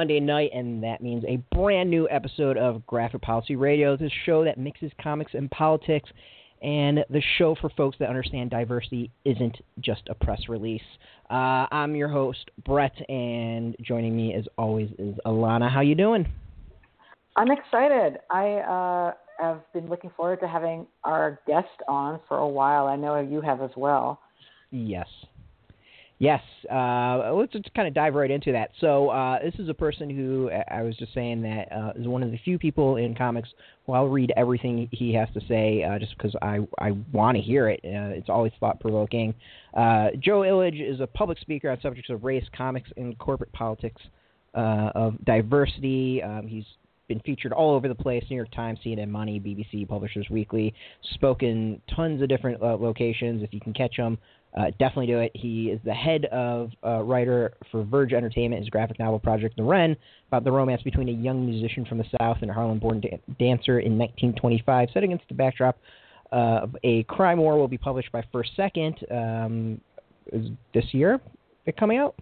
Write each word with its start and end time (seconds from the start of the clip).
Monday 0.00 0.18
night, 0.18 0.50
and 0.54 0.82
that 0.82 1.02
means 1.02 1.22
a 1.28 1.36
brand 1.54 1.90
new 1.90 2.08
episode 2.08 2.56
of 2.56 2.86
Graphic 2.86 3.20
Policy 3.20 3.54
Radio, 3.54 3.98
the 3.98 4.10
show 4.24 4.42
that 4.46 4.56
mixes 4.56 4.90
comics 4.98 5.34
and 5.34 5.50
politics, 5.50 6.08
and 6.62 7.00
the 7.10 7.22
show 7.36 7.54
for 7.60 7.68
folks 7.76 7.98
that 8.00 8.08
understand 8.08 8.48
diversity 8.48 9.10
isn't 9.26 9.58
just 9.80 10.00
a 10.08 10.14
press 10.14 10.40
release. 10.48 10.80
Uh, 11.28 11.66
I'm 11.70 11.94
your 11.94 12.08
host, 12.08 12.50
Brett, 12.64 12.94
and 13.10 13.76
joining 13.82 14.16
me 14.16 14.32
as 14.32 14.46
always 14.56 14.88
is 14.98 15.16
Elana. 15.26 15.70
How 15.70 15.82
you 15.82 15.94
doing? 15.94 16.26
I'm 17.36 17.50
excited. 17.50 18.20
I 18.30 18.54
uh, 18.54 19.12
have 19.38 19.60
been 19.74 19.90
looking 19.90 20.12
forward 20.16 20.40
to 20.40 20.48
having 20.48 20.86
our 21.04 21.40
guest 21.46 21.68
on 21.88 22.20
for 22.26 22.38
a 22.38 22.48
while. 22.48 22.86
I 22.86 22.96
know 22.96 23.20
you 23.20 23.42
have 23.42 23.60
as 23.60 23.72
well. 23.76 24.18
Yes. 24.70 25.08
Yes, 26.20 26.42
uh, 26.70 27.32
let's 27.32 27.50
just 27.50 27.72
kind 27.72 27.88
of 27.88 27.94
dive 27.94 28.14
right 28.14 28.30
into 28.30 28.52
that. 28.52 28.72
So 28.78 29.08
uh, 29.08 29.38
this 29.42 29.54
is 29.58 29.70
a 29.70 29.74
person 29.74 30.10
who 30.10 30.50
I 30.70 30.82
was 30.82 30.94
just 30.98 31.14
saying 31.14 31.40
that 31.42 31.72
uh, 31.72 31.92
is 31.96 32.06
one 32.06 32.22
of 32.22 32.30
the 32.30 32.36
few 32.44 32.58
people 32.58 32.96
in 32.96 33.14
comics 33.14 33.48
who 33.86 33.94
I'll 33.94 34.06
read 34.06 34.30
everything 34.36 34.86
he 34.92 35.14
has 35.14 35.28
to 35.32 35.40
say 35.48 35.82
uh, 35.82 35.98
just 35.98 36.14
because 36.18 36.36
I 36.42 36.58
I 36.78 36.90
want 37.10 37.38
to 37.38 37.42
hear 37.42 37.70
it. 37.70 37.80
Uh, 37.82 38.12
it's 38.12 38.28
always 38.28 38.52
thought 38.60 38.80
provoking. 38.80 39.32
Uh, 39.72 40.08
Joe 40.18 40.40
Illidge 40.40 40.86
is 40.86 41.00
a 41.00 41.06
public 41.06 41.38
speaker 41.38 41.70
on 41.70 41.80
subjects 41.80 42.10
of 42.10 42.22
race, 42.22 42.44
comics, 42.54 42.90
and 42.98 43.18
corporate 43.18 43.52
politics, 43.52 44.02
of 44.52 45.14
diversity. 45.24 46.22
Um, 46.22 46.46
he's 46.46 46.66
been 47.08 47.20
featured 47.20 47.54
all 47.54 47.74
over 47.74 47.88
the 47.88 47.94
place 47.94 48.22
New 48.28 48.36
York 48.36 48.52
Times, 48.52 48.78
CNN 48.84 49.08
Money, 49.08 49.40
BBC, 49.40 49.88
Publishers 49.88 50.26
Weekly, 50.30 50.74
spoken 51.14 51.80
tons 51.96 52.20
of 52.20 52.28
different 52.28 52.60
locations. 52.62 53.42
If 53.42 53.54
you 53.54 53.60
can 53.60 53.72
catch 53.72 53.96
him, 53.96 54.18
uh, 54.58 54.70
definitely 54.78 55.06
do 55.06 55.18
it. 55.18 55.30
He 55.34 55.70
is 55.70 55.80
the 55.84 55.94
head 55.94 56.24
of 56.26 56.70
uh, 56.84 57.02
writer 57.02 57.54
for 57.70 57.84
Verge 57.84 58.12
Entertainment, 58.12 58.60
his 58.60 58.68
graphic 58.68 58.98
novel 58.98 59.20
project 59.20 59.56
The 59.56 59.62
Ren, 59.62 59.96
about 60.28 60.44
the 60.44 60.50
romance 60.50 60.82
between 60.82 61.08
a 61.08 61.12
young 61.12 61.46
musician 61.46 61.84
from 61.84 61.98
the 61.98 62.06
South 62.20 62.38
and 62.42 62.50
a 62.50 62.54
Harlem-born 62.54 63.00
da- 63.00 63.20
dancer 63.38 63.80
in 63.80 63.96
1925, 63.96 64.88
set 64.92 65.04
against 65.04 65.24
the 65.28 65.34
backdrop 65.34 65.78
uh, 66.32 66.60
of 66.62 66.76
a 66.82 67.04
crime 67.04 67.38
war. 67.38 67.58
Will 67.58 67.68
be 67.68 67.78
published 67.78 68.10
by 68.10 68.24
First 68.32 68.50
Second 68.56 68.96
um, 69.10 69.80
this 70.74 70.84
year. 70.92 71.20
It 71.66 71.76
coming 71.76 71.98
out? 71.98 72.16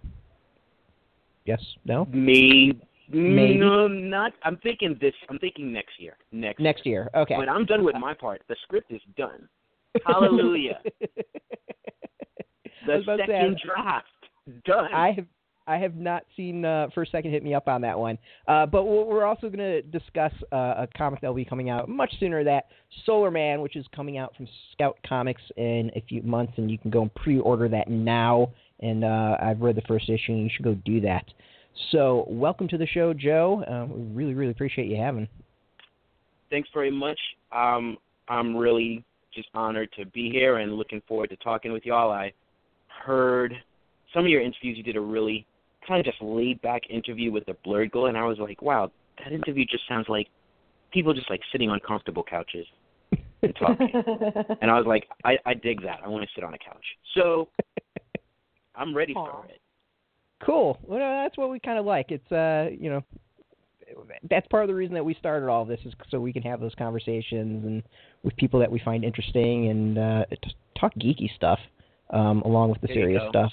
Yes? 1.45 1.61
No? 1.85 2.05
Maybe. 2.11 2.79
Maybe. 3.11 3.57
No, 3.57 3.87
not. 3.87 4.33
I'm 4.43 4.57
thinking 4.57 4.95
this. 5.01 5.13
I'm 5.29 5.39
thinking 5.39 5.73
next 5.73 5.99
year. 5.99 6.15
Next. 6.31 6.59
Next 6.59 6.85
year. 6.85 7.09
year. 7.13 7.21
Okay. 7.23 7.35
But 7.37 7.49
I'm 7.49 7.65
done 7.65 7.83
with 7.83 7.95
my 7.95 8.13
part. 8.13 8.43
The 8.47 8.55
script 8.63 8.91
is 8.91 9.01
done. 9.17 9.49
Hallelujah. 10.05 10.79
the 12.89 13.17
second 13.17 13.57
say, 13.57 13.63
draft 13.65 14.07
done. 14.65 14.93
I 14.93 15.11
have 15.11 15.25
I 15.69 15.77
have 15.77 15.95
not 15.95 16.23
seen 16.35 16.65
uh, 16.65 16.87
First 16.95 17.11
Second 17.11 17.29
hit 17.29 17.43
me 17.43 17.53
up 17.53 17.67
on 17.67 17.81
that 17.81 17.97
one. 17.97 18.17
Uh, 18.47 18.65
but 18.65 18.85
we're 18.85 19.23
also 19.23 19.49
going 19.49 19.59
to 19.59 19.83
discuss 19.83 20.33
uh, 20.51 20.73
a 20.77 20.87
comic 20.97 21.21
that 21.21 21.27
will 21.27 21.35
be 21.35 21.45
coming 21.45 21.69
out 21.69 21.87
much 21.87 22.11
sooner. 22.19 22.43
That 22.43 22.65
Solar 23.05 23.29
Man, 23.29 23.61
which 23.61 23.75
is 23.75 23.85
coming 23.95 24.17
out 24.17 24.35
from 24.35 24.47
Scout 24.71 24.97
Comics 25.07 25.43
in 25.57 25.91
a 25.95 26.03
few 26.09 26.23
months, 26.23 26.53
and 26.57 26.71
you 26.71 26.79
can 26.79 26.89
go 26.89 27.03
and 27.03 27.13
pre-order 27.13 27.69
that 27.69 27.87
now. 27.87 28.51
And 28.79 29.03
uh, 29.03 29.37
I've 29.39 29.61
read 29.61 29.75
the 29.75 29.83
first 29.83 30.09
issue, 30.09 30.31
and 30.31 30.43
you 30.43 30.49
should 30.51 30.65
go 30.65 30.73
do 30.85 31.01
that. 31.01 31.25
So, 31.91 32.25
welcome 32.27 32.67
to 32.69 32.77
the 32.77 32.87
show, 32.87 33.13
Joe. 33.13 33.63
Uh, 33.63 33.93
we 33.93 34.01
really, 34.15 34.33
really 34.33 34.51
appreciate 34.51 34.87
you 34.87 34.97
having. 34.97 35.27
Thanks 36.49 36.69
very 36.73 36.91
much. 36.91 37.19
Um, 37.51 37.97
I'm 38.27 38.55
really 38.57 39.03
just 39.33 39.49
honored 39.53 39.89
to 39.99 40.05
be 40.07 40.31
here 40.31 40.57
and 40.57 40.73
looking 40.73 41.01
forward 41.07 41.29
to 41.29 41.35
talking 41.37 41.71
with 41.71 41.85
y'all. 41.85 42.11
I 42.11 42.33
heard 42.99 43.53
some 44.13 44.25
of 44.25 44.29
your 44.29 44.41
interviews. 44.41 44.77
You 44.77 44.83
did 44.83 44.95
a 44.95 45.01
really 45.01 45.45
kind 45.87 45.99
of 45.99 46.05
just 46.05 46.21
laid 46.21 46.61
back 46.61 46.83
interview 46.89 47.31
with 47.31 47.45
the 47.45 47.55
Blurred 47.63 47.91
Girl, 47.91 48.07
and 48.07 48.17
I 48.17 48.25
was 48.25 48.37
like, 48.39 48.61
wow, 48.61 48.91
that 49.23 49.31
interview 49.31 49.65
just 49.65 49.87
sounds 49.87 50.07
like 50.09 50.27
people 50.91 51.13
just 51.13 51.29
like 51.29 51.41
sitting 51.51 51.69
on 51.69 51.79
comfortable 51.85 52.23
couches 52.23 52.65
and 53.41 53.55
talking. 53.59 53.91
and 54.61 54.71
I 54.71 54.77
was 54.77 54.85
like, 54.87 55.07
I, 55.23 55.37
I 55.45 55.53
dig 55.53 55.81
that. 55.83 55.99
I 56.03 56.07
want 56.07 56.23
to 56.23 56.29
sit 56.35 56.43
on 56.43 56.53
a 56.53 56.57
couch. 56.57 56.85
So 57.15 57.47
I'm 58.75 58.95
ready 58.95 59.13
Aww. 59.13 59.31
for 59.31 59.45
it. 59.45 59.61
Cool. 60.45 60.79
Well, 60.83 60.99
that's 60.99 61.37
what 61.37 61.49
we 61.49 61.59
kind 61.59 61.77
of 61.77 61.85
like. 61.85 62.07
It's 62.11 62.31
uh, 62.31 62.69
you 62.71 62.89
know, 62.89 63.03
that's 64.29 64.47
part 64.47 64.63
of 64.63 64.67
the 64.67 64.75
reason 64.75 64.93
that 64.93 65.03
we 65.03 65.13
started 65.15 65.49
all 65.49 65.65
this 65.65 65.79
is 65.85 65.93
so 66.09 66.19
we 66.19 66.31
can 66.31 66.43
have 66.43 66.59
those 66.59 66.75
conversations 66.75 67.65
and 67.65 67.83
with 68.23 68.35
people 68.37 68.59
that 68.59 68.71
we 68.71 68.79
find 68.79 69.03
interesting 69.03 69.69
and 69.69 69.97
uh, 69.97 70.25
talk 70.79 70.93
geeky 70.95 71.33
stuff 71.35 71.59
um, 72.09 72.41
along 72.41 72.71
with 72.71 72.81
the 72.81 72.87
there 72.87 72.95
serious 72.95 73.23
stuff. 73.29 73.51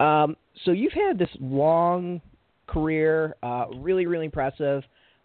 Um, 0.00 0.36
so 0.64 0.70
you've 0.70 0.92
had 0.92 1.18
this 1.18 1.30
long 1.40 2.20
career, 2.66 3.36
uh, 3.42 3.66
really, 3.76 4.06
really 4.06 4.26
impressive. 4.26 4.82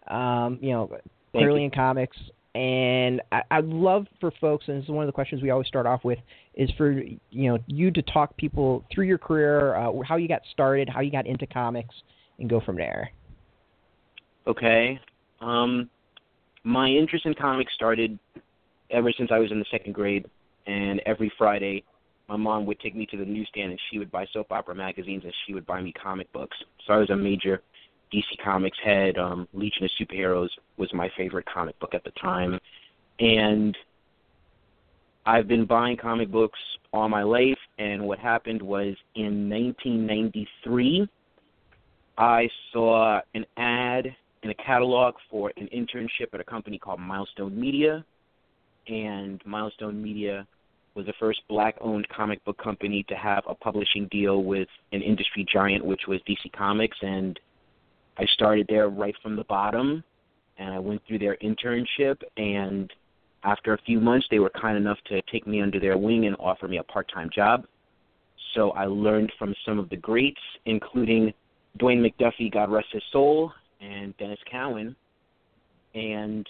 Um, 0.08 0.58
you 0.60 0.72
know, 0.72 0.98
clearly 1.32 1.60
you. 1.60 1.66
in 1.66 1.70
comics, 1.70 2.16
and 2.54 3.22
I, 3.32 3.42
I'd 3.50 3.66
love 3.66 4.06
for 4.20 4.30
folks, 4.40 4.66
and 4.68 4.78
this 4.78 4.84
is 4.84 4.90
one 4.90 5.02
of 5.02 5.08
the 5.08 5.12
questions 5.12 5.42
we 5.42 5.50
always 5.50 5.66
start 5.66 5.86
off 5.86 6.04
with, 6.04 6.18
is 6.54 6.70
for 6.76 6.92
you 6.92 7.18
know 7.30 7.58
you 7.66 7.90
to 7.90 8.02
talk 8.02 8.36
people 8.36 8.84
through 8.92 9.06
your 9.06 9.18
career, 9.18 9.74
uh, 9.76 9.92
how 10.06 10.16
you 10.16 10.28
got 10.28 10.42
started, 10.52 10.88
how 10.88 11.00
you 11.00 11.10
got 11.10 11.26
into 11.26 11.46
comics, 11.46 11.94
and 12.38 12.50
go 12.50 12.60
from 12.60 12.76
there. 12.76 13.10
Okay. 14.46 15.00
Um, 15.40 15.88
my 16.64 16.88
interest 16.88 17.26
in 17.26 17.34
comics 17.34 17.72
started 17.74 18.18
ever 18.90 19.12
since 19.16 19.30
I 19.32 19.38
was 19.38 19.50
in 19.50 19.58
the 19.58 19.66
second 19.70 19.94
grade, 19.94 20.26
and 20.66 21.00
every 21.06 21.32
Friday 21.38 21.84
my 22.28 22.36
mom 22.36 22.66
would 22.66 22.80
take 22.80 22.96
me 22.96 23.06
to 23.06 23.16
the 23.16 23.24
newsstand 23.24 23.70
and 23.70 23.80
she 23.90 23.98
would 23.98 24.10
buy 24.10 24.26
soap 24.32 24.50
opera 24.50 24.74
magazines 24.74 25.24
and 25.24 25.34
she 25.46 25.54
would 25.54 25.66
buy 25.66 25.80
me 25.80 25.92
comic 25.92 26.32
books. 26.32 26.56
So 26.86 26.94
I 26.94 26.96
was 26.96 27.10
a 27.10 27.16
major 27.16 27.62
DC 28.12 28.24
Comics 28.42 28.78
head. 28.82 29.18
Um, 29.18 29.48
Legion 29.52 29.84
of 29.84 29.90
Superheroes 30.00 30.48
was 30.76 30.92
my 30.94 31.10
favorite 31.16 31.46
comic 31.52 31.78
book 31.80 31.94
at 31.94 32.04
the 32.04 32.12
time, 32.12 32.58
and 33.18 33.76
I've 35.26 35.48
been 35.48 35.64
buying 35.64 35.96
comic 35.96 36.30
books 36.30 36.58
all 36.92 37.08
my 37.08 37.22
life. 37.22 37.58
And 37.78 38.02
what 38.06 38.18
happened 38.18 38.62
was 38.62 38.94
in 39.14 39.48
1993, 39.50 41.08
I 42.16 42.48
saw 42.72 43.20
an 43.34 43.44
ad 43.56 44.14
in 44.42 44.50
a 44.50 44.54
catalog 44.54 45.14
for 45.30 45.52
an 45.56 45.68
internship 45.74 46.32
at 46.32 46.40
a 46.40 46.44
company 46.44 46.78
called 46.78 47.00
Milestone 47.00 47.58
Media, 47.58 48.04
and 48.86 49.40
Milestone 49.46 50.02
Media 50.02 50.46
was 50.94 51.06
the 51.06 51.12
first 51.18 51.40
black 51.48 51.76
owned 51.80 52.08
comic 52.08 52.44
book 52.44 52.56
company 52.62 53.04
to 53.08 53.14
have 53.14 53.42
a 53.48 53.54
publishing 53.54 54.06
deal 54.10 54.44
with 54.44 54.68
an 54.92 55.02
industry 55.02 55.44
giant 55.52 55.84
which 55.84 56.02
was 56.06 56.20
DC 56.28 56.52
Comics 56.56 56.96
and 57.02 57.38
I 58.16 58.24
started 58.26 58.66
there 58.68 58.88
right 58.88 59.14
from 59.22 59.34
the 59.36 59.44
bottom 59.44 60.04
and 60.58 60.72
I 60.72 60.78
went 60.78 61.02
through 61.06 61.18
their 61.18 61.36
internship 61.42 62.18
and 62.36 62.92
after 63.42 63.74
a 63.74 63.78
few 63.78 64.00
months 64.00 64.26
they 64.30 64.38
were 64.38 64.50
kind 64.50 64.76
enough 64.76 64.98
to 65.08 65.20
take 65.22 65.46
me 65.46 65.60
under 65.60 65.80
their 65.80 65.98
wing 65.98 66.26
and 66.26 66.36
offer 66.38 66.68
me 66.68 66.78
a 66.78 66.84
part-time 66.84 67.28
job. 67.34 67.66
So 68.54 68.70
I 68.70 68.86
learned 68.86 69.32
from 69.36 69.54
some 69.66 69.80
of 69.80 69.88
the 69.90 69.96
greats 69.96 70.40
including 70.64 71.34
Dwayne 71.80 72.08
McDuffie, 72.08 72.52
God 72.52 72.70
rest 72.70 72.86
his 72.92 73.02
soul, 73.10 73.50
and 73.80 74.16
Denys 74.16 74.38
Cowan 74.48 74.94
and 75.94 76.48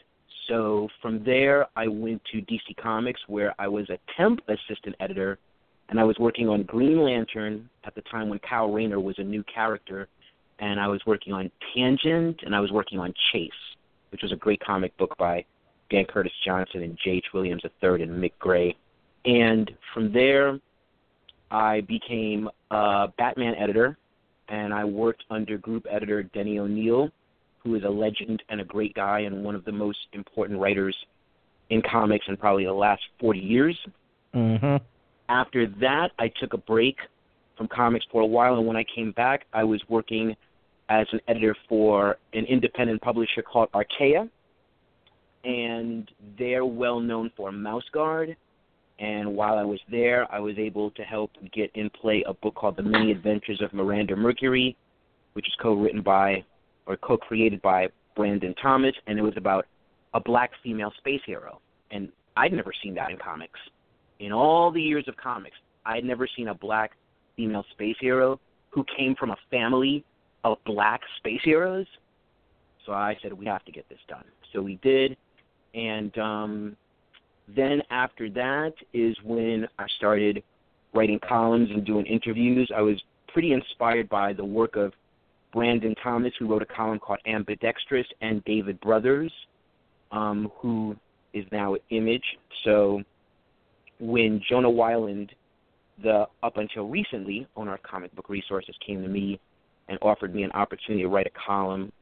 so 0.48 0.88
from 1.00 1.24
there, 1.24 1.66
I 1.76 1.88
went 1.88 2.22
to 2.32 2.38
DC 2.42 2.76
Comics, 2.76 3.20
where 3.26 3.54
I 3.58 3.68
was 3.68 3.88
a 3.90 3.98
temp 4.16 4.40
assistant 4.48 4.96
editor, 5.00 5.38
and 5.88 6.00
I 6.00 6.04
was 6.04 6.18
working 6.18 6.48
on 6.48 6.62
Green 6.64 7.00
Lantern 7.00 7.68
at 7.84 7.94
the 7.94 8.02
time 8.02 8.28
when 8.28 8.38
Kyle 8.40 8.72
Rayner 8.72 9.00
was 9.00 9.18
a 9.18 9.22
new 9.22 9.42
character, 9.44 10.08
and 10.58 10.80
I 10.80 10.88
was 10.88 11.00
working 11.06 11.32
on 11.32 11.50
Tangent, 11.74 12.40
and 12.44 12.54
I 12.54 12.60
was 12.60 12.70
working 12.72 12.98
on 12.98 13.12
Chase, 13.32 13.50
which 14.10 14.22
was 14.22 14.32
a 14.32 14.36
great 14.36 14.60
comic 14.60 14.96
book 14.96 15.16
by 15.18 15.44
Dan 15.90 16.04
Curtis 16.06 16.32
Johnson 16.44 16.82
and 16.82 16.98
J.H. 17.02 17.26
Williams 17.34 17.62
III 17.64 18.02
and 18.02 18.22
Mick 18.22 18.32
Gray. 18.38 18.76
And 19.24 19.70
from 19.92 20.12
there, 20.12 20.58
I 21.50 21.82
became 21.82 22.48
a 22.70 23.08
Batman 23.16 23.54
editor, 23.56 23.96
and 24.48 24.72
I 24.72 24.84
worked 24.84 25.24
under 25.30 25.58
group 25.58 25.86
editor 25.90 26.22
Denny 26.22 26.58
O'Neil 26.58 27.10
who 27.64 27.74
is 27.74 27.82
a 27.84 27.88
legend 27.88 28.42
and 28.50 28.60
a 28.60 28.64
great 28.64 28.94
guy 28.94 29.20
and 29.20 29.42
one 29.42 29.54
of 29.54 29.64
the 29.64 29.72
most 29.72 29.98
important 30.12 30.60
writers 30.60 30.96
in 31.70 31.82
comics 31.90 32.26
in 32.28 32.36
probably 32.36 32.64
the 32.64 32.72
last 32.72 33.02
40 33.20 33.38
years. 33.38 33.78
Mm-hmm. 34.34 34.76
After 35.28 35.66
that, 35.80 36.10
I 36.18 36.30
took 36.40 36.52
a 36.52 36.58
break 36.58 36.96
from 37.56 37.68
comics 37.68 38.04
for 38.12 38.20
a 38.20 38.26
while, 38.26 38.56
and 38.58 38.66
when 38.66 38.76
I 38.76 38.84
came 38.94 39.12
back, 39.12 39.46
I 39.52 39.64
was 39.64 39.80
working 39.88 40.36
as 40.90 41.06
an 41.12 41.20
editor 41.28 41.56
for 41.68 42.18
an 42.34 42.44
independent 42.44 43.00
publisher 43.00 43.40
called 43.40 43.70
Archaia, 43.72 44.28
and 45.44 46.10
they're 46.38 46.66
well 46.66 47.00
known 47.00 47.30
for 47.36 47.50
Mouse 47.50 47.88
Guard. 47.92 48.36
And 48.98 49.34
while 49.34 49.58
I 49.58 49.64
was 49.64 49.80
there, 49.90 50.32
I 50.32 50.38
was 50.38 50.56
able 50.58 50.90
to 50.92 51.02
help 51.02 51.30
get 51.52 51.70
in 51.74 51.90
play 51.90 52.22
a 52.26 52.34
book 52.34 52.54
called 52.54 52.76
The 52.76 52.82
Many 52.82 53.10
Adventures 53.10 53.60
of 53.60 53.72
Miranda 53.72 54.14
Mercury, 54.14 54.76
which 55.32 55.48
is 55.48 55.54
co-written 55.60 56.02
by 56.02 56.44
or 56.86 56.96
co-created 56.96 57.60
by 57.62 57.88
Brandon 58.16 58.54
Thomas, 58.60 58.94
and 59.06 59.18
it 59.18 59.22
was 59.22 59.34
about 59.36 59.66
a 60.14 60.20
black 60.20 60.50
female 60.62 60.92
space 60.98 61.20
hero. 61.26 61.60
And 61.90 62.08
I'd 62.36 62.52
never 62.52 62.72
seen 62.82 62.94
that 62.94 63.10
in 63.10 63.16
comics. 63.18 63.58
In 64.20 64.32
all 64.32 64.70
the 64.70 64.80
years 64.80 65.06
of 65.08 65.16
comics, 65.16 65.56
I'd 65.84 66.04
never 66.04 66.28
seen 66.36 66.48
a 66.48 66.54
black 66.54 66.92
female 67.36 67.64
space 67.72 67.96
hero 68.00 68.38
who 68.70 68.84
came 68.96 69.14
from 69.16 69.30
a 69.30 69.36
family 69.50 70.04
of 70.44 70.58
black 70.64 71.00
space 71.18 71.40
heroes. 71.42 71.86
So 72.86 72.92
I 72.92 73.16
said 73.22 73.32
we 73.32 73.46
have 73.46 73.64
to 73.64 73.72
get 73.72 73.88
this 73.88 73.98
done. 74.08 74.24
So 74.52 74.62
we 74.62 74.78
did, 74.82 75.16
and 75.74 76.16
um, 76.18 76.76
then 77.56 77.82
after 77.90 78.30
that 78.30 78.72
is 78.92 79.16
when 79.24 79.66
I 79.78 79.86
started 79.96 80.42
writing 80.94 81.18
columns 81.28 81.70
and 81.70 81.84
doing 81.84 82.06
interviews. 82.06 82.70
I 82.74 82.80
was 82.80 83.00
pretty 83.28 83.52
inspired 83.52 84.08
by 84.08 84.32
the 84.32 84.44
work 84.44 84.76
of 84.76 84.92
Brandon 85.54 85.94
Thomas, 86.02 86.32
who 86.38 86.48
wrote 86.48 86.62
a 86.62 86.66
column 86.66 86.98
called 86.98 87.20
Ambidextrous, 87.26 88.06
and 88.20 88.44
David 88.44 88.78
Brothers, 88.80 89.32
um, 90.10 90.50
who 90.56 90.96
is 91.32 91.44
now 91.52 91.76
at 91.76 91.80
Image. 91.90 92.24
So 92.64 93.02
when 94.00 94.42
Jonah 94.48 94.68
Weiland, 94.68 95.30
the 96.02 96.26
up 96.42 96.56
until 96.56 96.88
recently 96.88 97.46
owner 97.56 97.74
of 97.74 97.82
Comic 97.84 98.14
Book 98.16 98.28
Resources, 98.28 98.74
came 98.84 99.00
to 99.02 99.08
me 99.08 99.38
and 99.88 99.96
offered 100.02 100.34
me 100.34 100.42
an 100.42 100.50
opportunity 100.52 101.04
to 101.04 101.08
write 101.08 101.28
a 101.28 101.46
column, 101.46 101.92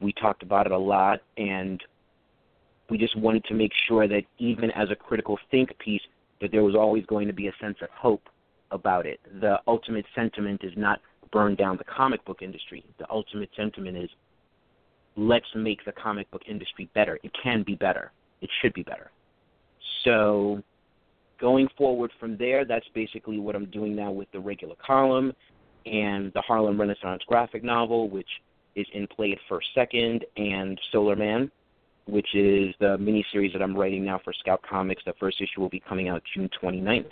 we 0.00 0.12
talked 0.14 0.42
about 0.42 0.66
it 0.66 0.72
a 0.72 0.78
lot, 0.78 1.20
and 1.36 1.82
we 2.88 2.96
just 2.96 3.16
wanted 3.18 3.44
to 3.44 3.54
make 3.54 3.72
sure 3.86 4.08
that 4.08 4.22
even 4.38 4.70
as 4.70 4.90
a 4.90 4.96
critical 4.96 5.38
think 5.50 5.76
piece, 5.78 6.00
that 6.40 6.50
there 6.50 6.62
was 6.64 6.74
always 6.74 7.04
going 7.06 7.26
to 7.26 7.34
be 7.34 7.48
a 7.48 7.52
sense 7.60 7.76
of 7.82 7.88
hope 7.90 8.22
about 8.70 9.04
it. 9.04 9.20
The 9.40 9.58
ultimate 9.66 10.06
sentiment 10.14 10.62
is 10.64 10.72
not 10.76 11.00
burn 11.32 11.54
down 11.54 11.76
the 11.76 11.84
comic 11.84 12.24
book 12.24 12.42
industry. 12.42 12.84
The 12.98 13.10
ultimate 13.10 13.50
sentiment 13.56 13.96
is 13.96 14.10
let's 15.16 15.46
make 15.54 15.84
the 15.84 15.92
comic 15.92 16.30
book 16.30 16.42
industry 16.48 16.88
better. 16.94 17.18
It 17.22 17.32
can 17.42 17.62
be 17.62 17.74
better. 17.74 18.12
It 18.40 18.50
should 18.60 18.74
be 18.74 18.82
better. 18.82 19.10
So 20.04 20.62
going 21.40 21.68
forward 21.76 22.10
from 22.20 22.36
there, 22.36 22.64
that's 22.64 22.86
basically 22.94 23.38
what 23.38 23.56
I'm 23.56 23.66
doing 23.66 23.96
now 23.96 24.12
with 24.12 24.30
the 24.32 24.40
regular 24.40 24.76
column 24.84 25.32
and 25.86 26.32
the 26.34 26.40
Harlem 26.42 26.80
Renaissance 26.80 27.22
graphic 27.26 27.64
novel, 27.64 28.08
which 28.08 28.28
is 28.76 28.86
in 28.94 29.06
play 29.06 29.32
at 29.32 29.38
First 29.48 29.66
Second, 29.74 30.24
and 30.36 30.80
Solar 30.92 31.16
Man, 31.16 31.50
which 32.06 32.34
is 32.34 32.74
the 32.80 32.96
miniseries 32.98 33.52
that 33.52 33.62
I'm 33.62 33.76
writing 33.76 34.04
now 34.04 34.20
for 34.22 34.32
Scout 34.32 34.62
Comics. 34.68 35.02
The 35.04 35.14
first 35.18 35.40
issue 35.40 35.60
will 35.60 35.68
be 35.68 35.80
coming 35.80 36.08
out 36.08 36.22
June 36.34 36.48
29th. 36.62 37.06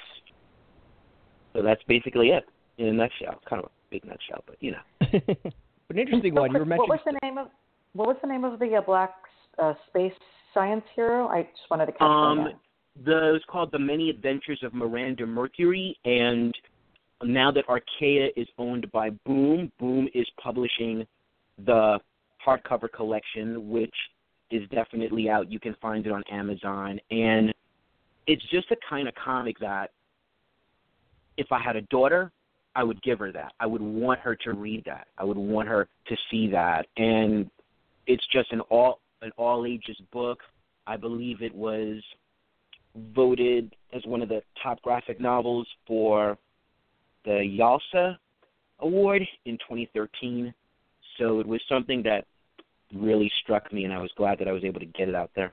So 1.52 1.62
that's 1.62 1.82
basically 1.88 2.28
it 2.28 2.44
in 2.78 2.87
a 2.87 2.93
nutshell. 2.93 3.40
Kind 3.49 3.64
of 3.64 3.70
a 3.90 3.94
big 3.94 4.04
nutshell, 4.04 4.44
but 4.46 4.56
you 4.60 4.72
know. 4.72 4.78
but 5.00 5.96
an 5.96 5.98
interesting 5.98 6.34
so 6.34 6.42
one. 6.42 6.52
You 6.52 6.58
were 6.58 6.64
mentioning. 6.64 6.88
What 6.88 6.88
was 6.88 7.00
the 7.04 7.19
name 7.22 7.38
of 7.38 7.48
what 7.92 8.08
was 8.08 8.16
the 8.22 8.28
name 8.28 8.44
of 8.44 8.58
the 8.58 8.76
uh, 8.76 8.81
black 8.82 9.14
uh, 9.58 9.75
space 9.88 10.12
science 10.54 10.84
hero? 10.94 11.28
I 11.28 11.42
just 11.42 11.70
wanted 11.70 11.87
to 11.87 11.92
catch 11.92 12.02
um, 12.02 12.44
that. 12.44 13.04
The 13.04 13.34
it's 13.37 13.44
called 13.46 13.70
The 13.72 13.78
Many 13.78 14.10
Adventures 14.10 14.60
of 14.62 14.75
Miranda 14.75 15.26
Mercury, 15.26 15.96
and 16.04 16.54
now 17.22 17.50
that 17.50 17.64
Archaia 17.69 18.28
is 18.37 18.48
owned 18.58 18.90
by 18.92 19.10
Boom, 19.26 19.70
Boom 19.78 20.08
is 20.14 20.26
publishing 20.42 21.06
the 21.64 21.98
hardcover 22.44 22.90
collection, 22.90 23.70
which 23.70 23.94
is 24.50 24.69
definitely 24.70 25.28
out. 25.28 25.50
You 25.50 25.60
can 25.60 25.76
find 25.81 26.06
it 26.06 26.12
on 26.12 26.22
Amazon, 26.31 26.98
and 27.10 27.54
it's 28.26 28.42
just 28.50 28.69
the 28.69 28.76
kind 28.88 29.08
of 29.08 29.14
comic 29.14 29.58
that 29.60 29.90
if 31.37 31.46
I 31.52 31.60
had 31.60 31.76
a 31.76 31.82
daughter, 31.82 32.31
I 32.75 32.84
would 32.84 33.02
give 33.02 33.19
her 33.19 33.32
that. 33.32 33.52
I 33.58 33.67
would 33.67 33.82
want 33.82 34.20
her 34.20 34.37
to 34.37 34.52
read 34.52 34.84
that. 34.87 35.08
I 35.19 35.25
would 35.25 35.37
want 35.37 35.69
her 35.69 35.88
to 36.06 36.17
see 36.31 36.49
that, 36.50 36.87
and 36.96 37.50
it's 38.06 38.25
just 38.32 38.52
an 38.52 38.61
all 38.62 39.00
an 39.22 39.32
all 39.37 39.67
ages 39.67 39.96
book. 40.12 40.38
I 40.87 40.96
believe 40.96 41.43
it 41.43 41.55
was 41.55 42.02
voted 43.14 43.75
as 43.93 44.05
one 44.06 44.22
of 44.22 44.28
the 44.28 44.43
top 44.62 44.81
graphic 44.82 45.20
novels 45.20 45.67
for 45.87 46.38
the 47.25 47.31
YALSA 47.31 48.17
Award 48.81 49.23
in 49.44 49.56
2013. 49.58 50.52
So 51.19 51.38
it 51.38 51.46
was 51.46 51.61
something 51.69 52.02
that 52.05 52.25
really 52.94 53.31
struck 53.43 53.73
me, 53.73 53.84
and 53.84 53.93
I 53.93 53.99
was 53.99 54.11
glad 54.16 54.38
that 54.38 54.49
I 54.49 54.52
was 54.52 54.64
able 54.64 54.81
to 54.81 54.87
get 54.87 55.08
it 55.08 55.14
out 55.14 55.31
there. 55.37 55.52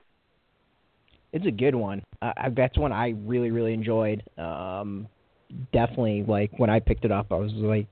It's 1.32 1.46
a 1.46 1.50
good 1.50 1.74
one. 1.74 2.02
Uh, 2.22 2.32
that's 2.56 2.78
one 2.78 2.90
I 2.90 3.14
really, 3.24 3.50
really 3.50 3.74
enjoyed. 3.74 4.22
Um, 4.38 5.06
definitely, 5.72 6.24
like 6.26 6.50
when 6.58 6.70
I 6.70 6.80
picked 6.80 7.04
it 7.04 7.12
up, 7.12 7.26
I 7.30 7.36
was 7.36 7.52
like, 7.52 7.88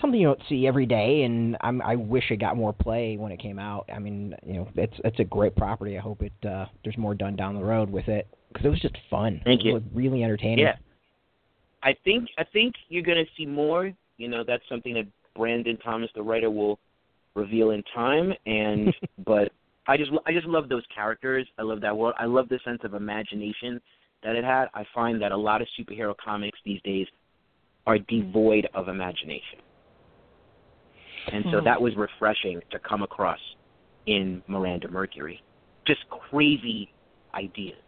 something 0.00 0.20
you 0.20 0.26
don't 0.26 0.40
see 0.48 0.66
every 0.66 0.86
day, 0.86 1.22
and 1.22 1.56
I'm, 1.60 1.80
I 1.82 1.96
wish 1.96 2.30
it 2.30 2.36
got 2.36 2.56
more 2.56 2.72
play 2.72 3.16
when 3.16 3.32
it 3.32 3.40
came 3.40 3.58
out. 3.58 3.88
I 3.92 3.98
mean, 3.98 4.34
you 4.44 4.54
know, 4.54 4.68
it's 4.76 4.96
it's 5.04 5.18
a 5.20 5.24
great 5.24 5.56
property. 5.56 5.96
I 5.96 6.00
hope 6.00 6.22
it 6.22 6.32
uh, 6.46 6.66
there's 6.84 6.98
more 6.98 7.14
done 7.14 7.36
down 7.36 7.54
the 7.54 7.64
road 7.64 7.90
with 7.90 8.08
it 8.08 8.26
because 8.48 8.66
it 8.66 8.70
was 8.70 8.80
just 8.80 8.96
fun. 9.10 9.40
Thank 9.44 9.60
it 9.60 9.66
you. 9.66 9.74
Was 9.74 9.82
really 9.94 10.22
entertaining. 10.22 10.64
Yeah, 10.64 10.76
I 11.82 11.96
think 12.04 12.28
I 12.38 12.44
think 12.44 12.74
you're 12.88 13.02
going 13.02 13.24
to 13.24 13.30
see 13.36 13.46
more. 13.46 13.92
You 14.18 14.28
know, 14.28 14.44
that's 14.46 14.64
something 14.68 14.94
that 14.94 15.06
Brandon 15.34 15.76
Thomas, 15.78 16.10
the 16.14 16.22
writer, 16.22 16.50
will 16.50 16.78
reveal 17.34 17.70
in 17.70 17.82
time. 17.94 18.32
And 18.46 18.94
but 19.26 19.52
I 19.86 19.96
just 19.96 20.10
I 20.26 20.32
just 20.32 20.46
love 20.46 20.68
those 20.68 20.84
characters. 20.94 21.46
I 21.58 21.62
love 21.62 21.80
that 21.82 21.96
world. 21.96 22.14
I 22.18 22.26
love 22.26 22.48
the 22.48 22.58
sense 22.64 22.80
of 22.84 22.94
imagination 22.94 23.80
that 24.26 24.34
it 24.34 24.44
had. 24.44 24.66
I 24.74 24.84
find 24.92 25.22
that 25.22 25.30
a 25.30 25.36
lot 25.36 25.62
of 25.62 25.68
superhero 25.78 26.14
comics 26.22 26.58
these 26.64 26.82
days 26.82 27.06
are 27.86 27.98
devoid 27.98 28.68
of 28.74 28.88
imagination. 28.88 29.60
And 31.32 31.44
so 31.50 31.58
Hmm. 31.60 31.64
that 31.64 31.80
was 31.80 31.94
refreshing 31.96 32.60
to 32.70 32.78
come 32.80 33.02
across 33.02 33.38
in 34.06 34.42
Miranda 34.48 34.88
Mercury. 34.88 35.40
Just 35.86 36.08
crazy 36.10 36.90
ideas. 37.34 37.78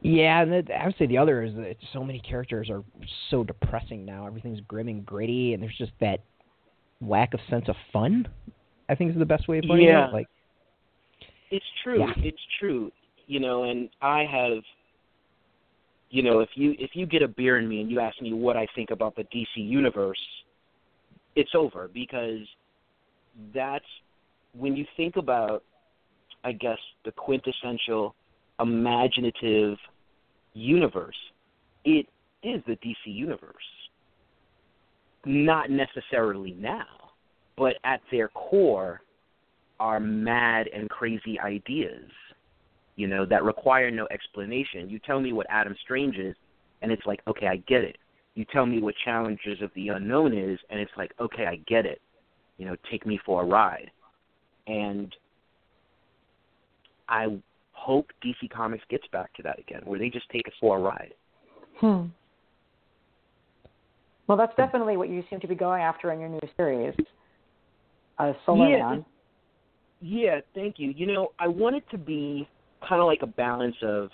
Yeah, 0.00 0.42
and 0.42 0.52
that, 0.52 0.70
I 0.70 0.86
would 0.86 0.96
say 0.96 1.06
the 1.06 1.18
other 1.18 1.42
is 1.42 1.54
that 1.56 1.76
so 1.92 2.02
many 2.02 2.20
characters 2.20 2.70
are 2.70 2.82
so 3.28 3.44
depressing 3.44 4.04
now. 4.04 4.26
Everything's 4.26 4.60
grim 4.60 4.88
and 4.88 5.04
gritty, 5.04 5.52
and 5.52 5.62
there's 5.62 5.76
just 5.76 5.92
that 6.00 6.20
lack 7.00 7.34
of 7.34 7.40
sense 7.50 7.68
of 7.68 7.76
fun. 7.92 8.26
I 8.88 8.94
think 8.94 9.10
is 9.10 9.18
the 9.18 9.26
best 9.26 9.48
way 9.48 9.58
of 9.58 9.64
putting 9.64 9.86
Yeah. 9.86 10.08
it. 10.08 10.12
Like, 10.14 10.28
It's 11.50 11.66
true. 11.82 11.98
Yeah. 12.00 12.12
It's 12.18 12.44
true. 12.58 12.90
You 13.26 13.40
know, 13.40 13.64
and 13.64 13.88
I 14.00 14.24
have 14.24 14.62
you 16.10 16.22
know, 16.22 16.40
if 16.40 16.50
you 16.54 16.74
if 16.78 16.90
you 16.94 17.06
get 17.06 17.22
a 17.22 17.28
beer 17.28 17.58
in 17.58 17.68
me 17.68 17.80
and 17.80 17.90
you 17.90 18.00
ask 18.00 18.20
me 18.22 18.32
what 18.32 18.56
I 18.56 18.66
think 18.74 18.90
about 18.90 19.16
the 19.16 19.24
DC 19.24 19.46
universe, 19.56 20.18
it's 21.34 21.50
over 21.54 21.88
because 21.92 22.40
that's 23.54 23.84
when 24.56 24.76
you 24.76 24.86
think 24.96 25.16
about 25.16 25.62
I 26.44 26.52
guess 26.52 26.78
the 27.04 27.12
quintessential 27.12 28.14
imaginative 28.60 29.76
universe, 30.54 31.16
it 31.84 32.06
is 32.42 32.62
the 32.66 32.76
DC 32.76 32.94
universe. 33.06 33.54
Not 35.24 35.70
necessarily 35.70 36.52
now, 36.52 36.86
but 37.56 37.74
at 37.84 38.00
their 38.12 38.28
core 38.28 39.02
are 39.80 39.98
mad 39.98 40.68
and 40.72 40.88
crazy 40.88 41.38
ideas, 41.40 42.08
you 42.96 43.06
know, 43.06 43.24
that 43.26 43.44
require 43.44 43.90
no 43.90 44.08
explanation. 44.10 44.88
You 44.88 44.98
tell 44.98 45.20
me 45.20 45.32
what 45.32 45.46
Adam 45.50 45.76
Strange 45.82 46.16
is, 46.16 46.34
and 46.82 46.90
it's 46.90 47.04
like, 47.06 47.20
okay, 47.28 47.46
I 47.46 47.56
get 47.68 47.84
it. 47.84 47.98
You 48.34 48.44
tell 48.52 48.66
me 48.66 48.80
what 48.80 48.94
Challengers 49.04 49.62
of 49.62 49.70
the 49.74 49.88
Unknown 49.88 50.36
is, 50.36 50.58
and 50.70 50.80
it's 50.80 50.92
like, 50.96 51.12
okay, 51.20 51.46
I 51.46 51.56
get 51.68 51.86
it. 51.86 52.00
You 52.58 52.66
know, 52.66 52.76
take 52.90 53.06
me 53.06 53.18
for 53.24 53.42
a 53.42 53.46
ride. 53.46 53.90
And 54.66 55.14
I 57.08 57.38
hope 57.72 58.08
DC 58.24 58.50
Comics 58.50 58.84
gets 58.90 59.04
back 59.12 59.32
to 59.34 59.42
that 59.42 59.58
again, 59.58 59.82
where 59.84 59.98
they 59.98 60.08
just 60.08 60.28
take 60.30 60.48
us 60.48 60.54
for 60.60 60.78
a 60.78 60.80
ride. 60.80 61.14
Hmm. 61.76 62.06
Well, 64.26 64.36
that's 64.36 64.56
definitely 64.56 64.96
what 64.96 65.08
you 65.08 65.22
seem 65.30 65.38
to 65.40 65.46
be 65.46 65.54
going 65.54 65.82
after 65.82 66.12
in 66.12 66.18
your 66.18 66.28
new 66.28 66.40
series, 66.56 66.94
uh, 68.18 68.32
Solar 68.44 68.68
Yeah, 68.68 68.88
Man. 68.88 69.04
Yeah, 70.00 70.40
thank 70.54 70.78
you. 70.78 70.90
You 70.90 71.06
know, 71.06 71.28
I 71.38 71.48
want 71.48 71.76
it 71.76 71.84
to 71.90 71.98
be 71.98 72.48
kind 72.88 73.00
of 73.00 73.06
like 73.06 73.22
a 73.22 73.26
balance 73.26 73.76
of 73.82 74.10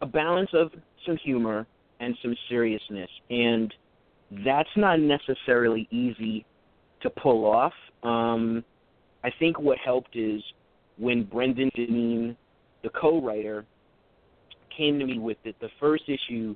a 0.00 0.06
balance 0.06 0.50
of 0.52 0.70
some 1.06 1.16
humor 1.16 1.66
and 2.00 2.16
some 2.22 2.34
seriousness, 2.48 3.10
and 3.30 3.74
that's 4.44 4.68
not 4.76 5.00
necessarily 5.00 5.88
easy 5.90 6.44
to 7.02 7.10
pull 7.10 7.44
off. 7.44 7.72
Um, 8.02 8.64
I 9.24 9.30
think 9.38 9.58
what 9.58 9.78
helped 9.78 10.14
is 10.14 10.42
when 10.96 11.24
Brendan 11.24 11.70
Deneen, 11.76 12.36
the 12.82 12.90
co-writer, 12.90 13.64
came 14.76 14.98
to 14.98 15.06
me 15.06 15.18
with 15.18 15.38
it. 15.44 15.56
The 15.60 15.70
first 15.80 16.04
issue, 16.08 16.54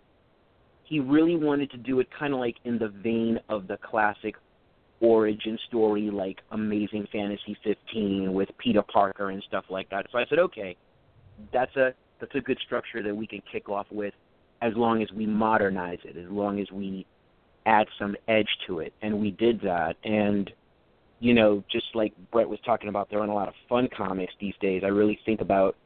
he 0.85 1.01
really 1.01 1.37
wanted 1.37 1.71
to 1.73 1.77
do 1.77 1.99
it 2.01 2.09
kind 2.17 2.33
of 2.33 2.41
like 2.41 2.57
in 2.65 2.79
the 2.79 2.89
vein 2.89 3.39
of 3.49 3.67
the 3.67 3.79
classic 3.79 4.37
origin 5.01 5.59
story 5.69 6.11
like 6.11 6.39
Amazing 6.53 7.09
Fantasy 7.13 7.57
15 7.65 8.33
with 8.33 8.49
Peter 8.59 8.83
Parker 8.83 9.31
and 9.31 9.43
stuff 9.49 9.65
like 9.69 9.91
that. 9.91 10.07
So 10.13 10.19
I 10.19 10.25
said, 10.29 10.39
okay, 10.39 10.77
that's 11.53 11.75
a 11.77 11.95
that's 12.21 12.35
a 12.35 12.41
good 12.41 12.59
structure 12.65 13.03
that 13.03 13.15
we 13.15 13.27
can 13.27 13.43
kick 13.51 13.69
off 13.69 13.87
with, 13.91 14.15
as 14.61 14.73
long 14.77 15.03
as 15.03 15.11
we 15.13 15.27
modernize 15.27 15.99
it, 16.05 16.17
as 16.17 16.31
long 16.31 16.61
as 16.61 16.71
we 16.71 17.05
add 17.67 17.87
some 17.99 18.17
edge 18.29 18.49
to 18.67 18.79
it, 18.81 18.93
and 19.03 19.21
we 19.21 19.33
did 19.33 19.61
that. 19.63 19.97
And 20.05 20.51
you 21.21 21.35
know, 21.35 21.63
just 21.71 21.87
like 21.95 22.13
Brett 22.33 22.49
was 22.49 22.59
talking 22.65 22.89
about, 22.89 23.09
there 23.09 23.21
aren't 23.21 23.31
a 23.31 23.35
lot 23.35 23.49
of 23.49 23.55
fun 23.69 23.89
comics 23.97 24.33
these 24.41 24.55
days. 24.61 24.83
I 24.85 24.89
really 24.89 25.19
think 25.25 25.41
about 25.41 25.77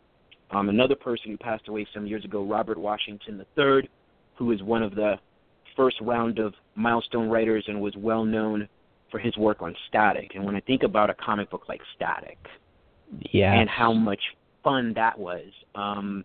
um, 0.50 0.68
another 0.68 0.94
person 0.94 1.30
who 1.30 1.36
passed 1.36 1.68
away 1.68 1.86
some 1.92 2.06
years 2.06 2.24
ago, 2.24 2.42
Robert 2.44 2.78
Washington 2.78 3.44
III, 3.58 3.88
who 4.36 4.52
is 4.52 4.62
one 4.62 4.82
of 4.82 4.94
the 4.94 5.16
first 5.76 5.96
round 6.00 6.38
of 6.38 6.54
milestone 6.74 7.28
writers 7.28 7.64
and 7.68 7.80
was 7.80 7.94
well 7.98 8.24
known 8.24 8.66
for 9.10 9.18
his 9.18 9.36
work 9.36 9.60
on 9.60 9.74
Static. 9.88 10.32
And 10.34 10.44
when 10.44 10.56
I 10.56 10.60
think 10.60 10.82
about 10.82 11.10
a 11.10 11.14
comic 11.14 11.50
book 11.50 11.68
like 11.68 11.80
Static, 11.94 12.38
yeah, 13.32 13.52
and 13.52 13.68
how 13.68 13.92
much 13.92 14.20
fun 14.66 14.92
that 14.96 15.16
was, 15.16 15.44
um, 15.76 16.24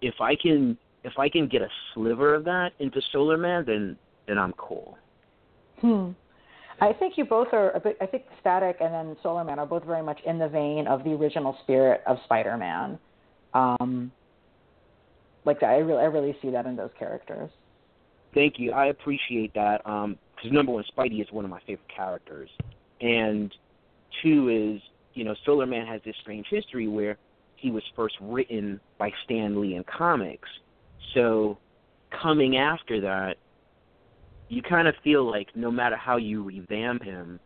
if 0.00 0.14
I 0.20 0.36
can 0.36 0.78
if 1.02 1.18
I 1.18 1.28
can 1.28 1.48
get 1.48 1.62
a 1.62 1.68
sliver 1.92 2.34
of 2.34 2.44
that 2.44 2.70
into 2.78 3.00
Solar 3.12 3.36
Man, 3.36 3.64
then 3.66 3.96
then 4.28 4.38
I'm 4.38 4.52
cool. 4.52 4.96
Hmm. 5.80 6.10
I 6.80 6.92
think 6.94 7.14
you 7.18 7.24
both 7.24 7.48
are. 7.52 7.76
I 8.00 8.06
think 8.06 8.24
Static 8.40 8.76
and 8.80 8.94
then 8.94 9.16
Solar 9.22 9.44
Man 9.44 9.58
are 9.58 9.66
both 9.66 9.84
very 9.84 10.02
much 10.02 10.20
in 10.24 10.38
the 10.38 10.48
vein 10.48 10.86
of 10.86 11.04
the 11.04 11.10
original 11.10 11.56
spirit 11.62 12.02
of 12.06 12.18
Spider-Man. 12.24 12.98
Um, 13.52 14.12
like 15.44 15.62
I 15.62 15.76
really, 15.78 16.00
I 16.00 16.06
really 16.06 16.36
see 16.40 16.50
that 16.50 16.66
in 16.66 16.76
those 16.76 16.90
characters. 16.98 17.50
Thank 18.32 18.54
you. 18.58 18.72
I 18.72 18.86
appreciate 18.86 19.52
that. 19.54 19.82
Because 19.84 20.50
um, 20.50 20.52
number 20.52 20.72
one, 20.72 20.84
Spidey 20.96 21.20
is 21.20 21.26
one 21.32 21.44
of 21.44 21.50
my 21.50 21.60
favorite 21.66 21.90
characters, 21.94 22.48
and 23.00 23.52
two 24.22 24.48
is 24.48 24.80
you 25.14 25.24
know 25.24 25.34
Solar 25.44 25.66
Man 25.66 25.86
has 25.86 26.00
this 26.04 26.14
strange 26.22 26.46
history 26.48 26.88
where 26.88 27.18
he 27.60 27.70
was 27.70 27.82
first 27.94 28.16
written 28.20 28.80
by 28.98 29.12
Stan 29.24 29.60
Lee 29.60 29.74
in 29.74 29.84
comics. 29.84 30.48
So 31.14 31.58
coming 32.10 32.56
after 32.56 33.00
that, 33.02 33.36
you 34.48 34.62
kind 34.62 34.88
of 34.88 34.94
feel 35.04 35.30
like 35.30 35.48
no 35.54 35.70
matter 35.70 35.96
how 35.96 36.16
you 36.16 36.42
revamp 36.42 37.04
him, 37.04 37.38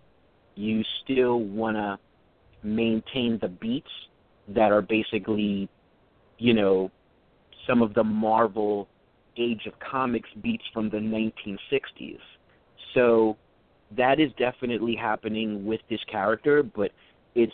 you 0.55 0.85
still 1.03 1.41
want 1.41 1.77
to 1.77 1.99
maintain 2.63 3.39
the 3.43 3.49
beats 3.49 3.91
that 4.49 4.71
are 4.71 4.83
basically, 4.83 5.69
you 6.39 6.55
know, 6.55 6.91
some 7.67 7.83
of 7.83 7.93
the 7.95 8.05
Marvel 8.05 8.89
Age 9.37 9.67
of 9.67 9.73
Comics 9.81 10.29
beats 10.41 10.65
from 10.73 10.89
the 10.91 10.99
1960s. 10.99 12.21
So 12.95 13.37
that 13.97 14.21
is 14.21 14.31
definitely 14.39 14.95
happening 14.95 15.67
with 15.67 15.81
this 15.91 16.01
character, 16.05 16.63
but 16.63 16.93
it's 17.35 17.53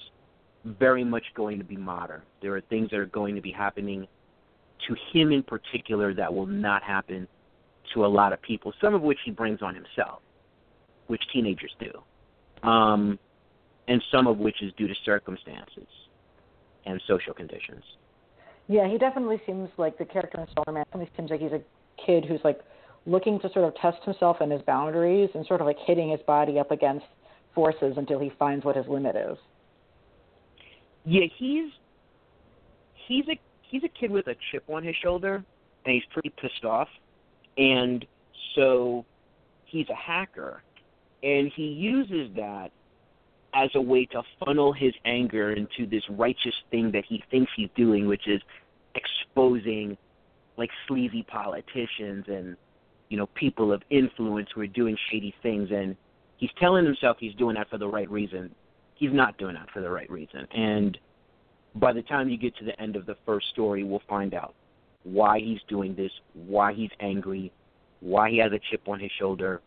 very 0.65 1.05
much 1.05 1.25
going 1.35 1.59
to 1.59 1.65
be 1.65 1.77
modern. 1.77 2.23
There 2.43 2.55
are 2.55 2.61
things 2.61 2.91
that 2.91 2.99
are 2.99 3.07
going 3.07 3.35
to 3.35 3.41
be 3.41 3.51
happening 3.51 4.07
to 4.89 4.97
him 5.13 5.33
in 5.33 5.43
particular 5.43 6.15
that 6.15 6.33
will 6.33 6.47
not 6.47 6.83
happen 6.83 7.27
to 7.95 8.05
a 8.05 8.09
lot 8.09 8.33
of 8.33 8.41
people, 8.43 8.73
some 8.81 8.95
of 8.95 9.03
which 9.03 9.19
he 9.25 9.31
brings 9.31 9.63
on 9.63 9.75
himself, 9.75 10.21
which 11.07 11.23
teenagers 11.33 11.75
do, 11.81 12.69
um, 12.69 13.19
and 13.89 14.03
some 14.13 14.27
of 14.27 14.39
which 14.39 14.63
is 14.63 14.73
due 14.77 14.87
to 14.87 14.95
circumstances 15.05 15.87
and 16.87 17.01
social 17.07 17.35
conditions. 17.35 17.83
Yeah, 18.69 18.89
he 18.89 18.99
definitely 18.99 19.41
seems 19.47 19.69
like 19.77 19.99
the 19.99 20.05
character 20.05 20.41
in 20.41 20.47
Solar 20.55 20.73
Man 20.73 20.85
definitely 20.85 21.11
seems 21.17 21.31
like 21.31 21.41
he's 21.41 21.53
a 21.53 21.63
kid 22.05 22.25
who's 22.25 22.41
like 22.45 22.61
looking 23.07 23.41
to 23.41 23.51
sort 23.53 23.65
of 23.65 23.75
test 23.77 24.03
himself 24.05 24.37
and 24.41 24.53
his 24.53 24.63
boundaries 24.63 25.31
and 25.35 25.45
sort 25.47 25.61
of 25.61 25.67
like 25.67 25.79
hitting 25.85 26.11
his 26.11 26.21
body 26.27 26.59
up 26.59 26.71
against 26.71 27.07
forces 27.55 27.95
until 27.97 28.21
he 28.21 28.31
finds 28.39 28.65
what 28.65 28.77
his 28.77 28.87
limit 28.87 29.17
is. 29.17 29.37
Yeah, 31.05 31.27
he's 31.39 31.71
he's 33.07 33.25
a 33.29 33.39
he's 33.63 33.85
a 33.85 33.89
kid 33.89 34.11
with 34.11 34.27
a 34.27 34.35
chip 34.51 34.65
on 34.69 34.85
his 34.85 34.97
shoulder 35.03 35.45
and 35.85 35.95
he's 35.95 36.05
pretty 36.13 36.31
pissed 36.41 36.65
off. 36.65 36.89
And 37.57 38.05
so 38.55 39.05
he's 39.65 39.89
a 39.89 39.95
hacker, 39.95 40.63
and 41.23 41.51
he 41.55 41.65
uses 41.65 42.35
that 42.37 42.71
as 43.55 43.71
a 43.75 43.81
way 43.81 44.07
to 44.07 44.23
funnel 44.45 44.73
his 44.73 44.95
anger 45.05 45.53
into 45.53 45.87
this 45.87 46.03
righteous 46.11 46.55
thing 46.71 46.93
that 46.93 47.05
he 47.09 47.23
thinks 47.31 47.51
he's 47.57 47.69
doing, 47.75 48.07
which 48.07 48.29
is 48.29 48.41
exposing 48.95 49.97
like 50.57 50.71
sleazy 50.87 51.23
politicians 51.23 52.27
and 52.29 52.57
you 53.09 53.17
know 53.17 53.27
people 53.35 53.73
of 53.73 53.83
influence 53.91 54.49
who 54.55 54.61
are 54.61 54.67
doing 54.67 54.97
shady 55.11 55.35
things. 55.43 55.71
And 55.73 55.97
he's 56.37 56.51
telling 56.59 56.85
himself 56.85 57.17
he's 57.19 57.35
doing 57.35 57.57
that 57.57 57.69
for 57.71 57.79
the 57.79 57.89
right 57.89 58.11
reason 58.11 58.55
he's 59.01 59.13
not 59.13 59.37
doing 59.37 59.55
that 59.55 59.69
for 59.73 59.81
the 59.81 59.91
right 59.91 60.11
reason 60.11 60.47
and 60.53 60.97
by 61.75 61.93
the 61.93 62.03
time 62.03 62.29
you 62.29 62.37
get 62.37 62.57
to 62.57 62.65
the 62.65 62.81
end 62.81 62.95
of 62.95 63.05
the 63.07 63.17
first 63.27 63.49
story 63.49 63.83
we'll 63.83 64.03
find 64.09 64.33
out 64.35 64.55
why 65.03 65.39
he's 65.41 65.61
doing 65.69 65.95
this, 65.95 66.13
why 66.35 66.73
he's 66.73 66.91
angry, 67.01 67.53
why 68.01 68.31
he 68.31 68.39
has 68.39 68.53
a 68.53 68.61
chip 68.71 68.87
on 68.89 69.01
his 69.01 69.11
shoulder, 69.19 69.61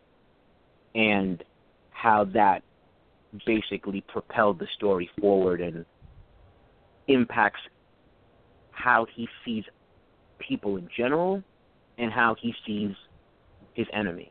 and 0.95 1.43
how 1.91 2.23
that 2.25 2.63
basically 3.45 4.01
propelled 4.01 4.59
the 4.59 4.67
story 4.75 5.09
forward 5.19 5.59
and 5.61 5.85
impacts 7.07 7.61
how 8.71 9.05
he 9.15 9.27
sees 9.43 9.63
people 10.39 10.77
in 10.77 10.87
general 10.95 11.43
and 11.97 12.11
how 12.11 12.35
he 12.39 12.53
sees 12.65 12.91
his 13.73 13.87
enemies. 13.91 14.29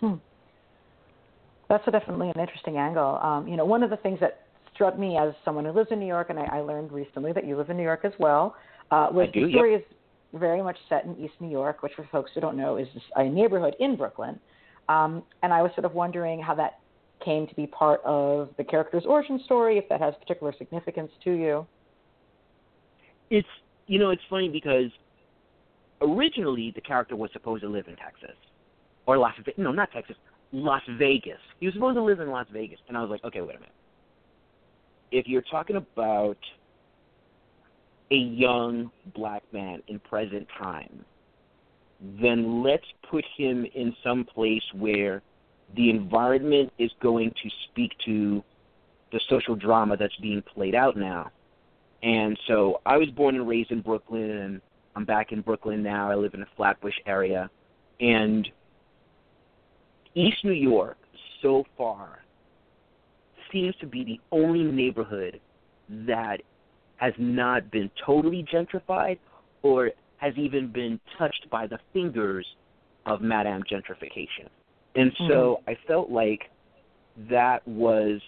Hmm. 0.00 0.14
That's 1.68 1.84
definitely 1.84 2.30
an 2.34 2.40
interesting 2.40 2.76
angle. 2.76 3.18
Um, 3.22 3.48
you 3.48 3.56
know, 3.56 3.64
one 3.64 3.82
of 3.82 3.90
the 3.90 3.96
things 3.96 4.20
that 4.20 4.46
struck 4.74 4.98
me 4.98 5.16
as 5.16 5.32
someone 5.44 5.64
who 5.64 5.72
lives 5.72 5.88
in 5.90 5.98
New 5.98 6.06
York, 6.06 6.30
and 6.30 6.38
I, 6.38 6.44
I 6.44 6.60
learned 6.60 6.92
recently 6.92 7.32
that 7.32 7.46
you 7.46 7.56
live 7.56 7.70
in 7.70 7.76
New 7.76 7.82
York 7.82 8.00
as 8.04 8.12
well, 8.18 8.54
uh, 8.90 9.08
was 9.10 9.28
do, 9.32 9.46
the 9.46 9.52
story 9.52 9.72
yep. 9.72 9.80
is 9.80 9.86
very 10.38 10.62
much 10.62 10.76
set 10.88 11.04
in 11.04 11.16
East 11.16 11.34
New 11.40 11.50
York, 11.50 11.82
which 11.82 11.92
for 11.96 12.06
folks 12.12 12.30
who 12.34 12.40
don't 12.40 12.56
know 12.56 12.76
is 12.76 12.86
a 13.16 13.24
neighborhood 13.24 13.74
in 13.80 13.96
Brooklyn. 13.96 14.38
Um, 14.88 15.24
and 15.42 15.52
I 15.52 15.62
was 15.62 15.72
sort 15.74 15.84
of 15.84 15.94
wondering 15.94 16.40
how 16.40 16.54
that 16.54 16.78
came 17.24 17.46
to 17.46 17.54
be 17.54 17.66
part 17.66 18.00
of 18.04 18.50
the 18.58 18.64
character's 18.64 19.04
origin 19.06 19.40
story, 19.44 19.78
if 19.78 19.88
that 19.88 20.00
has 20.00 20.14
particular 20.20 20.54
significance 20.58 21.10
to 21.24 21.32
you. 21.32 21.66
It's 23.30 23.48
you 23.86 23.98
know 23.98 24.10
it's 24.10 24.22
funny 24.30 24.48
because 24.48 24.90
originally 26.00 26.72
the 26.74 26.80
character 26.80 27.16
was 27.16 27.30
supposed 27.32 27.62
to 27.62 27.68
live 27.68 27.88
in 27.88 27.96
Texas 27.96 28.36
or 29.06 29.18
Las 29.18 29.34
Vegas. 29.38 29.54
No, 29.56 29.72
not 29.72 29.90
Texas. 29.92 30.16
Las 30.56 30.82
Vegas. 30.98 31.38
He 31.60 31.66
was 31.66 31.74
supposed 31.74 31.96
to 31.96 32.02
live 32.02 32.20
in 32.20 32.30
Las 32.30 32.46
Vegas, 32.50 32.78
and 32.88 32.96
I 32.96 33.02
was 33.02 33.10
like, 33.10 33.22
okay, 33.24 33.42
wait 33.42 33.56
a 33.56 33.60
minute. 33.60 33.74
If 35.12 35.28
you're 35.28 35.42
talking 35.42 35.76
about 35.76 36.38
a 38.10 38.16
young 38.16 38.90
black 39.14 39.42
man 39.52 39.82
in 39.88 39.98
present 40.00 40.46
time, 40.58 41.04
then 42.00 42.62
let's 42.62 42.86
put 43.10 43.24
him 43.36 43.66
in 43.74 43.94
some 44.02 44.24
place 44.24 44.62
where 44.74 45.20
the 45.76 45.90
environment 45.90 46.72
is 46.78 46.90
going 47.02 47.30
to 47.42 47.50
speak 47.68 47.92
to 48.06 48.42
the 49.12 49.20
social 49.28 49.56
drama 49.56 49.96
that's 49.98 50.16
being 50.22 50.42
played 50.54 50.74
out 50.74 50.96
now. 50.96 51.30
And 52.02 52.38
so 52.46 52.80
I 52.86 52.96
was 52.96 53.08
born 53.10 53.34
and 53.34 53.46
raised 53.46 53.72
in 53.72 53.82
Brooklyn, 53.82 54.30
and 54.30 54.60
I'm 54.94 55.04
back 55.04 55.32
in 55.32 55.42
Brooklyn 55.42 55.82
now. 55.82 56.10
I 56.10 56.14
live 56.14 56.32
in 56.32 56.40
a 56.40 56.48
Flatbush 56.56 56.94
area. 57.04 57.50
And 58.00 58.48
East 60.16 60.44
New 60.44 60.52
York, 60.52 60.96
so 61.42 61.64
far, 61.76 62.24
seems 63.52 63.76
to 63.76 63.86
be 63.86 64.02
the 64.02 64.20
only 64.32 64.64
neighborhood 64.64 65.40
that 65.88 66.40
has 66.96 67.12
not 67.18 67.70
been 67.70 67.90
totally 68.04 68.44
gentrified 68.50 69.18
or 69.62 69.90
has 70.16 70.32
even 70.36 70.72
been 70.72 70.98
touched 71.18 71.48
by 71.50 71.66
the 71.66 71.78
fingers 71.92 72.46
of 73.04 73.20
Madame 73.20 73.62
Gentrification. 73.70 74.48
And 74.94 75.12
so 75.28 75.60
mm-hmm. 75.60 75.70
I 75.70 75.78
felt 75.86 76.10
like 76.10 76.50
that 77.30 77.66
was 77.68 78.20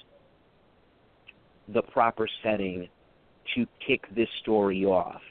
the 1.68 1.82
proper 1.82 2.28
setting 2.42 2.88
to 3.54 3.66
kick 3.86 4.04
this 4.14 4.28
story 4.42 4.84
off 4.84 5.22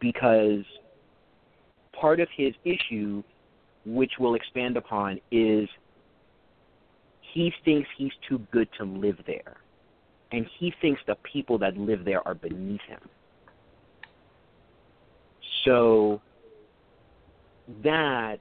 because 0.00 0.64
part 1.92 2.20
of 2.20 2.28
his 2.34 2.54
issue, 2.64 3.22
which 3.84 4.12
we'll 4.18 4.34
expand 4.34 4.78
upon, 4.78 5.20
is 5.30 5.68
he 7.32 7.52
thinks 7.64 7.88
he's 7.96 8.12
too 8.28 8.40
good 8.50 8.68
to 8.78 8.84
live 8.84 9.18
there 9.26 9.56
and 10.32 10.46
he 10.58 10.72
thinks 10.80 11.00
the 11.06 11.16
people 11.30 11.58
that 11.58 11.76
live 11.76 12.04
there 12.04 12.26
are 12.26 12.34
beneath 12.34 12.80
him. 12.88 13.00
So 15.64 16.20
that 17.84 18.36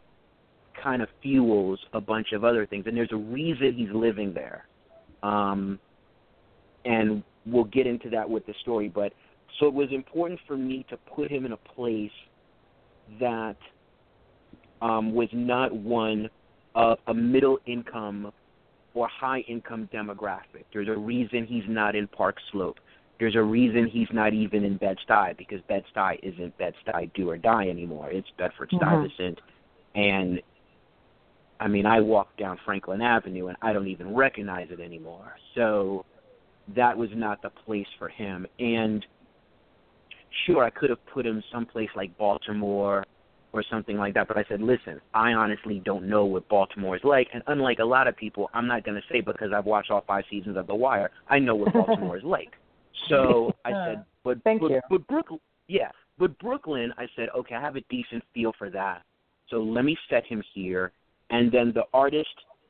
kind 0.81 1.01
of 1.01 1.09
fuels 1.21 1.79
a 1.93 2.01
bunch 2.01 2.31
of 2.31 2.43
other 2.43 2.65
things, 2.65 2.85
and 2.87 2.95
there's 2.95 3.11
a 3.11 3.17
reason 3.17 3.73
he's 3.75 3.93
living 3.93 4.33
there. 4.33 4.65
Um, 5.21 5.79
and 6.85 7.21
we'll 7.45 7.65
get 7.65 7.85
into 7.85 8.09
that 8.09 8.27
with 8.27 8.45
the 8.47 8.53
story, 8.61 8.89
but 8.89 9.13
so 9.59 9.67
it 9.67 9.73
was 9.73 9.89
important 9.91 10.39
for 10.47 10.57
me 10.57 10.85
to 10.89 10.97
put 10.97 11.29
him 11.29 11.45
in 11.45 11.51
a 11.51 11.57
place 11.57 12.11
that 13.19 13.57
um, 14.81 15.13
was 15.13 15.27
not 15.33 15.75
one 15.75 16.29
of 16.73 16.97
a 17.07 17.13
middle 17.13 17.59
income 17.67 18.31
or 18.93 19.07
high 19.07 19.39
income 19.47 19.89
demographic. 19.93 20.65
There's 20.73 20.87
a 20.87 20.97
reason 20.97 21.45
he's 21.45 21.63
not 21.67 21.95
in 21.95 22.07
Park 22.07 22.37
Slope. 22.51 22.77
There's 23.19 23.35
a 23.35 23.41
reason 23.41 23.87
he's 23.87 24.07
not 24.11 24.33
even 24.33 24.63
in 24.63 24.77
Bed 24.77 24.97
Stuy 25.07 25.37
because 25.37 25.59
Bed 25.67 25.83
Stuy 25.95 26.17
isn't 26.23 26.57
Bed 26.57 26.73
Stuy 26.85 27.11
do 27.13 27.29
or 27.29 27.37
die 27.37 27.69
anymore. 27.69 28.09
It's 28.09 28.27
Bedford 28.37 28.71
Stuyvesant, 28.75 29.39
mm-hmm. 29.39 29.99
and 29.99 30.41
I 31.59 31.67
mean 31.67 31.85
I 31.85 32.01
walk 32.01 32.35
down 32.37 32.57
Franklin 32.65 33.01
Avenue 33.01 33.47
and 33.47 33.57
I 33.61 33.73
don't 33.73 33.87
even 33.87 34.15
recognize 34.15 34.67
it 34.71 34.79
anymore. 34.79 35.35
So 35.53 36.03
that 36.75 36.97
was 36.97 37.09
not 37.13 37.41
the 37.41 37.51
place 37.51 37.87
for 37.99 38.09
him. 38.09 38.47
And 38.59 39.05
sure, 40.45 40.63
I 40.63 40.69
could 40.69 40.89
have 40.89 41.05
put 41.13 41.25
him 41.25 41.43
someplace 41.51 41.89
like 41.95 42.17
Baltimore 42.17 43.05
or 43.53 43.63
something 43.69 43.97
like 43.97 44.13
that. 44.13 44.27
But 44.27 44.37
I 44.37 44.45
said, 44.47 44.61
listen, 44.61 45.01
I 45.13 45.33
honestly 45.33 45.81
don't 45.83 46.07
know 46.07 46.25
what 46.25 46.47
Baltimore 46.49 46.95
is 46.95 47.03
like, 47.03 47.27
and 47.33 47.43
unlike 47.47 47.79
a 47.79 47.85
lot 47.85 48.07
of 48.07 48.15
people, 48.15 48.49
I'm 48.53 48.67
not 48.67 48.83
going 48.83 48.95
to 48.95 49.13
say 49.13 49.21
because 49.21 49.51
I've 49.55 49.65
watched 49.65 49.91
all 49.91 50.03
five 50.07 50.23
seasons 50.29 50.57
of 50.57 50.67
The 50.67 50.75
Wire, 50.75 51.11
I 51.29 51.39
know 51.39 51.55
what 51.55 51.73
Baltimore 51.73 52.17
is 52.17 52.23
like. 52.23 52.51
So 53.09 53.53
I 53.65 53.71
said, 53.71 54.05
but 54.23 54.41
Thank 54.43 54.61
but, 54.61 54.71
you. 54.71 54.81
but 54.89 55.07
Brooklyn, 55.07 55.39
yeah, 55.67 55.89
but 56.17 56.37
Brooklyn, 56.39 56.93
I 56.97 57.07
said, 57.15 57.29
okay, 57.35 57.55
I 57.55 57.61
have 57.61 57.75
a 57.75 57.81
decent 57.89 58.23
feel 58.33 58.53
for 58.57 58.69
that. 58.69 59.03
So 59.49 59.57
let 59.57 59.83
me 59.83 59.97
set 60.09 60.25
him 60.25 60.41
here, 60.53 60.91
and 61.29 61.51
then 61.51 61.71
the 61.73 61.83
artist 61.93 62.29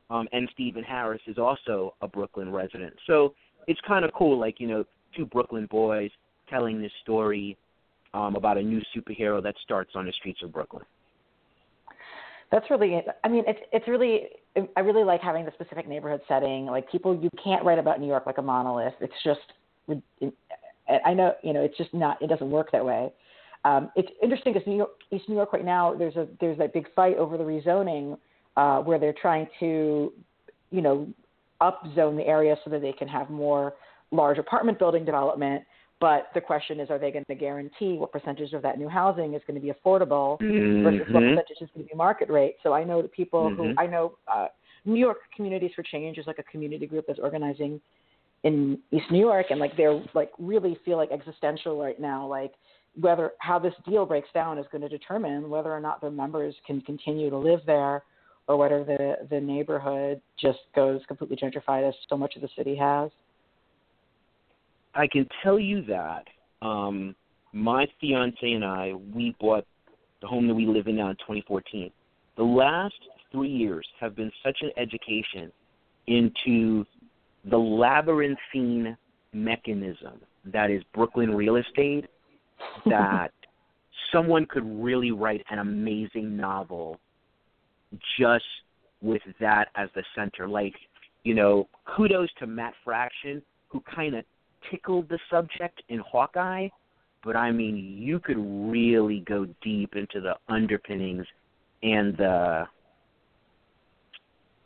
um, 0.10 0.28
and 0.32 0.50
Stephen 0.54 0.84
Harris 0.84 1.22
is 1.28 1.38
also 1.38 1.96
a 2.02 2.08
Brooklyn 2.08 2.52
resident. 2.52 2.94
So 3.08 3.34
it's 3.68 3.80
kind 3.88 4.04
of 4.04 4.12
cool, 4.14 4.40
like 4.40 4.60
you 4.60 4.68
know, 4.68 4.84
two 5.16 5.26
Brooklyn 5.26 5.68
boys 5.70 6.12
telling 6.50 6.82
this 6.82 6.92
story 7.04 7.58
um, 8.14 8.36
about 8.36 8.58
a 8.58 8.62
new 8.62 8.82
superhero 8.96 9.42
that 9.42 9.56
starts 9.64 9.92
on 9.96 10.06
the 10.06 10.12
streets 10.14 10.42
of 10.44 10.52
Brooklyn. 10.52 10.84
That's 12.52 12.70
really. 12.70 13.02
I 13.24 13.28
mean, 13.30 13.44
it's 13.48 13.60
it's 13.72 13.88
really. 13.88 14.28
I 14.76 14.82
really 14.82 15.06
like 15.06 15.22
having 15.22 15.46
the 15.46 15.52
specific 15.52 15.88
neighborhood 15.88 16.22
setting. 16.28 16.66
Like 16.66 16.92
people, 16.92 17.16
you 17.16 17.30
can't 17.42 17.64
write 17.64 17.80
about 17.80 18.02
New 18.02 18.08
York 18.08 18.26
like 18.26 18.38
a 18.38 18.42
monolith. 18.42 18.94
It's 19.00 19.14
just. 19.24 19.40
It, 20.20 20.34
I 21.06 21.14
know, 21.14 21.36
you 21.42 21.54
know, 21.54 21.62
it's 21.62 21.78
just 21.78 21.94
not. 21.94 22.22
It 22.22 22.28
doesn't 22.28 22.52
work 22.52 22.72
that 22.74 22.86
way. 22.86 23.14
Um, 23.64 23.92
it's 23.96 24.10
interesting 24.22 24.54
because 24.54 24.68
New 24.68 24.78
York, 24.78 24.90
East 25.12 25.30
New 25.30 25.36
York 25.36 25.54
right 25.54 25.64
now, 25.64 25.94
there's 25.94 26.16
a 26.16 26.28
there's 26.40 26.58
that 26.58 26.74
big 26.74 26.88
fight 26.94 27.18
over 27.18 27.38
the 27.38 27.44
rezoning 27.44 28.18
uh, 28.58 28.80
where 28.80 29.00
they're 29.00 29.14
trying 29.14 29.48
to, 29.60 30.12
you 30.72 30.82
know, 30.82 31.08
upzone 31.62 32.18
the 32.18 32.26
area 32.26 32.56
so 32.64 32.70
that 32.70 32.82
they 32.82 32.92
can 32.92 33.08
have 33.08 33.30
more 33.30 33.74
large 34.12 34.40
apartment 34.40 34.80
building 34.80 35.06
development. 35.06 35.64
But 36.02 36.30
the 36.34 36.42
question 36.42 36.80
is, 36.80 36.90
are 36.90 36.98
they 36.98 37.12
going 37.12 37.26
to 37.26 37.36
guarantee 37.36 37.94
what 37.94 38.12
percentage 38.12 38.54
of 38.54 38.64
that 38.64 38.80
new 38.80 38.90
housing 38.90 39.36
is 39.36 39.42
going 39.46 39.54
to 39.54 39.62
be 39.62 39.72
affordable 39.72 40.42
mm-hmm. 40.42 40.84
versus 40.84 41.14
what 41.14 41.22
percentage 41.22 41.62
is 41.62 41.70
going 41.76 41.86
to 41.86 41.94
be 41.94 41.96
market 41.96 42.28
rate? 42.28 42.56
So 42.64 42.74
I 42.74 42.84
know 42.84 43.04
that 43.04 43.12
people 43.12 43.52
mm-hmm. 43.52 43.62
who 43.62 43.74
I 43.78 43.86
know, 43.86 44.18
uh, 44.28 44.48
New 44.84 45.00
York 45.00 45.20
Communities 45.36 45.70
for 45.76 45.84
Change 45.84 46.18
is 46.18 46.26
like 46.26 46.40
a 46.40 46.44
community 46.44 46.88
group 46.88 47.06
that's 47.08 47.20
organizing 47.20 47.80
in 48.44 48.80
East 48.90 49.06
New 49.12 49.20
York, 49.20 49.46
and 49.52 49.60
like 49.60 49.78
they're 49.78 50.04
like 50.16 50.32
really 50.40 50.76
feel 50.84 50.98
like 50.98 51.12
existential 51.12 51.80
right 51.80 52.00
now, 52.00 52.26
like 52.26 52.54
whether 53.00 53.34
how 53.38 53.60
this 53.60 53.76
deal 53.88 54.08
breaks 54.08 54.30
down 54.34 54.58
is 54.58 54.66
going 54.72 54.82
to 54.82 54.90
determine 54.90 55.52
whether 55.52 55.72
or 55.72 55.80
not 55.80 56.02
their 56.02 56.10
members 56.10 56.56
can 56.66 56.82
continue 56.82 57.30
to 57.30 57.38
live 57.38 57.60
there 57.68 58.02
or 58.48 58.58
whether 58.58 58.84
the 58.84 59.28
the 59.30 59.40
neighborhood 59.40 60.20
just 60.40 60.60
goes 60.76 61.02
completely 61.08 61.38
gentrified 61.38 61.88
as 61.88 61.94
so 62.10 62.18
much 62.18 62.36
of 62.36 62.42
the 62.42 62.50
city 62.58 62.76
has. 62.76 63.12
I 64.94 65.08
can 65.08 65.28
tell 65.44 65.60
you 65.60 65.84
that 65.86 66.26
um, 66.62 67.16
my 67.54 67.88
fiance 68.00 68.52
and 68.52 68.64
I 68.66 68.94
we 69.14 69.36
bought 69.40 69.66
the 70.22 70.28
home 70.28 70.48
that 70.48 70.54
we 70.54 70.66
live 70.66 70.88
in 70.88 70.98
now 70.98 71.10
in 71.10 71.16
2014. 71.16 71.92
The 72.38 72.44
last 72.44 72.96
three 73.32 73.50
years 73.50 73.88
have 74.00 74.16
been 74.16 74.32
such 74.44 74.58
an 74.62 74.72
education 74.78 75.52
into 76.08 76.86
the 77.50 77.58
labyrinthine 77.58 78.98
mechanism 79.34 80.20
that 80.46 80.70
is 80.70 80.84
Brooklyn 80.94 81.34
real 81.34 81.56
estate 81.56 82.06
that 82.86 83.32
someone 84.12 84.46
could 84.46 84.66
really 84.66 85.12
write 85.12 85.44
an 85.50 85.60
amazing 85.60 86.36
novel 86.36 87.00
just 88.20 88.46
with 89.02 89.22
that 89.40 89.70
as 89.76 89.90
the 89.96 90.04
center. 90.16 90.48
Like, 90.48 90.76
you 91.24 91.34
know, 91.34 91.68
kudos 91.96 92.30
to 92.40 92.48
Matt 92.48 92.74
Fraction, 92.84 93.42
who 93.70 93.82
kind 93.82 94.16
of 94.16 94.26
tickled 94.70 95.10
the 95.10 95.20
subject 95.30 95.82
in 95.90 96.00
Hawkeye, 96.00 96.68
but 97.24 97.36
I 97.36 97.52
mean, 97.52 97.98
you 98.00 98.20
could 98.20 98.38
really 98.38 99.24
go 99.28 99.48
deep 99.62 99.96
into 99.96 100.22
the 100.22 100.36
underpinnings 100.48 101.26
and 101.84 102.16
the 102.18 102.68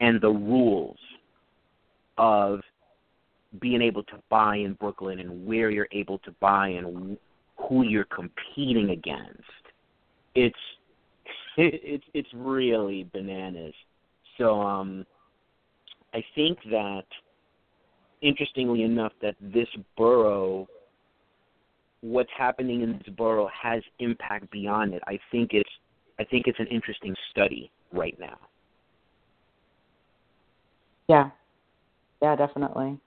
and 0.02 0.20
the 0.20 0.30
rules 0.30 0.98
of 2.18 2.60
being 3.62 3.82
able 3.82 4.04
to 4.04 4.22
buy 4.30 4.58
in 4.58 4.74
Brooklyn 4.74 5.20
and 5.20 5.46
where 5.46 5.70
you're 5.70 5.88
able 5.92 6.18
to 6.20 6.32
buy 6.42 6.70
and 6.70 7.18
who 7.58 7.84
you're 7.84 8.06
competing 8.06 8.90
against. 8.92 9.42
It's 10.34 10.56
it's 11.58 12.04
it's 12.14 12.30
really 12.34 13.08
bananas. 13.14 13.74
So 14.38 14.62
um, 14.62 15.06
I 16.14 16.24
think 16.36 16.60
that 16.70 17.06
interestingly 18.22 18.84
enough, 18.84 19.14
that 19.22 19.36
this 19.42 19.68
borough, 19.98 20.68
what's 22.02 22.30
happening 22.38 22.82
in 22.82 22.94
this 22.94 23.14
borough, 23.16 23.50
has 23.62 23.82
impact 24.00 24.50
beyond 24.52 24.94
it. 24.94 25.02
I 25.08 25.20
think 25.32 25.52
it's 25.54 25.70
I 26.20 26.24
think 26.24 26.48
it's 26.48 26.60
an 26.60 26.68
interesting 26.68 27.14
study 27.32 27.72
right 27.92 28.18
now. 28.20 28.38
Yeah, 31.08 31.30
yeah, 32.22 32.36
definitely. 32.36 32.98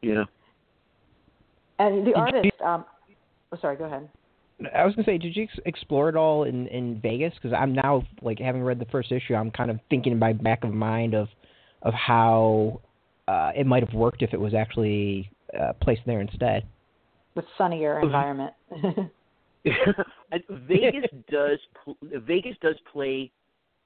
Yeah. 0.00 0.24
And 1.78 2.06
the 2.06 2.14
artist, 2.14 2.48
um, 2.64 2.84
oh, 3.52 3.58
sorry, 3.60 3.76
go 3.76 3.84
ahead. 3.84 4.08
I 4.74 4.84
was 4.84 4.94
gonna 4.94 5.04
say, 5.04 5.18
did 5.18 5.34
you 5.34 5.44
ex- 5.44 5.60
explore 5.66 6.08
it 6.08 6.16
all 6.16 6.44
in 6.44 6.66
in 6.68 7.00
Vegas? 7.00 7.34
Because 7.34 7.52
I'm 7.52 7.74
now 7.74 8.02
like 8.20 8.38
having 8.38 8.62
read 8.62 8.78
the 8.78 8.86
first 8.86 9.10
issue, 9.10 9.34
I'm 9.34 9.50
kind 9.50 9.70
of 9.70 9.78
thinking 9.90 10.12
in 10.12 10.18
my 10.18 10.32
back 10.32 10.64
of 10.64 10.72
mind 10.72 11.14
of 11.14 11.28
of 11.82 11.94
how 11.94 12.80
uh, 13.28 13.52
it 13.54 13.66
might 13.66 13.84
have 13.84 13.94
worked 13.94 14.22
if 14.22 14.32
it 14.32 14.40
was 14.40 14.54
actually 14.54 15.30
uh, 15.58 15.72
placed 15.80 16.02
there 16.06 16.20
instead. 16.20 16.64
With 17.34 17.44
sunnier 17.56 18.00
environment. 18.00 18.52
Vegas 19.64 21.04
does 21.30 21.58
Vegas 22.02 22.56
does 22.60 22.74
play 22.92 23.30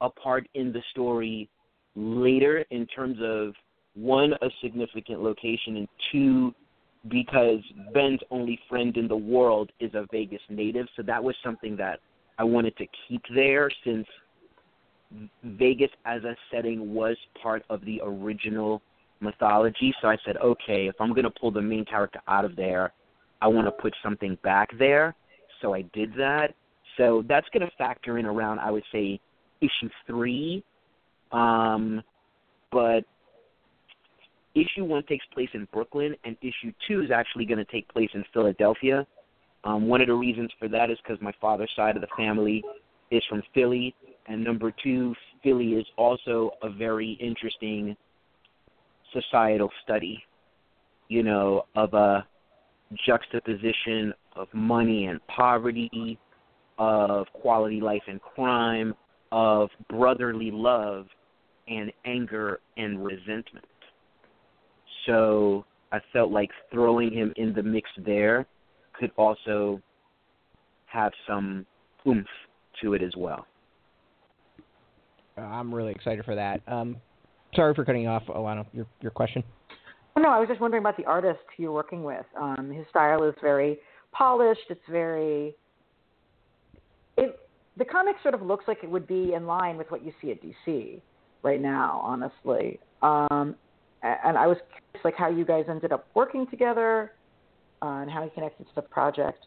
a 0.00 0.08
part 0.08 0.48
in 0.54 0.72
the 0.72 0.80
story 0.90 1.48
later 1.94 2.64
in 2.70 2.86
terms 2.86 3.18
of 3.22 3.54
one 3.94 4.32
a 4.34 4.48
significant 4.62 5.22
location 5.22 5.76
and 5.76 5.88
two 6.12 6.54
because 7.08 7.60
Ben's 7.94 8.20
only 8.30 8.58
friend 8.68 8.96
in 8.96 9.06
the 9.06 9.16
world 9.16 9.70
is 9.80 9.92
a 9.94 10.06
Vegas 10.10 10.40
native, 10.48 10.86
so 10.96 11.02
that 11.02 11.22
was 11.22 11.36
something 11.44 11.76
that 11.76 12.00
I 12.38 12.44
wanted 12.44 12.76
to 12.78 12.86
keep 13.08 13.22
there 13.34 13.70
since 13.84 14.06
Vegas 15.44 15.90
as 16.04 16.24
a 16.24 16.34
setting 16.52 16.94
was 16.94 17.16
part 17.40 17.62
of 17.70 17.84
the 17.84 18.00
original 18.04 18.82
mythology. 19.20 19.94
So 20.00 20.08
I 20.08 20.16
said, 20.24 20.36
okay, 20.38 20.86
if 20.86 20.94
I'm 21.00 21.10
going 21.10 21.24
to 21.24 21.30
pull 21.30 21.50
the 21.50 21.62
main 21.62 21.84
character 21.84 22.20
out 22.28 22.44
of 22.44 22.56
there, 22.56 22.92
I 23.40 23.48
want 23.48 23.66
to 23.66 23.70
put 23.70 23.94
something 24.02 24.38
back 24.42 24.70
there. 24.78 25.14
So 25.60 25.74
I 25.74 25.82
did 25.92 26.12
that. 26.16 26.54
So 26.96 27.24
that's 27.28 27.46
going 27.52 27.66
to 27.66 27.76
factor 27.76 28.18
in 28.18 28.26
around, 28.26 28.58
I 28.58 28.70
would 28.70 28.84
say, 28.92 29.20
issue 29.60 29.90
three. 30.06 30.64
Um, 31.32 32.02
but 32.72 33.04
issue 34.54 34.84
one 34.84 35.02
takes 35.04 35.24
place 35.32 35.48
in 35.54 35.68
Brooklyn, 35.72 36.14
and 36.24 36.36
issue 36.40 36.72
two 36.86 37.02
is 37.02 37.10
actually 37.10 37.44
going 37.44 37.58
to 37.58 37.64
take 37.70 37.88
place 37.88 38.10
in 38.14 38.24
Philadelphia. 38.32 39.06
Um, 39.64 39.88
one 39.88 40.00
of 40.00 40.06
the 40.06 40.14
reasons 40.14 40.50
for 40.58 40.68
that 40.68 40.90
is 40.90 40.98
because 41.02 41.20
my 41.20 41.32
father's 41.40 41.70
side 41.76 41.96
of 41.96 42.02
the 42.02 42.08
family 42.16 42.64
is 43.10 43.22
from 43.28 43.42
Philly, 43.54 43.94
and 44.26 44.42
number 44.42 44.72
two, 44.82 45.14
Philly 45.42 45.74
is 45.74 45.86
also 45.96 46.52
a 46.62 46.70
very 46.70 47.12
interesting 47.20 47.96
societal 49.20 49.70
study, 49.84 50.22
you 51.08 51.22
know, 51.22 51.64
of 51.74 51.94
a 51.94 52.26
juxtaposition 53.06 54.12
of 54.34 54.48
money 54.52 55.06
and 55.06 55.20
poverty, 55.28 56.18
of 56.78 57.26
quality 57.32 57.80
life 57.80 58.02
and 58.06 58.20
crime, 58.20 58.94
of 59.32 59.70
brotherly 59.88 60.50
love 60.52 61.06
and 61.68 61.92
anger 62.04 62.60
and 62.76 63.04
resentment. 63.04 63.64
So 65.06 65.64
I 65.92 65.98
felt 66.12 66.30
like 66.30 66.50
throwing 66.72 67.12
him 67.12 67.32
in 67.36 67.54
the 67.54 67.62
mix 67.62 67.88
there 68.04 68.46
could 68.98 69.10
also 69.16 69.80
have 70.86 71.12
some 71.26 71.66
oomph 72.06 72.26
to 72.82 72.94
it 72.94 73.02
as 73.02 73.12
well. 73.16 73.46
I'm 75.36 75.74
really 75.74 75.92
excited 75.92 76.24
for 76.24 76.34
that. 76.34 76.60
Um, 76.66 76.96
sorry 77.54 77.74
for 77.74 77.84
cutting 77.84 78.02
you 78.02 78.08
off, 78.08 78.24
Elana. 78.28 78.66
Your 78.72 78.86
your 79.00 79.10
question. 79.10 79.42
Oh, 80.16 80.22
no, 80.22 80.30
I 80.30 80.38
was 80.38 80.48
just 80.48 80.60
wondering 80.60 80.82
about 80.82 80.96
the 80.96 81.04
artist 81.04 81.40
you're 81.58 81.72
working 81.72 82.02
with. 82.02 82.24
Um, 82.40 82.72
his 82.74 82.86
style 82.88 83.22
is 83.24 83.34
very 83.42 83.78
polished. 84.12 84.62
It's 84.70 84.80
very. 84.90 85.54
It 87.18 87.38
the 87.76 87.84
comic 87.84 88.16
sort 88.22 88.34
of 88.34 88.42
looks 88.42 88.64
like 88.66 88.78
it 88.82 88.90
would 88.90 89.06
be 89.06 89.34
in 89.34 89.46
line 89.46 89.76
with 89.76 89.90
what 89.90 90.04
you 90.04 90.12
see 90.22 90.30
at 90.30 90.38
DC 90.42 91.00
right 91.42 91.60
now, 91.60 92.00
honestly. 92.02 92.80
Um, 93.02 93.54
and 94.02 94.38
I 94.38 94.46
was 94.46 94.56
curious, 94.70 95.04
like, 95.04 95.14
how 95.16 95.28
you 95.28 95.44
guys 95.44 95.64
ended 95.68 95.92
up 95.92 96.06
working 96.14 96.46
together, 96.46 97.12
uh, 97.82 97.86
and 97.86 98.10
how 98.10 98.24
you 98.24 98.30
connected 98.30 98.64
to 98.64 98.74
the 98.74 98.82
project. 98.82 99.46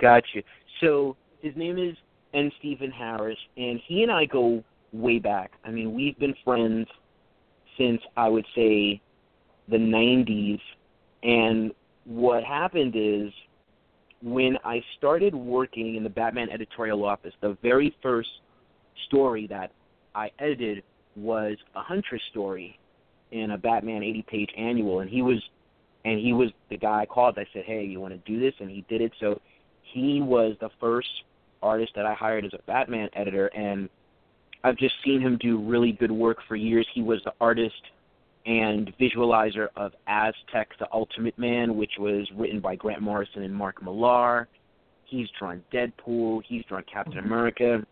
Gotcha. 0.00 0.42
So 0.80 1.16
his 1.40 1.54
name 1.56 1.78
is 1.78 1.96
N. 2.34 2.50
Stephen 2.58 2.90
Harris, 2.90 3.38
and 3.56 3.80
he 3.86 4.02
and 4.02 4.12
I 4.12 4.26
go 4.26 4.62
way 4.92 5.18
back. 5.18 5.52
I 5.64 5.70
mean, 5.70 5.94
we've 5.94 6.18
been 6.18 6.34
friends 6.44 6.86
since 7.78 8.00
I 8.16 8.28
would 8.28 8.46
say 8.54 9.00
the 9.68 9.76
90s. 9.76 10.60
And 11.22 11.72
what 12.04 12.44
happened 12.44 12.94
is 12.96 13.32
when 14.22 14.56
I 14.64 14.82
started 14.96 15.34
working 15.34 15.96
in 15.96 16.02
the 16.02 16.10
Batman 16.10 16.50
editorial 16.50 17.04
office, 17.04 17.34
the 17.40 17.56
very 17.62 17.94
first 18.02 18.28
story 19.08 19.46
that 19.48 19.72
I 20.14 20.30
edited 20.38 20.82
was 21.16 21.56
a 21.74 21.82
Huntress 21.82 22.22
story 22.30 22.78
in 23.32 23.52
a 23.52 23.58
Batman 23.58 24.02
80-page 24.02 24.50
annual, 24.56 25.00
and 25.00 25.10
he 25.10 25.22
was 25.22 25.42
and 26.04 26.20
he 26.20 26.32
was 26.32 26.50
the 26.70 26.76
guy 26.76 27.00
I 27.00 27.06
called. 27.06 27.36
I 27.36 27.46
said, 27.52 27.64
"Hey, 27.64 27.84
you 27.84 27.98
want 27.98 28.14
to 28.14 28.32
do 28.32 28.38
this?" 28.38 28.54
And 28.60 28.70
he 28.70 28.84
did 28.88 29.00
it. 29.00 29.12
So 29.18 29.40
he 29.82 30.20
was 30.20 30.56
the 30.60 30.70
first 30.78 31.08
artist 31.62 31.92
that 31.96 32.06
I 32.06 32.14
hired 32.14 32.44
as 32.44 32.52
a 32.54 32.62
Batman 32.66 33.08
editor, 33.14 33.48
and 33.48 33.88
I've 34.64 34.76
just 34.76 34.94
seen 35.04 35.20
him 35.20 35.38
do 35.40 35.58
really 35.58 35.92
good 35.92 36.10
work 36.10 36.38
for 36.48 36.56
years. 36.56 36.86
He 36.94 37.02
was 37.02 37.20
the 37.24 37.32
artist 37.40 37.74
and 38.46 38.92
visualizer 38.98 39.68
of 39.76 39.92
Aztec, 40.06 40.70
the 40.78 40.86
Ultimate 40.92 41.38
Man, 41.38 41.76
which 41.76 41.92
was 41.98 42.28
written 42.36 42.60
by 42.60 42.76
Grant 42.76 43.02
Morrison 43.02 43.42
and 43.42 43.54
Mark 43.54 43.82
Millar. 43.82 44.48
He's 45.04 45.28
drawn 45.38 45.62
Deadpool. 45.72 46.42
He's 46.48 46.64
drawn 46.64 46.84
Captain 46.92 47.18
America. 47.18 47.84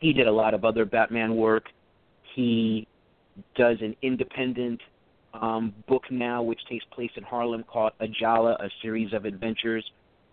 He 0.00 0.12
did 0.12 0.26
a 0.26 0.32
lot 0.32 0.54
of 0.54 0.64
other 0.64 0.84
Batman 0.84 1.36
work. 1.36 1.64
He 2.34 2.86
does 3.56 3.78
an 3.80 3.94
independent 4.02 4.80
um, 5.32 5.74
book 5.88 6.04
now, 6.10 6.42
which 6.42 6.60
takes 6.68 6.84
place 6.86 7.10
in 7.16 7.22
Harlem, 7.22 7.64
called 7.64 7.92
Ajala: 8.00 8.54
A 8.62 8.70
Series 8.82 9.12
of 9.12 9.24
Adventures, 9.24 9.84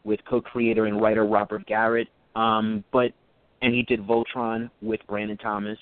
with 0.03 0.19
co-creator 0.29 0.85
and 0.85 1.01
writer 1.01 1.25
Robert 1.25 1.65
Garrett. 1.65 2.07
Um, 2.35 2.83
but 2.91 3.11
and 3.61 3.73
he 3.73 3.83
did 3.83 4.05
Voltron 4.05 4.69
with 4.81 4.99
Brandon 5.07 5.37
Thomas. 5.37 5.77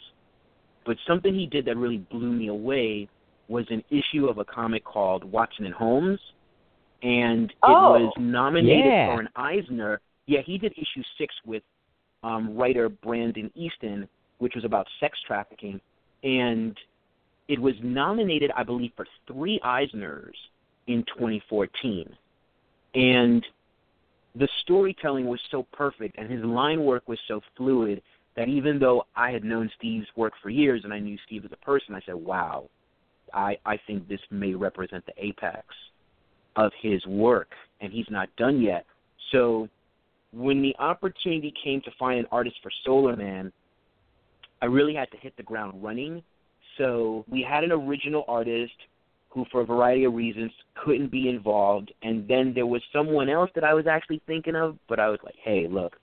But 0.85 0.97
something 1.07 1.33
he 1.33 1.45
did 1.45 1.65
that 1.65 1.77
really 1.77 1.97
blew 1.97 2.31
me 2.31 2.47
away 2.47 3.07
was 3.47 3.65
an 3.69 3.83
issue 3.89 4.27
of 4.27 4.37
a 4.37 4.45
comic 4.45 4.83
called 4.83 5.23
Watson 5.23 5.65
and 5.65 5.73
Holmes, 5.73 6.19
and 7.01 7.49
it 7.49 7.55
oh, 7.63 7.93
was 7.93 8.13
nominated 8.17 8.85
yeah. 8.85 9.07
for 9.07 9.21
an 9.21 9.29
Eisner. 9.35 10.01
Yeah, 10.27 10.41
he 10.45 10.57
did 10.57 10.73
issue 10.73 11.03
six 11.17 11.33
with 11.45 11.63
um, 12.23 12.55
writer 12.55 12.89
Brandon 12.89 13.51
Easton, 13.55 14.07
which 14.37 14.53
was 14.55 14.65
about 14.65 14.87
sex 14.99 15.17
trafficking, 15.25 15.79
and 16.23 16.77
it 17.47 17.59
was 17.59 17.73
nominated, 17.81 18.51
I 18.55 18.63
believe, 18.63 18.91
for 18.95 19.07
three 19.27 19.59
Eisners 19.65 20.35
in 20.87 21.03
2014. 21.17 22.07
And 22.93 23.45
the 24.35 24.47
storytelling 24.61 25.25
was 25.25 25.39
so 25.51 25.65
perfect, 25.73 26.17
and 26.17 26.29
his 26.29 26.43
line 26.43 26.83
work 26.83 27.07
was 27.07 27.19
so 27.27 27.41
fluid 27.57 28.01
that 28.35 28.47
even 28.47 28.79
though 28.79 29.05
I 29.15 29.31
had 29.31 29.43
known 29.43 29.69
Steve's 29.77 30.07
work 30.15 30.33
for 30.41 30.49
years 30.49 30.81
and 30.83 30.93
I 30.93 30.99
knew 30.99 31.17
Steve 31.25 31.45
as 31.45 31.51
a 31.51 31.65
person, 31.65 31.95
I 31.95 32.01
said, 32.05 32.15
"Wow, 32.15 32.69
I, 33.33 33.57
I 33.65 33.77
think 33.87 34.07
this 34.07 34.21
may 34.29 34.53
represent 34.53 35.05
the 35.05 35.13
apex 35.17 35.65
of 36.55 36.71
his 36.81 37.05
work, 37.05 37.49
and 37.81 37.91
he's 37.91 38.09
not 38.09 38.29
done 38.37 38.61
yet. 38.61 38.85
So 39.31 39.69
when 40.33 40.61
the 40.61 40.75
opportunity 40.79 41.53
came 41.63 41.81
to 41.81 41.91
find 41.97 42.19
an 42.19 42.25
artist 42.31 42.57
for 42.61 42.71
Solar 42.85 43.15
Man, 43.15 43.51
I 44.61 44.65
really 44.65 44.93
had 44.93 45.09
to 45.11 45.17
hit 45.17 45.35
the 45.37 45.43
ground 45.43 45.81
running. 45.83 46.23
So 46.77 47.25
we 47.29 47.41
had 47.41 47.63
an 47.63 47.71
original 47.71 48.25
artist 48.27 48.73
who, 49.29 49.45
for 49.51 49.61
a 49.61 49.65
variety 49.65 50.05
of 50.05 50.13
reasons, 50.13 50.51
couldn't 50.83 51.11
be 51.11 51.29
involved. 51.29 51.91
And 52.01 52.27
then 52.27 52.53
there 52.53 52.65
was 52.65 52.81
someone 52.91 53.29
else 53.29 53.49
that 53.55 53.63
I 53.63 53.73
was 53.73 53.85
actually 53.87 54.21
thinking 54.25 54.55
of, 54.55 54.77
but 54.87 54.99
I 54.99 55.09
was 55.09 55.19
like, 55.23 55.35
hey, 55.43 55.67
look, 55.69 55.97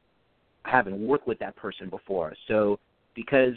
I 0.64 0.70
haven't 0.70 0.98
worked 1.04 1.26
with 1.26 1.38
that 1.40 1.56
person 1.56 1.90
before. 1.90 2.34
So 2.48 2.78
because 3.14 3.54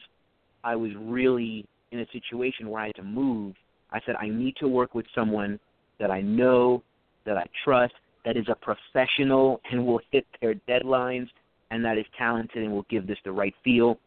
I 0.64 0.76
was 0.76 0.92
really 0.98 1.66
in 1.92 2.00
a 2.00 2.08
situation 2.12 2.70
where 2.70 2.82
I 2.82 2.88
had 2.88 2.96
to 2.96 3.04
move, 3.04 3.56
I 3.92 4.00
said 4.06 4.16
I 4.20 4.30
need 4.30 4.56
to 4.58 4.68
work 4.68 4.96
with 4.96 5.06
someone 5.14 5.60
that 6.00 6.12
I 6.12 6.22
know, 6.22 6.84
that 7.26 7.38
I 7.38 7.46
trust, 7.64 7.94
that 8.26 8.38
is 8.38 8.46
a 8.50 8.56
professional 8.56 9.62
and 9.72 9.86
will 9.86 10.02
hit 10.12 10.26
their 10.42 10.56
deadlines, 10.68 11.28
and 11.72 11.84
that 11.86 11.98
is 11.98 12.06
talented 12.18 12.64
and 12.64 12.72
will 12.72 12.86
give 12.90 13.08
this 13.08 13.18
the 13.24 13.32
right 13.32 13.54
feel. 13.64 13.98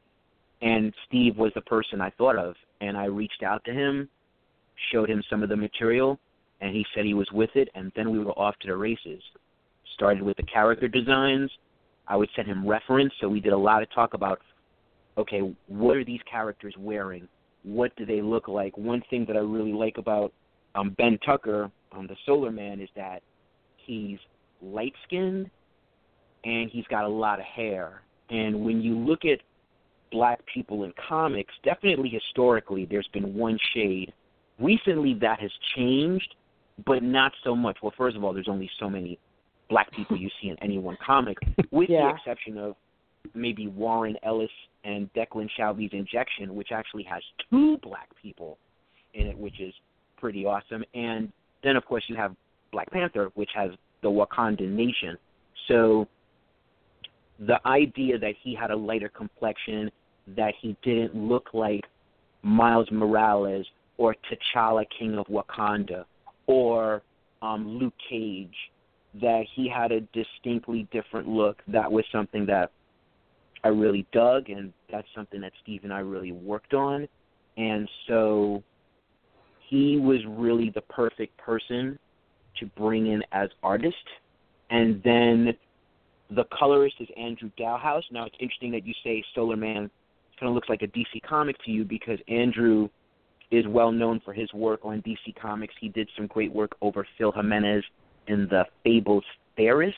And 0.61 0.92
Steve 1.09 1.37
was 1.37 1.53
the 1.55 1.61
person 1.62 2.01
I 2.01 2.11
thought 2.11 2.37
of, 2.37 2.55
and 2.81 2.96
I 2.96 3.07
reached 3.07 3.42
out 3.42 3.64
to 3.64 3.72
him, 3.72 4.09
showed 4.92 5.11
him 5.11 5.22
some 5.28 5.42
of 5.42 5.48
the 5.48 5.56
material, 5.56 6.18
and 6.61 6.74
he 6.74 6.85
said 6.94 7.04
he 7.04 7.14
was 7.14 7.28
with 7.32 7.50
it, 7.54 7.68
and 7.74 7.92
then 7.96 8.11
we 8.11 8.18
were 8.18 8.32
off 8.32 8.56
to 8.61 8.68
the 8.68 8.76
races. 8.76 9.22
Started 9.94 10.22
with 10.22 10.37
the 10.37 10.42
character 10.44 10.88
designs. 10.88 11.50
I 12.08 12.16
would 12.16 12.28
send 12.35 12.48
him 12.48 12.66
reference, 12.66 13.12
so 13.20 13.28
we 13.28 13.40
did 13.40 13.52
a 13.52 13.56
lot 13.56 13.82
of 13.82 13.92
talk 13.94 14.14
about, 14.14 14.40
okay, 15.16 15.54
what 15.68 15.96
are 15.96 16.04
these 16.04 16.20
characters 16.30 16.74
wearing? 16.78 17.28
what 17.62 17.94
do 17.96 18.04
they 18.04 18.20
look 18.20 18.48
like? 18.48 18.76
One 18.76 19.02
thing 19.11 19.24
that 19.26 19.37
I 19.37 19.40
really 19.40 19.72
like 19.72 19.98
about 19.98 20.32
um, 20.74 20.94
Ben 20.98 21.18
Tucker, 21.24 21.70
um, 21.92 22.06
the 22.06 22.16
Solar 22.26 22.50
Man, 22.50 22.80
is 22.80 22.88
that 22.96 23.22
he's 23.76 24.18
light 24.61 24.94
skinned 25.06 25.50
and 26.44 26.70
he's 26.70 26.87
got 26.87 27.04
a 27.04 27.08
lot 27.08 27.38
of 27.38 27.44
hair. 27.44 28.02
And 28.30 28.64
when 28.64 28.80
you 28.80 28.96
look 28.96 29.24
at 29.24 29.38
black 30.11 30.40
people 30.52 30.85
in 30.85 30.92
comics, 31.08 31.52
definitely 31.64 32.08
historically, 32.08 32.85
there's 32.85 33.08
been 33.12 33.35
one 33.35 33.58
shade. 33.74 34.12
Recently, 34.58 35.14
that 35.20 35.40
has 35.40 35.50
changed, 35.76 36.34
but 36.86 37.02
not 37.02 37.32
so 37.44 37.54
much. 37.56 37.78
Well, 37.82 37.92
first 37.96 38.16
of 38.16 38.24
all, 38.24 38.32
there's 38.32 38.48
only 38.48 38.70
so 38.78 38.88
many 38.88 39.18
black 39.68 39.90
people 39.92 40.16
you 40.16 40.28
see 40.40 40.48
in 40.48 40.56
any 40.62 40.78
one 40.78 40.96
comic, 41.04 41.38
with 41.70 41.88
yeah. 41.88 42.08
the 42.08 42.14
exception 42.14 42.58
of 42.58 42.76
maybe 43.34 43.68
Warren 43.68 44.16
Ellis 44.22 44.50
and 44.84 45.12
Declan 45.14 45.48
Shalvey's 45.56 45.92
Injection, 45.92 46.54
which 46.54 46.68
actually 46.72 47.04
has 47.04 47.22
two 47.50 47.78
black 47.82 48.08
people 48.20 48.58
in 49.14 49.26
it, 49.26 49.38
which 49.38 49.60
is 49.60 49.72
pretty 50.18 50.44
awesome. 50.44 50.84
And 50.94 51.32
then, 51.62 51.76
of 51.76 51.84
course, 51.84 52.04
you 52.08 52.16
have 52.16 52.34
Black 52.72 52.90
Panther, 52.90 53.30
which 53.34 53.50
has 53.54 53.70
the 54.02 54.08
Wakandan 54.08 54.70
nation. 54.70 55.16
So 55.68 56.08
the 57.38 57.64
idea 57.66 58.18
that 58.18 58.34
he 58.42 58.54
had 58.54 58.70
a 58.70 58.76
lighter 58.76 59.08
complexion, 59.08 59.90
that 60.36 60.54
he 60.60 60.76
didn't 60.82 61.14
look 61.14 61.48
like 61.52 61.84
Miles 62.42 62.88
Morales 62.90 63.66
or 63.98 64.14
T'Challa, 64.14 64.85
King 64.98 65.18
of 65.18 65.26
Wakanda, 65.26 66.05
or 66.46 67.02
um, 67.40 67.78
Luke 67.78 67.94
Cage, 68.09 68.55
that 69.20 69.44
he 69.55 69.68
had 69.68 69.92
a 69.92 70.00
distinctly 70.12 70.88
different 70.90 71.28
look. 71.28 71.62
That 71.68 71.90
was 71.90 72.05
something 72.11 72.46
that 72.46 72.72
I 73.64 73.68
really 73.68 74.07
dug, 74.12 74.48
and 74.50 74.72
that's 74.90 75.07
something 75.14 75.40
that 75.42 75.52
Steve 75.62 75.83
and 75.85 75.92
I 75.92 76.00
really 76.00 76.33
worked 76.33 76.74
on. 76.74 77.07
And 77.57 77.88
so 78.09 78.62
he 79.68 79.98
was 79.98 80.18
really 80.26 80.70
the 80.70 80.81
perfect 80.83 81.37
person 81.37 81.98
to 82.59 82.66
bring 82.66 83.07
in 83.07 83.22
as 83.33 83.50
artist. 83.62 83.96
And 84.70 85.02
then 85.05 85.55
the 86.31 86.44
colorist 86.59 86.96
is 87.00 87.09
Andrew 87.16 87.50
Dalhouse. 87.59 88.02
Now 88.11 88.24
it's 88.24 88.37
interesting 88.40 88.72
that 88.72 88.87
you 88.87 88.94
say 89.05 89.22
Solar 89.35 89.57
Man 89.57 89.90
kind 90.40 90.48
of 90.48 90.55
looks 90.55 90.68
like 90.68 90.83
a 90.83 90.88
DC 90.88 91.22
comic 91.28 91.57
to 91.64 91.70
you 91.70 91.85
because 91.85 92.18
Andrew 92.28 92.88
is 93.52 93.66
well 93.68 93.92
known 93.92 94.20
for 94.24 94.32
his 94.32 94.52
work 94.54 94.80
on 94.82 95.02
DC 95.02 95.36
Comics. 95.40 95.74
He 95.80 95.88
did 95.88 96.08
some 96.16 96.26
great 96.26 96.52
work 96.52 96.74
over 96.80 97.06
Phil 97.18 97.30
Jimenez 97.30 97.84
in 98.26 98.48
the 98.50 98.64
Fables 98.82 99.24
Fairest 99.56 99.96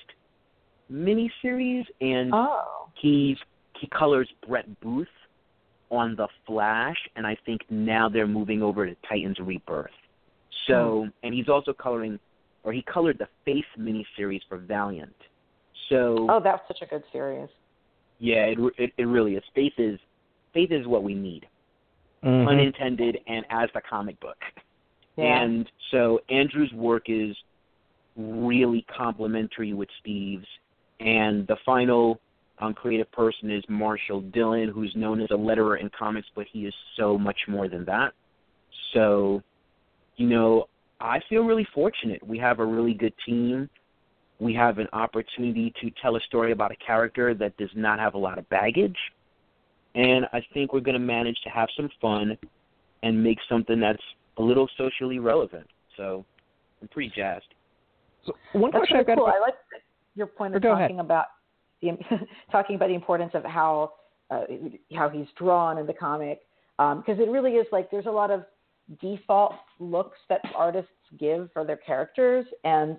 miniseries, 0.93 1.85
and 2.01 2.33
oh. 2.35 2.89
he's 3.01 3.37
he 3.81 3.89
colors 3.89 4.29
Brett 4.47 4.81
Booth 4.81 5.07
on 5.91 6.17
the 6.17 6.29
Flash, 6.47 6.97
and 7.17 7.27
I 7.27 7.37
think 7.47 7.63
now 7.71 8.09
they're 8.09 8.27
moving 8.27 8.63
over 8.63 8.87
to 8.87 8.97
Titans 9.09 9.39
Rebirth. 9.41 9.91
So, 10.67 11.05
hmm. 11.05 11.27
and 11.27 11.35
he's 11.35 11.49
also 11.49 11.73
coloring, 11.73 12.19
or 12.65 12.73
he 12.73 12.83
colored 12.83 13.19
the 13.19 13.29
Faith 13.45 13.65
miniseries 13.79 14.41
for 14.49 14.59
Valiant. 14.59 15.15
So, 15.89 16.27
oh, 16.31 16.41
that's 16.43 16.63
such 16.67 16.79
a 16.83 16.87
good 16.87 17.05
series. 17.13 17.49
Yeah, 18.19 18.47
it 18.47 18.59
it, 18.79 18.93
it 18.97 19.05
really 19.05 19.35
is. 19.35 19.45
Faith 19.55 19.75
is 19.79 20.01
faith 20.53 20.73
is 20.73 20.87
what 20.87 21.03
we 21.03 21.15
need, 21.15 21.47
mm-hmm. 22.25 22.49
unintended, 22.49 23.19
and 23.27 23.45
as 23.51 23.69
the 23.75 23.81
comic 23.89 24.19
book. 24.21 24.39
Yeah. 25.17 25.43
And 25.43 25.71
so 25.91 26.21
Andrew's 26.29 26.73
work 26.73 27.05
is 27.09 27.37
really 28.17 28.85
complementary 28.97 29.73
with 29.73 29.89
Steve's, 30.01 30.47
and 31.01 31.47
the 31.47 31.57
final 31.65 32.21
um, 32.59 32.75
creative 32.75 33.11
person 33.13 33.51
is 33.51 33.63
Marshall 33.69 34.21
Dillon, 34.21 34.69
who's 34.69 34.93
known 34.97 35.21
as 35.21 35.31
a 35.31 35.35
letterer 35.35 35.81
in 35.81 35.91
comics, 35.97 36.29
but 36.35 36.47
he 36.53 36.67
is 36.67 36.75
so 36.97 37.19
much 37.19 37.39
more 37.49 37.69
than 37.69 37.85
that. 37.85 38.13
So, 38.93 39.43
you 40.17 40.29
know, 40.29 40.69
I 41.01 41.21
feel 41.29 41.43
really 41.43 41.67
fortunate. 41.75 42.25
We 42.27 42.39
have 42.39 42.61
a 42.61 42.65
really 42.65 42.95
good 42.95 43.13
team. 43.27 43.69
We 44.39 44.55
have 44.55 44.79
an 44.79 44.89
opportunity 44.93 45.73
to 45.81 45.91
tell 46.01 46.17
a 46.17 46.21
story 46.21 46.53
about 46.53 46.73
a 46.73 46.77
character 46.77 47.35
that 47.35 47.57
does 47.57 47.71
not 47.75 47.99
have 47.99 48.15
a 48.15 48.19
lot 48.19 48.39
of 48.39 48.49
baggage. 48.49 48.97
And 49.95 50.27
I 50.33 50.41
think 50.53 50.73
we're 50.73 50.81
going 50.81 50.95
to 50.95 51.05
manage 51.05 51.37
to 51.45 51.51
have 51.51 51.69
some 51.77 51.89
fun 52.01 52.37
and 53.03 53.23
make 53.23 53.39
something 53.49 53.79
that's 53.79 54.03
a 54.39 54.43
little 54.43 54.69
socially 54.77 55.19
relevant. 55.19 55.67
So 55.97 56.25
I'm 56.83 56.89
pretty 56.89 57.13
jazzed. 57.15 57.45
So 58.27 58.33
one 58.53 58.71
That's 58.71 58.81
question 58.81 58.97
really 58.97 59.01
I've 59.01 59.07
got 59.07 59.19
cool. 59.19 59.27
about, 59.27 59.37
I 59.37 59.41
like 59.41 59.55
your 60.15 60.27
point 60.27 60.57
of 60.57 60.63
talking 60.63 60.97
ahead. 60.97 61.01
about 61.01 61.27
the 61.83 61.91
talking 62.53 62.77
about 62.77 62.89
the 62.89 62.95
importance 62.95 63.33
of 63.35 63.45
how 63.45 63.93
uh, 64.31 64.45
how 64.95 65.09
he's 65.09 65.27
drawn 65.39 65.79
in 65.79 65.87
the 65.87 65.93
comic 65.93 66.41
because 66.77 67.19
um, 67.19 67.21
it 67.21 67.29
really 67.29 67.53
is 67.53 67.67
like 67.71 67.91
there's 67.91 68.07
a 68.07 68.11
lot 68.11 68.31
of 68.31 68.45
default 69.01 69.55
looks 69.79 70.19
that 70.29 70.41
artists 70.57 70.91
give 71.19 71.49
for 71.53 71.65
their 71.65 71.77
characters 71.77 72.45
and 72.65 72.97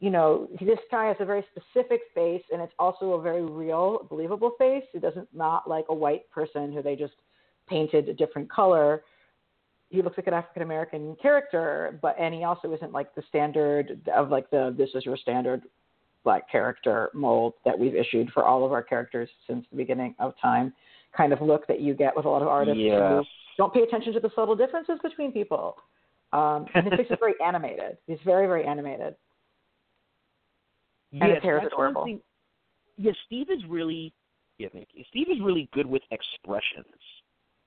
you 0.00 0.10
know, 0.10 0.48
this 0.60 0.78
guy 0.90 1.06
has 1.06 1.16
a 1.20 1.24
very 1.24 1.44
specific 1.50 2.00
face, 2.14 2.42
and 2.52 2.60
it's 2.60 2.72
also 2.78 3.12
a 3.12 3.22
very 3.22 3.42
real, 3.42 4.06
believable 4.10 4.52
face. 4.58 4.84
It 4.92 5.00
doesn't 5.00 5.28
not 5.34 5.68
like 5.68 5.86
a 5.88 5.94
white 5.94 6.30
person 6.30 6.72
who 6.72 6.82
they 6.82 6.96
just 6.96 7.14
painted 7.66 8.08
a 8.08 8.14
different 8.14 8.50
color. 8.50 9.02
He 9.88 10.02
looks 10.02 10.18
like 10.18 10.26
an 10.26 10.34
African 10.34 10.62
American 10.62 11.16
character, 11.20 11.98
but 12.02 12.16
and 12.18 12.34
he 12.34 12.44
also 12.44 12.72
isn't 12.74 12.92
like 12.92 13.14
the 13.14 13.22
standard 13.28 14.00
of 14.14 14.30
like 14.30 14.50
the 14.50 14.74
this 14.76 14.90
is 14.94 15.04
your 15.06 15.16
standard 15.16 15.62
black 16.24 16.50
character 16.50 17.08
mold 17.14 17.54
that 17.64 17.78
we've 17.78 17.94
issued 17.94 18.28
for 18.32 18.44
all 18.44 18.66
of 18.66 18.72
our 18.72 18.82
characters 18.82 19.28
since 19.46 19.64
the 19.70 19.76
beginning 19.76 20.14
of 20.18 20.34
time 20.42 20.74
kind 21.16 21.32
of 21.32 21.40
look 21.40 21.66
that 21.68 21.80
you 21.80 21.94
get 21.94 22.14
with 22.14 22.26
a 22.26 22.28
lot 22.28 22.42
of 22.42 22.48
artists 22.48 22.80
yeah. 22.80 23.18
who 23.18 23.24
don't 23.56 23.72
pay 23.72 23.80
attention 23.82 24.12
to 24.12 24.20
the 24.20 24.30
subtle 24.34 24.56
differences 24.56 24.98
between 25.02 25.32
people. 25.32 25.76
Um, 26.32 26.66
and 26.74 26.84
his 26.84 26.94
face 26.96 27.06
is 27.08 27.16
very 27.20 27.34
animated. 27.44 27.96
He's 28.06 28.18
very, 28.24 28.46
very 28.46 28.66
animated. 28.66 29.14
And 31.20 31.30
yes, 31.30 31.42
his 31.42 31.50
is 31.50 31.58
that's 31.62 31.66
adorable. 31.66 32.02
one 32.02 32.10
thing. 32.10 32.20
Yeah, 32.98 33.12
Steve 33.26 33.50
is 33.50 33.62
really 33.68 34.12
yeah, 34.58 34.68
thank 34.72 34.88
you. 34.92 35.04
Steve 35.10 35.28
is 35.30 35.38
really 35.42 35.68
good 35.72 35.86
with 35.86 36.02
expressions. 36.10 36.86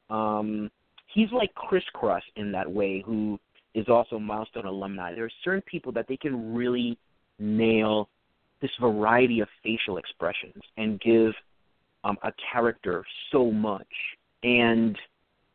Um, 0.09 0.71
he's 1.13 1.31
like 1.31 1.53
Chris 1.53 1.83
Cross 1.93 2.23
in 2.35 2.51
that 2.51 2.69
way, 2.69 3.03
who 3.05 3.39
is 3.75 3.88
also 3.89 4.15
a 4.15 4.19
Milestone 4.19 4.65
alumni. 4.65 5.13
There 5.13 5.25
are 5.25 5.31
certain 5.43 5.62
people 5.62 5.91
that 5.93 6.07
they 6.07 6.17
can 6.17 6.53
really 6.53 6.97
nail 7.38 8.09
this 8.62 8.71
variety 8.81 9.39
of 9.39 9.47
facial 9.63 9.97
expressions 9.97 10.62
and 10.77 10.99
give 10.99 11.33
um, 12.03 12.17
a 12.23 12.31
character 12.51 13.05
so 13.31 13.51
much. 13.51 13.88
And 14.43 14.97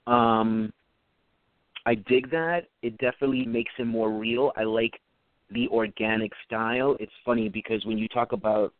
um, 0.07 0.73
I 1.85 1.97
dig 1.97 2.31
that. 2.31 2.69
It 2.83 2.97
definitely 2.99 3.45
makes 3.45 3.73
him 3.77 3.89
more 3.89 4.11
real. 4.11 4.53
I 4.57 4.63
like 4.63 5.01
the 5.51 5.69
organic 5.69 6.33
style. 6.47 6.97
It's 7.01 7.13
funny 7.25 7.49
because 7.49 7.85
when 7.85 7.99
you 7.99 8.09
talk 8.09 8.33
about, 8.33 8.73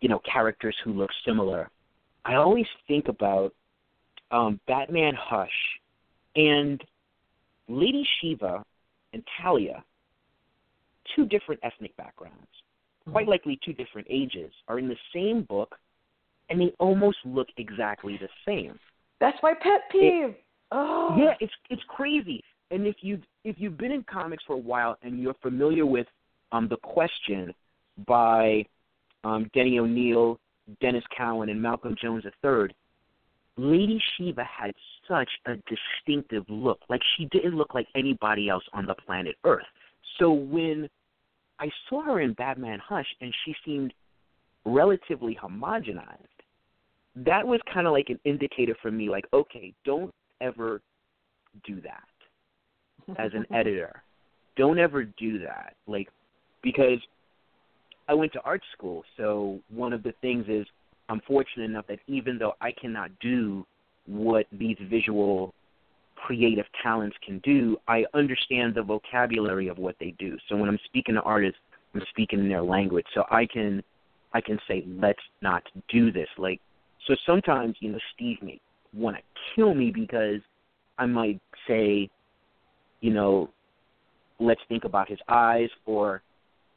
you 0.00 0.08
know, 0.08 0.20
characters 0.30 0.76
who 0.84 0.92
look 0.92 1.10
similar, 1.24 1.70
I 2.24 2.34
always 2.34 2.66
think 2.88 3.08
about 3.08 3.54
um, 4.30 4.60
Batman 4.66 5.14
Hush 5.18 5.50
and 6.36 6.82
Lady 7.68 8.06
Shiva 8.20 8.64
and 9.12 9.22
Talia, 9.40 9.84
two 11.14 11.26
different 11.26 11.60
ethnic 11.62 11.96
backgrounds, 11.96 12.38
quite 13.10 13.28
likely 13.28 13.58
two 13.64 13.72
different 13.72 14.06
ages, 14.10 14.52
are 14.68 14.78
in 14.78 14.88
the 14.88 14.96
same 15.14 15.42
book, 15.42 15.76
and 16.48 16.60
they 16.60 16.72
almost 16.78 17.18
look 17.24 17.48
exactly 17.56 18.18
the 18.20 18.28
same. 18.46 18.78
That's 19.20 19.38
my 19.42 19.54
pet 19.54 19.82
peeve. 19.90 20.34
oh. 20.72 21.16
Yeah, 21.18 21.34
it's 21.40 21.52
it's 21.70 21.82
crazy. 21.88 22.42
And 22.72 22.86
if 22.86 22.96
you 23.02 23.20
if 23.44 23.56
you've 23.58 23.76
been 23.76 23.92
in 23.92 24.02
comics 24.10 24.42
for 24.46 24.54
a 24.54 24.58
while 24.58 24.96
and 25.02 25.20
you're 25.20 25.36
familiar 25.42 25.86
with 25.86 26.06
um 26.50 26.68
the 26.68 26.78
question 26.78 27.54
by 28.06 28.64
um 29.24 29.48
Denny 29.54 29.78
O'Neil, 29.78 30.40
Denys 30.82 31.02
Cowan, 31.16 31.50
and 31.50 31.60
Malcolm 31.60 31.94
Jones 32.00 32.24
III, 32.42 32.74
Lady 33.58 34.02
Shiva 34.16 34.42
had 34.44 34.72
such 35.06 35.28
a 35.46 35.56
distinctive 35.68 36.44
look. 36.48 36.80
Like 36.88 37.02
she 37.16 37.26
didn't 37.26 37.56
look 37.56 37.74
like 37.74 37.86
anybody 37.94 38.48
else 38.48 38.64
on 38.72 38.86
the 38.86 38.94
planet 38.94 39.36
Earth. 39.44 39.66
So 40.18 40.32
when 40.32 40.88
I 41.60 41.70
saw 41.88 42.02
her 42.02 42.20
in 42.20 42.32
Batman 42.32 42.80
Hush 42.82 43.06
and 43.20 43.34
she 43.44 43.54
seemed 43.66 43.92
relatively 44.64 45.38
homogenized, 45.40 46.26
that 47.16 47.46
was 47.46 47.60
kind 47.72 47.86
of 47.86 47.92
like 47.92 48.08
an 48.08 48.18
indicator 48.24 48.74
for 48.80 48.90
me 48.90 49.10
like, 49.10 49.26
okay, 49.34 49.74
don't 49.84 50.12
ever 50.40 50.80
do 51.66 51.78
that 51.82 52.02
as 53.18 53.32
an 53.34 53.46
editor. 53.54 54.02
Don't 54.56 54.78
ever 54.78 55.04
do 55.04 55.38
that. 55.40 55.74
Like 55.86 56.08
because 56.62 56.98
I 58.08 58.14
went 58.14 58.32
to 58.34 58.40
art 58.42 58.62
school, 58.76 59.04
so 59.16 59.60
one 59.70 59.92
of 59.92 60.02
the 60.02 60.12
things 60.20 60.46
is 60.48 60.66
I'm 61.08 61.20
fortunate 61.26 61.64
enough 61.64 61.86
that 61.88 61.98
even 62.06 62.38
though 62.38 62.54
I 62.60 62.72
cannot 62.72 63.10
do 63.20 63.66
what 64.06 64.46
these 64.52 64.76
visual 64.90 65.54
creative 66.16 66.66
talents 66.82 67.16
can 67.24 67.38
do, 67.40 67.76
I 67.88 68.04
understand 68.14 68.74
the 68.74 68.82
vocabulary 68.82 69.68
of 69.68 69.78
what 69.78 69.96
they 69.98 70.14
do. 70.18 70.36
So 70.48 70.56
when 70.56 70.68
I'm 70.68 70.78
speaking 70.84 71.14
to 71.16 71.22
artists, 71.22 71.58
I'm 71.94 72.02
speaking 72.10 72.40
in 72.40 72.48
their 72.48 72.62
language. 72.62 73.06
So 73.14 73.24
I 73.30 73.46
can 73.46 73.82
I 74.34 74.40
can 74.40 74.58
say, 74.66 74.84
let's 74.86 75.20
not 75.42 75.62
do 75.88 76.10
this. 76.10 76.28
Like 76.38 76.60
so 77.06 77.14
sometimes, 77.26 77.76
you 77.80 77.92
know, 77.92 77.98
Steve 78.14 78.38
may 78.42 78.60
want 78.94 79.16
to 79.16 79.22
kill 79.54 79.74
me 79.74 79.90
because 79.90 80.40
I 80.98 81.06
might 81.06 81.40
say, 81.66 82.08
you 83.02 83.12
know, 83.12 83.50
let's 84.40 84.60
think 84.68 84.84
about 84.84 85.10
his 85.10 85.18
eyes 85.28 85.68
or 85.84 86.22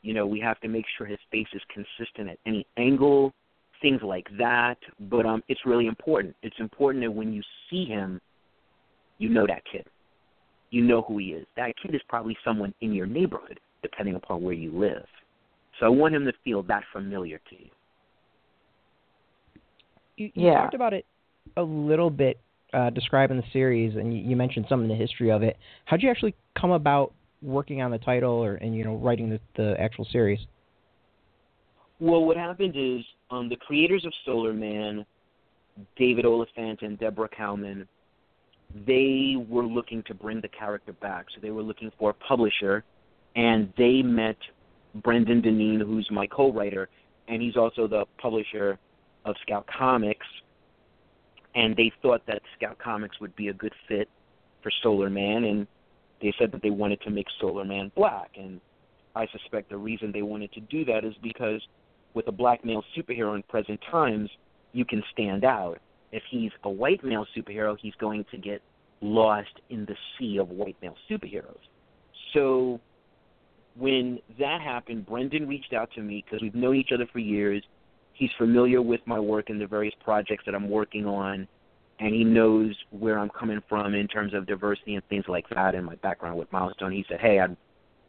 you 0.02 0.14
know, 0.14 0.28
we 0.28 0.40
have 0.40 0.60
to 0.60 0.68
make 0.68 0.86
sure 0.98 1.08
his 1.08 1.18
face 1.32 1.48
is 1.54 1.62
consistent 1.74 2.30
at 2.30 2.38
any 2.46 2.68
angle, 2.78 3.34
things 3.82 4.02
like 4.04 4.28
that. 4.38 4.78
But 5.10 5.26
um 5.26 5.42
it's 5.48 5.62
really 5.66 5.88
important. 5.88 6.36
It's 6.44 6.60
important 6.60 7.04
that 7.06 7.12
when 7.12 7.32
you 7.32 7.42
see 7.70 7.86
him, 7.86 8.20
you 9.18 9.30
know 9.30 9.48
that 9.48 9.64
kid. 9.72 9.86
You 10.72 10.84
know 10.84 11.04
who 11.04 11.20
he 11.20 11.28
is. 11.28 11.46
That 11.56 11.74
kid 11.82 11.96
is 11.96 12.02
probably 12.10 12.36
someone 12.44 12.74
in 12.82 12.94
your 12.94 13.06
neighborhood, 13.06 13.60
depending 13.82 14.16
upon 14.16 14.44
where 14.44 14.54
you 14.54 14.78
live. 14.78 15.06
So 15.80 15.86
I 15.86 15.90
want 15.90 16.16
him 16.16 16.26
to 16.26 16.34
feel 16.44 16.64
that 16.64 16.84
familiar 16.92 17.40
to 17.50 17.56
you. 17.56 17.70
You, 20.18 20.32
you 20.34 20.46
Yeah. 20.48 20.62
talked 20.62 20.74
about 20.74 20.94
it 20.94 21.06
a 21.58 21.64
little 21.64 22.10
bit 22.10 22.40
uh, 22.76 22.90
describing 22.90 23.38
the 23.38 23.44
series, 23.54 23.96
and 23.96 24.14
you, 24.14 24.36
mentioned 24.36 24.66
some 24.68 24.82
of 24.82 24.90
the 24.90 24.96
history 24.96 25.32
of 25.32 25.44
it. 25.44 25.58
How'd 25.86 26.04
you 26.04 26.10
actually 26.10 26.36
come 26.60 26.72
about 26.72 27.14
working 27.42 27.82
on 27.82 27.92
the 27.92 27.98
title 27.98 28.44
or 28.44 28.56
and 28.56 28.76
you 28.76 28.84
know 28.84 28.96
writing 28.96 29.30
the, 29.30 29.40
the 29.56 29.80
actual 29.80 30.06
series? 30.12 30.40
Well, 32.00 32.26
what 32.26 32.36
happened 32.36 32.76
is 32.76 33.06
um, 33.32 33.48
the 33.48 33.56
creators 33.56 34.06
of 34.06 34.12
Solar 34.26 34.54
Man, 34.54 35.06
David 35.96 36.26
Oliphant 36.26 36.82
and 36.82 37.00
Deborah 37.00 37.30
Cowman, 37.30 37.88
they 38.86 39.36
were 39.48 39.64
looking 39.64 40.04
to 40.08 40.14
bring 40.14 40.42
the 40.42 40.50
character 40.50 40.92
back. 40.94 41.28
So 41.34 41.40
they 41.42 41.52
were 41.52 41.64
looking 41.64 41.92
for 41.98 42.10
a 42.10 42.14
publisher, 42.14 42.84
and 43.38 43.72
they 43.78 44.02
met 44.02 44.36
Brendan 44.96 45.42
Deneen, 45.42 45.80
who's 45.80 46.08
my 46.12 46.28
co-writer, 46.28 46.90
and 47.30 47.42
he's 47.42 47.56
also 47.56 47.88
the 47.88 48.04
publisher 48.18 48.78
of 49.24 49.36
Scout 49.44 49.66
Comics. 49.68 50.28
And 51.56 51.76
they 51.76 51.92
thought 52.02 52.22
that 52.28 52.42
Scout 52.58 52.78
Comics 52.78 53.20
would 53.22 53.36
be 53.36 53.48
a 53.48 53.54
good 53.54 53.74
fit 53.88 54.10
for 54.62 54.72
Solar 54.84 55.10
Man, 55.10 55.46
and 55.46 55.68
they 56.22 56.34
said 56.38 56.52
that 56.52 56.62
they 56.62 56.70
wanted 56.70 57.02
to 57.02 57.10
make 57.10 57.28
Solar 57.40 57.66
Man 57.66 57.92
black. 57.96 58.32
And 58.38 58.60
I 59.16 59.28
suspect 59.28 59.70
the 59.70 59.78
reason 59.78 60.12
they 60.12 60.22
wanted 60.22 60.52
to 60.54 60.60
do 60.60 60.84
that 60.86 61.06
is 61.06 61.14
because 61.24 61.62
with 62.14 62.28
a 62.28 62.32
black 62.32 62.66
male 62.66 62.84
superhero 62.98 63.36
in 63.36 63.44
present 63.44 63.80
times, 63.90 64.30
you 64.74 64.86
can 64.86 65.02
stand 65.14 65.46
out. 65.46 65.80
If 66.12 66.24
he's 66.30 66.52
a 66.64 66.70
white 66.70 67.04
male 67.04 67.26
superhero, 67.36 67.78
he's 67.82 67.96
going 67.96 68.26
to 68.32 68.38
get 68.38 68.62
lost 69.02 69.62
in 69.70 69.86
the 69.86 69.96
sea 70.18 70.38
of 70.38 70.50
white 70.50 70.76
male 70.82 70.96
superheroes. 71.10 71.60
So 72.34 72.80
when 73.76 74.20
that 74.40 74.62
happened, 74.62 75.06
Brendan 75.06 75.48
reached 75.48 75.74
out 75.74 75.90
to 75.96 76.02
me 76.02 76.24
because 76.26 76.42
we've 76.42 76.56
known 76.56 76.76
each 76.76 76.92
other 76.94 77.08
for 77.12 77.20
years. 77.20 77.64
He's 78.16 78.32
familiar 78.38 78.82
with 78.82 79.02
my 79.06 79.20
work 79.20 79.50
and 79.50 79.60
the 79.60 79.68
various 79.68 79.94
projects 80.04 80.44
that 80.46 80.56
I'm 80.56 80.70
working 80.70 81.06
on, 81.06 81.48
and 82.00 82.14
he 82.14 82.24
knows 82.24 82.74
where 82.92 83.20
I'm 83.20 83.30
coming 83.30 83.62
from 83.68 83.94
in 83.94 84.08
terms 84.08 84.34
of 84.34 84.48
diversity 84.48 84.96
and 84.96 85.04
things 85.10 85.26
like 85.28 85.48
that 85.50 85.76
and 85.76 85.86
my 85.86 85.96
background 85.96 86.38
with 86.38 86.52
Milestone. 86.52 86.94
He 86.94 87.06
said, 87.10 87.20
"Hey, 87.20 87.40
I'd 87.40 87.56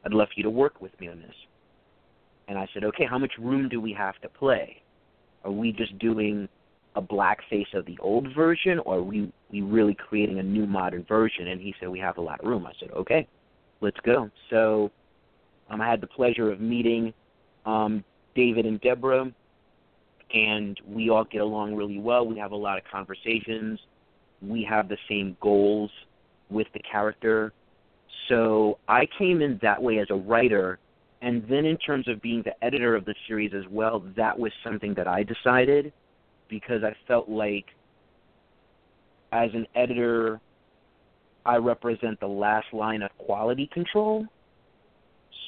I'd 0.05 0.14
love 0.14 0.29
for 0.29 0.35
you 0.37 0.45
to 0.45 0.51
work 0.51 0.81
with 0.81 0.99
me 1.01 1.09
on 1.09 1.21
this." 1.21 1.35
And 2.47 2.57
I 2.57 2.69
said, 2.73 2.85
"Okay, 2.85 3.05
how 3.05 3.19
much 3.19 3.33
room 3.38 3.69
do 3.69 3.81
we 3.81 3.92
have 3.95 4.19
to 4.21 4.29
play? 4.29 4.81
Are 5.45 5.51
we 5.51 5.73
just 5.73 5.99
doing 5.99 6.49
a 6.95 7.01
black 7.01 7.40
face 7.51 7.66
of 7.75 7.85
the 7.85 7.99
old 7.99 8.33
version, 8.33 8.79
or 8.81 8.99
are 8.99 9.03
we 9.03 9.33
we 9.51 9.62
really 9.62 9.95
creating 9.95 10.38
a 10.38 10.42
new 10.42 10.66
modern 10.66 11.03
version?" 11.05 11.49
And 11.49 11.61
he 11.61 11.75
said, 11.81 11.88
"We 11.88 11.99
have 11.99 12.19
a 12.19 12.23
lot 12.23 12.38
of 12.40 12.47
room." 12.47 12.64
I 12.64 12.73
said, 12.79 12.92
"Okay, 12.92 13.27
let's 13.81 13.99
go." 14.05 14.31
So 14.51 14.92
um, 15.69 15.81
I 15.81 15.90
had 15.90 16.01
the 16.01 16.07
pleasure 16.07 16.53
of 16.53 16.61
meeting 16.61 17.12
um, 17.64 18.05
David 18.37 18.66
and 18.66 18.81
Deborah, 18.81 19.33
and 20.34 20.78
we 20.86 21.10
all 21.10 21.24
get 21.24 21.40
along 21.40 21.74
really 21.74 21.98
well. 21.98 22.26
We 22.26 22.38
have 22.38 22.52
a 22.52 22.56
lot 22.56 22.78
of 22.78 22.84
conversations. 22.90 23.80
We 24.42 24.64
have 24.64 24.88
the 24.88 24.98
same 25.08 25.36
goals 25.40 25.90
with 26.50 26.66
the 26.72 26.80
character. 26.80 27.52
So 28.28 28.78
I 28.88 29.06
came 29.18 29.40
in 29.40 29.58
that 29.62 29.80
way 29.80 29.98
as 29.98 30.08
a 30.10 30.14
writer, 30.14 30.78
and 31.22 31.46
then 31.48 31.64
in 31.64 31.76
terms 31.76 32.08
of 32.08 32.20
being 32.20 32.42
the 32.42 32.64
editor 32.64 32.96
of 32.96 33.04
the 33.04 33.14
series 33.26 33.52
as 33.54 33.64
well, 33.70 34.04
that 34.16 34.38
was 34.38 34.52
something 34.64 34.94
that 34.94 35.06
I 35.06 35.22
decided 35.22 35.92
because 36.48 36.82
I 36.82 36.94
felt 37.06 37.28
like 37.28 37.66
as 39.32 39.50
an 39.54 39.66
editor, 39.74 40.40
I 41.44 41.56
represent 41.56 42.18
the 42.20 42.26
last 42.26 42.72
line 42.72 43.02
of 43.02 43.16
quality 43.18 43.68
control. 43.72 44.26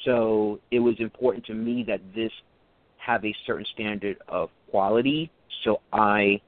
So 0.05 0.59
it 0.71 0.79
was 0.79 0.95
important 0.99 1.45
to 1.47 1.53
me 1.53 1.83
that 1.87 2.01
this 2.15 2.31
have 2.97 3.25
a 3.25 3.35
certain 3.45 3.65
standard 3.73 4.17
of 4.27 4.49
quality. 4.69 5.31
So 5.63 5.81
I 5.93 6.41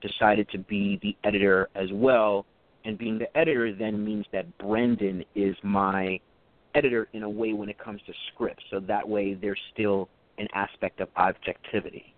decided 0.00 0.48
to 0.50 0.58
be 0.58 0.98
the 1.02 1.16
editor 1.24 1.68
as 1.74 1.88
well. 1.92 2.46
And 2.84 2.96
being 2.96 3.18
the 3.18 3.36
editor 3.36 3.74
then 3.74 4.04
means 4.04 4.26
that 4.32 4.58
Brendan 4.58 5.24
is 5.34 5.56
my 5.62 6.20
editor 6.76 7.08
in 7.12 7.22
a 7.22 7.28
way 7.30 7.52
when 7.52 7.68
it 7.68 7.78
comes 7.78 8.00
to 8.06 8.12
scripts, 8.32 8.62
so 8.70 8.80
that 8.80 9.08
way 9.08 9.34
there's 9.34 9.58
still 9.72 10.08
an 10.38 10.46
aspect 10.54 11.00
of 11.00 11.08
objectivity. 11.16 12.14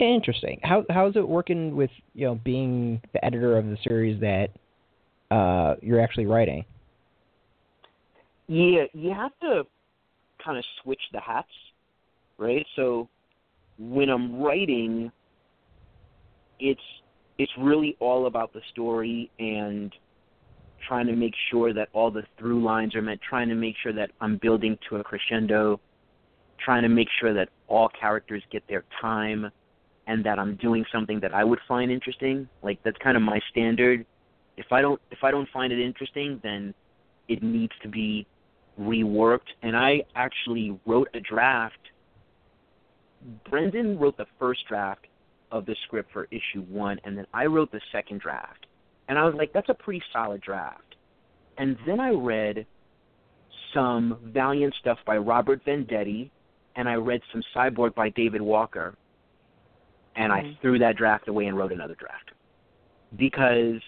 Interesting. 0.00 0.60
How 0.62 0.84
how's 0.90 1.16
it 1.16 1.28
working 1.28 1.76
with 1.76 1.90
you 2.14 2.26
know 2.26 2.36
being 2.36 3.00
the 3.12 3.24
editor 3.24 3.58
of 3.58 3.66
the 3.66 3.76
series 3.84 4.20
that 4.20 4.48
uh, 5.30 5.74
you're 5.82 6.00
actually 6.00 6.26
writing? 6.26 6.64
Yeah, 8.46 8.84
you 8.92 9.12
have 9.12 9.32
to 9.40 9.64
kind 10.44 10.58
of 10.58 10.64
switch 10.82 11.00
the 11.12 11.20
hats, 11.20 11.48
right? 12.38 12.66
So 12.76 13.08
when 13.78 14.08
I'm 14.08 14.40
writing, 14.40 15.10
it's 16.60 16.80
it's 17.38 17.52
really 17.58 17.96
all 18.00 18.26
about 18.26 18.52
the 18.52 18.60
story 18.72 19.30
and 19.38 19.92
trying 20.86 21.06
to 21.06 21.16
make 21.16 21.34
sure 21.50 21.72
that 21.72 21.88
all 21.92 22.10
the 22.10 22.22
through 22.38 22.62
lines 22.62 22.94
are 22.94 23.02
met, 23.02 23.18
trying 23.28 23.48
to 23.48 23.54
make 23.54 23.74
sure 23.82 23.92
that 23.92 24.10
I'm 24.20 24.36
building 24.36 24.78
to 24.88 24.96
a 24.96 25.04
crescendo, 25.04 25.80
trying 26.64 26.82
to 26.82 26.88
make 26.88 27.08
sure 27.20 27.34
that 27.34 27.48
all 27.66 27.88
characters 27.98 28.42
get 28.52 28.62
their 28.68 28.84
time 29.00 29.50
and 30.06 30.24
that 30.24 30.38
I'm 30.38 30.56
doing 30.56 30.84
something 30.92 31.18
that 31.20 31.34
I 31.34 31.44
would 31.44 31.58
find 31.66 31.90
interesting. 31.90 32.48
Like 32.62 32.78
that's 32.84 32.98
kind 32.98 33.16
of 33.16 33.22
my 33.22 33.40
standard. 33.50 34.04
If 34.56 34.66
I 34.70 34.80
don't 34.80 35.00
if 35.10 35.24
I 35.24 35.30
don't 35.30 35.48
find 35.52 35.72
it 35.72 35.84
interesting, 35.84 36.40
then 36.42 36.74
it 37.28 37.42
needs 37.42 37.72
to 37.82 37.88
be 37.88 38.26
reworked. 38.80 39.50
And 39.62 39.76
I 39.76 40.02
actually 40.14 40.78
wrote 40.86 41.08
a 41.14 41.20
draft. 41.20 41.78
Brendan 43.48 43.98
wrote 43.98 44.16
the 44.16 44.26
first 44.38 44.60
draft 44.68 45.06
of 45.50 45.66
the 45.66 45.76
script 45.86 46.12
for 46.12 46.26
issue 46.30 46.62
one, 46.68 46.98
and 47.04 47.16
then 47.16 47.26
I 47.32 47.46
wrote 47.46 47.70
the 47.72 47.80
second 47.92 48.20
draft. 48.20 48.66
And 49.08 49.18
I 49.18 49.24
was 49.24 49.34
like, 49.34 49.52
that's 49.52 49.68
a 49.68 49.74
pretty 49.74 50.02
solid 50.12 50.40
draft. 50.40 50.96
And 51.58 51.76
then 51.86 52.00
I 52.00 52.10
read 52.10 52.66
some 53.72 54.18
Valiant 54.24 54.74
stuff 54.80 54.98
by 55.06 55.16
Robert 55.16 55.64
Venditti, 55.64 56.30
and 56.76 56.88
I 56.88 56.94
read 56.94 57.20
some 57.32 57.42
Cyborg 57.54 57.94
by 57.94 58.08
David 58.10 58.42
Walker. 58.42 58.94
And 60.16 60.32
mm-hmm. 60.32 60.46
I 60.46 60.58
threw 60.60 60.78
that 60.78 60.96
draft 60.96 61.28
away 61.28 61.46
and 61.46 61.56
wrote 61.56 61.72
another 61.72 61.94
draft. 61.94 62.30
Because 63.16 63.80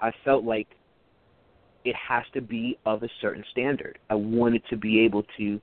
I 0.00 0.12
felt 0.24 0.44
like 0.44 0.68
it 1.84 1.96
has 1.96 2.24
to 2.34 2.40
be 2.40 2.78
of 2.84 3.02
a 3.02 3.08
certain 3.20 3.44
standard. 3.50 3.98
I 4.10 4.14
wanted 4.14 4.62
to 4.70 4.76
be 4.76 5.00
able 5.00 5.24
to 5.38 5.60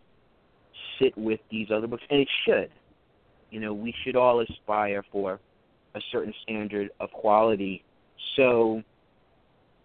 sit 1.00 1.16
with 1.18 1.40
these 1.52 1.68
other 1.72 1.88
books, 1.88 2.04
and 2.10 2.20
it 2.20 2.30
should. 2.46 2.72
You 3.56 3.62
know, 3.62 3.74
we 3.74 3.96
should 4.04 4.18
all 4.18 4.42
aspire 4.42 5.02
for 5.14 5.40
a 5.96 6.02
certain 6.12 6.34
standard 6.44 6.90
of 7.00 7.10
quality. 7.12 7.86
So, 8.36 8.84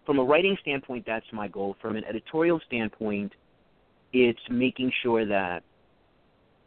from 0.05 0.19
a 0.19 0.23
writing 0.25 0.57
standpoint, 0.59 1.05
that's 1.07 1.25
my 1.31 1.47
goal. 1.47 1.77
From 1.81 1.95
an 1.95 2.03
editorial 2.03 2.59
standpoint, 2.67 3.31
it's 4.11 4.41
making 4.49 4.91
sure 5.01 5.25
that 5.25 5.63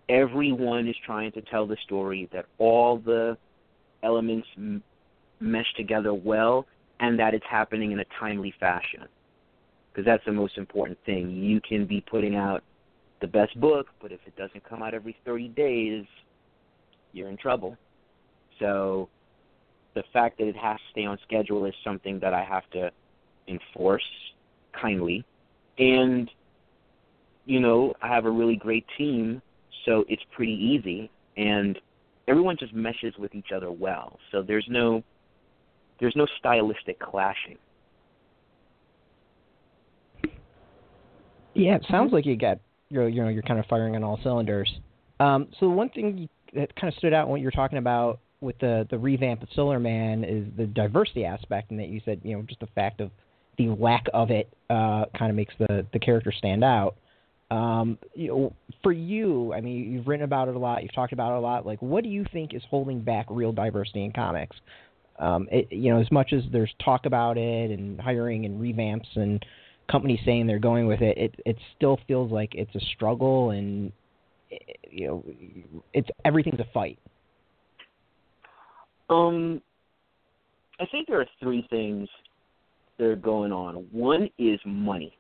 everyone 0.09 0.89
is 0.89 0.97
trying 1.05 1.31
to 1.33 1.43
tell 1.43 1.67
the 1.67 1.77
story, 1.85 2.27
that 2.33 2.47
all 2.57 2.97
the 2.97 3.37
elements 4.03 4.49
m- 4.57 4.83
mesh 5.41 5.75
together 5.77 6.15
well, 6.15 6.65
and 7.01 7.19
that 7.19 7.35
it's 7.35 7.45
happening 7.45 7.93
in 7.93 7.99
a 7.99 8.07
timely 8.19 8.55
fashion. 8.59 9.07
Because 9.93 10.07
that's 10.07 10.25
the 10.25 10.33
most 10.33 10.57
important 10.57 10.97
thing. 11.05 11.33
You 11.33 11.61
can 11.61 11.85
be 11.85 12.01
putting 12.01 12.35
out 12.35 12.63
the 13.21 13.27
best 13.27 13.61
book, 13.61 13.89
but 14.01 14.11
if 14.11 14.21
it 14.27 14.35
doesn't 14.37 14.65
come 14.67 14.83
out 14.83 14.95
every 14.95 15.15
30 15.27 15.49
days, 15.49 16.07
you're 17.15 17.29
in 17.29 17.37
trouble. 17.37 17.77
So 18.59 19.09
the 19.95 20.03
fact 20.13 20.39
that 20.39 20.49
it 20.49 20.57
has 20.57 20.77
to 20.77 20.83
stay 20.91 21.05
on 21.07 21.19
schedule 21.27 21.65
is 21.65 21.75
something 21.83 22.19
that 22.21 22.35
I 22.35 22.45
have 22.45 22.69
to 22.71 22.91
enforce 23.49 24.05
kindly. 24.79 25.25
And, 25.79 26.31
you 27.47 27.61
know, 27.61 27.95
I 28.03 28.09
have 28.09 28.27
a 28.27 28.31
really 28.31 28.57
great 28.57 28.85
team, 28.99 29.41
so 29.87 30.05
it's 30.09 30.23
pretty 30.33 30.53
easy. 30.53 31.11
And 31.37 31.79
everyone 32.29 32.57
just 32.59 32.75
meshes 32.75 33.15
with 33.19 33.35
each 33.35 33.53
other 33.55 33.71
well. 33.71 34.19
So 34.33 34.43
there's 34.43 34.67
no 34.69 35.03
there's 36.01 36.17
no 36.17 36.27
stylistic 36.39 36.99
clashing. 36.99 37.57
Yeah, 41.55 41.77
it 41.77 41.87
sounds 41.89 42.13
like 42.13 42.27
you 42.27 42.37
got 42.37 42.59
you're 42.89 43.09
you 43.09 43.23
know 43.23 43.29
you're 43.29 43.43
kind 43.43 43.61
of 43.61 43.67
firing 43.67 43.95
on 43.95 44.03
all 44.03 44.19
cylinders. 44.23 44.73
Um, 45.21 45.49
so 45.61 45.69
one 45.69 45.89
thing 45.91 46.29
that 46.55 46.75
kind 46.77 46.93
of 46.93 46.99
stood 46.99 47.13
out 47.13 47.29
when 47.29 47.41
you 47.41 47.47
were 47.47 47.53
talking 47.53 47.79
about 47.79 48.21
with 48.41 48.59
the 48.59 48.87
the 48.91 48.99
revamp 48.99 49.43
of 49.43 49.49
Solarman 49.51 50.25
is 50.25 50.47
the 50.57 50.67
diversity 50.67 51.25
aspect, 51.25 51.71
and 51.71 51.81
that 51.81 51.89
you 51.89 52.01
said 52.05 52.21
you 52.23 52.37
know 52.37 52.43
just 52.43 52.61
the 52.61 52.69
fact 52.69 53.01
of 53.01 53.11
the 53.59 53.69
lack 53.69 54.07
of 54.13 54.31
it 54.31 54.53
uh, 54.71 55.05
kind 55.17 55.31
of 55.31 55.37
makes 55.37 55.55
the 55.59 55.87
the 55.93 55.99
character 55.99 56.33
stand 56.33 56.63
out. 56.63 56.97
Um, 57.51 57.99
you 58.15 58.29
know, 58.29 58.53
for 58.83 58.93
you, 58.93 59.53
I 59.53 59.61
mean, 59.61 59.93
you've 59.93 60.07
written 60.07 60.25
about 60.25 60.49
it 60.49 60.57
a 60.57 60.59
lot, 60.59 60.83
you've 60.83 60.95
talked 60.95 61.13
about 61.13 61.35
it 61.35 61.39
a 61.39 61.41
lot. 61.41 61.67
Like, 61.67 61.81
what 61.83 62.03
do 62.03 62.11
you 62.11 62.25
think 62.33 62.55
is 62.55 62.63
holding 62.69 63.01
back 63.01 63.27
real 63.29 63.53
diversity 63.53 64.05
in 64.05 64.13
comics? 64.13 64.57
Um, 65.19 65.47
it, 65.53 65.71
you 65.71 65.93
know, 65.93 66.01
as 66.01 66.11
much 66.11 66.33
as 66.33 66.43
there's 66.51 66.73
talk 66.85 67.07
about 67.07 67.39
it 67.39 67.71
and 67.71 68.01
hiring 68.01 68.47
and 68.47 68.61
revamps 68.61 69.17
and 69.17 69.45
companies 69.91 70.19
saying 70.25 70.47
they're 70.47 70.59
going 70.59 70.87
with 70.87 71.03
it, 71.03 71.17
it 71.17 71.35
it 71.47 71.57
still 71.77 71.99
feels 72.09 72.33
like 72.33 72.55
it's 72.55 72.75
a 72.75 72.81
struggle 72.95 73.51
and 73.51 73.93
you 74.91 75.07
know, 75.07 75.25
it's 75.93 76.09
everything's 76.25 76.61
a 76.61 76.67
fight. 76.73 76.99
Um, 79.11 79.61
I 80.81 80.87
think 80.87 81.09
there 81.09 81.21
are 81.21 81.27
three 81.41 81.67
things 81.71 82.09
that 82.99 83.05
are 83.05 83.17
going 83.17 83.53
on. 83.53 83.87
One 83.93 84.29
is 84.39 84.59
money, 84.65 85.17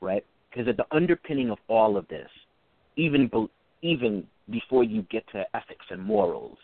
right? 0.00 0.24
Because 0.50 0.68
at 0.68 0.76
the 0.76 0.86
underpinning 0.94 1.50
of 1.50 1.58
all 1.68 1.96
of 1.96 2.06
this, 2.08 2.28
even 2.96 3.28
be, 3.28 3.46
even 3.82 4.26
before 4.50 4.84
you 4.84 5.02
get 5.10 5.24
to 5.32 5.44
ethics 5.54 5.86
and 5.90 6.02
morals 6.02 6.58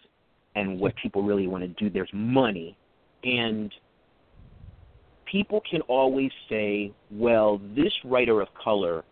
and 0.54 0.78
what 0.78 0.94
people 1.02 1.22
really 1.22 1.46
want 1.46 1.62
to 1.62 1.68
do, 1.68 1.90
there's 1.90 2.10
money, 2.12 2.76
and 3.24 3.72
people 5.30 5.62
can 5.70 5.80
always 5.82 6.30
say, 6.48 6.92
well, 7.10 7.60
this 7.76 7.92
writer 8.04 8.40
of 8.40 8.48
color 8.62 9.04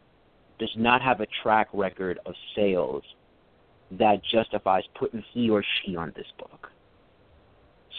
does 0.59 0.73
not 0.77 1.03
have 1.03 1.21
a 1.21 1.27
track 1.43 1.69
record 1.73 2.19
of 2.27 2.35
sales 2.55 3.03
that 3.93 4.21
justifies 4.31 4.83
putting 4.99 5.25
he 5.33 5.49
or 5.51 5.65
she 5.83 5.97
on 5.97 6.13
this 6.17 6.27
book. 6.39 6.69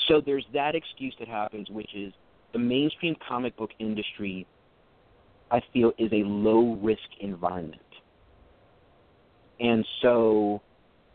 So 0.07 0.21
there's 0.23 0.45
that 0.53 0.75
excuse 0.75 1.15
that 1.19 1.27
happens, 1.27 1.69
which 1.69 1.93
is 1.95 2.13
the 2.53 2.59
mainstream 2.59 3.15
comic 3.27 3.55
book 3.57 3.71
industry, 3.79 4.45
I 5.51 5.61
feel, 5.73 5.91
is 5.97 6.11
a 6.11 6.23
low 6.23 6.75
risk 6.81 7.01
environment. 7.19 7.81
And 9.59 9.85
so 10.01 10.61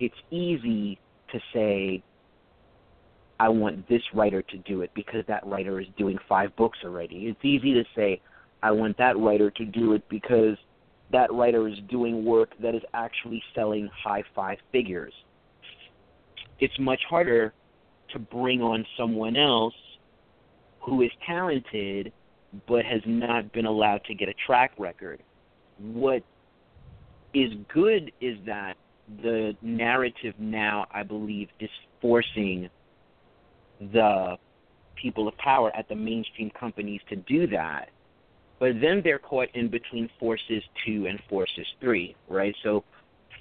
it's 0.00 0.14
easy 0.30 0.98
to 1.33 1.40
say, 1.52 2.02
I 3.40 3.48
want 3.48 3.88
this 3.88 4.02
writer 4.14 4.42
to 4.42 4.59
do 4.59 4.83
it 4.83 4.90
because 4.94 5.24
that 5.26 5.44
writer 5.46 5.80
is 5.80 5.87
doing 5.96 6.18
five 6.28 6.54
books 6.57 6.78
already. 6.85 7.26
It's 7.26 7.44
easy 7.44 7.74
to 7.74 7.85
say, 7.96 8.20
I 8.62 8.70
want 8.70 8.96
that 8.98 9.18
writer 9.18 9.50
to 9.50 9.64
do 9.64 9.94
it 9.94 10.09
because 10.09 10.57
that 11.14 11.33
writer 11.33 11.68
is 11.68 11.79
doing 11.88 12.24
work 12.24 12.50
that 12.61 12.74
is 12.74 12.83
actually 12.92 13.40
selling 13.55 13.88
high 14.05 14.24
five 14.35 14.59
figures. 14.72 15.12
It's 16.59 16.77
much 16.81 17.00
harder 17.09 17.55
to 18.12 18.18
bring 18.18 18.61
on 18.61 18.85
someone 18.98 19.37
else 19.37 19.74
who 20.81 21.03
is 21.03 21.11
talented 21.24 22.12
but 22.66 22.85
has 22.85 23.00
not 23.07 23.53
been 23.53 23.64
allowed 23.64 24.05
to 24.07 24.14
get 24.14 24.29
a 24.29 24.35
track 24.44 24.72
record. 24.77 25.22
What 25.79 26.24
is 27.33 27.53
good 27.72 28.11
is 28.20 28.37
that 28.46 28.74
the 29.22 29.57
narrative 29.62 30.35
now, 30.38 30.87
I 30.92 31.05
believe, 31.05 31.48
is 31.61 31.70
forcing 32.00 32.68
the 33.81 34.36
people 35.01 35.28
of 35.28 35.36
power 35.38 35.70
at 35.76 35.88
the 35.88 35.95
mainstream 35.95 36.51
companies 36.59 37.01
to 37.09 37.16
do 37.16 37.47
that 37.49 37.91
but 38.59 38.80
then 38.80 39.00
they're 39.02 39.18
caught 39.18 39.48
in 39.55 39.68
between 39.68 40.09
forces 40.18 40.62
two 40.86 41.07
and 41.07 41.18
forces 41.28 41.66
three, 41.80 42.14
right? 42.28 42.55
So 42.62 42.84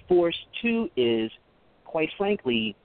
force 0.07 0.37
two 0.61 0.89
is, 0.95 1.31
quite 1.85 2.09
frankly, 2.17 2.75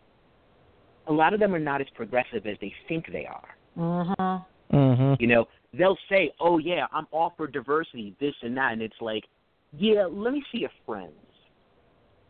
a 1.07 1.12
lot 1.12 1.33
of 1.33 1.41
them 1.41 1.55
are 1.55 1.61
not 1.61 1.81
as 1.81 1.87
progressive 1.95 2.47
as 2.47 2.57
they 2.61 2.72
think 2.87 3.07
they 3.11 3.26
are. 3.26 3.57
Mm-hmm. 3.76 4.76
Mm-hmm. 4.76 5.14
You 5.18 5.26
know, 5.29 5.49
they'll 5.72 5.99
say, 6.11 6.33
"Oh 6.41 6.59
yeah, 6.59 6.87
I'm 6.93 7.07
all 7.11 7.33
for 7.37 7.47
diversity, 7.47 8.14
this 8.20 8.35
and 8.43 8.57
that," 8.57 8.72
and 8.72 8.83
it's 8.83 9.01
like, 9.01 9.24
"Yeah, 9.72 10.07
let 10.11 10.35
me 10.35 10.43
see 10.53 10.59
your 10.59 10.70
friends. 10.85 11.12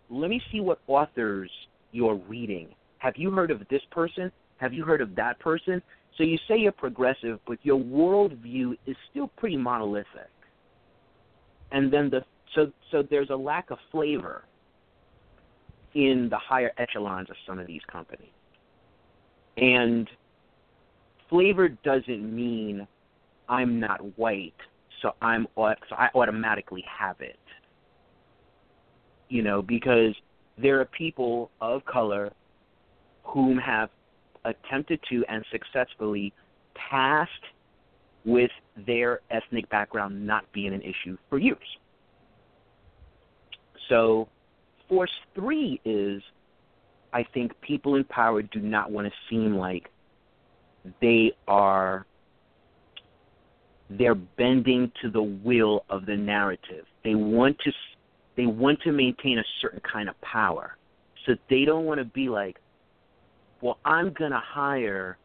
Let 0.09 0.31
me 0.31 0.41
see 0.53 0.61
what 0.61 0.81
authors 0.87 1.51
you're 1.91 2.21
reading. 2.29 2.69
Have 2.99 3.15
you 3.17 3.31
heard 3.31 3.51
of 3.51 3.67
this 3.69 3.83
person? 3.91 4.31
Have 4.59 4.73
you 4.73 4.85
heard 4.85 5.01
of 5.01 5.15
that 5.17 5.39
person? 5.41 5.83
So 6.19 6.25
you 6.25 6.37
say 6.49 6.59
you're 6.59 6.73
progressive, 6.73 7.39
but 7.47 7.59
your 7.63 7.79
worldview 7.79 8.77
is 8.87 8.97
still 9.11 9.29
pretty 9.39 9.57
monolithic. 9.57 10.31
And 11.71 11.93
then 11.93 12.11
the 12.11 12.25
so 12.55 12.73
so 12.91 13.05
there's 13.09 13.31
a 13.31 13.37
lack 13.37 13.71
of 13.71 13.79
flavor 13.93 14.45
in 15.95 16.29
the 16.29 16.39
higher 16.39 16.73
echelons 16.77 17.31
of 17.31 17.37
some 17.47 17.59
of 17.59 17.67
these 17.67 17.83
companies. 17.91 18.31
And 19.57 20.09
flavor 21.31 21.69
doesn't 21.69 22.35
mean 22.35 22.87
I'm 23.49 23.79
not 23.79 24.19
white, 24.19 24.55
so 25.03 25.13
I'm 25.23 25.47
so 25.57 25.75
I 25.93 26.09
automatically 26.15 26.85
have 26.99 27.21
it. 27.21 27.39
You 29.29 29.43
know, 29.43 29.63
because 29.63 30.15
there 30.57 30.81
are 30.81 30.85
people 30.87 31.51
of 31.61 31.85
color 31.85 32.33
whom 33.25 33.59
have 33.59 33.91
attempted 34.45 35.01
to 35.11 35.25
and 35.29 35.45
successfully 35.51 36.33
passed 36.75 37.33
with 38.25 38.51
their 38.87 39.21
ethnic 39.31 39.69
background 39.71 40.27
not 40.27 40.51
being 40.53 40.75
an 40.75 40.83
issue 40.83 41.17
for 41.29 41.39
years. 41.39 41.59
So, 43.89 44.29
force 44.89 45.11
three 45.35 45.81
is 45.85 46.23
I 47.13 47.25
think 47.35 47.59
people 47.61 47.95
in 47.95 48.05
power 48.05 48.43
do 48.43 48.61
not 48.61 48.91
want 48.91 49.07
to 49.07 49.13
seem 49.31 49.57
like 49.57 49.89
they 51.01 51.33
are 51.47 52.07
they're 53.91 54.15
bending 54.15 54.93
to 55.01 55.11
the 55.11 55.23
will 55.23 55.85
of 55.89 56.05
the 56.05 56.17
narrative. 56.17 56.85
They 57.05 57.15
want 57.15 57.59
to 57.61 57.73
they 58.37 58.47
want 58.47 58.81
to 58.83 58.93
maintain 58.93 59.39
a 59.39 59.45
certain 59.61 59.81
kind 59.91 60.09
of 60.09 60.21
power. 60.21 60.77
So 61.27 61.35
they 61.51 61.65
don't 61.65 61.85
want 61.85 61.99
to 61.99 62.05
be 62.05 62.29
like, 62.29 62.59
well, 63.61 63.79
I'm 63.85 64.13
going 64.13 64.31
to 64.31 64.43
hire 64.43 65.19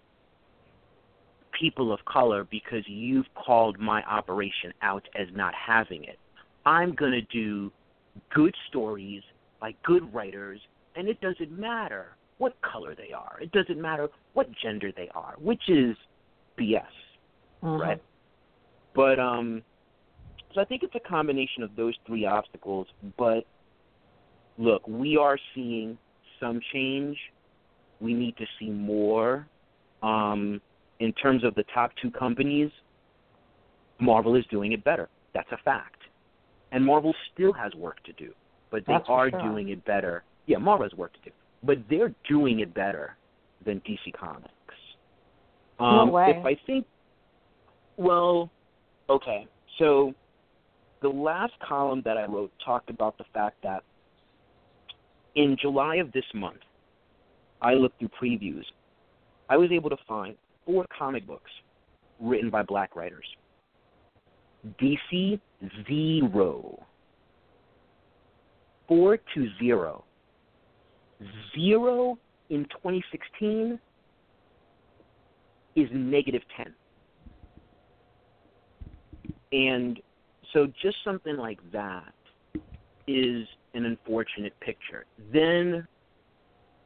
people 1.60 1.94
of 1.94 2.00
color 2.06 2.46
because 2.50 2.84
you've 2.88 3.28
called 3.36 3.80
my 3.80 4.02
operation 4.04 4.74
out 4.82 5.08
as 5.16 5.28
not 5.36 5.54
having 5.54 6.04
it. 6.04 6.18
I'm 6.66 6.96
going 6.96 7.12
to 7.12 7.22
do 7.22 7.72
good 8.34 8.56
stories 8.70 9.22
by 9.60 9.76
good 9.84 10.14
writers, 10.14 10.60
and 10.96 11.08
it 11.08 11.22
doesn't 11.22 11.52
matter 11.52 12.16
what 12.38 12.56
color 12.62 12.96
they 12.96 13.14
are. 13.14 13.38
It 13.42 13.52
doesn't 13.52 13.80
matter 13.80 14.10
what 14.34 14.48
gender 14.62 14.92
they 14.96 15.10
are, 15.14 15.36
which 15.40 15.62
is 15.70 15.96
BS, 16.60 16.82
mm-hmm. 17.64 17.82
right? 17.82 18.02
But 18.96 19.20
um, 19.20 19.62
so 20.54 20.62
I 20.62 20.66
think 20.66 20.84
it's 20.84 20.96
a 20.96 21.08
combination 21.08 21.64
of 21.64 21.76
those 21.76 21.96
three 22.06 22.26
obstacles. 22.26 22.88
But 23.18 23.46
look, 24.58 24.88
we 24.88 25.18
are 25.18 25.38
seeing 25.56 25.98
some 26.40 26.60
change. 26.72 27.18
We 28.04 28.14
need 28.14 28.36
to 28.36 28.46
see 28.60 28.70
more. 28.70 29.48
Um, 30.04 30.60
in 31.00 31.14
terms 31.14 31.46
of 31.46 31.56
the 31.56 31.64
top 31.74 31.92
two 32.02 32.12
companies, 32.12 32.70
Marvel 34.00 34.36
is 34.36 34.44
doing 34.52 34.74
it 34.74 34.84
better. 34.84 35.08
That's 35.34 35.52
a 35.54 35.58
fact. 35.64 36.02
And 36.74 36.86
Marvel 36.86 37.16
still 37.34 37.54
has 37.54 37.74
work 37.76 38.04
to 38.04 38.14
do, 38.14 38.34
but 38.72 38.86
they 38.86 38.94
That's 38.94 39.06
are 39.08 39.30
sure. 39.30 39.42
doing 39.42 39.70
it 39.70 39.86
better. 39.86 40.24
Yeah, 40.48 40.58
Marvel 40.58 40.86
has 40.86 40.94
work 40.98 41.14
to 41.14 41.20
do, 41.24 41.32
but 41.64 41.78
they're 41.90 42.14
doing 42.28 42.60
it 42.60 42.74
better 42.74 43.16
than 43.66 43.80
DC 43.82 44.14
Comics. 44.20 44.50
Um, 45.80 45.96
no 45.96 46.06
way. 46.08 46.36
If 46.38 46.46
I 46.46 46.58
think, 46.66 46.86
well, 47.96 48.52
okay, 49.10 49.48
so 49.80 50.14
the 51.02 51.08
last 51.08 51.54
column 51.66 52.02
that 52.04 52.18
I 52.18 52.26
wrote 52.26 52.52
talked 52.66 52.90
about 52.90 53.18
the 53.18 53.26
fact 53.34 53.58
that 53.64 53.84
in 55.36 55.56
July 55.62 55.96
of 55.96 56.12
this 56.12 56.26
month, 56.34 56.60
I 57.64 57.74
looked 57.74 58.00
through 58.00 58.10
previews. 58.22 58.66
I 59.50 59.58
was 59.58 59.72
able 59.72 59.90
to 59.90 59.98
find 60.08 60.36
four 60.66 60.86
comic 60.98 61.26
books 61.26 61.52
written 62.20 62.50
by 62.50 62.64
black 62.64 62.96
writers. 62.96 63.26
DC 64.82 65.40
zero. 65.88 66.84
Four 68.88 69.18
to 69.18 69.48
zero. 69.60 70.04
Zero 71.56 72.18
in 72.50 72.66
2016 72.66 73.80
is 75.76 75.90
negative 75.92 76.42
10. 76.58 76.74
And 79.54 80.00
so 80.52 80.68
just 80.82 80.98
something 81.04 81.38
like 81.38 81.60
that 81.72 82.14
is 83.08 83.48
an 83.74 83.86
unfortunate 83.86 84.58
picture. 84.60 85.06
Then 85.32 85.88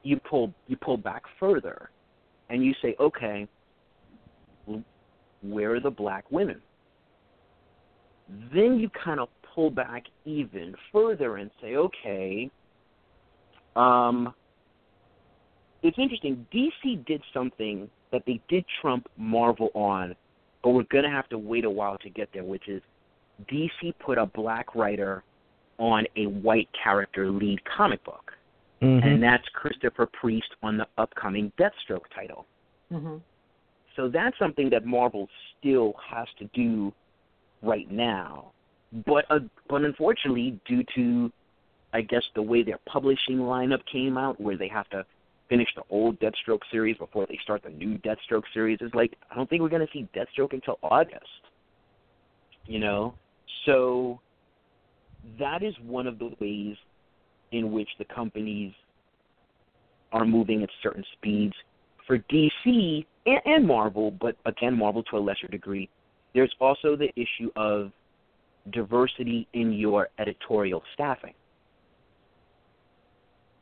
you 0.07 0.17
pull 0.17 0.53
you 0.67 0.77
pull 0.77 0.97
back 0.97 1.23
further 1.39 1.89
and 2.49 2.63
you 2.63 2.73
say, 2.81 2.95
okay, 2.99 3.47
where 5.41 5.75
are 5.75 5.79
the 5.81 5.91
black 5.91 6.23
women? 6.31 6.61
Then 8.53 8.79
you 8.79 8.89
kind 9.03 9.19
of 9.19 9.27
pull 9.53 9.69
back 9.69 10.03
even 10.25 10.75
further 10.93 11.37
and 11.37 11.51
say, 11.61 11.75
okay, 11.75 12.49
um, 13.75 14.33
it's 15.83 15.97
interesting. 15.97 16.45
DC 16.53 17.05
did 17.05 17.21
something 17.33 17.89
that 18.13 18.23
they 18.25 18.39
did 18.47 18.63
trump 18.81 19.07
Marvel 19.17 19.69
on, 19.73 20.15
but 20.63 20.69
we're 20.69 20.83
going 20.83 21.03
to 21.03 21.09
have 21.09 21.27
to 21.29 21.37
wait 21.37 21.65
a 21.65 21.69
while 21.69 21.97
to 21.97 22.09
get 22.09 22.29
there, 22.33 22.45
which 22.45 22.69
is 22.69 22.81
DC 23.51 23.93
put 23.99 24.17
a 24.17 24.25
black 24.25 24.73
writer 24.73 25.23
on 25.77 26.05
a 26.15 26.25
white 26.27 26.69
character 26.81 27.29
lead 27.29 27.59
comic 27.65 28.03
book. 28.05 28.26
Mm-hmm. 28.81 29.07
And 29.07 29.23
that's 29.23 29.43
Christopher 29.53 30.07
Priest 30.19 30.49
on 30.61 30.77
the 30.77 30.87
upcoming 30.97 31.51
Deathstroke 31.59 32.05
title. 32.13 32.45
Mm-hmm. 32.91 33.17
So 33.95 34.07
that's 34.07 34.37
something 34.37 34.69
that 34.69 34.85
Marvel 34.85 35.27
still 35.59 35.95
has 36.11 36.27
to 36.39 36.45
do 36.53 36.93
right 37.63 37.89
now. 37.91 38.51
But 39.05 39.25
uh, 39.29 39.39
but 39.67 39.81
unfortunately, 39.81 40.59
due 40.67 40.83
to 40.95 41.31
I 41.93 42.01
guess 42.01 42.23
the 42.35 42.41
way 42.41 42.63
their 42.63 42.79
publishing 42.85 43.37
lineup 43.37 43.81
came 43.91 44.17
out, 44.17 44.39
where 44.39 44.57
they 44.57 44.67
have 44.67 44.87
to 44.89 45.05
finish 45.49 45.67
the 45.75 45.83
old 45.89 46.19
Deathstroke 46.19 46.59
series 46.71 46.97
before 46.97 47.25
they 47.25 47.39
start 47.41 47.63
the 47.63 47.69
new 47.69 47.97
Deathstroke 47.99 48.43
series, 48.53 48.79
is 48.81 48.91
like 48.93 49.15
I 49.31 49.35
don't 49.35 49.49
think 49.49 49.61
we're 49.61 49.69
going 49.69 49.85
to 49.85 49.91
see 49.91 50.07
Deathstroke 50.15 50.53
until 50.53 50.77
August. 50.83 51.25
You 52.65 52.79
know, 52.79 53.15
so 53.65 54.19
that 55.39 55.63
is 55.63 55.73
one 55.83 56.05
of 56.05 56.19
the 56.19 56.31
ways 56.39 56.75
in 57.51 57.71
which 57.71 57.89
the 57.97 58.05
companies 58.05 58.73
are 60.11 60.25
moving 60.25 60.63
at 60.63 60.69
certain 60.81 61.03
speeds. 61.13 61.53
For 62.05 62.19
DC 62.19 63.05
and, 63.25 63.39
and 63.45 63.67
Marvel, 63.67 64.11
but 64.11 64.35
again, 64.45 64.77
Marvel 64.77 65.03
to 65.03 65.17
a 65.17 65.19
lesser 65.19 65.47
degree, 65.47 65.89
there's 66.33 66.53
also 66.59 66.95
the 66.95 67.09
issue 67.15 67.49
of 67.55 67.91
diversity 68.71 69.47
in 69.53 69.73
your 69.73 70.09
editorial 70.19 70.81
staffing. 70.93 71.33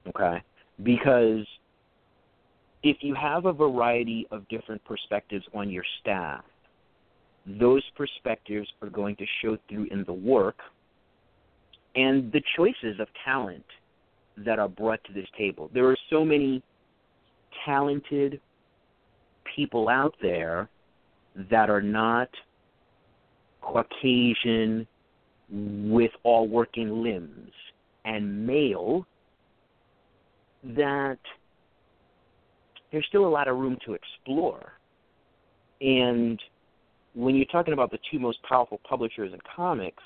Okay? 0.07 0.43
Because 0.83 1.45
if 2.83 2.97
you 3.01 3.15
have 3.15 3.45
a 3.45 3.53
variety 3.53 4.27
of 4.31 4.47
different 4.47 4.83
perspectives 4.86 5.45
on 5.53 5.69
your 5.69 5.83
staff, 6.01 6.43
those 7.45 7.83
perspectives 7.95 8.67
are 8.81 8.89
going 8.89 9.15
to 9.15 9.25
show 9.41 9.57
through 9.69 9.88
in 9.91 10.03
the 10.05 10.13
work 10.13 10.57
and 11.96 12.32
the 12.32 12.41
choices 12.56 13.00
of 13.00 13.08
talent 13.24 13.66
that 14.38 14.60
are 14.60 14.68
brought 14.68 15.04
to 15.06 15.14
this 15.14 15.28
table. 15.38 15.70
There 15.74 15.88
are 15.88 15.98
so 16.10 16.26
many 16.26 16.62
talented 17.66 18.41
people 19.56 19.88
out 19.88 20.14
there 20.22 20.70
that 21.50 21.70
are 21.70 21.82
not 21.82 22.30
Caucasian 23.62 24.88
with 25.50 26.12
all 26.24 26.48
working 26.48 27.04
limbs 27.04 27.52
and 28.04 28.46
male 28.46 29.06
that 30.64 31.20
there's 32.91 33.06
still 33.08 33.26
a 33.26 33.30
lot 33.30 33.48
of 33.48 33.58
room 33.58 33.78
to 33.86 33.93
explore. 33.93 34.74
And 35.82 36.39
when 37.14 37.36
you're 37.36 37.46
talking 37.46 37.74
about 37.74 37.91
the 37.91 38.00
two 38.12 38.20
most 38.20 38.41
powerful 38.43 38.80
publishers 38.88 39.34
in 39.34 39.39
comics, 39.56 40.04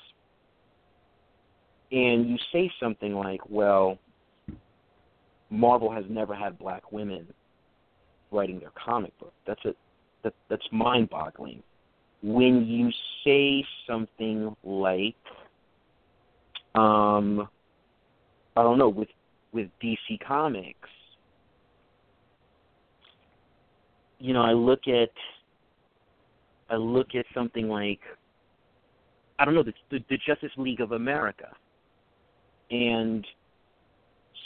and 1.92 2.28
you 2.28 2.36
say 2.52 2.70
something 2.80 3.14
like, 3.14 3.40
well, 3.48 3.98
Marvel 5.50 5.90
has 5.90 6.04
never 6.08 6.34
had 6.34 6.58
black 6.58 6.92
women 6.92 7.26
writing 8.30 8.60
their 8.60 8.72
comic 8.82 9.16
book. 9.18 9.32
That's 9.46 9.64
a 9.64 9.74
that 10.22 10.34
that's 10.48 10.66
mind-boggling. 10.70 11.62
When 12.22 12.66
you 12.66 12.90
say 13.24 13.64
something 13.86 14.54
like, 14.62 15.14
um, 16.74 17.48
I 18.56 18.62
don't 18.62 18.78
know, 18.78 18.88
with 18.88 19.08
with 19.52 19.68
DC 19.82 20.20
Comics, 20.24 20.88
you 24.20 24.32
know, 24.32 24.42
I 24.42 24.52
look 24.52 24.86
at 24.86 25.10
I 26.68 26.76
look 26.76 27.14
at 27.14 27.24
something 27.34 27.68
like 27.68 28.00
I 29.38 29.44
don't 29.44 29.54
know 29.54 29.62
the, 29.62 29.72
the, 29.90 30.04
the 30.10 30.18
Justice 30.18 30.52
League 30.56 30.80
of 30.80 30.92
America, 30.92 31.48
and 32.70 33.26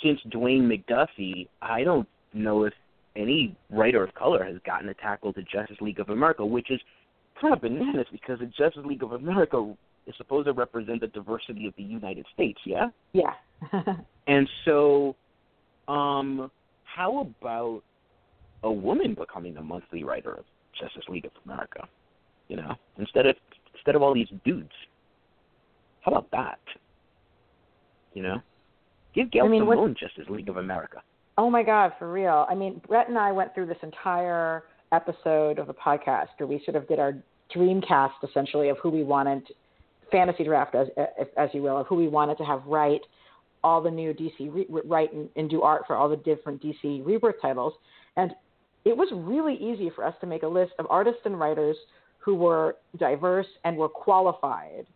since 0.03 0.21
Dwayne 0.29 0.63
McDuffie, 0.63 1.49
I 1.63 1.85
don't 1.85 2.09
know 2.33 2.65
if 2.65 2.73
any 3.17 3.57
writer 3.71 4.03
of 4.03 4.15
color 4.15 4.45
has 4.45 4.57
gotten 4.67 4.89
to 4.89 4.95
tackle 4.95 5.33
the 5.33 5.43
Justice 5.43 5.77
League 5.81 6.01
of 6.01 6.11
America, 6.11 6.45
which 6.45 6.71
is 6.71 6.81
kind 7.41 7.55
of 7.55 7.61
bananas 7.61 8.07
because 8.11 8.41
the 8.41 8.47
Justice 8.47 8.85
League 8.85 9.03
of 9.03 9.13
America 9.13 9.75
is 10.07 10.15
supposed 10.17 10.47
to 10.47 10.53
represent 10.53 11.01
the 11.01 11.07
diversity 11.09 11.67
of 11.67 11.75
the 11.77 11.83
United 11.83 12.27
States, 12.35 12.59
yeah? 12.67 12.89
Yeah. 13.13 13.33
and 14.27 14.49
so, 14.65 15.17
um, 15.89 16.51
how 16.85 17.21
about 17.21 17.83
a 18.63 18.71
woman 18.73 19.15
becoming 19.15 19.55
the 19.55 19.63
monthly 19.63 20.05
writer 20.05 20.33
of 20.33 20.45
Justice 20.79 21.05
League 21.09 21.25
of 21.25 21.33
America? 21.45 21.87
You 22.49 22.57
know, 22.57 22.75
instead 22.99 23.27
of 23.27 23.37
instead 23.75 23.95
of 23.95 24.03
all 24.03 24.15
these 24.15 24.29
dudes. 24.45 24.73
How 26.03 26.13
about 26.13 26.31
that? 26.33 26.59
You 28.15 28.23
know, 28.23 28.43
give 29.15 29.31
Gail 29.31 29.45
I 29.45 29.49
mean, 29.49 29.63
Simone 29.63 29.77
what- 29.91 29.99
Justice 29.99 30.29
League 30.29 30.49
of 30.49 30.57
America. 30.57 31.03
Oh 31.37 31.51
my 31.51 31.65
God, 31.65 31.93
for 31.99 32.13
real. 32.13 32.47
I 32.49 32.55
mean, 32.55 32.81
Brett 32.87 33.09
and 33.09 33.19
I 33.19 33.33
went 33.33 33.53
through 33.55 33.67
this 33.67 33.79
entire 33.83 34.63
episode 34.93 35.59
of 35.59 35.67
the 35.67 35.75
podcast 35.75 36.29
where 36.39 36.47
we 36.47 36.63
sort 36.65 36.77
of 36.77 36.87
did 36.87 37.01
our 37.01 37.15
dream 37.53 37.81
cast 37.81 38.15
essentially 38.23 38.69
of 38.69 38.79
who 38.79 38.89
we 38.89 39.03
wanted, 39.03 39.43
fantasy 40.13 40.45
draft 40.45 40.75
as 40.77 40.87
as 41.37 41.51
you 41.53 41.63
will, 41.63 41.79
of 41.79 41.87
who 41.89 41.97
we 41.97 42.07
wanted 42.09 42.39
to 42.39 42.45
have 42.45 42.63
write 42.67 43.01
all 43.65 43.81
the 43.83 43.91
new 43.91 44.13
DC 44.15 44.53
re- 44.55 44.67
write 44.85 45.13
and, 45.13 45.29
and 45.37 45.51
do 45.51 45.63
art 45.63 45.83
for 45.87 45.97
all 45.97 46.09
the 46.09 46.17
different 46.19 46.63
DC 46.63 47.05
rebirth 47.05 47.37
titles, 47.43 47.73
and 48.17 48.33
it 48.85 48.97
was 48.97 49.09
really 49.13 49.55
easy 49.57 49.91
for 49.91 50.05
us 50.05 50.15
to 50.21 50.27
make 50.27 50.43
a 50.43 50.47
list 50.47 50.73
of 50.79 50.87
artists 50.91 51.23
and 51.25 51.41
writers 51.41 51.77
who 52.19 52.35
were 52.35 52.77
diverse 52.99 53.47
and 53.65 53.77
were 53.77 53.89
qualified 53.89 54.87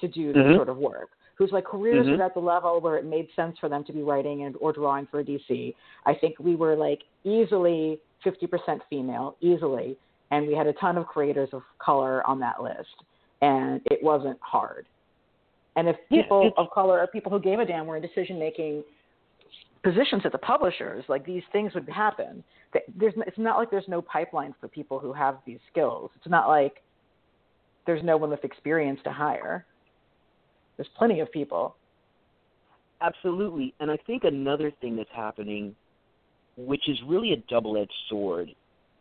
to 0.00 0.06
do 0.08 0.32
this 0.32 0.42
Mhm. 0.42 0.56
sort 0.56 0.68
of 0.68 0.76
work 0.76 1.10
whose 1.40 1.52
like 1.52 1.64
careers 1.64 2.06
Mhm. 2.06 2.18
were 2.18 2.22
at 2.22 2.34
the 2.34 2.40
level 2.40 2.80
where 2.82 2.98
it 2.98 3.04
made 3.06 3.26
sense 3.34 3.58
for 3.58 3.70
them 3.70 3.82
to 3.84 3.94
be 3.94 4.02
writing 4.02 4.42
and 4.42 4.54
or 4.60 4.74
drawing 4.74 5.06
for 5.06 5.20
a 5.20 5.24
DC. 5.24 5.74
I 6.04 6.12
think 6.14 6.38
we 6.38 6.54
were 6.54 6.76
like 6.76 7.02
easily 7.24 7.98
50% 8.22 8.82
female, 8.90 9.36
easily, 9.40 9.96
and 10.30 10.46
we 10.46 10.54
had 10.54 10.66
a 10.66 10.74
ton 10.74 10.98
of 10.98 11.06
creators 11.06 11.48
of 11.54 11.62
color 11.78 12.22
on 12.26 12.40
that 12.40 12.62
list, 12.62 12.94
and 13.40 13.80
it 13.90 14.02
wasn't 14.02 14.38
hard. 14.42 14.84
And 15.76 15.88
if 15.88 15.96
people 16.10 16.42
it's- 16.48 16.52
of 16.58 16.70
color 16.72 17.00
or 17.00 17.06
people 17.06 17.32
who 17.32 17.40
gave 17.40 17.58
a 17.58 17.64
damn 17.64 17.86
were 17.86 17.96
in 17.96 18.02
decision 18.02 18.38
making 18.38 18.84
positions 19.82 20.26
at 20.26 20.32
the 20.32 20.38
publishers, 20.52 21.08
like 21.08 21.24
these 21.24 21.42
things 21.52 21.72
would 21.72 21.88
happen. 21.88 22.44
There's, 22.98 23.14
it's 23.16 23.38
not 23.38 23.56
like 23.56 23.70
there's 23.70 23.88
no 23.88 24.02
pipeline 24.02 24.52
for 24.60 24.68
people 24.68 24.98
who 24.98 25.14
have 25.14 25.38
these 25.46 25.60
skills. 25.72 26.10
It's 26.16 26.28
not 26.28 26.48
like 26.48 26.82
there's 27.86 28.02
no 28.02 28.18
one 28.18 28.28
with 28.28 28.44
experience 28.44 29.00
to 29.04 29.10
hire. 29.10 29.64
There's 30.80 30.88
plenty 30.96 31.20
of 31.20 31.30
people. 31.30 31.76
Absolutely. 33.02 33.74
And 33.80 33.90
I 33.90 33.98
think 34.06 34.24
another 34.24 34.72
thing 34.80 34.96
that's 34.96 35.10
happening, 35.14 35.76
which 36.56 36.88
is 36.88 36.96
really 37.06 37.34
a 37.34 37.36
double 37.50 37.76
edged 37.76 37.92
sword 38.08 38.48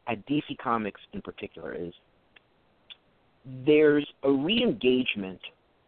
at 0.09 0.27
DC 0.27 0.57
Comics 0.61 0.99
in 1.13 1.21
particular, 1.21 1.73
is 1.73 1.93
there's 3.65 4.05
a 4.23 4.29
re 4.29 4.61
engagement 4.61 5.39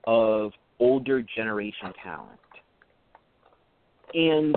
of 0.08 0.54
older 0.80 1.22
generation 1.36 1.92
talent. 2.02 2.40
And 4.14 4.56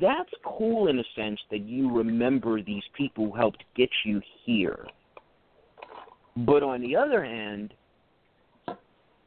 that's 0.00 0.32
cool 0.42 0.88
in 0.88 1.00
a 1.00 1.04
sense 1.14 1.38
that 1.50 1.66
you 1.66 1.94
remember 1.94 2.62
these 2.62 2.84
people 2.96 3.26
who 3.26 3.36
helped 3.36 3.62
get 3.76 3.90
you 4.06 4.22
here. 4.46 4.86
But 6.34 6.62
on 6.62 6.80
the 6.80 6.96
other 6.96 7.22
hand, 7.22 7.74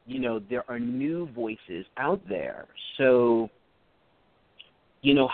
you 0.08 0.20
know, 0.20 0.40
there 0.50 0.64
are 0.70 0.80
new 0.80 1.30
voices 1.36 1.86
out 1.98 2.22
there. 2.28 2.66
So, 2.98 3.50
you 5.02 5.14
know, 5.14 5.30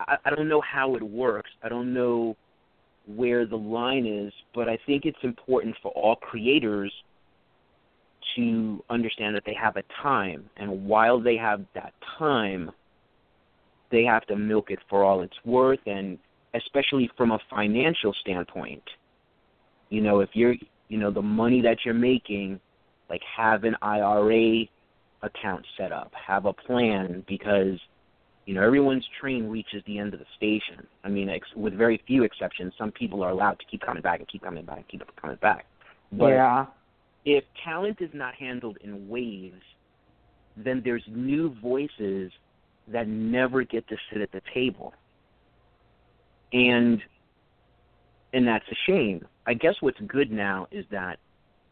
I, 0.00 0.16
I 0.24 0.30
don't 0.30 0.48
know 0.48 0.60
how 0.60 0.96
it 0.96 1.02
works. 1.02 1.50
I 1.62 1.68
don't 1.68 1.94
know 1.94 2.36
where 3.06 3.46
the 3.46 3.56
line 3.56 4.04
is, 4.04 4.32
but 4.54 4.68
I 4.68 4.76
think 4.84 5.04
it's 5.04 5.18
important 5.22 5.76
for 5.80 5.92
all 5.92 6.16
creators 6.16 6.92
to 8.34 8.82
understand 8.90 9.36
that 9.36 9.44
they 9.46 9.54
have 9.54 9.76
a 9.76 9.84
time, 10.02 10.50
and 10.56 10.84
while 10.84 11.20
they 11.20 11.36
have 11.36 11.64
that 11.74 11.92
time, 12.18 12.70
they 13.92 14.02
have 14.02 14.26
to 14.26 14.36
milk 14.36 14.70
it 14.70 14.80
for 14.90 15.04
all 15.04 15.22
it's 15.22 15.36
worth, 15.44 15.78
and 15.86 16.18
especially 16.54 17.08
from 17.16 17.30
a 17.30 17.38
financial 17.48 18.12
standpoint. 18.20 18.82
You 19.90 20.00
know, 20.00 20.20
if 20.20 20.30
you're, 20.32 20.56
you 20.88 20.98
know, 20.98 21.12
the 21.12 21.22
money 21.22 21.62
that 21.62 21.78
you're 21.84 21.94
making, 21.94 22.58
like 23.08 23.22
have 23.36 23.64
an 23.64 23.76
IRA 23.82 24.64
account 25.22 25.64
set 25.76 25.92
up, 25.92 26.12
have 26.14 26.46
a 26.46 26.52
plan 26.52 27.24
because 27.28 27.78
you 28.46 28.54
know 28.54 28.62
everyone's 28.62 29.06
train 29.20 29.48
reaches 29.48 29.82
the 29.86 29.98
end 29.98 30.14
of 30.14 30.20
the 30.20 30.26
station. 30.36 30.86
I 31.04 31.08
mean, 31.08 31.28
ex- 31.28 31.48
with 31.56 31.74
very 31.74 32.00
few 32.06 32.24
exceptions, 32.24 32.72
some 32.78 32.92
people 32.92 33.22
are 33.22 33.30
allowed 33.30 33.58
to 33.58 33.64
keep 33.70 33.82
coming 33.82 34.02
back 34.02 34.20
and 34.20 34.28
keep 34.28 34.42
coming 34.42 34.64
back 34.64 34.78
and 34.78 34.88
keep 34.88 35.02
coming 35.16 35.38
back. 35.42 35.66
But 36.12 36.28
yeah. 36.28 36.66
if 37.24 37.44
talent 37.64 37.98
is 38.00 38.10
not 38.12 38.34
handled 38.34 38.78
in 38.82 39.08
waves, 39.08 39.62
then 40.56 40.80
there's 40.84 41.02
new 41.08 41.54
voices 41.60 42.32
that 42.88 43.08
never 43.08 43.64
get 43.64 43.86
to 43.88 43.96
sit 44.12 44.22
at 44.22 44.30
the 44.32 44.40
table. 44.54 44.94
And 46.52 47.02
and 48.32 48.46
that's 48.46 48.64
a 48.70 48.76
shame. 48.86 49.26
I 49.46 49.54
guess 49.54 49.74
what's 49.80 49.98
good 50.06 50.30
now 50.30 50.66
is 50.70 50.84
that 50.90 51.18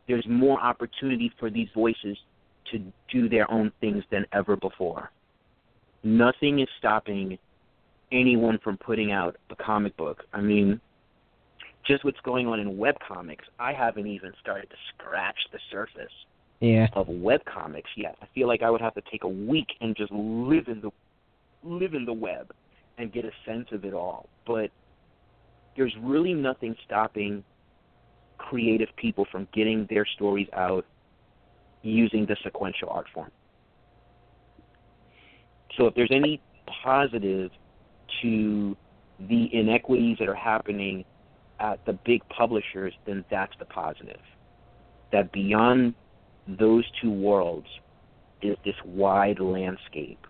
there's 0.09 0.27
more 0.29 0.61
opportunity 0.61 1.33
for 1.39 1.51
these 1.51 1.69
voices 1.75 2.17
to 2.73 2.81
do 3.11 3.29
their 3.29 3.51
own 3.51 3.73
things 3.81 4.03
than 4.11 4.27
ever 4.33 4.57
before. 4.57 5.11
Nothing 6.03 6.61
is 6.61 6.69
stopping 6.79 7.39
anyone 8.13 8.59
from 8.63 8.77
putting 8.79 9.13
out 9.13 9.37
a 9.51 9.57
comic 9.57 9.97
book. 9.97 10.25
I 10.33 10.41
mean, 10.41 10.81
just 11.87 12.05
what's 12.05 12.21
going 12.21 12.47
on 12.47 12.61
in 12.61 12.77
web 12.77 12.97
comics, 13.07 13.45
I 13.59 13.73
haven't 13.73 14.07
even 14.07 14.33
started 14.41 14.71
to 14.71 14.77
scratch 14.95 15.37
the 15.53 15.59
surface 15.71 16.13
Yeah. 16.61 16.89
of 16.95 17.09
web 17.09 17.45
comics 17.45 17.91
yet. 17.97 18.17
I 18.23 18.27
feel 18.27 18.49
like 18.49 18.63
I 18.63 18.71
would 18.71 18.81
have 18.81 18.95
to 18.95 19.03
take 19.11 19.25
a 19.25 19.29
week 19.29 19.69
and 19.81 19.97
just 19.97 20.13
live 20.13 20.69
in 20.69 20.81
the 20.81 20.91
live 21.63 21.95
in 21.95 22.05
the 22.05 22.13
web 22.13 22.53
and 22.99 23.11
get 23.11 23.25
a 23.25 23.33
sense 23.47 23.73
of 23.73 23.85
it 23.85 23.95
all. 23.95 24.29
But 24.47 24.71
there's 25.77 25.97
really 25.97 26.35
nothing 26.35 26.77
stopping 26.85 27.43
creative 28.49 28.89
people 28.97 29.27
from 29.31 29.49
getting 29.53 29.87
their 29.91 30.07
stories 30.07 30.49
out 30.53 30.85
using 31.83 32.27
the 32.27 32.37
sequential 32.43 32.89
art 32.91 33.07
form. 33.13 33.31
So 35.77 35.87
if 35.87 35.95
there's 35.95 36.13
any 36.13 36.41
positive 36.83 37.51
to 38.23 38.77
the 39.29 39.49
inequities 39.53 40.17
that 40.19 40.29
are 40.29 40.35
happening 40.35 41.05
at 41.61 41.85
the 41.87 41.95
big 42.05 42.23
publishers, 42.29 42.93
then 43.07 43.25
that's 43.31 43.53
the 43.59 43.65
positive. 43.65 44.21
That 45.13 45.33
beyond 45.33 45.95
those 46.47 46.85
two 47.01 47.11
worlds 47.11 47.69
is 48.43 48.57
this 48.65 48.75
wide 48.85 49.41
landscape 49.41 50.27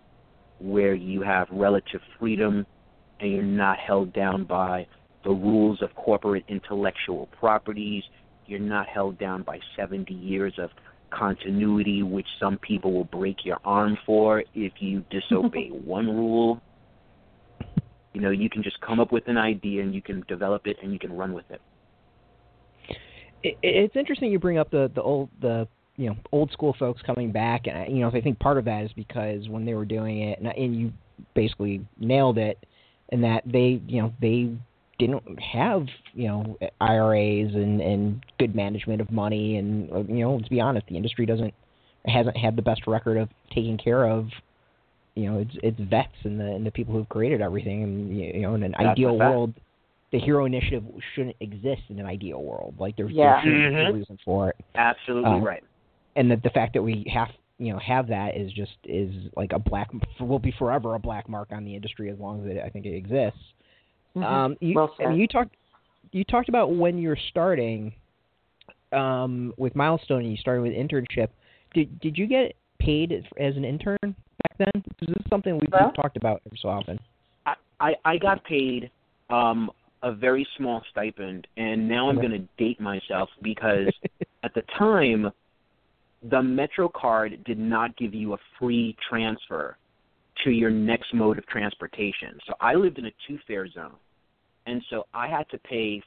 where 0.61 0.95
you 0.95 1.23
have 1.23 1.49
relative 1.51 2.01
freedom 2.19 2.67
and 3.21 3.33
you're 3.33 3.43
not 3.43 3.79
held 3.79 4.13
down 4.13 4.45
by 4.45 4.87
the 5.25 5.31
rules 5.31 5.83
of 5.83 5.95
corporate 5.95 6.45
intellectual 6.49 7.29
properties. 7.39 8.03
You're 8.47 8.61
not 8.61 8.87
held 8.87 9.19
down 9.19 9.43
by 9.43 9.59
70 9.77 10.13
years 10.13 10.55
of 10.59 10.71
continuity, 11.11 12.03
which 12.03 12.27
some 12.39 12.59
people 12.59 12.93
will 12.93 13.05
break 13.05 13.45
your 13.45 13.59
arm 13.65 13.97
for 14.05 14.45
if 14.55 14.73
you 14.79 15.05
disobey 15.11 15.69
one 15.85 16.07
rule. 16.07 16.61
You 18.13 18.21
know, 18.21 18.31
you 18.31 18.49
can 18.49 18.63
just 18.63 18.81
come 18.81 19.01
up 19.01 19.13
with 19.13 19.27
an 19.27 19.37
idea 19.39 19.83
and 19.83 19.95
you 19.95 20.03
can 20.03 20.23
develop 20.29 20.67
it 20.67 20.77
and 20.83 20.93
you 20.93 20.99
can 20.99 21.17
run 21.17 21.33
with 21.33 21.51
it. 21.51 21.61
It, 23.43 23.59
it's 23.63 23.97
interesting 23.97 24.31
you 24.31 24.39
bring 24.39 24.59
up 24.59 24.71
the 24.71 24.91
the 24.95 25.03
old 25.03 25.31
the 25.41 25.67
you 25.97 26.09
know 26.09 26.17
old 26.33 26.51
school 26.53 26.75
folks 26.79 27.03
coming 27.03 27.33
back, 27.33 27.67
and 27.67 27.77
I- 27.77 27.87
you 27.87 28.01
know 28.01 28.09
I 28.09 28.21
think 28.21 28.39
part 28.39 28.59
of 28.59 28.65
that 28.67 28.85
is 28.85 28.93
because 28.93 29.49
when 29.49 29.65
they 29.65 29.75
were 29.75 29.85
doing 29.85 30.23
it, 30.23 30.39
and, 30.39 30.49
and 30.49 30.79
you 30.79 30.93
basically 31.35 31.85
nailed 31.99 32.39
it, 32.39 32.65
and 33.11 33.23
that 33.25 33.43
they 33.45 33.81
you 33.87 34.03
know 34.03 34.13
they 34.21 34.51
didn't 34.99 35.23
have 35.41 35.87
you 36.13 36.29
know 36.29 36.59
IRAs 36.81 37.55
and 37.55 37.81
and 37.81 38.25
good 38.39 38.55
management 38.55 39.01
of 39.01 39.11
money, 39.11 39.57
and 39.57 39.91
uh, 39.93 39.99
you 40.05 40.21
know 40.21 40.35
let's 40.37 40.49
be 40.49 40.61
honest, 40.61 40.87
the 40.89 40.97
industry 40.97 41.27
doesn't 41.27 41.55
hasn't 42.07 42.37
had 42.37 42.57
the 42.57 42.63
best 42.63 42.87
record 42.87 43.17
of 43.17 43.29
taking 43.49 43.79
care 43.79 44.05
of 44.05 44.29
you 45.15 45.31
know 45.31 45.39
its 45.39 45.57
its 45.63 45.81
vets 45.91 46.15
and 46.25 46.39
the 46.39 46.47
and 46.47 46.67
the 46.67 46.71
people 46.71 46.95
who've 46.95 47.09
created 47.09 47.41
everything, 47.41 47.83
and 47.83 48.19
you 48.19 48.41
know 48.41 48.55
in 48.55 48.63
an 48.63 48.73
That's 48.73 48.91
ideal 48.91 49.19
world. 49.19 49.55
The 50.13 50.21
hero 50.21 50.45
initiative 50.45 50.85
shouldn't 51.15 51.35
exist 51.41 51.83
in 51.89 51.99
an 51.99 52.07
ideal 52.07 52.41
world. 52.41 52.75
Like 52.79 52.95
there's, 52.97 53.11
Yeah. 53.11 53.33
there 53.33 53.41
shouldn't 53.43 53.75
be 53.75 53.81
a 53.81 53.85
Mhm. 53.87 53.95
reason 53.95 54.19
for 54.25 54.51
it 54.51 54.57
Absolutely 54.77 55.33
Uh, 55.33 55.39
right. 55.41 55.65
and 56.15 56.31
that 56.31 56.41
the 56.45 56.51
fact 56.51 56.75
that 56.75 56.83
we 56.83 57.05
have 57.13 57.33
you 57.59 57.73
know 57.73 57.81
have 57.81 58.07
that 58.09 58.37
is 58.37 58.53
just 58.53 58.77
is 58.85 59.11
like 59.37 59.53
a 59.53 59.59
black 59.59 59.91
will 60.21 60.39
be 60.39 60.53
forever 60.53 60.95
a 60.95 61.01
black 61.01 61.29
mark 61.29 61.51
on 61.51 61.65
the 61.65 61.75
industry 61.75 62.11
as 62.11 62.19
long 62.21 62.41
as 62.41 62.47
it, 62.57 62.63
I 62.65 62.69
think 62.69 62.87
it 62.87 62.95
exists. 62.95 63.41
Mhm. 64.17 64.23
Um, 64.25 64.57
you, 64.61 64.75
Well 64.75 64.95
I 65.01 65.05
mean, 65.05 65.13
said. 65.13 65.21
you 65.21 65.27
talked 65.29 65.57
you 66.13 66.25
talked 66.25 66.49
about 66.49 66.75
when 66.77 66.99
you're 66.99 67.19
starting 67.31 67.93
um, 68.93 69.53
with 69.57 69.75
Milestone 69.75 70.21
and 70.21 70.31
you 70.31 70.37
started 70.37 70.63
with 70.63 70.73
internship. 70.73 71.29
Did 71.73 71.99
did 72.01 72.17
you 72.17 72.27
get 72.27 72.55
paid 72.79 73.13
as, 73.13 73.25
as 73.39 73.57
an 73.57 73.65
intern 73.65 73.97
back 74.03 74.57
then? 74.59 74.71
Because 74.75 75.09
this 75.09 75.17
is 75.17 75.31
something 75.31 75.55
we've, 75.55 75.71
Well- 75.73 75.93
talked 75.93 76.17
about 76.17 76.43
every 76.47 76.59
so 76.61 76.69
often. 76.69 76.99
I, 77.47 77.55
I 77.81 77.95
I 78.05 78.19
got 78.19 78.45
paid 78.45 78.91
um 79.31 79.71
a 80.03 80.13
very 80.13 80.47
small 80.59 80.83
stipend 80.91 81.47
and 81.57 81.89
now 81.89 82.11
I'm 82.11 82.19
Okay. 82.19 82.29
going 82.29 82.41
to 82.43 82.49
date 82.63 82.79
myself 82.79 83.31
because 83.43 83.89
at 84.43 84.53
the 84.55 84.63
time 84.79 85.31
the 86.31 86.43
Metro 86.43 86.89
card 86.91 87.43
did 87.45 87.59
not 87.59 87.97
give 87.97 88.15
you 88.15 88.35
a 88.35 88.39
free 88.59 88.95
transfer 89.09 89.77
to 90.45 90.51
your 90.51 90.71
next 90.71 91.15
mode 91.15 91.39
of 91.39 91.47
transportation. 91.47 92.39
So 92.47 92.53
I 92.61 92.75
lived 92.75 92.99
in 92.99 93.07
a 93.07 93.11
two 93.27 93.39
fare 93.47 93.67
zone. 93.69 93.95
And 94.67 94.83
so 94.91 95.07
I 95.13 95.29
had 95.29 95.49
to 95.51 95.59
pay 95.59 96.03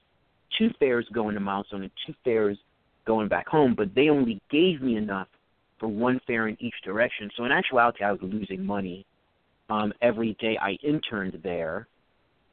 two 0.58 0.70
fares 0.80 1.06
going 1.14 1.36
to 1.36 1.40
Milestone 1.40 1.84
and 1.84 1.92
two 2.06 2.14
fares 2.24 2.58
going 3.06 3.28
back 3.28 3.48
home, 3.48 3.74
but 3.76 3.94
they 3.96 4.10
only 4.10 4.42
gave 4.52 4.82
me 4.82 4.98
enough 4.98 5.28
for 5.80 5.88
one 5.88 6.20
fare 6.26 6.48
in 6.48 6.58
each 6.60 6.74
direction. 6.84 7.30
So 7.38 7.46
in 7.46 7.52
actuality, 7.52 8.04
I 8.04 8.12
was 8.12 8.22
losing 8.22 8.66
money 8.66 9.06
um, 9.70 9.94
every 10.02 10.36
day 10.40 10.58
I 10.60 10.78
interned 10.84 11.40
there, 11.44 11.88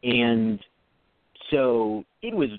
and 0.02 0.58
so 1.50 2.04
it 2.22 2.34
was 2.34 2.50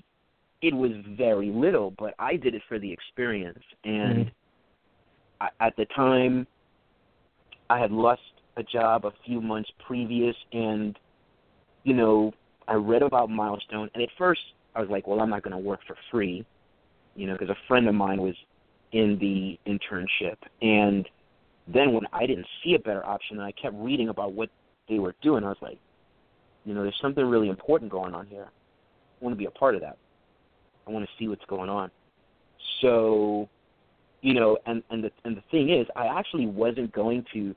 it 0.62 0.74
was 0.74 0.92
very 1.16 1.50
little, 1.50 1.92
but 1.98 2.14
I 2.18 2.36
did 2.36 2.54
it 2.54 2.62
for 2.68 2.78
the 2.78 2.90
experience. 2.90 3.62
And 3.84 4.26
mm-hmm. 4.26 4.28
I, 5.60 5.66
at 5.66 5.76
the 5.76 5.84
time, 5.94 6.46
I 7.68 7.78
had 7.78 7.92
lost 7.92 8.22
a 8.56 8.62
job 8.62 9.04
a 9.04 9.12
few 9.26 9.40
months 9.40 9.70
previous, 9.86 10.34
and 10.52 10.98
you 11.84 11.94
know, 11.94 12.32
I 12.68 12.74
read 12.74 13.02
about 13.02 13.30
Milestone, 13.30 13.90
and 13.94 14.02
at 14.02 14.08
first 14.18 14.40
I 14.74 14.80
was 14.80 14.90
like, 14.90 15.06
well, 15.06 15.20
I'm 15.20 15.30
not 15.30 15.42
going 15.42 15.52
to 15.52 15.58
work 15.58 15.80
for 15.86 15.96
free, 16.10 16.44
you 17.14 17.26
know, 17.26 17.34
because 17.34 17.50
a 17.50 17.56
friend 17.68 17.88
of 17.88 17.94
mine 17.94 18.20
was 18.20 18.34
in 18.92 19.18
the 19.18 19.58
internship, 19.70 20.36
and 20.62 21.08
then 21.66 21.92
when 21.92 22.04
I 22.12 22.26
didn't 22.26 22.46
see 22.62 22.74
a 22.74 22.78
better 22.78 23.04
option, 23.04 23.38
and 23.38 23.46
I 23.46 23.52
kept 23.52 23.74
reading 23.76 24.08
about 24.08 24.32
what 24.32 24.50
they 24.88 24.98
were 24.98 25.14
doing, 25.22 25.44
I 25.44 25.48
was 25.48 25.56
like, 25.60 25.78
you 26.64 26.74
know, 26.74 26.82
there's 26.82 26.98
something 27.00 27.24
really 27.24 27.48
important 27.48 27.90
going 27.90 28.14
on 28.14 28.26
here. 28.26 28.48
I 28.48 29.24
want 29.24 29.34
to 29.34 29.38
be 29.38 29.46
a 29.46 29.50
part 29.50 29.74
of 29.74 29.80
that. 29.80 29.96
I 30.86 30.90
want 30.90 31.04
to 31.04 31.10
see 31.18 31.28
what's 31.28 31.44
going 31.46 31.70
on. 31.70 31.90
So, 32.80 33.48
you 34.20 34.34
know, 34.34 34.58
and 34.66 34.82
and 34.90 35.02
the 35.04 35.10
and 35.24 35.36
the 35.36 35.42
thing 35.50 35.70
is, 35.70 35.86
I 35.96 36.06
actually 36.06 36.46
wasn't 36.46 36.92
going 36.92 37.24
to 37.32 37.54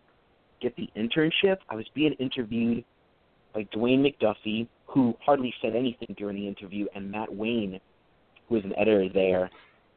get 0.61 0.75
the 0.75 0.89
internship. 0.95 1.57
I 1.69 1.75
was 1.75 1.85
being 1.93 2.13
interviewed 2.13 2.83
by 3.53 3.63
Dwayne 3.75 3.99
McDuffie, 4.05 4.67
who 4.85 5.13
hardly 5.23 5.53
said 5.61 5.75
anything 5.75 6.15
during 6.17 6.35
the 6.35 6.47
interview, 6.47 6.85
and 6.95 7.11
Matt 7.11 7.33
Wayne, 7.33 7.79
who 8.47 8.55
was 8.55 8.63
an 8.63 8.73
editor 8.77 9.09
there. 9.13 9.49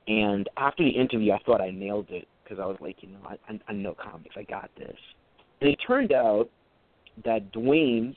And 0.08 0.48
after 0.56 0.84
the 0.84 0.90
interview, 0.90 1.32
I 1.32 1.38
thought 1.44 1.60
I 1.60 1.70
nailed 1.70 2.10
it 2.10 2.26
because 2.42 2.58
I 2.60 2.66
was 2.66 2.76
like, 2.80 2.96
you 3.00 3.10
know, 3.10 3.18
I, 3.24 3.60
I 3.68 3.72
know 3.72 3.94
comics, 3.94 4.34
I 4.36 4.42
got 4.42 4.70
this. 4.76 4.96
And 5.60 5.70
it 5.70 5.78
turned 5.86 6.12
out 6.12 6.48
that 7.24 7.52
Dwayne, 7.52 8.16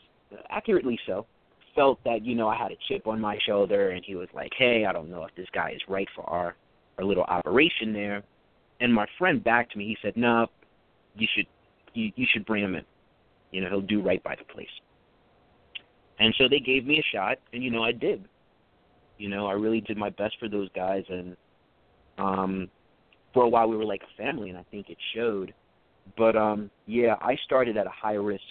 accurately 0.49 0.99
so, 1.05 1.25
felt 1.75 2.03
that 2.05 2.25
you 2.25 2.35
know 2.35 2.47
I 2.47 2.57
had 2.57 2.71
a 2.71 2.77
chip 2.87 3.05
on 3.05 3.19
my 3.19 3.37
shoulder, 3.45 3.91
and 3.91 4.03
he 4.03 4.15
was 4.15 4.29
like, 4.33 4.51
"Hey, 4.57 4.85
I 4.85 4.93
don't 4.93 5.09
know 5.09 5.25
if 5.25 5.35
this 5.35 5.47
guy 5.53 5.71
is 5.71 5.81
right 5.87 6.07
for 6.15 6.27
our 6.29 6.55
our 6.97 7.03
little 7.03 7.25
operation 7.25 7.93
there." 7.93 8.23
And 8.79 8.93
my 8.93 9.05
friend 9.17 9.43
backed 9.43 9.75
me. 9.75 9.85
He 9.85 9.97
said, 10.01 10.15
"No, 10.17 10.47
you 11.15 11.27
should 11.35 11.47
you, 11.93 12.11
you 12.15 12.25
should 12.31 12.45
bring 12.45 12.63
him 12.63 12.75
in. 12.75 12.85
You 13.51 13.61
know, 13.61 13.69
he'll 13.69 13.81
do 13.81 14.01
right 14.01 14.23
by 14.23 14.35
the 14.35 14.45
place." 14.45 14.67
And 16.19 16.33
so 16.37 16.47
they 16.49 16.59
gave 16.59 16.85
me 16.85 16.99
a 16.99 17.15
shot, 17.15 17.37
and 17.53 17.63
you 17.63 17.69
know 17.69 17.83
I 17.83 17.91
did. 17.91 18.25
You 19.17 19.29
know, 19.29 19.47
I 19.47 19.53
really 19.53 19.81
did 19.81 19.97
my 19.97 20.09
best 20.09 20.35
for 20.39 20.49
those 20.49 20.69
guys, 20.75 21.03
and 21.09 21.35
um, 22.17 22.69
for 23.33 23.43
a 23.43 23.49
while 23.49 23.67
we 23.67 23.77
were 23.77 23.85
like 23.85 24.01
a 24.01 24.21
family, 24.21 24.49
and 24.49 24.57
I 24.57 24.65
think 24.71 24.89
it 24.89 24.97
showed. 25.13 25.53
But 26.17 26.35
um, 26.35 26.69
yeah, 26.85 27.15
I 27.21 27.35
started 27.45 27.77
at 27.77 27.87
a 27.87 27.91
high 27.91 28.13
risk 28.13 28.43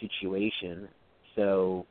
situation. 0.00 0.88
So 1.34 1.86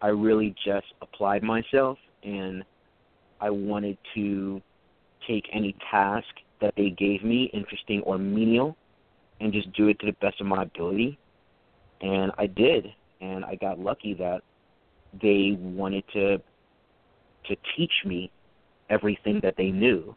I 0.00 0.08
really 0.08 0.54
just 0.64 0.86
applied 1.02 1.42
myself 1.42 1.98
and 2.22 2.64
I 3.40 3.50
wanted 3.50 3.98
to 4.14 4.62
take 5.28 5.44
any 5.52 5.74
task 5.90 6.26
that 6.60 6.74
they 6.76 6.90
gave 6.90 7.22
me, 7.22 7.50
interesting 7.52 8.00
or 8.02 8.18
menial, 8.18 8.76
and 9.40 9.52
just 9.52 9.72
do 9.74 9.88
it 9.88 9.98
to 10.00 10.06
the 10.06 10.16
best 10.20 10.40
of 10.40 10.46
my 10.46 10.62
ability. 10.62 11.18
And 12.00 12.32
I 12.38 12.46
did. 12.46 12.86
And 13.26 13.44
I 13.44 13.56
got 13.56 13.78
lucky 13.78 14.14
that 14.14 14.40
they 15.20 15.56
wanted 15.58 16.04
to 16.12 16.38
to 16.38 17.56
teach 17.76 17.92
me 18.04 18.30
everything 18.90 19.40
that 19.42 19.54
they 19.56 19.70
knew, 19.70 20.14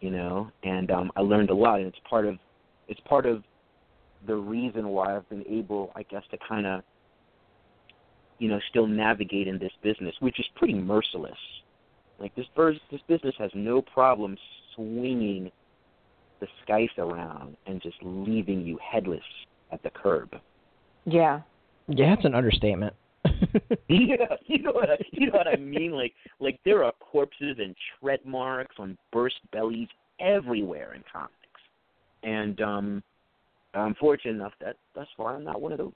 you 0.00 0.10
know, 0.10 0.50
and 0.62 0.90
um 0.90 1.10
I 1.16 1.20
learned 1.20 1.50
a 1.50 1.54
lot 1.54 1.78
and 1.78 1.88
it's 1.88 1.98
part 2.08 2.26
of 2.26 2.36
it's 2.88 3.00
part 3.00 3.26
of 3.26 3.42
the 4.26 4.34
reason 4.34 4.88
why 4.88 5.16
I've 5.16 5.28
been 5.28 5.44
able, 5.48 5.92
I 5.96 6.02
guess, 6.02 6.22
to 6.30 6.38
kind 6.46 6.66
of, 6.66 6.82
you 8.38 8.48
know, 8.48 8.60
still 8.68 8.86
navigate 8.86 9.48
in 9.48 9.58
this 9.58 9.72
business, 9.82 10.14
which 10.20 10.38
is 10.38 10.46
pretty 10.56 10.74
merciless. 10.74 11.38
Like 12.18 12.34
this, 12.34 12.46
this 12.90 13.00
business 13.08 13.34
has 13.38 13.50
no 13.54 13.80
problem 13.80 14.36
swinging 14.74 15.50
the 16.40 16.46
scythe 16.66 16.98
around 16.98 17.56
and 17.66 17.80
just 17.80 17.96
leaving 18.02 18.60
you 18.66 18.78
headless 18.78 19.22
at 19.72 19.82
the 19.82 19.90
curb. 19.90 20.36
Yeah. 21.06 21.40
Yeah, 21.90 22.14
it's 22.14 22.24
an 22.24 22.34
understatement. 22.34 22.94
yeah, 23.88 24.36
you 24.46 24.62
know 24.62 24.72
what 24.72 24.90
I, 24.90 24.96
you 25.12 25.30
know 25.30 25.38
what 25.38 25.48
I 25.48 25.56
mean. 25.56 25.92
Like, 25.92 26.14
like 26.38 26.58
there 26.64 26.84
are 26.84 26.92
corpses 27.00 27.56
and 27.58 27.74
tread 28.00 28.20
marks 28.24 28.76
on 28.78 28.96
burst 29.12 29.36
bellies 29.52 29.88
everywhere 30.20 30.94
in 30.94 31.02
comics, 31.10 31.34
and 32.22 32.60
um, 32.60 33.02
I'm 33.74 33.94
fortunate 33.96 34.36
enough 34.36 34.52
that 34.60 34.76
thus 34.94 35.06
far 35.16 35.36
I'm 35.36 35.44
not 35.44 35.60
one 35.60 35.72
of 35.72 35.78
those. 35.78 35.92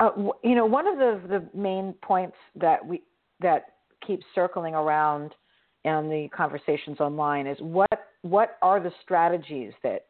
Uh, 0.00 0.10
you 0.42 0.54
know, 0.54 0.66
one 0.66 0.86
of 0.86 0.98
the 0.98 1.20
the 1.28 1.58
main 1.58 1.94
points 2.02 2.36
that 2.56 2.84
we 2.84 3.02
that 3.40 3.74
keeps 4.06 4.24
circling 4.34 4.74
around 4.74 5.34
in 5.84 6.08
the 6.08 6.28
conversations 6.34 7.00
online 7.00 7.46
is 7.46 7.58
what 7.60 7.88
what 8.22 8.56
are 8.62 8.80
the 8.80 8.92
strategies 9.02 9.72
that 9.82 10.06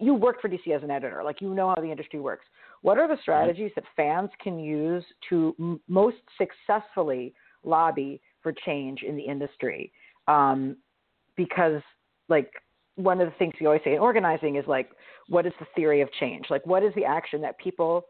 you 0.00 0.14
work 0.14 0.40
for 0.40 0.48
DC 0.48 0.74
as 0.74 0.82
an 0.82 0.90
editor, 0.90 1.22
like 1.22 1.40
you 1.40 1.54
know 1.54 1.68
how 1.68 1.80
the 1.80 1.90
industry 1.90 2.20
works. 2.20 2.44
What 2.82 2.98
are 2.98 3.06
the 3.06 3.18
strategies 3.22 3.70
that 3.74 3.84
fans 3.96 4.30
can 4.42 4.58
use 4.58 5.04
to 5.28 5.54
m- 5.58 5.80
most 5.88 6.16
successfully 6.38 7.34
lobby 7.62 8.20
for 8.42 8.52
change 8.64 9.02
in 9.02 9.16
the 9.16 9.22
industry? 9.22 9.92
Um, 10.26 10.76
because 11.36 11.82
like 12.28 12.50
one 12.96 13.20
of 13.20 13.28
the 13.28 13.34
things 13.38 13.52
we 13.60 13.66
always 13.66 13.82
say 13.84 13.94
in 13.94 13.98
organizing 13.98 14.56
is 14.56 14.64
like, 14.66 14.90
what 15.28 15.46
is 15.46 15.52
the 15.58 15.66
theory 15.74 16.00
of 16.00 16.12
change? 16.12 16.46
Like, 16.48 16.64
what 16.66 16.82
is 16.82 16.92
the 16.94 17.04
action 17.04 17.40
that 17.42 17.58
people 17.58 18.06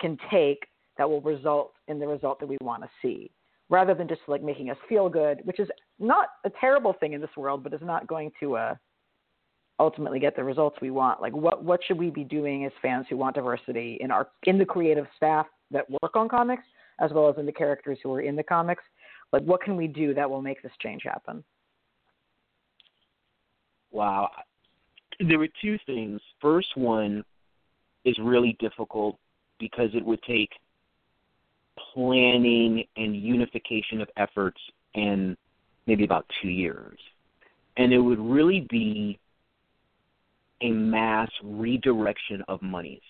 can 0.00 0.18
take 0.30 0.66
that 0.98 1.08
will 1.08 1.20
result 1.20 1.72
in 1.88 1.98
the 1.98 2.06
result 2.06 2.40
that 2.40 2.46
we 2.46 2.56
want 2.60 2.82
to 2.82 2.88
see, 3.02 3.30
rather 3.68 3.94
than 3.94 4.08
just 4.08 4.20
like 4.28 4.42
making 4.42 4.70
us 4.70 4.76
feel 4.88 5.08
good, 5.08 5.40
which 5.44 5.60
is 5.60 5.68
not 5.98 6.28
a 6.44 6.50
terrible 6.60 6.94
thing 6.98 7.12
in 7.12 7.20
this 7.20 7.30
world, 7.36 7.62
but 7.62 7.72
is 7.72 7.80
not 7.82 8.06
going 8.06 8.30
to 8.40 8.56
uh, 8.56 8.74
ultimately 9.78 10.20
get 10.20 10.36
the 10.36 10.44
results 10.44 10.76
we 10.80 10.90
want. 10.90 11.20
Like, 11.20 11.34
what 11.34 11.64
what 11.64 11.80
should 11.84 11.98
we 11.98 12.10
be 12.10 12.24
doing 12.24 12.64
as 12.64 12.72
fans 12.80 13.06
who 13.08 13.16
want 13.16 13.34
diversity 13.34 13.98
in 14.00 14.10
our 14.10 14.28
in 14.44 14.58
the 14.58 14.64
creative 14.64 15.06
staff 15.16 15.46
that 15.70 15.86
work 16.02 16.14
on 16.16 16.28
comics, 16.28 16.64
as 17.00 17.10
well 17.12 17.28
as 17.28 17.36
in 17.38 17.46
the 17.46 17.52
characters 17.52 17.98
who 18.02 18.12
are 18.12 18.20
in 18.20 18.36
the 18.36 18.42
comics? 18.42 18.82
Like, 19.32 19.42
what 19.42 19.62
can 19.62 19.76
we 19.76 19.86
do 19.88 20.14
that 20.14 20.28
will 20.28 20.42
make 20.42 20.62
this 20.62 20.72
change 20.80 21.02
happen? 21.04 21.42
Wow. 23.90 24.30
There 25.20 25.38
were 25.38 25.48
two 25.62 25.78
things. 25.86 26.20
First 26.40 26.76
one 26.76 27.24
is 28.04 28.16
really 28.18 28.56
difficult 28.60 29.18
because 29.58 29.90
it 29.94 30.04
would 30.04 30.22
take 30.22 30.50
planning 31.92 32.84
and 32.96 33.16
unification 33.16 34.00
of 34.00 34.08
efforts 34.16 34.60
in 34.94 35.36
maybe 35.86 36.04
about 36.04 36.26
two 36.42 36.48
years. 36.48 36.98
And 37.76 37.92
it 37.92 37.98
would 37.98 38.18
really 38.18 38.66
be 38.70 39.18
a 40.60 40.70
mass 40.70 41.30
redirection 41.42 42.42
of 42.48 42.62
monies. 42.62 43.02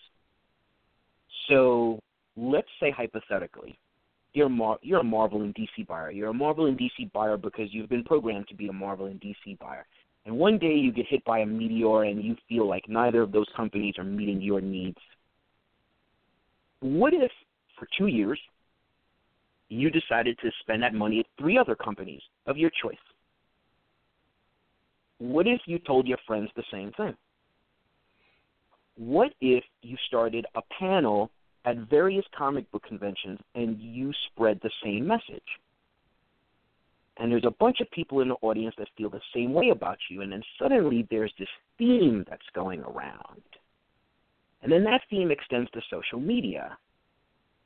So 1.48 2.00
let's 2.36 2.68
say 2.80 2.90
hypothetically, 2.90 3.78
you're, 4.32 4.48
Mar- 4.48 4.78
you're 4.82 5.00
a 5.00 5.04
Marvel 5.04 5.42
and 5.42 5.54
DC 5.54 5.86
buyer. 5.86 6.10
You're 6.10 6.30
a 6.30 6.34
Marvel 6.34 6.66
and 6.66 6.78
DC 6.78 7.12
buyer 7.12 7.36
because 7.36 7.68
you've 7.72 7.88
been 7.88 8.04
programmed 8.04 8.48
to 8.48 8.54
be 8.54 8.68
a 8.68 8.72
Marvel 8.72 9.06
and 9.06 9.20
DC 9.20 9.58
buyer 9.58 9.86
and 10.26 10.36
one 10.36 10.58
day 10.58 10.74
you 10.74 10.90
get 10.90 11.06
hit 11.06 11.24
by 11.24 11.40
a 11.40 11.46
meteor 11.46 12.04
and 12.04 12.22
you 12.22 12.36
feel 12.48 12.66
like 12.66 12.88
neither 12.88 13.22
of 13.22 13.32
those 13.32 13.46
companies 13.56 13.94
are 13.98 14.04
meeting 14.04 14.40
your 14.40 14.60
needs. 14.60 14.98
What 16.80 17.12
if, 17.12 17.30
for 17.78 17.86
two 17.98 18.06
years, 18.06 18.40
you 19.68 19.90
decided 19.90 20.38
to 20.38 20.50
spend 20.60 20.82
that 20.82 20.94
money 20.94 21.20
at 21.20 21.26
three 21.38 21.58
other 21.58 21.74
companies 21.74 22.22
of 22.46 22.56
your 22.56 22.70
choice? 22.70 22.96
What 25.18 25.46
if 25.46 25.60
you 25.66 25.78
told 25.78 26.06
your 26.06 26.18
friends 26.26 26.50
the 26.56 26.64
same 26.70 26.92
thing? 26.92 27.14
What 28.96 29.32
if 29.40 29.64
you 29.82 29.96
started 30.06 30.46
a 30.54 30.62
panel 30.78 31.30
at 31.64 31.76
various 31.90 32.24
comic 32.36 32.70
book 32.70 32.84
conventions 32.86 33.40
and 33.54 33.80
you 33.80 34.12
spread 34.30 34.60
the 34.62 34.70
same 34.82 35.06
message? 35.06 35.42
and 37.16 37.30
there's 37.30 37.44
a 37.44 37.50
bunch 37.50 37.80
of 37.80 37.90
people 37.90 38.20
in 38.20 38.28
the 38.28 38.36
audience 38.42 38.74
that 38.78 38.88
feel 38.96 39.10
the 39.10 39.20
same 39.34 39.52
way 39.52 39.70
about 39.70 39.98
you 40.10 40.22
and 40.22 40.32
then 40.32 40.42
suddenly 40.58 41.06
there's 41.10 41.32
this 41.38 41.48
theme 41.78 42.24
that's 42.28 42.42
going 42.54 42.80
around. 42.80 43.42
And 44.62 44.72
then 44.72 44.84
that 44.84 45.02
theme 45.10 45.30
extends 45.30 45.70
to 45.72 45.80
social 45.90 46.18
media. 46.18 46.76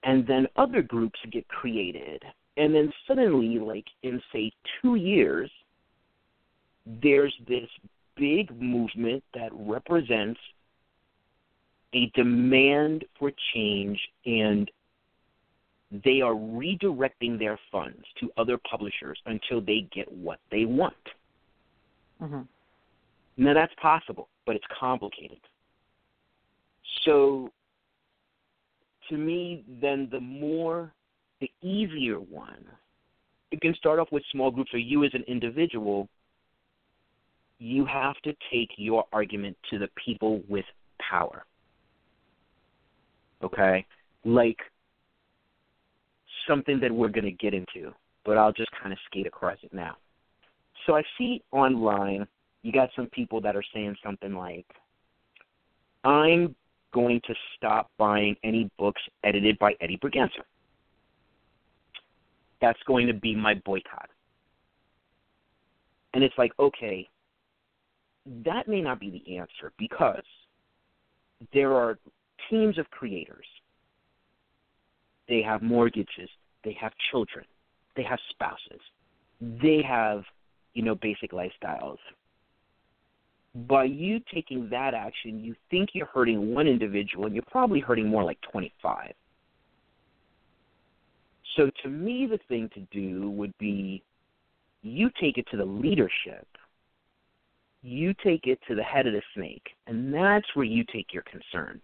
And 0.02 0.26
then 0.26 0.48
other 0.56 0.82
groups 0.82 1.18
get 1.30 1.46
created. 1.48 2.22
And 2.56 2.74
then 2.74 2.92
suddenly 3.06 3.58
like 3.58 3.86
in 4.02 4.20
say 4.32 4.52
2 4.82 4.96
years 4.96 5.50
there's 7.02 7.34
this 7.46 7.68
big 8.16 8.50
movement 8.60 9.22
that 9.34 9.50
represents 9.52 10.40
a 11.94 12.10
demand 12.14 13.04
for 13.18 13.32
change 13.54 13.98
and 14.26 14.70
they 16.04 16.20
are 16.20 16.34
redirecting 16.34 17.38
their 17.38 17.58
funds 17.72 18.04
to 18.20 18.30
other 18.36 18.58
publishers 18.70 19.18
until 19.26 19.60
they 19.60 19.88
get 19.92 20.10
what 20.12 20.38
they 20.50 20.64
want. 20.66 20.94
Mm-hmm. 22.22 22.42
Now 23.38 23.54
that's 23.54 23.72
possible, 23.80 24.28
but 24.46 24.56
it's 24.56 24.66
complicated. 24.78 25.38
So, 27.04 27.50
to 29.08 29.16
me, 29.16 29.64
then 29.80 30.08
the 30.10 30.20
more, 30.20 30.92
the 31.40 31.50
easier 31.62 32.16
one, 32.16 32.64
you 33.50 33.58
can 33.60 33.74
start 33.74 33.98
off 33.98 34.08
with 34.12 34.22
small 34.30 34.50
groups 34.50 34.74
or 34.74 34.78
you 34.78 35.04
as 35.04 35.14
an 35.14 35.24
individual. 35.26 36.08
You 37.58 37.86
have 37.86 38.16
to 38.24 38.34
take 38.52 38.70
your 38.76 39.04
argument 39.12 39.56
to 39.70 39.78
the 39.78 39.88
people 40.04 40.42
with 40.48 40.66
power. 40.98 41.44
Okay? 43.42 43.84
Like 44.24 44.58
something 46.46 46.80
that 46.80 46.90
we're 46.90 47.08
going 47.08 47.24
to 47.24 47.30
get 47.30 47.54
into, 47.54 47.92
but 48.24 48.36
I'll 48.36 48.52
just 48.52 48.70
kind 48.80 48.92
of 48.92 48.98
skate 49.06 49.26
across 49.26 49.58
it 49.62 49.72
now. 49.72 49.96
So 50.86 50.96
I 50.96 51.02
see 51.18 51.42
online, 51.52 52.26
you 52.62 52.72
got 52.72 52.88
some 52.96 53.06
people 53.06 53.40
that 53.42 53.54
are 53.54 53.64
saying 53.74 53.96
something 54.02 54.34
like, 54.34 54.66
I'm 56.04 56.54
going 56.92 57.20
to 57.26 57.34
stop 57.56 57.90
buying 57.98 58.36
any 58.42 58.70
books 58.78 59.02
edited 59.24 59.58
by 59.58 59.74
Eddie 59.80 59.98
Berganza. 59.98 60.42
That's 62.60 62.78
going 62.86 63.06
to 63.06 63.14
be 63.14 63.34
my 63.36 63.54
boycott. 63.64 64.08
And 66.14 66.24
it's 66.24 66.34
like, 66.38 66.52
okay, 66.58 67.08
that 68.44 68.68
may 68.68 68.80
not 68.80 69.00
be 69.00 69.10
the 69.10 69.36
answer 69.36 69.72
because 69.78 70.24
there 71.52 71.74
are 71.74 71.98
teams 72.50 72.78
of 72.78 72.90
creators. 72.90 73.46
They 75.28 75.42
have 75.42 75.62
mortgages, 75.62 76.30
they 76.64 76.76
have 76.80 76.92
children, 77.10 77.44
they 77.96 78.02
have 78.02 78.18
spouses, 78.30 78.80
they 79.40 79.82
have, 79.86 80.24
you 80.74 80.82
know, 80.82 80.94
basic 80.94 81.32
lifestyles. 81.32 81.98
By 83.54 83.84
you 83.84 84.20
taking 84.32 84.68
that 84.70 84.94
action, 84.94 85.42
you 85.42 85.54
think 85.70 85.90
you're 85.92 86.06
hurting 86.06 86.54
one 86.54 86.66
individual, 86.66 87.26
and 87.26 87.34
you're 87.34 87.44
probably 87.50 87.80
hurting 87.80 88.06
more 88.08 88.24
like 88.24 88.38
25. 88.50 89.12
So 91.56 91.70
to 91.82 91.88
me, 91.88 92.26
the 92.30 92.38
thing 92.48 92.70
to 92.74 92.80
do 92.92 93.30
would 93.30 93.56
be 93.58 94.02
you 94.82 95.10
take 95.20 95.38
it 95.38 95.46
to 95.50 95.56
the 95.56 95.64
leadership, 95.64 96.46
you 97.82 98.14
take 98.22 98.46
it 98.46 98.58
to 98.68 98.74
the 98.74 98.82
head 98.82 99.06
of 99.06 99.12
the 99.12 99.22
snake, 99.34 99.68
and 99.86 100.12
that's 100.12 100.46
where 100.54 100.64
you 100.64 100.84
take 100.92 101.12
your 101.12 101.24
concerns. 101.24 101.82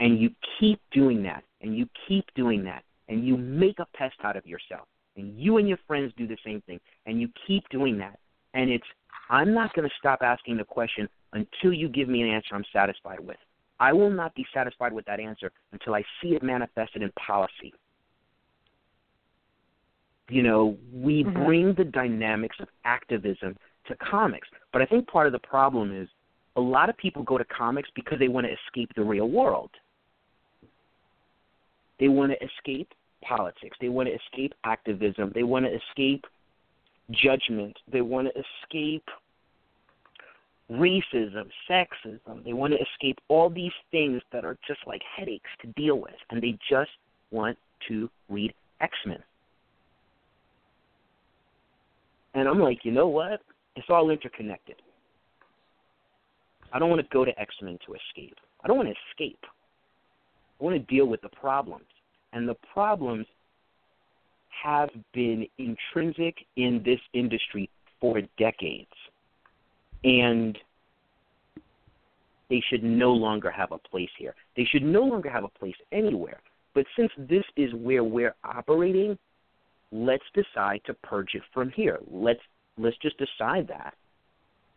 And 0.00 0.20
you 0.20 0.30
keep 0.58 0.80
doing 0.92 1.22
that, 1.24 1.42
and 1.60 1.76
you 1.76 1.88
keep 2.06 2.24
doing 2.34 2.62
that, 2.64 2.84
and 3.08 3.26
you 3.26 3.36
make 3.36 3.78
a 3.80 3.86
pest 3.96 4.16
out 4.22 4.36
of 4.36 4.46
yourself. 4.46 4.86
And 5.16 5.36
you 5.36 5.56
and 5.56 5.68
your 5.68 5.78
friends 5.86 6.12
do 6.16 6.28
the 6.28 6.36
same 6.44 6.60
thing, 6.62 6.78
and 7.06 7.20
you 7.20 7.28
keep 7.46 7.68
doing 7.70 7.98
that. 7.98 8.18
And 8.54 8.70
it's, 8.70 8.86
I'm 9.30 9.52
not 9.52 9.74
going 9.74 9.88
to 9.88 9.94
stop 9.98 10.20
asking 10.22 10.56
the 10.58 10.64
question 10.64 11.08
until 11.32 11.72
you 11.72 11.88
give 11.88 12.08
me 12.08 12.22
an 12.22 12.28
answer 12.28 12.54
I'm 12.54 12.64
satisfied 12.72 13.20
with. 13.20 13.36
I 13.80 13.92
will 13.92 14.10
not 14.10 14.34
be 14.34 14.46
satisfied 14.52 14.92
with 14.92 15.04
that 15.06 15.20
answer 15.20 15.50
until 15.72 15.94
I 15.94 16.02
see 16.20 16.30
it 16.30 16.42
manifested 16.42 17.02
in 17.02 17.12
policy. 17.12 17.72
You 20.28 20.42
know, 20.42 20.76
we 20.92 21.24
mm-hmm. 21.24 21.44
bring 21.44 21.74
the 21.74 21.84
dynamics 21.84 22.56
of 22.60 22.68
activism 22.84 23.56
to 23.86 23.96
comics, 23.96 24.48
but 24.72 24.82
I 24.82 24.86
think 24.86 25.08
part 25.08 25.26
of 25.26 25.32
the 25.32 25.38
problem 25.38 25.96
is 25.96 26.08
a 26.56 26.60
lot 26.60 26.90
of 26.90 26.96
people 26.96 27.22
go 27.22 27.38
to 27.38 27.44
comics 27.44 27.88
because 27.94 28.18
they 28.18 28.28
want 28.28 28.46
to 28.46 28.52
escape 28.52 28.90
the 28.94 29.04
real 29.04 29.28
world. 29.28 29.70
They 32.00 32.08
want 32.08 32.32
to 32.32 32.44
escape 32.44 32.92
politics. 33.22 33.76
They 33.80 33.88
want 33.88 34.08
to 34.08 34.14
escape 34.14 34.54
activism. 34.64 35.32
They 35.34 35.42
want 35.42 35.66
to 35.66 35.74
escape 35.74 36.24
judgment. 37.10 37.76
They 37.90 38.00
want 38.00 38.28
to 38.28 38.42
escape 38.64 39.04
racism, 40.70 41.48
sexism. 41.68 42.44
They 42.44 42.52
want 42.52 42.74
to 42.74 42.78
escape 42.78 43.18
all 43.28 43.50
these 43.50 43.72
things 43.90 44.22
that 44.32 44.44
are 44.44 44.56
just 44.66 44.80
like 44.86 45.02
headaches 45.16 45.50
to 45.62 45.68
deal 45.68 45.98
with, 45.98 46.14
and 46.30 46.42
they 46.42 46.58
just 46.68 46.90
want 47.30 47.56
to 47.88 48.08
read 48.28 48.52
X 48.80 48.94
Men. 49.06 49.22
And 52.34 52.46
I'm 52.46 52.60
like, 52.60 52.84
you 52.84 52.92
know 52.92 53.08
what? 53.08 53.40
It's 53.76 53.88
all 53.88 54.10
interconnected. 54.10 54.76
I 56.72 56.78
don't 56.78 56.90
want 56.90 57.00
to 57.00 57.08
go 57.12 57.24
to 57.24 57.40
X 57.40 57.54
Men 57.62 57.78
to 57.86 57.94
escape. 57.94 58.36
I 58.62 58.68
don't 58.68 58.76
want 58.76 58.88
to 58.88 58.94
escape. 59.10 59.40
I 60.60 60.64
want 60.64 60.74
to 60.76 60.94
deal 60.94 61.06
with 61.06 61.20
the 61.22 61.28
problems. 61.28 61.86
And 62.32 62.48
the 62.48 62.56
problems 62.72 63.26
have 64.62 64.90
been 65.14 65.46
intrinsic 65.58 66.36
in 66.56 66.82
this 66.84 67.00
industry 67.14 67.70
for 68.00 68.20
decades. 68.38 68.86
And 70.04 70.58
they 72.50 72.62
should 72.68 72.82
no 72.82 73.12
longer 73.12 73.50
have 73.50 73.72
a 73.72 73.78
place 73.78 74.10
here. 74.18 74.34
They 74.56 74.64
should 74.64 74.82
no 74.82 75.02
longer 75.02 75.30
have 75.30 75.44
a 75.44 75.48
place 75.48 75.76
anywhere. 75.92 76.40
But 76.74 76.86
since 76.96 77.10
this 77.18 77.44
is 77.56 77.72
where 77.74 78.04
we're 78.04 78.34
operating, 78.44 79.18
let's 79.92 80.24
decide 80.34 80.80
to 80.86 80.94
purge 80.94 81.34
it 81.34 81.42
from 81.52 81.70
here. 81.70 81.98
Let's 82.10 82.40
let's 82.78 82.96
just 82.98 83.16
decide 83.18 83.68
that. 83.68 83.94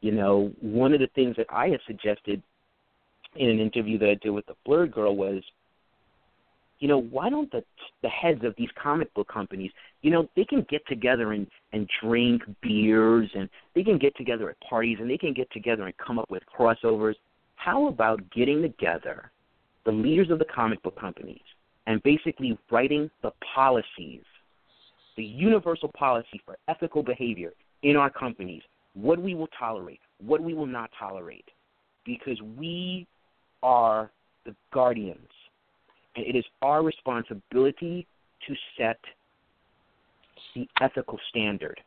You 0.01 0.11
know, 0.11 0.51
one 0.61 0.93
of 0.93 0.99
the 0.99 1.09
things 1.13 1.35
that 1.37 1.45
I 1.49 1.67
had 1.69 1.79
suggested 1.85 2.41
in 3.35 3.49
an 3.49 3.59
interview 3.59 3.97
that 3.99 4.09
I 4.09 4.15
did 4.15 4.31
with 4.31 4.45
the 4.47 4.55
Blurred 4.65 4.91
Girl 4.91 5.15
was, 5.15 5.43
you 6.81 6.89
know, 6.89 6.97
why 6.97 7.29
don't 7.29 7.49
the 7.51 7.63
the 8.01 8.09
heads 8.09 8.43
of 8.43 8.53
these 8.57 8.69
comic 8.81 9.13
book 9.13 9.29
companies, 9.29 9.71
you 10.01 10.11
know, 10.11 10.27
they 10.35 10.43
can 10.43 10.65
get 10.69 10.85
together 10.87 11.31
and 11.31 11.47
and 11.71 11.89
drink 12.03 12.41
beers 12.61 13.29
and 13.33 13.49
they 13.73 13.83
can 13.83 13.97
get 13.97 14.15
together 14.17 14.49
at 14.49 14.59
parties 14.67 14.97
and 14.99 15.09
they 15.09 15.17
can 15.17 15.33
get 15.33 15.49
together 15.51 15.83
and 15.85 15.93
come 15.97 16.19
up 16.19 16.29
with 16.29 16.43
crossovers. 16.53 17.15
How 17.55 17.87
about 17.87 18.19
getting 18.31 18.61
together 18.61 19.31
the 19.85 19.91
leaders 19.91 20.29
of 20.29 20.39
the 20.39 20.45
comic 20.53 20.83
book 20.83 20.99
companies 20.99 21.41
and 21.87 22.03
basically 22.03 22.57
writing 22.69 23.09
the 23.21 23.31
policies 23.55 24.21
the 25.17 25.23
universal 25.23 25.89
policy 25.89 26.41
for 26.45 26.57
ethical 26.67 27.03
behavior 27.03 27.51
in 27.83 27.95
our 27.95 28.09
companies, 28.09 28.61
what 28.93 29.21
we 29.21 29.35
will 29.35 29.49
tolerate, 29.57 29.99
what 30.19 30.41
we 30.41 30.53
will 30.53 30.65
not 30.65 30.89
tolerate, 30.97 31.45
because 32.05 32.39
we 32.57 33.05
are 33.63 34.11
the 34.45 34.55
guardians. 34.73 35.27
And 36.15 36.25
it 36.25 36.35
is 36.35 36.45
our 36.61 36.83
responsibility 36.83 38.07
to 38.47 38.55
set 38.77 38.99
the 40.55 40.67
ethical 40.81 41.19
standard. 41.29 41.79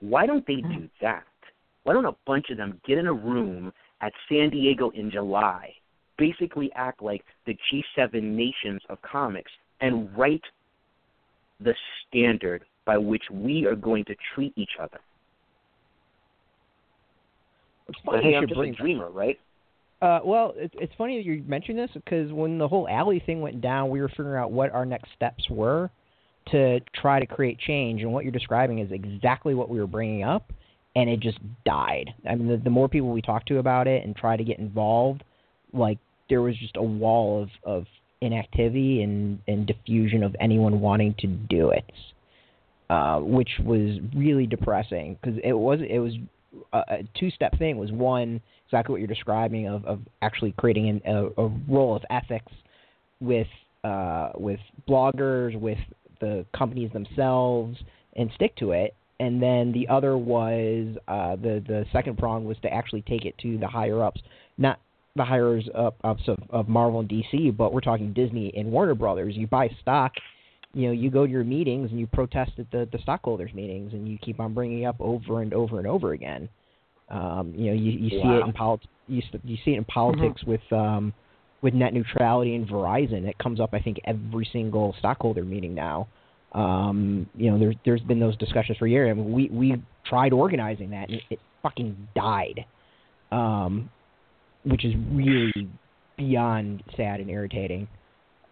Why 0.00 0.26
don't 0.26 0.46
they 0.46 0.56
do 0.56 0.80
hmm. 0.80 0.84
that? 1.00 1.24
Why 1.84 1.92
don't 1.92 2.04
a 2.06 2.16
bunch 2.26 2.46
of 2.50 2.56
them 2.56 2.80
get 2.86 2.98
in 2.98 3.06
a 3.06 3.12
room 3.12 3.72
at 4.00 4.12
San 4.28 4.50
Diego 4.50 4.90
in 4.90 5.10
July, 5.10 5.72
basically 6.18 6.70
act 6.74 7.02
like 7.02 7.24
the 7.46 7.56
G7 7.98 8.22
nations 8.22 8.80
of 8.88 8.98
comics, 9.02 9.50
and 9.80 10.08
write 10.16 10.42
the 11.60 11.74
standard 12.06 12.64
by 12.84 12.98
which 12.98 13.22
we 13.30 13.66
are 13.66 13.76
going 13.76 14.04
to 14.06 14.14
treat 14.34 14.52
each 14.56 14.72
other. 14.80 14.98
It's 17.88 17.98
funny 18.04 18.18
but 18.18 18.24
hey, 18.24 18.36
I'm 18.36 18.48
just 18.48 18.60
a 18.60 18.72
dreamer, 18.72 19.10
right? 19.10 19.38
Uh, 20.04 20.20
well, 20.22 20.52
it's, 20.56 20.74
it's 20.78 20.92
funny 20.98 21.16
that 21.16 21.24
you 21.24 21.42
mentioned 21.46 21.78
this 21.78 21.88
because 21.94 22.30
when 22.30 22.58
the 22.58 22.68
whole 22.68 22.86
alley 22.88 23.22
thing 23.24 23.40
went 23.40 23.62
down, 23.62 23.88
we 23.88 24.02
were 24.02 24.08
figuring 24.10 24.38
out 24.38 24.52
what 24.52 24.70
our 24.72 24.84
next 24.84 25.08
steps 25.16 25.48
were 25.48 25.90
to 26.50 26.78
try 26.94 27.18
to 27.18 27.24
create 27.24 27.58
change. 27.58 28.02
And 28.02 28.12
what 28.12 28.22
you're 28.22 28.30
describing 28.30 28.80
is 28.80 28.92
exactly 28.92 29.54
what 29.54 29.70
we 29.70 29.80
were 29.80 29.86
bringing 29.86 30.22
up, 30.22 30.52
and 30.94 31.08
it 31.08 31.20
just 31.20 31.38
died. 31.64 32.12
I 32.28 32.34
mean, 32.34 32.48
the, 32.48 32.58
the 32.58 32.68
more 32.68 32.86
people 32.86 33.12
we 33.12 33.22
talked 33.22 33.48
to 33.48 33.56
about 33.60 33.86
it 33.86 34.04
and 34.04 34.14
try 34.14 34.36
to 34.36 34.44
get 34.44 34.58
involved, 34.58 35.24
like 35.72 35.96
there 36.28 36.42
was 36.42 36.54
just 36.58 36.76
a 36.76 36.82
wall 36.82 37.42
of 37.42 37.48
of 37.64 37.86
inactivity 38.20 39.02
and, 39.02 39.38
and 39.48 39.66
diffusion 39.66 40.22
of 40.22 40.36
anyone 40.38 40.82
wanting 40.82 41.14
to 41.20 41.26
do 41.26 41.70
it, 41.70 41.90
uh, 42.90 43.20
which 43.20 43.50
was 43.64 44.00
really 44.14 44.46
depressing 44.46 45.16
because 45.18 45.40
it 45.42 45.54
was 45.54 45.80
it 45.88 45.98
was 45.98 46.12
a, 46.72 46.78
a 46.78 46.98
two 47.18 47.30
step 47.30 47.58
thing. 47.58 47.76
Was 47.76 47.92
one 47.92 48.40
exactly 48.66 48.92
what 48.92 49.00
you're 49.00 49.08
describing 49.08 49.68
of, 49.68 49.84
of 49.84 50.00
actually 50.22 50.52
creating 50.56 50.88
an, 50.88 51.02
a, 51.06 51.42
a 51.42 51.48
role 51.68 51.96
of 51.96 52.02
ethics 52.10 52.52
with 53.20 53.46
uh, 53.84 54.30
with 54.36 54.60
bloggers, 54.88 55.58
with 55.58 55.78
the 56.20 56.44
companies 56.56 56.90
themselves, 56.92 57.78
and 58.16 58.30
stick 58.34 58.56
to 58.56 58.72
it. 58.72 58.94
And 59.20 59.40
then 59.40 59.72
the 59.72 59.86
other 59.88 60.18
was 60.18 60.96
uh, 61.08 61.36
the 61.36 61.62
the 61.66 61.84
second 61.92 62.18
prong 62.18 62.44
was 62.44 62.56
to 62.62 62.72
actually 62.72 63.02
take 63.02 63.24
it 63.24 63.36
to 63.38 63.58
the 63.58 63.68
higher 63.68 64.02
ups, 64.02 64.20
not 64.58 64.80
the 65.16 65.70
up 65.74 65.96
ups 66.02 66.22
of, 66.26 66.38
of 66.50 66.68
Marvel 66.68 67.00
and 67.00 67.08
DC, 67.08 67.56
but 67.56 67.72
we're 67.72 67.80
talking 67.80 68.12
Disney 68.12 68.52
and 68.56 68.70
Warner 68.72 68.94
Brothers. 68.94 69.36
You 69.36 69.46
buy 69.46 69.70
stock, 69.80 70.12
you 70.74 70.88
know, 70.88 70.92
you 70.92 71.10
go 71.10 71.24
to 71.24 71.32
your 71.32 71.44
meetings 71.44 71.90
and 71.90 72.00
you 72.00 72.06
protest 72.06 72.52
at 72.58 72.70
the, 72.70 72.88
the 72.92 72.98
stockholders 73.02 73.54
meetings, 73.54 73.92
and 73.92 74.08
you 74.08 74.18
keep 74.18 74.40
on 74.40 74.52
bringing 74.52 74.84
up 74.84 74.96
over 75.00 75.40
and 75.40 75.54
over 75.54 75.78
and 75.78 75.86
over 75.86 76.12
again. 76.12 76.48
Um, 77.08 77.54
you 77.56 77.66
know, 77.66 77.76
you, 77.76 77.92
you 77.92 78.18
wow. 78.18 78.24
see 78.24 78.38
it 78.38 78.46
in 78.46 78.52
politics. 78.52 78.90
You, 79.06 79.22
you 79.44 79.56
see 79.64 79.72
it 79.72 79.78
in 79.78 79.84
politics 79.84 80.42
mm-hmm. 80.42 80.50
with 80.50 80.72
um, 80.72 81.14
with 81.62 81.74
net 81.74 81.94
neutrality 81.94 82.54
and 82.54 82.68
Verizon. 82.68 83.26
It 83.26 83.38
comes 83.38 83.60
up, 83.60 83.70
I 83.72 83.80
think, 83.80 83.98
every 84.04 84.48
single 84.52 84.94
stockholder 84.98 85.44
meeting 85.44 85.74
now. 85.74 86.08
Um, 86.52 87.28
you 87.34 87.50
know, 87.50 87.58
there's 87.58 87.76
there's 87.84 88.00
been 88.02 88.20
those 88.20 88.36
discussions 88.36 88.78
for 88.78 88.86
years. 88.86 89.10
I 89.10 89.14
mean, 89.14 89.32
we 89.32 89.48
we 89.50 89.82
tried 90.04 90.32
organizing 90.32 90.90
that, 90.90 91.08
and 91.08 91.18
it, 91.18 91.22
it 91.30 91.38
fucking 91.62 92.08
died, 92.14 92.64
um, 93.32 93.90
which 94.64 94.84
is 94.84 94.94
really 95.10 95.68
beyond 96.16 96.82
sad 96.96 97.20
and 97.20 97.30
irritating. 97.30 97.88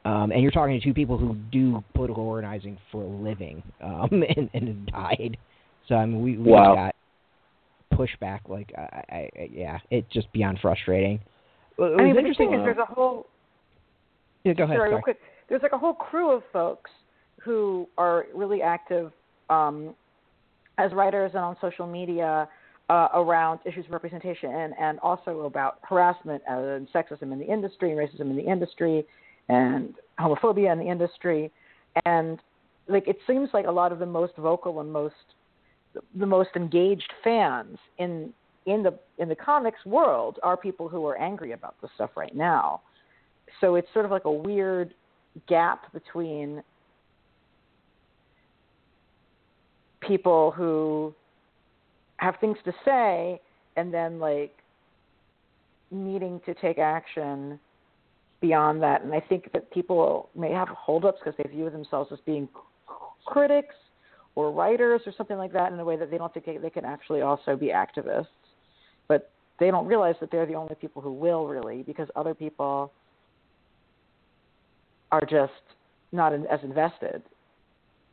Um, 0.04 0.32
and 0.32 0.42
you're 0.42 0.50
talking 0.50 0.78
to 0.78 0.84
two 0.84 0.94
people 0.94 1.16
who 1.16 1.36
do 1.52 1.82
political 1.94 2.24
organizing 2.24 2.76
for 2.90 3.02
a 3.02 3.06
living, 3.06 3.62
um, 3.82 4.08
and, 4.36 4.50
and 4.52 4.68
it 4.68 4.86
died. 4.86 5.36
So 5.88 5.94
I 5.94 6.06
mean, 6.06 6.22
we 6.22 6.36
we 6.38 6.50
wow. 6.50 6.74
got 6.74 6.94
pushback. 7.96 8.40
Like, 8.48 8.72
I, 8.76 9.28
I, 9.36 9.48
yeah, 9.52 9.78
it's 9.90 10.10
just 10.12 10.32
beyond 10.32 10.58
frustrating. 10.60 11.20
I 11.80 12.02
mean, 12.02 12.16
the 12.16 12.34
thing 12.36 12.52
is, 12.52 12.60
there's 12.64 12.78
a 12.78 12.84
whole. 12.84 13.26
Yeah, 14.44 14.54
go 14.54 14.64
ahead. 14.64 14.76
Sorry, 14.76 14.88
sorry. 14.88 14.94
real 14.94 15.02
quick. 15.02 15.18
There's 15.48 15.62
like 15.62 15.72
a 15.72 15.78
whole 15.78 15.94
crew 15.94 16.32
of 16.32 16.42
folks 16.52 16.90
who 17.44 17.88
are 17.98 18.26
really 18.34 18.62
active 18.62 19.12
um, 19.50 19.94
as 20.78 20.92
writers 20.92 21.32
and 21.34 21.44
on 21.44 21.56
social 21.60 21.86
media 21.86 22.48
uh, 22.88 23.08
around 23.14 23.60
issues 23.64 23.84
of 23.86 23.92
representation 23.92 24.50
and, 24.50 24.74
and 24.78 24.98
also 25.00 25.40
about 25.40 25.78
harassment 25.82 26.42
and 26.48 26.88
sexism 26.92 27.32
in 27.32 27.38
the 27.38 27.46
industry 27.46 27.92
and 27.92 27.98
racism 27.98 28.30
in 28.30 28.36
the 28.36 28.44
industry 28.44 29.04
and 29.48 29.94
homophobia 30.18 30.72
in 30.72 30.78
the 30.78 30.88
industry. 30.88 31.50
And 32.04 32.38
like 32.88 33.06
it 33.08 33.18
seems 33.26 33.50
like 33.52 33.66
a 33.66 33.70
lot 33.70 33.92
of 33.92 33.98
the 33.98 34.06
most 34.06 34.34
vocal 34.36 34.80
and 34.80 34.92
most 34.92 35.14
the 36.14 36.26
most 36.26 36.50
engaged 36.56 37.12
fans 37.22 37.78
in 37.98 38.32
in 38.66 38.82
the 38.82 38.98
in 39.18 39.28
the 39.28 39.34
comics 39.34 39.84
world 39.84 40.38
are 40.42 40.56
people 40.56 40.88
who 40.88 41.06
are 41.06 41.18
angry 41.18 41.52
about 41.52 41.74
this 41.80 41.90
stuff 41.94 42.10
right 42.16 42.34
now. 42.34 42.80
So 43.60 43.74
it's 43.74 43.88
sort 43.92 44.04
of 44.04 44.10
like 44.10 44.24
a 44.24 44.32
weird 44.32 44.94
gap 45.48 45.92
between 45.92 46.62
people 50.00 50.50
who 50.50 51.14
have 52.16 52.34
things 52.40 52.56
to 52.64 52.72
say 52.84 53.40
and 53.76 53.92
then 53.92 54.18
like 54.18 54.52
needing 55.90 56.40
to 56.46 56.54
take 56.54 56.78
action 56.78 57.58
beyond 58.42 58.82
that. 58.82 59.02
And 59.02 59.14
I 59.14 59.20
think 59.20 59.50
that 59.52 59.70
people 59.70 60.28
may 60.36 60.50
have 60.50 60.68
holdups 60.68 61.20
because 61.24 61.38
they 61.42 61.48
view 61.48 61.70
themselves 61.70 62.10
as 62.12 62.18
being 62.26 62.46
critics 63.24 63.74
or 64.34 64.52
writers 64.52 65.00
or 65.06 65.12
something 65.16 65.38
like 65.38 65.52
that 65.54 65.72
in 65.72 65.78
a 65.78 65.84
way 65.84 65.96
that 65.96 66.10
they 66.10 66.18
don't 66.18 66.34
think 66.34 66.44
they, 66.44 66.70
can 66.70 66.84
actually 66.84 67.22
also 67.22 67.56
be 67.56 67.68
activists. 67.68 68.26
But 69.08 69.30
they 69.58 69.70
don't 69.70 69.86
realize 69.86 70.16
that 70.20 70.30
they're 70.30 70.44
the 70.44 70.54
only 70.54 70.74
people 70.74 71.00
who 71.00 71.12
will 71.12 71.46
really 71.46 71.82
because 71.82 72.08
other 72.16 72.34
people 72.34 72.92
are 75.10 75.24
just 75.24 75.52
not 76.10 76.32
as 76.34 76.60
invested, 76.62 77.22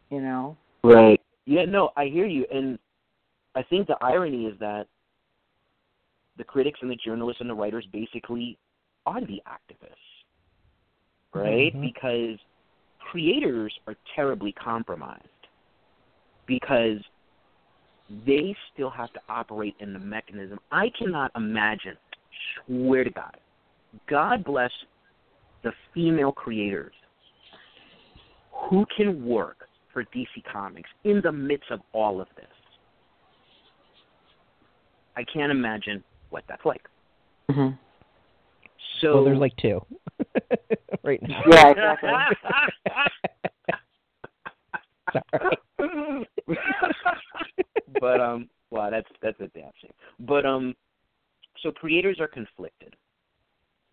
you 0.10 0.22
know. 0.22 0.56
Right. 0.84 1.20
Yeah, 1.46 1.66
no, 1.66 1.90
I 1.98 2.06
hear 2.06 2.26
you, 2.28 2.46
and 2.54 2.78
I 3.56 3.64
think 3.64 3.88
the 3.88 3.98
irony 4.02 4.46
is 4.46 4.58
that 4.60 4.86
the 6.38 6.44
critics 6.44 6.80
and 6.82 6.92
the 6.92 6.98
journalists 7.04 7.42
and 7.42 7.50
the 7.50 7.54
writers 7.54 7.86
basically 7.92 8.58
are 9.06 9.22
the 9.22 9.42
activists, 9.48 9.96
right? 11.34 11.74
Mhm. 11.74 11.82
Because 11.82 12.40
creators 13.00 13.78
are 13.88 13.96
terribly 14.16 14.52
compromised 14.52 15.28
because 16.46 17.00
they 18.26 18.56
still 18.74 18.90
have 18.90 19.12
to 19.14 19.22
operate 19.30 19.76
in 19.80 19.94
the 19.94 20.00
mechanism. 20.00 20.60
I 20.72 20.90
cannot 20.90 21.32
imagine, 21.36 21.98
swear 22.66 23.04
to 23.04 23.10
God, 23.12 23.38
God 24.08 24.44
bless 24.44 24.72
the 25.64 25.72
female 25.94 26.32
creators 26.32 26.94
who 28.52 28.86
can 28.96 29.26
work 29.26 29.68
for 29.94 30.04
DC 30.06 30.44
Comics 30.52 30.90
in 31.04 31.22
the 31.22 31.32
midst 31.32 31.72
of 31.72 31.82
all 31.94 32.22
of 32.22 32.28
this. 32.36 32.46
I 35.16 35.24
can't 35.24 35.52
imagine 35.52 36.04
what 36.30 36.44
that's 36.48 36.64
like. 36.66 36.88
Mm-hmm. 37.50 37.76
So 39.02 39.16
well, 39.16 39.26
there's 39.26 39.40
like 39.40 39.56
two 39.58 39.82
right 41.04 41.22
now. 41.22 41.42
Yeah, 41.50 41.70
exactly. 41.70 42.10
Sorry. 45.32 46.28
but 48.02 48.22
um, 48.22 48.50
wow, 48.70 48.90
that's 48.90 49.08
that's 49.22 49.40
a 49.40 49.48
damn 49.48 49.72
shame. 49.82 49.92
But 50.20 50.46
um, 50.46 50.76
so 51.62 51.72
creators 51.72 52.20
are 52.20 52.28
conflicted, 52.28 52.96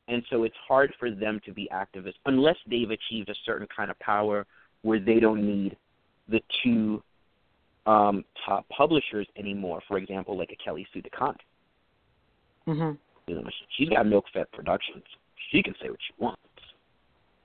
and 0.08 0.22
so 0.30 0.44
it's 0.44 0.56
hard 0.66 0.92
for 0.98 1.10
them 1.10 1.40
to 1.46 1.52
be 1.52 1.68
activists 1.72 2.14
unless 2.26 2.56
they've 2.68 2.90
achieved 2.90 3.28
a 3.30 3.34
certain 3.44 3.66
kind 3.74 3.90
of 3.90 3.98
power 3.98 4.46
where 4.82 5.00
they 5.00 5.20
don't 5.20 5.44
need 5.44 5.76
the 6.28 6.40
two 6.62 7.02
um, 7.86 8.24
top 8.44 8.68
publishers 8.68 9.26
anymore. 9.36 9.80
For 9.88 9.98
example, 9.98 10.36
like 10.36 10.50
a 10.52 10.56
Kelly 10.62 10.86
Sue 10.92 11.02
DeConnick. 11.02 11.36
hmm 12.66 12.92
You 13.26 13.36
know, 13.36 13.44
she's 13.76 13.88
got 13.88 14.06
Milk 14.06 14.24
Fed 14.32 14.50
Productions. 14.52 15.04
She 15.50 15.62
can 15.62 15.74
say 15.80 15.90
what 15.90 15.98
she 16.06 16.14
wants. 16.18 16.40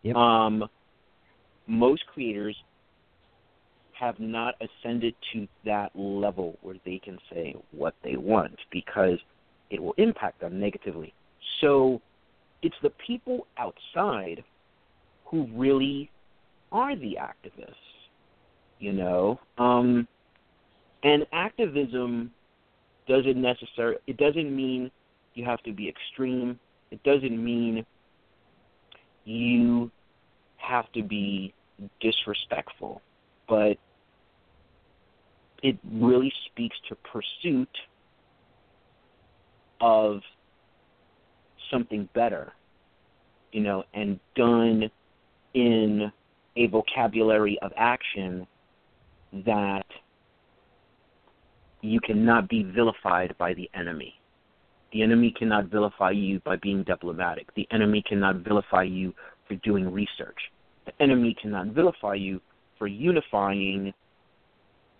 Yep. 0.03 0.15
Um, 0.15 0.67
most 1.67 2.05
creators 2.13 2.55
have 3.99 4.19
not 4.19 4.55
ascended 4.59 5.13
to 5.31 5.47
that 5.63 5.91
level 5.95 6.57
where 6.61 6.75
they 6.85 6.99
can 7.03 7.19
say 7.31 7.55
what 7.71 7.93
they 8.03 8.15
want 8.15 8.57
because 8.71 9.19
it 9.69 9.81
will 9.81 9.93
impact 9.97 10.41
them 10.41 10.59
negatively. 10.59 11.13
So 11.61 12.01
it's 12.63 12.75
the 12.81 12.91
people 13.05 13.45
outside 13.57 14.43
who 15.25 15.47
really 15.55 16.09
are 16.71 16.95
the 16.95 17.17
activists, 17.21 17.75
you 18.79 18.91
know. 18.91 19.39
Um, 19.57 20.07
and 21.03 21.25
activism 21.31 22.31
doesn't 23.07 23.41
necessarily 23.41 23.97
it 24.07 24.17
doesn't 24.17 24.55
mean 24.55 24.91
you 25.33 25.45
have 25.45 25.61
to 25.63 25.71
be 25.71 25.87
extreme. 25.87 26.59
It 26.91 27.01
doesn't 27.03 27.43
mean 27.43 27.85
you 29.23 29.91
have 30.57 30.91
to 30.93 31.01
be 31.01 31.53
disrespectful, 31.99 33.01
but 33.47 33.77
it 35.63 35.77
really 35.91 36.31
speaks 36.47 36.75
to 36.89 36.95
pursuit 36.95 37.69
of 39.79 40.21
something 41.71 42.09
better, 42.13 42.53
you 43.51 43.61
know, 43.61 43.83
and 43.93 44.19
done 44.35 44.89
in 45.53 46.11
a 46.55 46.67
vocabulary 46.67 47.57
of 47.61 47.71
action 47.77 48.45
that 49.45 49.85
you 51.81 51.99
cannot 52.01 52.49
be 52.49 52.63
vilified 52.63 53.35
by 53.37 53.53
the 53.53 53.69
enemy. 53.73 54.20
The 54.91 55.03
enemy 55.03 55.33
cannot 55.37 55.65
vilify 55.65 56.11
you 56.11 56.39
by 56.41 56.57
being 56.57 56.83
diplomatic. 56.83 57.53
The 57.55 57.67
enemy 57.71 58.03
cannot 58.07 58.37
vilify 58.37 58.83
you 58.83 59.13
for 59.47 59.55
doing 59.55 59.91
research. 59.91 60.37
The 60.85 60.93
enemy 61.01 61.35
cannot 61.41 61.67
vilify 61.67 62.15
you 62.15 62.41
for 62.77 62.87
unifying 62.87 63.93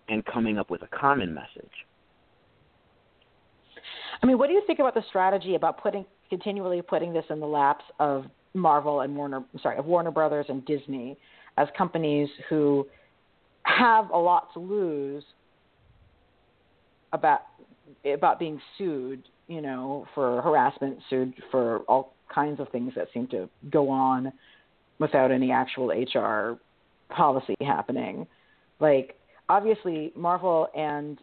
and 0.08 0.24
coming 0.24 0.58
up 0.58 0.70
with 0.70 0.82
a 0.82 0.88
common 0.88 1.34
message. 1.34 1.72
I 4.22 4.26
mean, 4.26 4.38
what 4.38 4.46
do 4.46 4.52
you 4.52 4.62
think 4.66 4.78
about 4.78 4.94
the 4.94 5.02
strategy 5.08 5.56
about 5.56 5.82
putting 5.82 6.04
continually 6.30 6.80
putting 6.80 7.12
this 7.12 7.24
in 7.28 7.40
the 7.40 7.46
laps 7.46 7.84
of 7.98 8.24
Marvel 8.54 9.00
and 9.00 9.14
Warner, 9.14 9.42
sorry, 9.62 9.76
of 9.76 9.84
Warner 9.84 10.10
Brothers 10.10 10.46
and 10.48 10.64
Disney 10.64 11.18
as 11.58 11.68
companies 11.76 12.28
who 12.48 12.86
have 13.64 14.10
a 14.10 14.16
lot 14.16 14.52
to 14.54 14.60
lose 14.60 15.24
about 17.12 17.42
about 18.06 18.38
being 18.38 18.60
sued, 18.78 19.28
you 19.48 19.60
know, 19.60 20.06
for 20.14 20.40
harassment, 20.42 20.98
sued 21.10 21.34
for 21.50 21.78
all 21.80 22.14
kinds 22.32 22.60
of 22.60 22.68
things 22.70 22.92
that 22.96 23.08
seem 23.12 23.26
to 23.28 23.48
go 23.70 23.88
on 23.88 24.32
without 24.98 25.30
any 25.30 25.50
actual 25.50 25.88
HR 25.88 26.58
policy 27.14 27.56
happening. 27.60 28.26
Like 28.80 29.16
obviously 29.48 30.12
Marvel 30.16 30.68
and 30.74 31.18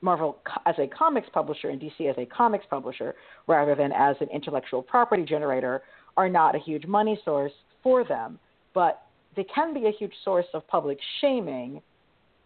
Marvel 0.00 0.38
as 0.66 0.74
a 0.78 0.86
comics 0.86 1.28
publisher 1.32 1.68
and 1.68 1.80
DC 1.80 2.08
as 2.08 2.16
a 2.18 2.26
comics 2.26 2.64
publisher 2.68 3.14
rather 3.46 3.74
than 3.74 3.92
as 3.92 4.16
an 4.20 4.28
intellectual 4.32 4.82
property 4.82 5.24
generator 5.24 5.82
are 6.16 6.28
not 6.28 6.54
a 6.54 6.58
huge 6.58 6.86
money 6.86 7.18
source 7.24 7.52
for 7.82 8.04
them, 8.04 8.38
but 8.74 9.02
they 9.36 9.44
can 9.44 9.74
be 9.74 9.86
a 9.86 9.90
huge 9.90 10.12
source 10.24 10.46
of 10.54 10.66
public 10.68 10.98
shaming. 11.20 11.82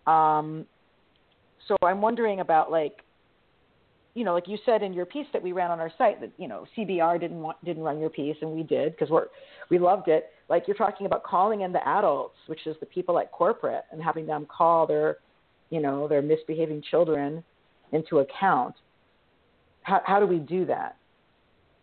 Um, 0.07 0.67
so 1.69 1.77
I'm 1.83 2.01
wondering 2.01 2.41
about 2.41 2.71
like, 2.71 2.99
you 4.15 4.25
know, 4.25 4.35
like 4.35 4.49
you 4.49 4.59
said 4.67 4.83
in 4.83 4.93
your 4.93 5.07
piece 5.07 5.27
that 5.33 5.43
we 5.43 5.53
ran 5.53 5.71
on 5.71 5.81
our 5.81 5.93
site 5.97 6.21
that 6.21 6.33
you 6.37 6.49
know 6.49 6.67
CBR 6.77 7.21
didn't 7.21 7.41
want 7.41 7.63
didn't 7.65 7.83
run 7.83 8.01
your 8.01 8.11
piece 8.11 8.37
and 8.41 8.51
we 8.51 8.63
did 8.63 8.93
because 8.93 9.11
we're 9.11 9.27
we 9.71 9.79
loved 9.79 10.09
it. 10.09 10.31
Like 10.49 10.65
you're 10.67 10.77
talking 10.77 11.07
about 11.07 11.23
calling 11.23 11.61
in 11.61 11.73
the 11.73 11.87
adults, 11.87 12.37
which 12.47 12.67
is 12.67 12.77
the 12.81 12.87
people 12.87 13.19
at 13.19 13.31
corporate, 13.31 13.85
and 13.93 14.03
having 14.03 14.27
them 14.27 14.47
call 14.47 14.87
their, 14.87 15.19
you 15.71 15.81
know, 15.81 16.09
their 16.09 16.23
misbehaving 16.23 16.83
children 16.91 17.45
into 17.93 18.19
account. 18.19 18.75
How 19.83 20.01
how 20.05 20.19
do 20.19 20.27
we 20.27 20.39
do 20.39 20.67
that? 20.67 20.97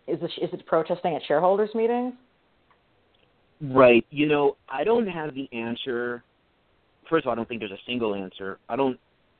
Is 0.07 0.19
it 0.21 0.31
is 0.41 0.49
it 0.53 0.65
protesting 0.65 1.15
at 1.15 1.21
shareholders 1.27 1.69
meetings? 1.73 2.13
Right. 3.61 4.05
You 4.09 4.27
know, 4.27 4.57
I 4.69 4.83
don't 4.83 5.07
have 5.07 5.33
the 5.33 5.49
answer. 5.51 6.23
First 7.09 7.25
of 7.25 7.29
all, 7.29 7.33
I 7.33 7.35
don't 7.35 7.47
think 7.47 7.61
there's 7.61 7.71
a 7.71 7.85
single 7.85 8.13
answer. 8.13 8.59
I 8.69 8.75
don't. 8.75 8.99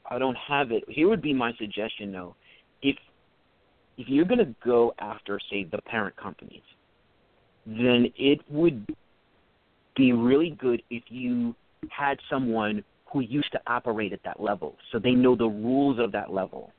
I 0.09 0.17
don't 0.17 0.37
have 0.37 0.71
it. 0.71 0.83
Here 0.87 1.09
would 1.09 1.21
be 1.21 1.33
my 1.33 1.51
suggestion, 1.59 2.13
though. 2.13 2.33
If 2.81 2.97
if 3.97 4.07
you're 4.07 4.25
going 4.25 4.39
to 4.39 4.55
go 4.63 4.93
after, 4.99 5.39
say, 5.49 5.63
the 5.63 5.79
parent 5.79 6.15
companies, 6.15 6.61
then 7.65 8.11
it 8.15 8.39
would 8.49 8.85
be 9.95 10.13
really 10.13 10.51
good 10.51 10.81
if 10.89 11.03
you 11.09 11.55
had 11.89 12.19
someone 12.29 12.83
who 13.11 13.21
used 13.21 13.51
to 13.51 13.59
operate 13.67 14.13
at 14.13 14.19
that 14.23 14.39
level, 14.39 14.75
so 14.91 14.99
they 14.99 15.11
know 15.11 15.35
the 15.35 15.47
rules 15.47 15.99
of 15.99 16.11
that 16.11 16.31
level. 16.31 16.71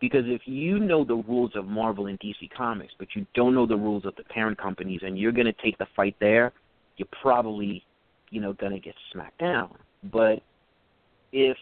Because 0.00 0.24
if 0.26 0.42
you 0.44 0.78
know 0.78 1.04
the 1.04 1.14
rules 1.14 1.52
of 1.54 1.66
Marvel 1.66 2.06
and 2.06 2.18
DC 2.20 2.50
Comics, 2.54 2.92
but 2.98 3.08
you 3.14 3.24
don't 3.34 3.54
know 3.54 3.66
the 3.66 3.76
rules 3.76 4.04
of 4.04 4.14
the 4.16 4.24
parent 4.24 4.58
companies, 4.58 5.00
and 5.02 5.18
you're 5.18 5.32
going 5.32 5.46
to 5.46 5.54
take 5.64 5.78
the 5.78 5.86
fight 5.96 6.16
there, 6.20 6.52
you're 6.96 7.08
probably, 7.22 7.82
you 8.30 8.40
know, 8.40 8.52
going 8.52 8.72
to 8.72 8.80
get 8.80 8.94
smacked 9.12 9.38
down. 9.38 9.74
But 10.12 10.42
if 11.32 11.56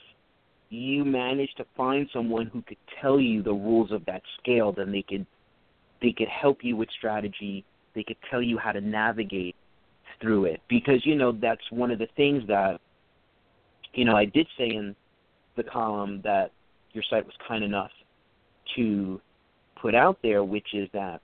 you 0.72 1.04
manage 1.04 1.52
to 1.56 1.66
find 1.76 2.08
someone 2.12 2.46
who 2.46 2.62
could 2.62 2.78
tell 3.00 3.20
you 3.20 3.42
the 3.42 3.52
rules 3.52 3.92
of 3.92 4.04
that 4.06 4.22
scale, 4.40 4.72
then 4.72 4.90
they 4.90 5.02
could 5.02 5.26
they 6.00 6.12
could 6.12 6.28
help 6.28 6.58
you 6.62 6.76
with 6.76 6.88
strategy. 6.96 7.64
They 7.94 8.02
could 8.02 8.16
tell 8.30 8.42
you 8.42 8.58
how 8.58 8.72
to 8.72 8.80
navigate 8.80 9.54
through 10.20 10.46
it 10.46 10.60
because 10.68 11.04
you 11.04 11.14
know 11.14 11.32
that's 11.32 11.62
one 11.70 11.90
of 11.90 11.98
the 11.98 12.08
things 12.16 12.42
that 12.48 12.80
you 13.94 14.04
know 14.04 14.16
I 14.16 14.24
did 14.24 14.46
say 14.56 14.70
in 14.70 14.96
the 15.56 15.62
column 15.62 16.20
that 16.24 16.52
your 16.92 17.04
site 17.08 17.24
was 17.24 17.34
kind 17.46 17.62
enough 17.62 17.90
to 18.76 19.20
put 19.80 19.94
out 19.94 20.18
there, 20.22 20.42
which 20.44 20.68
is 20.74 20.88
that 20.92 21.20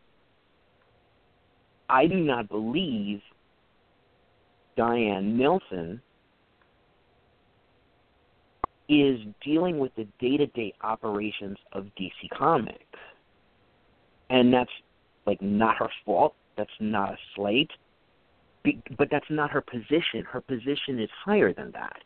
I 1.88 2.06
do 2.06 2.16
not 2.16 2.48
believe 2.48 3.20
Diane 4.76 5.38
Nelson 5.38 6.02
is 8.88 9.20
dealing 9.44 9.78
with 9.78 9.94
the 9.96 10.06
day-to-day 10.18 10.72
operations 10.82 11.58
of 11.72 11.86
DC 11.98 12.30
Comics. 12.36 12.84
And 14.30 14.52
that's 14.52 14.70
like 15.26 15.40
not 15.42 15.76
her 15.78 15.88
fault. 16.04 16.34
That's 16.56 16.70
not 16.80 17.12
a 17.12 17.16
slight. 17.34 17.70
But 18.96 19.08
that's 19.10 19.26
not 19.30 19.50
her 19.50 19.60
position. 19.60 20.24
Her 20.30 20.40
position 20.40 20.98
is 20.98 21.08
higher 21.24 21.52
than 21.52 21.70
that. 21.72 21.96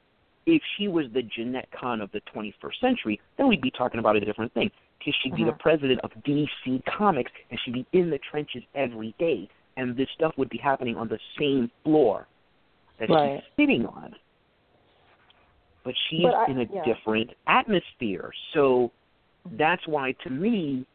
If 0.45 0.61
she 0.77 0.89
was 0.89 1.07
the 1.15 1.23
Jenette 1.23 1.71
Kahn 1.79 2.01
of 2.01 2.11
the 2.13 2.21
21st 2.35 2.81
century, 2.81 3.21
then 3.39 3.49
we'd 3.49 3.63
be 3.63 3.71
talking 3.71 4.01
about 4.01 4.17
a 4.17 4.21
different 4.21 4.53
thing. 4.55 4.71
Because 4.99 5.15
she'd 5.23 5.35
be 5.35 5.43
uh-huh. 5.43 5.53
the 5.53 5.59
president 5.59 6.01
of 6.03 6.11
DC 6.25 6.83
Comics, 6.85 7.31
and 7.51 7.59
she'd 7.65 7.75
be 7.75 7.87
in 7.93 8.11
the 8.11 8.19
trenches 8.31 8.63
every 8.75 9.15
day, 9.19 9.49
and 9.77 9.97
this 9.97 10.09
stuff 10.15 10.33
would 10.37 10.51
be 10.51 10.59
happening 10.59 10.97
on 10.97 11.09
the 11.09 11.19
same 11.39 11.71
floor 11.85 12.27
that 12.99 13.09
right. 13.09 13.41
she's 13.41 13.65
sitting 13.65 13.87
on 13.87 14.15
but 15.85 15.95
she's 16.09 16.23
but 16.23 16.35
I, 16.35 16.51
in 16.51 16.61
a 16.61 16.67
yeah. 16.73 16.83
different 16.85 17.31
atmosphere. 17.47 18.31
So 18.55 18.91
that's 19.59 19.87
why, 19.87 20.15
to 20.25 20.31
me, 20.31 20.87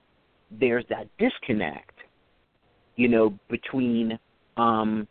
there's 0.52 0.86
that 0.90 1.08
disconnect, 1.18 1.94
you 2.96 3.08
know, 3.08 3.38
between 3.50 4.18
um, 4.56 5.08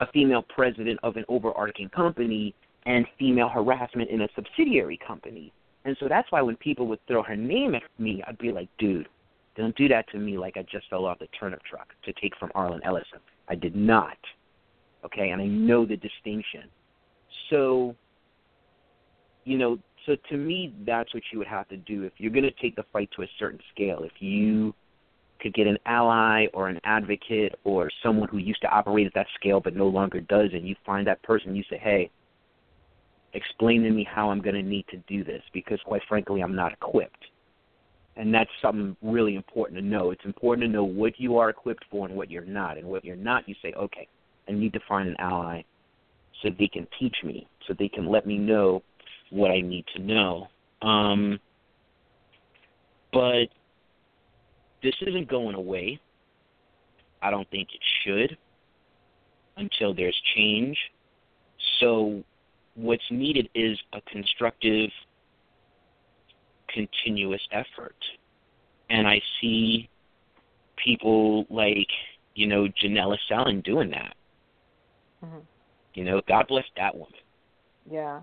a 0.00 0.06
female 0.12 0.42
president 0.54 0.98
of 1.02 1.16
an 1.16 1.24
overarching 1.28 1.88
company 1.90 2.54
and 2.86 3.06
female 3.18 3.48
harassment 3.48 4.10
in 4.10 4.22
a 4.22 4.28
subsidiary 4.34 4.98
company. 5.06 5.52
And 5.84 5.96
so 6.00 6.08
that's 6.08 6.30
why 6.30 6.42
when 6.42 6.56
people 6.56 6.86
would 6.88 7.04
throw 7.06 7.22
her 7.22 7.36
name 7.36 7.74
at 7.74 7.82
me, 7.98 8.22
I'd 8.26 8.38
be 8.38 8.52
like, 8.52 8.68
dude, 8.78 9.08
don't 9.56 9.76
do 9.76 9.88
that 9.88 10.08
to 10.12 10.18
me 10.18 10.38
like 10.38 10.56
I 10.56 10.62
just 10.62 10.88
fell 10.88 11.04
off 11.04 11.18
the 11.18 11.28
turnip 11.38 11.60
truck 11.68 11.88
to 12.04 12.12
take 12.14 12.32
from 12.38 12.50
Harlan 12.54 12.80
Ellison. 12.84 13.18
I 13.48 13.54
did 13.54 13.76
not. 13.76 14.16
Okay, 15.04 15.30
and 15.30 15.42
I 15.42 15.46
know 15.46 15.84
the 15.84 15.96
distinction. 15.96 16.62
So 17.50 17.94
you 19.44 19.58
know, 19.58 19.78
so 20.06 20.16
to 20.30 20.36
me, 20.36 20.74
that's 20.86 21.12
what 21.14 21.22
you 21.32 21.38
would 21.38 21.48
have 21.48 21.68
to 21.68 21.76
do 21.76 22.04
if 22.04 22.12
you're 22.18 22.32
going 22.32 22.44
to 22.44 22.62
take 22.62 22.76
the 22.76 22.84
fight 22.92 23.10
to 23.16 23.22
a 23.22 23.26
certain 23.38 23.60
scale. 23.72 24.02
If 24.02 24.20
you 24.20 24.74
could 25.40 25.54
get 25.54 25.66
an 25.66 25.78
ally 25.86 26.46
or 26.54 26.68
an 26.68 26.80
advocate 26.84 27.58
or 27.64 27.90
someone 28.02 28.28
who 28.28 28.38
used 28.38 28.60
to 28.62 28.68
operate 28.68 29.06
at 29.06 29.14
that 29.14 29.26
scale 29.38 29.60
but 29.60 29.76
no 29.76 29.88
longer 29.88 30.20
does, 30.20 30.50
and 30.52 30.66
you 30.66 30.74
find 30.84 31.06
that 31.06 31.22
person, 31.22 31.54
you 31.54 31.64
say, 31.70 31.78
hey, 31.78 32.10
explain 33.34 33.82
to 33.82 33.90
me 33.90 34.06
how 34.08 34.30
I'm 34.30 34.40
going 34.40 34.54
to 34.54 34.62
need 34.62 34.86
to 34.90 34.98
do 35.08 35.24
this 35.24 35.42
because, 35.52 35.78
quite 35.84 36.02
frankly, 36.08 36.42
I'm 36.42 36.54
not 36.54 36.72
equipped. 36.72 37.24
And 38.16 38.32
that's 38.34 38.50
something 38.60 38.94
really 39.02 39.36
important 39.36 39.78
to 39.80 39.84
know. 39.84 40.10
It's 40.10 40.24
important 40.24 40.66
to 40.66 40.72
know 40.72 40.84
what 40.84 41.18
you 41.18 41.38
are 41.38 41.48
equipped 41.48 41.84
for 41.90 42.06
and 42.06 42.14
what 42.14 42.30
you're 42.30 42.44
not. 42.44 42.76
And 42.76 42.86
what 42.86 43.04
you're 43.04 43.16
not, 43.16 43.48
you 43.48 43.54
say, 43.62 43.72
okay, 43.72 44.06
I 44.48 44.52
need 44.52 44.74
to 44.74 44.80
find 44.86 45.08
an 45.08 45.16
ally 45.18 45.62
so 46.42 46.50
they 46.58 46.68
can 46.68 46.86
teach 46.98 47.16
me, 47.24 47.48
so 47.66 47.74
they 47.78 47.88
can 47.88 48.06
let 48.06 48.26
me 48.26 48.36
know 48.36 48.82
what 49.32 49.50
I 49.50 49.60
need 49.60 49.84
to 49.96 50.02
know. 50.02 50.46
Um, 50.82 51.40
but 53.12 53.46
this 54.82 54.94
isn't 55.00 55.28
going 55.28 55.54
away. 55.54 55.98
I 57.22 57.30
don't 57.30 57.48
think 57.50 57.68
it 57.72 57.80
should 58.04 58.36
until 59.56 59.94
there's 59.94 60.18
change. 60.34 60.76
So, 61.80 62.22
what's 62.74 63.02
needed 63.10 63.48
is 63.54 63.78
a 63.92 64.00
constructive, 64.10 64.90
continuous 66.68 67.42
effort. 67.52 67.96
And 68.90 69.06
I 69.06 69.20
see 69.40 69.88
people 70.82 71.46
like, 71.48 71.88
you 72.34 72.46
know, 72.46 72.66
Janelle 72.82 73.16
Asselin 73.16 73.62
doing 73.64 73.90
that. 73.90 74.14
Mm-hmm. 75.24 75.38
You 75.94 76.04
know, 76.04 76.20
God 76.26 76.46
bless 76.48 76.64
that 76.76 76.94
woman. 76.94 77.12
Yeah. 77.90 78.20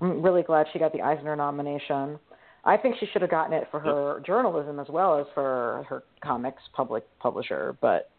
I'm 0.00 0.22
really 0.22 0.42
glad 0.42 0.66
she 0.72 0.78
got 0.78 0.92
the 0.92 1.02
Eisner 1.02 1.34
nomination. 1.36 2.18
I 2.64 2.76
think 2.76 2.96
she 3.00 3.06
should 3.12 3.22
have 3.22 3.30
gotten 3.30 3.52
it 3.52 3.68
for 3.70 3.80
her 3.80 4.20
journalism 4.26 4.78
as 4.78 4.88
well 4.88 5.18
as 5.18 5.26
for 5.34 5.86
her 5.88 6.02
comics 6.22 6.62
public 6.74 7.04
publisher. 7.18 7.76
But 7.80 8.10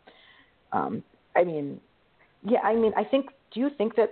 um, 0.71 1.03
I 1.35 1.43
mean, 1.43 1.79
yeah, 2.43 2.59
I 2.61 2.75
mean, 2.75 2.93
I 2.97 3.03
think. 3.03 3.27
Do 3.53 3.59
you 3.59 3.69
think 3.77 3.95
that? 3.95 4.09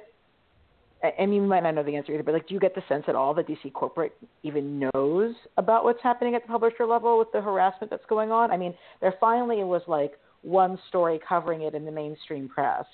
I 1.04 1.28
mean, 1.28 1.44
you 1.44 1.48
might 1.48 1.62
not 1.62 1.76
know 1.76 1.84
the 1.84 1.96
answer 1.96 2.12
either, 2.14 2.24
but 2.24 2.34
like, 2.34 2.48
do 2.48 2.56
you 2.56 2.60
get 2.60 2.74
the 2.74 2.82
sense 2.90 3.04
at 3.08 3.14
all 3.14 3.34
that 3.36 3.48
DC 3.48 3.72
corporate 3.74 4.14
even 4.42 4.80
knows 4.80 5.36
about 5.58 5.84
what's 5.84 6.02
happening 6.02 6.34
at 6.34 6.42
the 6.42 6.48
publisher 6.48 6.88
level 6.88 7.20
with 7.20 7.32
the 7.32 7.40
harassment 7.40 7.92
that's 7.92 8.06
going 8.10 8.32
on? 8.32 8.50
I 8.50 8.58
mean, 8.58 8.74
there 9.00 9.14
finally 9.20 9.64
was 9.64 9.84
like 9.88 10.14
one 10.42 10.80
story 10.90 11.20
covering 11.28 11.62
it 11.62 11.76
in 11.76 11.86
the 11.86 11.92
mainstream 11.92 12.50
press 12.50 12.86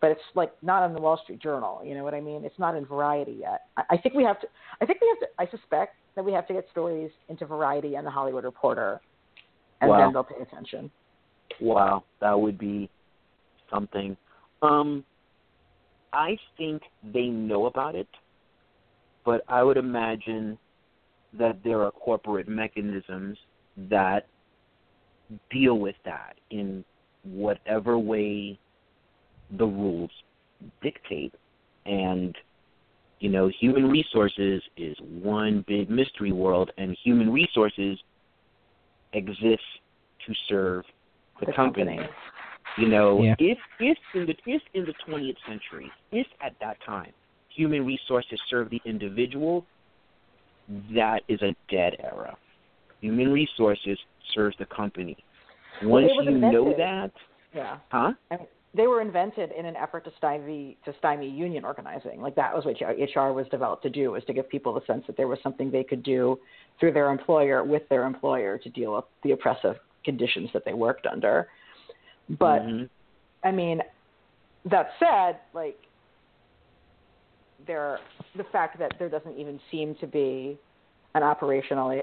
but 0.00 0.10
it's 0.10 0.20
like 0.34 0.52
not 0.62 0.82
on 0.82 0.92
the 0.92 1.00
Wall 1.00 1.18
Street 1.22 1.40
Journal. 1.40 1.80
You 1.84 1.94
know 1.94 2.04
what 2.04 2.14
I 2.14 2.20
mean? 2.20 2.44
It's 2.44 2.58
not 2.58 2.76
in 2.76 2.84
Variety 2.84 3.38
yet. 3.40 3.62
I, 3.76 3.82
I 3.90 3.96
think 3.96 4.14
we 4.14 4.24
have 4.24 4.40
to. 4.40 4.46
I 4.80 4.86
think 4.86 5.00
we 5.00 5.08
have 5.08 5.20
to. 5.20 5.26
I 5.38 5.50
suspect 5.56 5.96
that 6.14 6.24
we 6.24 6.32
have 6.32 6.46
to 6.48 6.54
get 6.54 6.66
stories 6.70 7.10
into 7.28 7.46
Variety 7.46 7.94
and 7.94 8.06
the 8.06 8.10
Hollywood 8.10 8.44
Reporter, 8.44 9.00
and 9.80 9.90
wow. 9.90 9.98
then 9.98 10.12
they'll 10.12 10.24
pay 10.24 10.40
attention. 10.40 10.90
Wow, 11.60 12.04
that 12.20 12.38
would 12.38 12.58
be 12.58 12.90
something. 13.72 14.16
Um, 14.62 15.04
I 16.12 16.36
think 16.56 16.82
they 17.12 17.26
know 17.26 17.66
about 17.66 17.94
it, 17.94 18.08
but 19.24 19.42
I 19.48 19.62
would 19.62 19.76
imagine 19.76 20.58
that 21.38 21.58
there 21.64 21.82
are 21.82 21.90
corporate 21.90 22.48
mechanisms 22.48 23.36
that 23.90 24.26
deal 25.50 25.78
with 25.78 25.96
that 26.04 26.36
in 26.50 26.84
whatever 27.24 27.98
way 27.98 28.58
the 29.58 29.64
rules 29.64 30.10
dictate. 30.82 31.34
And, 31.84 32.36
you 33.20 33.28
know, 33.28 33.50
human 33.60 33.88
resources 33.88 34.62
is 34.76 34.96
one 35.00 35.64
big 35.66 35.88
mystery 35.90 36.32
world, 36.32 36.70
and 36.78 36.96
human 37.04 37.32
resources 37.32 37.98
exists 39.12 39.64
to 40.26 40.34
serve 40.48 40.84
the, 41.40 41.46
the 41.46 41.52
company. 41.52 41.96
company. 41.96 42.12
You 42.78 42.88
know, 42.88 43.22
yeah. 43.22 43.34
if 43.38 43.58
if 43.80 43.96
in 44.14 44.26
the 44.26 44.34
if 44.44 44.60
in 44.74 44.84
the 44.84 44.92
twentieth 45.06 45.36
century, 45.48 45.90
if 46.12 46.26
at 46.42 46.54
that 46.60 46.76
time 46.84 47.12
human 47.48 47.86
resources 47.86 48.38
serve 48.50 48.68
the 48.68 48.80
individual, 48.84 49.64
that 50.94 51.22
is 51.28 51.40
a 51.40 51.54
dead 51.70 51.94
era. 52.00 52.36
Human 53.00 53.32
resources 53.32 53.98
serves 54.34 54.56
the 54.58 54.66
company. 54.66 55.16
Once 55.82 56.10
well, 56.16 56.24
you 56.24 56.34
invented. 56.34 56.52
know 56.52 56.74
that, 56.76 57.12
yeah, 57.54 57.78
huh? 57.90 58.12
I 58.30 58.36
mean, 58.36 58.46
they 58.74 58.86
were 58.86 59.00
invented 59.00 59.52
in 59.52 59.64
an 59.64 59.76
effort 59.76 60.04
to 60.04 60.12
stymie 60.18 60.76
to 60.84 60.94
stymie 60.98 61.28
union 61.28 61.64
organizing. 61.64 62.20
Like 62.20 62.34
that 62.36 62.54
was 62.54 62.64
what 62.64 62.76
HR 62.80 63.32
was 63.32 63.46
developed 63.50 63.82
to 63.84 63.90
do, 63.90 64.12
was 64.12 64.24
to 64.24 64.32
give 64.32 64.48
people 64.48 64.74
the 64.74 64.82
sense 64.86 65.04
that 65.06 65.16
there 65.16 65.28
was 65.28 65.38
something 65.42 65.70
they 65.70 65.84
could 65.84 66.02
do 66.02 66.38
through 66.78 66.92
their 66.92 67.10
employer 67.10 67.64
with 67.64 67.88
their 67.88 68.04
employer 68.04 68.58
to 68.58 68.68
deal 68.68 68.94
with 68.94 69.04
the 69.22 69.32
oppressive 69.32 69.76
conditions 70.04 70.50
that 70.52 70.64
they 70.64 70.74
worked 70.74 71.06
under. 71.06 71.48
But 72.28 72.60
mm-hmm. 72.62 72.84
I 73.46 73.52
mean, 73.52 73.80
that 74.70 74.90
said, 74.98 75.38
like 75.54 75.78
there, 77.66 77.98
the 78.36 78.44
fact 78.44 78.78
that 78.78 78.94
there 78.98 79.08
doesn't 79.08 79.38
even 79.38 79.60
seem 79.70 79.94
to 80.00 80.06
be 80.06 80.58
an 81.14 81.22
operational 81.22 82.00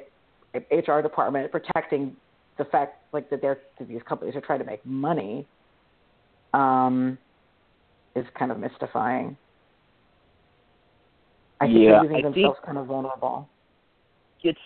HR 0.54 1.02
department 1.02 1.52
protecting 1.52 2.16
the 2.58 2.66
fact 2.66 2.98
like 3.14 3.30
that 3.30 3.42
they're 3.42 3.60
that 3.80 3.88
these 3.88 4.02
companies 4.08 4.36
are 4.36 4.42
trying 4.42 4.60
to 4.60 4.66
make 4.66 4.86
money 4.86 5.46
um, 6.54 7.18
is 8.16 8.26
kind 8.38 8.52
of 8.52 8.60
mystifying. 8.60 9.36
I 11.62 11.66
think 11.66 11.80
yeah, 11.80 11.92
they're 11.92 12.02
leaving 12.04 12.18
I 12.18 12.22
themselves 12.30 12.60
kind 12.66 12.78
of 12.78 12.88
vulnerable. 12.88 13.48
It's 14.44 14.60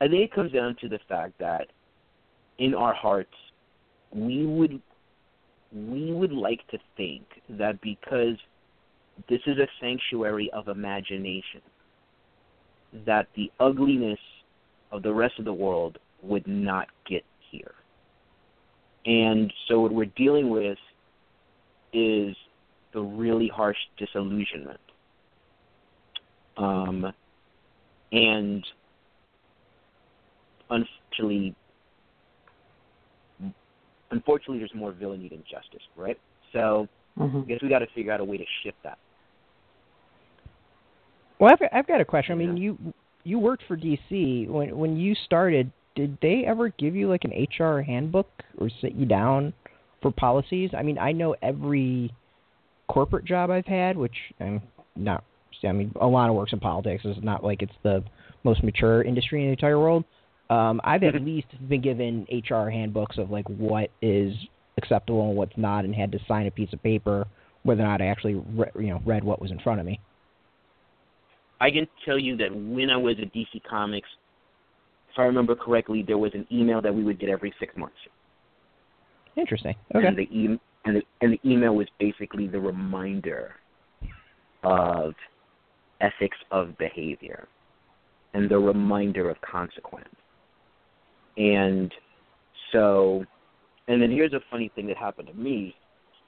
I 0.00 0.08
think 0.08 0.24
it 0.24 0.34
comes 0.34 0.52
down 0.52 0.76
to 0.80 0.88
the 0.88 0.98
fact 1.08 1.34
that 1.38 1.68
in 2.58 2.74
our 2.74 2.94
hearts 2.94 3.32
we 4.12 4.46
would 4.46 4.80
we 5.72 6.12
would 6.12 6.32
like 6.32 6.66
to 6.68 6.78
think 6.96 7.24
that 7.50 7.80
because 7.80 8.36
this 9.28 9.40
is 9.46 9.58
a 9.58 9.66
sanctuary 9.80 10.50
of 10.52 10.68
imagination 10.68 11.60
that 13.04 13.26
the 13.36 13.50
ugliness 13.60 14.18
of 14.92 15.02
the 15.02 15.12
rest 15.12 15.34
of 15.38 15.44
the 15.44 15.52
world 15.52 15.98
would 16.22 16.46
not 16.46 16.88
get 17.08 17.24
here. 17.50 17.74
And 19.06 19.52
so 19.68 19.80
what 19.80 19.92
we're 19.92 20.06
dealing 20.16 20.50
with 20.50 20.78
is 21.92 22.36
the 22.92 23.00
really 23.00 23.48
harsh 23.48 23.76
disillusionment. 23.98 24.80
Um, 26.56 27.12
and 28.10 28.64
unfortunately, 30.70 31.54
unfortunately, 34.10 34.58
there's 34.58 34.74
more 34.74 34.92
villainy 34.92 35.28
than 35.28 35.42
justice, 35.50 35.86
right? 35.96 36.18
So 36.52 36.88
mm-hmm. 37.18 37.38
I 37.38 37.40
guess 37.42 37.58
we 37.62 37.68
got 37.68 37.80
to 37.80 37.86
figure 37.94 38.12
out 38.12 38.20
a 38.20 38.24
way 38.24 38.38
to 38.38 38.44
shift 38.64 38.78
that. 38.82 38.98
Well, 41.38 41.52
I've, 41.52 41.68
I've 41.72 41.86
got 41.86 42.00
a 42.00 42.04
question. 42.04 42.32
I 42.32 42.36
mean, 42.36 42.56
you 42.56 42.78
you 43.24 43.38
worked 43.38 43.64
for 43.68 43.76
DC 43.76 44.48
when 44.48 44.76
when 44.76 44.96
you 44.96 45.14
started. 45.26 45.70
Did 45.96 46.16
they 46.22 46.44
ever 46.46 46.68
give 46.68 46.94
you 46.94 47.08
like 47.08 47.24
an 47.24 47.32
HR 47.32 47.80
handbook 47.80 48.28
or 48.58 48.70
sit 48.80 48.94
you 48.94 49.06
down 49.06 49.52
for 50.02 50.12
policies? 50.12 50.70
I 50.76 50.82
mean, 50.82 50.98
I 50.98 51.10
know 51.10 51.34
every 51.42 52.14
corporate 52.88 53.24
job 53.24 53.50
I've 53.50 53.66
had, 53.66 53.96
which 53.96 54.14
I'm 54.38 54.62
not. 54.94 55.24
I 55.64 55.72
mean, 55.72 55.90
a 56.00 56.06
lot 56.06 56.28
of 56.28 56.36
works 56.36 56.52
in 56.52 56.60
politics 56.60 57.04
is 57.04 57.16
not 57.22 57.42
like 57.42 57.62
it's 57.62 57.72
the 57.82 58.04
most 58.44 58.62
mature 58.62 59.02
industry 59.02 59.40
in 59.40 59.46
the 59.46 59.52
entire 59.52 59.78
world. 59.78 60.04
Um, 60.50 60.80
I've 60.84 61.02
at 61.02 61.14
least 61.22 61.48
been 61.68 61.80
given 61.80 62.26
HR 62.30 62.68
handbooks 62.68 63.18
of 63.18 63.30
like 63.30 63.48
what 63.48 63.90
is 64.00 64.32
acceptable 64.76 65.28
and 65.28 65.36
what's 65.36 65.56
not, 65.56 65.84
and 65.84 65.94
had 65.94 66.12
to 66.12 66.18
sign 66.28 66.46
a 66.46 66.50
piece 66.50 66.72
of 66.72 66.82
paper 66.82 67.26
whether 67.66 67.82
or 67.82 67.86
not 67.86 68.00
I 68.00 68.06
actually 68.06 68.34
re- 68.34 68.70
you 68.76 68.88
know 68.88 69.02
read 69.04 69.24
what 69.24 69.40
was 69.40 69.50
in 69.50 69.58
front 69.58 69.80
of 69.80 69.86
me. 69.86 69.98
I 71.60 71.70
can 71.70 71.88
tell 72.04 72.18
you 72.18 72.36
that 72.36 72.54
when 72.54 72.90
I 72.90 72.96
was 72.96 73.16
at 73.20 73.32
DC 73.34 73.62
Comics, 73.68 74.08
if 75.16 75.20
I 75.20 75.24
remember 75.24 75.54
correctly, 75.54 76.04
there 76.06 76.18
was 76.18 76.32
an 76.34 76.46
email 76.52 76.82
that 76.82 76.94
we 76.94 77.02
would 77.02 77.18
get 77.18 77.30
every 77.30 77.54
six 77.58 77.74
months. 77.74 77.96
Interesting. 79.34 79.74
Okay. 79.94 80.06
And 80.06 80.16
the, 80.16 80.22
e- 80.22 80.60
and 80.84 80.96
the, 80.96 81.02
and 81.22 81.32
the 81.32 81.50
email 81.50 81.74
was 81.74 81.86
basically 81.98 82.46
the 82.46 82.60
reminder 82.60 83.54
of 84.62 85.14
ethics 86.02 86.36
of 86.50 86.76
behavior 86.76 87.48
and 88.34 88.50
the 88.50 88.58
reminder 88.58 89.30
of 89.30 89.38
consequence. 89.40 90.04
And 91.38 91.90
so, 92.72 93.24
and 93.88 94.02
then 94.02 94.10
here's 94.10 94.34
a 94.34 94.40
funny 94.50 94.70
thing 94.74 94.86
that 94.88 94.98
happened 94.98 95.28
to 95.28 95.34
me, 95.34 95.74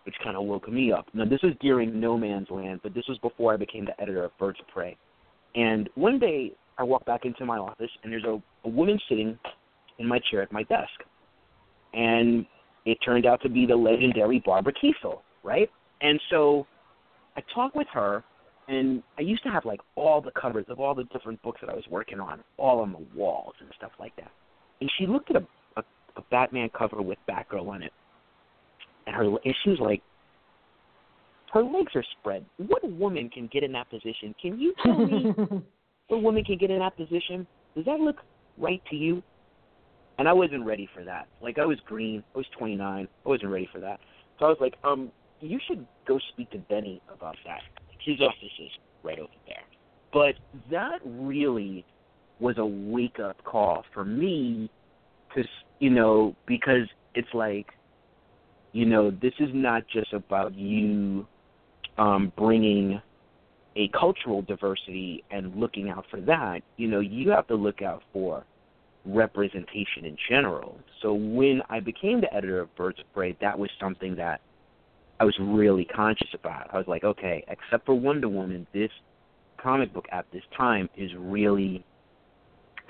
which 0.05 0.15
kind 0.25 0.35
of 0.35 0.45
woke 0.45 0.67
me 0.67 0.93
up. 0.93 1.09
Now, 1.13 1.27
this 1.27 1.43
was 1.43 1.53
during 1.61 2.01
No 2.01 2.17
Man's 2.17 2.49
Land, 2.49 2.81
but 2.83 2.95
this 2.95 3.05
was 3.07 3.19
before 3.19 3.53
I 3.53 3.59
became 3.59 3.85
the 3.85 4.01
editor 4.01 4.25
of 4.25 4.39
Birds 4.39 4.59
of 4.61 4.69
Prey. 4.69 4.97
And 5.55 5.91
one 5.95 6.19
day, 6.19 6.53
I 6.79 6.85
walk 6.85 7.05
back 7.05 7.25
into 7.25 7.45
my 7.45 7.59
office, 7.59 7.91
and 8.03 8.13
there's 8.13 8.25
a, 8.25 8.41
a 8.65 8.69
woman 8.69 8.99
sitting 9.09 9.39
in 9.99 10.07
my 10.07 10.21
chair 10.31 10.43
at 10.43 10.53
my 10.53 10.63
desk. 10.65 10.93
And 11.93 12.47
it 12.87 12.99
turned 13.05 13.27
out 13.27 13.43
to 13.43 13.49
be 13.49 13.67
the 13.67 13.77
legendary 13.77 14.43
Barbara 14.45 14.73
Kesel, 14.73 15.19
right? 15.43 15.69
And 16.01 16.21
so 16.31 16.67
I 17.37 17.43
talk 17.55 17.75
with 17.75 17.89
her, 17.93 18.23
and 18.69 19.03
I 19.19 19.23
used 19.23 19.43
to 19.43 19.49
have 19.49 19.65
like 19.65 19.81
all 19.97 20.21
the 20.21 20.31
covers 20.41 20.67
of 20.69 20.79
all 20.79 20.95
the 20.95 21.05
different 21.05 21.43
books 21.43 21.61
that 21.63 21.71
I 21.71 21.75
was 21.75 21.85
working 21.91 22.21
on, 22.21 22.43
all 22.57 22.81
on 22.81 22.93
the 22.93 23.19
walls 23.19 23.55
and 23.61 23.69
stuff 23.77 23.93
like 23.99 24.15
that. 24.17 24.31
And 24.81 24.91
she 24.99 25.07
looked 25.07 25.31
at 25.31 25.37
a, 25.37 25.47
a, 25.77 25.83
a 26.17 26.23
Batman 26.31 26.71
cover 26.77 27.03
with 27.03 27.19
Batgirl 27.29 27.67
on 27.69 27.83
it, 27.83 27.93
and 29.07 29.17
her 29.17 29.25
and 29.25 29.55
she 29.65 29.71
was 29.71 29.81
like, 29.81 30.03
her 31.53 31.63
legs 31.63 31.93
are 31.95 32.05
spread. 32.21 32.45
What 32.59 32.89
woman 32.89 33.31
can 33.31 33.49
get 33.51 33.65
in 33.65 33.73
that 33.73 33.89
position? 33.91 34.35
Can 34.41 34.61
you 34.61 34.75
tell 34.85 34.99
me 34.99 35.35
what 36.09 36.23
woman 36.23 36.45
can 36.45 36.59
get 36.59 36.71
in 36.71 36.81
that 36.81 36.97
position? 36.97 37.47
Does 37.77 37.85
that 37.85 38.01
look 38.01 38.17
right 38.57 38.83
to 38.91 38.97
you? 38.97 39.23
And 40.19 40.29
I 40.29 40.33
wasn't 40.33 40.67
ready 40.67 40.89
for 40.95 41.05
that. 41.05 41.29
Like 41.41 41.59
I 41.59 41.65
was 41.65 41.79
green. 41.87 42.25
I 42.35 42.39
was 42.39 42.47
29. 42.59 43.07
I 43.25 43.29
wasn't 43.29 43.53
ready 43.53 43.69
for 43.73 43.79
that. 43.81 44.01
So 44.39 44.47
I 44.47 44.49
was 44.49 44.59
like, 44.61 44.75
um, 44.83 45.13
you 45.41 45.61
should 45.69 45.87
go 46.07 46.19
speak 46.33 46.51
to 46.51 46.59
Benny 46.59 47.01
about 47.15 47.37
that. 47.47 47.61
His 48.05 48.21
office 48.21 48.35
is 48.59 48.71
right 49.05 49.19
over 49.19 49.29
there. 49.47 49.63
But 50.13 50.35
that 50.71 51.01
really 51.05 51.85
was 52.41 52.57
a 52.59 52.65
wake 52.65 53.21
up 53.21 53.43
call 53.45 53.85
for 53.93 54.05
me, 54.05 54.71
because 55.29 55.49
you 55.79 55.91
know, 55.91 56.35
because 56.47 56.89
it's 57.15 57.29
like, 57.35 57.67
you 58.73 58.87
know, 58.87 59.11
this 59.11 59.35
is 59.39 59.51
not 59.53 59.83
just 59.93 60.13
about 60.13 60.55
you 60.55 61.27
um, 61.99 62.33
bringing 62.37 63.01
a 63.77 63.89
cultural 63.89 64.43
diversity 64.43 65.25
and 65.31 65.55
looking 65.55 65.89
out 65.89 66.05
for 66.11 66.21
that, 66.23 66.63
you 66.77 66.89
know, 66.89 67.01
you 67.01 67.31
have 67.31 67.47
to 67.49 67.55
look 67.55 67.83
out 67.83 68.03
for 68.13 68.45
representation 69.05 70.05
in 70.05 70.17
general. 70.29 70.79
So 71.03 71.15
when 71.15 71.63
I 71.71 71.81
became 71.81 72.21
the 72.21 72.33
editor 72.35 72.61
of 72.61 72.75
Birds 72.77 72.99
of 73.01 73.13
Prey, 73.15 73.37
that 73.41 73.59
was 73.59 73.71
something 73.81 74.17
that 74.17 74.41
I 75.21 75.25
was 75.25 75.37
really 75.41 75.85
conscious 75.85 76.29
about. 76.35 76.73
I 76.73 76.79
was 76.79 76.87
like, 76.87 77.05
okay, 77.05 77.45
except 77.49 77.87
for 77.87 77.95
Wonder 77.95 78.29
Woman, 78.29 78.67
this 78.73 78.91
comic 79.61 79.93
book 79.93 80.07
at 80.13 80.27
this 80.33 80.43
time 80.57 80.89
is 80.97 81.11
really 81.17 81.85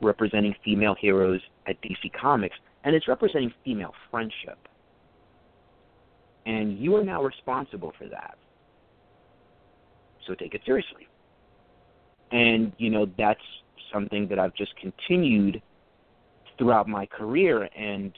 representing 0.03 0.55
female 0.65 0.95
heroes 0.99 1.41
at 1.67 1.81
DC 1.83 2.13
Comics, 2.19 2.57
and 2.85 2.95
it's 2.95 3.09
representing 3.09 3.53
female 3.65 3.95
friendship. 4.11 4.59
And 6.47 6.79
you 6.79 6.97
are 6.97 7.05
now 7.05 7.23
responsible 7.23 7.93
for 7.99 8.09
that 8.09 8.39
so 10.29 10.35
take 10.35 10.55
it 10.55 10.61
seriously. 10.65 11.09
And, 12.31 12.73
you 12.79 12.91
know, 12.91 13.07
that's 13.19 13.41
something 13.93 14.29
that 14.29 14.39
I've 14.39 14.55
just 14.55 14.73
continued 14.77 15.61
throughout 16.59 16.87
my 16.89 17.07
career. 17.07 17.69
And, 17.77 18.13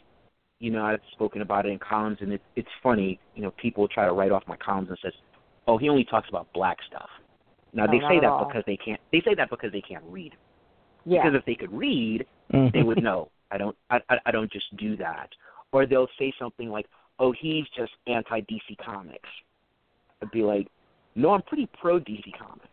you 0.58 0.70
know, 0.70 0.84
I've 0.84 1.00
spoken 1.12 1.40
about 1.40 1.64
it 1.64 1.70
in 1.70 1.78
columns, 1.78 2.18
and 2.20 2.32
it, 2.32 2.42
it's 2.56 2.68
funny, 2.82 3.18
you 3.34 3.42
know, 3.42 3.52
people 3.52 3.88
try 3.88 4.04
to 4.04 4.12
write 4.12 4.32
off 4.32 4.42
my 4.46 4.56
columns 4.56 4.88
and 4.90 4.98
says, 5.02 5.12
oh, 5.66 5.78
he 5.78 5.88
only 5.88 6.04
talks 6.04 6.28
about 6.28 6.52
black 6.52 6.76
stuff. 6.88 7.08
Now, 7.72 7.86
they 7.86 8.00
say 8.00 8.18
that 8.20 8.26
all. 8.26 8.44
because 8.46 8.64
they 8.66 8.76
can't, 8.76 9.00
they 9.12 9.20
say 9.24 9.34
that 9.36 9.48
because 9.48 9.70
they 9.72 9.80
can't 9.80 10.02
read. 10.08 10.32
Yeah. 11.06 11.22
Because 11.22 11.38
if 11.38 11.46
they 11.46 11.54
could 11.54 11.72
read, 11.72 12.26
Mm-hmm. 12.52 12.76
they 12.76 12.82
would 12.82 13.02
know. 13.02 13.30
I 13.52 13.58
don't, 13.58 13.76
I, 13.90 13.98
I, 14.08 14.16
I 14.26 14.30
don't 14.30 14.50
just 14.52 14.76
do 14.76 14.96
that. 14.96 15.28
Or 15.72 15.86
they'll 15.86 16.08
say 16.18 16.32
something 16.38 16.68
like, 16.68 16.86
oh, 17.18 17.32
he's 17.40 17.64
just 17.76 17.92
anti 18.06 18.40
DC 18.40 18.76
Comics. 18.84 19.28
I'd 20.22 20.30
be 20.30 20.42
like, 20.42 20.66
no, 21.14 21.32
I'm 21.32 21.42
pretty 21.42 21.68
pro 21.80 21.98
DC 21.98 22.24
Comics. 22.38 22.66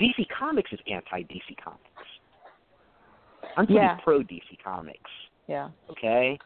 DC 0.00 0.26
Comics 0.36 0.72
is 0.72 0.78
anti 0.90 1.22
DC 1.22 1.56
Comics. 1.62 1.82
I'm 3.56 3.66
pretty 3.66 3.80
yeah. 3.80 3.98
pro 4.02 4.20
DC 4.20 4.42
Comics. 4.62 5.10
Yeah. 5.46 5.70
Okay? 5.90 6.38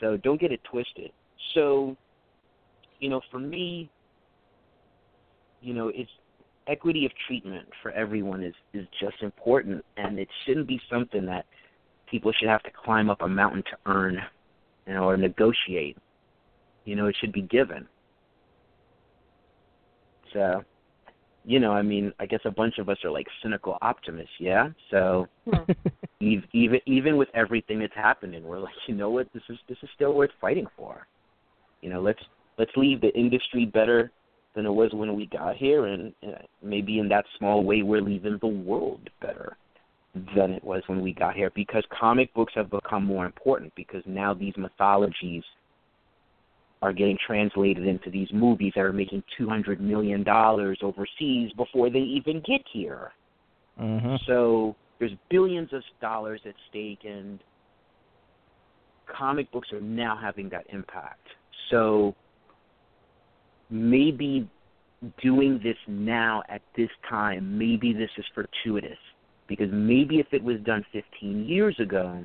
So 0.00 0.16
don't 0.16 0.40
get 0.40 0.52
it 0.52 0.60
twisted. 0.70 1.10
So, 1.54 1.96
you 3.00 3.08
know, 3.08 3.20
for 3.30 3.38
me, 3.38 3.90
you 5.60 5.74
know, 5.74 5.88
it's 5.88 6.10
equity 6.66 7.06
of 7.06 7.12
treatment 7.26 7.66
for 7.82 7.90
everyone 7.92 8.42
is 8.42 8.54
is 8.74 8.86
just 9.00 9.22
important 9.22 9.84
and 9.96 10.18
it 10.18 10.28
shouldn't 10.44 10.68
be 10.68 10.80
something 10.90 11.24
that 11.24 11.46
people 12.10 12.32
should 12.38 12.48
have 12.48 12.62
to 12.62 12.70
climb 12.84 13.10
up 13.10 13.22
a 13.22 13.28
mountain 13.28 13.62
to 13.62 13.90
earn 13.90 14.18
you 14.88 14.94
know, 14.94 15.04
or 15.04 15.16
negotiate. 15.16 15.96
You 16.84 16.96
know, 16.96 17.06
it 17.06 17.16
should 17.20 17.32
be 17.32 17.42
given. 17.42 17.86
So, 20.32 20.64
you 21.44 21.60
know, 21.60 21.72
I 21.72 21.82
mean, 21.82 22.12
I 22.18 22.26
guess 22.26 22.40
a 22.44 22.50
bunch 22.50 22.78
of 22.78 22.88
us 22.88 22.98
are 23.04 23.10
like 23.10 23.26
cynical 23.42 23.78
optimists, 23.80 24.34
yeah. 24.38 24.68
So, 24.90 25.28
Hmm. 25.50 25.72
even 26.20 26.80
even 26.86 27.16
with 27.16 27.28
everything 27.34 27.78
that's 27.78 27.94
happening, 27.94 28.42
we're 28.42 28.58
like, 28.58 28.74
you 28.86 28.94
know 28.94 29.10
what, 29.10 29.28
this 29.32 29.42
is 29.48 29.58
this 29.68 29.78
is 29.82 29.88
still 29.94 30.12
worth 30.12 30.30
fighting 30.40 30.66
for. 30.76 31.06
You 31.80 31.90
know, 31.90 32.00
let's 32.00 32.20
let's 32.58 32.72
leave 32.76 33.00
the 33.00 33.14
industry 33.16 33.64
better 33.64 34.10
than 34.54 34.66
it 34.66 34.72
was 34.72 34.90
when 34.92 35.14
we 35.14 35.26
got 35.26 35.56
here, 35.56 35.86
and 35.86 36.12
uh, 36.26 36.38
maybe 36.62 36.98
in 36.98 37.08
that 37.08 37.24
small 37.38 37.62
way, 37.62 37.82
we're 37.82 38.00
leaving 38.00 38.38
the 38.40 38.48
world 38.48 39.08
better 39.20 39.56
than 40.34 40.50
it 40.52 40.64
was 40.64 40.82
when 40.86 41.00
we 41.00 41.12
got 41.12 41.36
here 41.36 41.52
because 41.54 41.84
comic 41.98 42.32
books 42.34 42.52
have 42.56 42.70
become 42.70 43.04
more 43.04 43.24
important 43.24 43.72
because 43.76 44.02
now 44.06 44.34
these 44.34 44.54
mythologies 44.56 45.44
are 46.80 46.92
getting 46.92 47.18
translated 47.26 47.86
into 47.86 48.10
these 48.10 48.28
movies 48.32 48.72
that 48.76 48.82
are 48.82 48.92
making 48.92 49.22
two 49.36 49.48
hundred 49.48 49.80
million 49.80 50.22
dollars 50.22 50.78
overseas 50.82 51.50
before 51.56 51.90
they 51.90 51.98
even 51.98 52.42
get 52.46 52.60
here. 52.72 53.12
Mm-hmm. 53.80 54.16
So 54.26 54.76
there's 54.98 55.12
billions 55.30 55.72
of 55.72 55.82
dollars 56.00 56.40
at 56.46 56.54
stake, 56.70 57.00
and 57.04 57.40
comic 59.06 59.50
books 59.52 59.68
are 59.72 59.80
now 59.80 60.18
having 60.20 60.48
that 60.50 60.66
impact. 60.70 61.26
So 61.70 62.14
maybe 63.70 64.48
doing 65.22 65.60
this 65.62 65.76
now 65.86 66.42
at 66.48 66.62
this 66.76 66.90
time, 67.08 67.58
maybe 67.58 67.92
this 67.92 68.10
is 68.16 68.24
fortuitous. 68.34 68.98
Because 69.48 69.68
maybe 69.72 70.18
if 70.18 70.26
it 70.32 70.42
was 70.42 70.58
done 70.64 70.84
15 70.92 71.46
years 71.46 71.78
ago, 71.80 72.24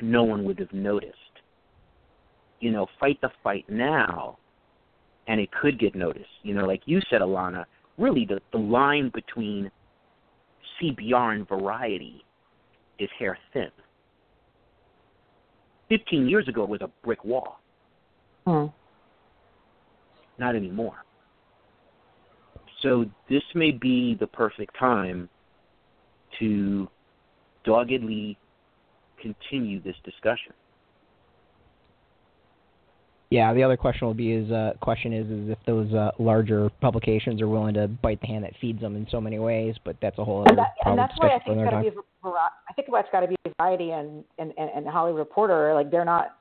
no 0.00 0.22
one 0.22 0.44
would 0.44 0.58
have 0.58 0.72
noticed. 0.72 1.16
You 2.60 2.70
know, 2.70 2.86
fight 2.98 3.18
the 3.20 3.30
fight 3.42 3.64
now, 3.68 4.38
and 5.26 5.40
it 5.40 5.50
could 5.52 5.78
get 5.78 5.94
noticed. 5.94 6.28
You 6.42 6.54
know, 6.54 6.66
like 6.66 6.82
you 6.84 7.00
said, 7.10 7.20
Elana, 7.20 7.64
really 7.98 8.26
the, 8.26 8.40
the 8.52 8.58
line 8.58 9.10
between 9.14 9.70
CBR 10.80 11.34
and 11.34 11.48
variety 11.48 12.24
is 12.98 13.08
hair 13.18 13.38
thin. 13.52 13.70
15 15.88 16.28
years 16.28 16.46
ago, 16.48 16.62
it 16.62 16.68
was 16.68 16.80
a 16.82 16.90
brick 17.04 17.24
wall. 17.24 17.58
Hmm. 18.46 18.66
Not 20.38 20.54
anymore. 20.54 21.04
So 22.82 23.04
this 23.28 23.42
may 23.54 23.72
be 23.72 24.16
the 24.18 24.26
perfect 24.26 24.78
time 24.78 25.28
to 26.38 26.88
doggedly 27.64 28.38
continue 29.20 29.82
this 29.82 29.96
discussion. 30.04 30.52
Yeah, 33.30 33.54
the 33.54 33.62
other 33.62 33.76
question 33.76 34.08
will 34.08 34.14
be 34.14 34.32
is 34.32 34.50
uh, 34.50 34.72
question 34.80 35.12
is 35.12 35.26
is 35.30 35.50
if 35.50 35.58
those 35.64 35.92
uh, 35.94 36.10
larger 36.18 36.68
publications 36.80 37.40
are 37.40 37.48
willing 37.48 37.74
to 37.74 37.86
bite 37.86 38.20
the 38.20 38.26
hand 38.26 38.42
that 38.42 38.54
feeds 38.60 38.80
them 38.80 38.96
in 38.96 39.06
so 39.08 39.20
many 39.20 39.38
ways, 39.38 39.76
but 39.84 39.96
that's 40.02 40.18
a 40.18 40.24
whole 40.24 40.40
other 40.40 40.50
and, 40.50 40.58
that, 40.58 40.74
and 40.84 40.98
that's 40.98 41.12
why 41.16 41.28
I 41.28 41.38
think 41.38 41.58
it's 41.58 41.70
got 41.70 41.76
to 41.76 41.82
be 41.82 41.88
a 41.88 41.92
vari- 42.22 42.38
I 42.68 42.72
think 42.74 42.88
what's 42.88 43.08
got 43.12 43.20
to 43.20 43.28
be 43.28 43.36
variety 43.56 43.92
and, 43.92 44.24
and 44.38 44.52
and 44.58 44.70
and 44.74 44.86
Hollywood 44.86 45.20
Reporter 45.20 45.72
like 45.74 45.92
they're 45.92 46.04
not 46.04 46.38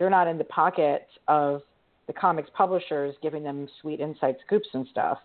they're 0.00 0.10
not 0.10 0.26
in 0.26 0.36
the 0.36 0.44
pocket 0.44 1.06
of 1.28 1.62
the 2.08 2.12
comics 2.12 2.50
publishers 2.56 3.14
giving 3.22 3.44
them 3.44 3.68
sweet 3.80 4.00
inside 4.00 4.34
scoops 4.44 4.68
and 4.74 4.84
stuff. 4.90 5.18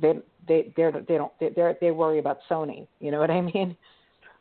They 0.00 0.14
they 0.46 0.72
they're 0.76 0.92
they 0.92 1.18
don't 1.18 1.32
they 1.40 1.50
they're, 1.50 1.76
they 1.78 1.90
worry 1.90 2.20
about 2.20 2.38
Sony. 2.50 2.86
You 3.00 3.10
know 3.10 3.18
what 3.18 3.30
I 3.30 3.42
mean? 3.42 3.76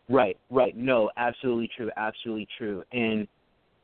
Right, 0.08 0.38
right. 0.50 0.76
No, 0.78 1.12
absolutely 1.18 1.70
true, 1.76 1.92
absolutely 1.98 2.48
true. 2.58 2.82
And 2.94 3.28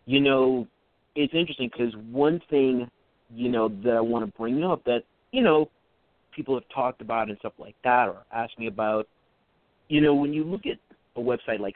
you 0.05 0.21
know, 0.21 0.67
it's 1.15 1.33
interesting 1.33 1.69
because 1.71 1.93
one 2.11 2.41
thing 2.49 2.89
you 3.33 3.49
know 3.49 3.69
that 3.83 3.93
I 3.93 4.01
want 4.01 4.25
to 4.25 4.37
bring 4.37 4.63
up 4.63 4.83
that 4.85 5.03
you 5.31 5.41
know 5.41 5.69
people 6.35 6.55
have 6.55 6.63
talked 6.73 7.01
about 7.01 7.29
and 7.29 7.37
stuff 7.39 7.53
like 7.57 7.75
that, 7.83 8.07
or 8.07 8.23
asked 8.31 8.57
me 8.59 8.67
about. 8.67 9.07
You 9.89 10.01
know, 10.01 10.15
when 10.15 10.33
you 10.33 10.43
look 10.43 10.61
at 10.65 10.77
a 11.15 11.19
website 11.19 11.59
like 11.59 11.75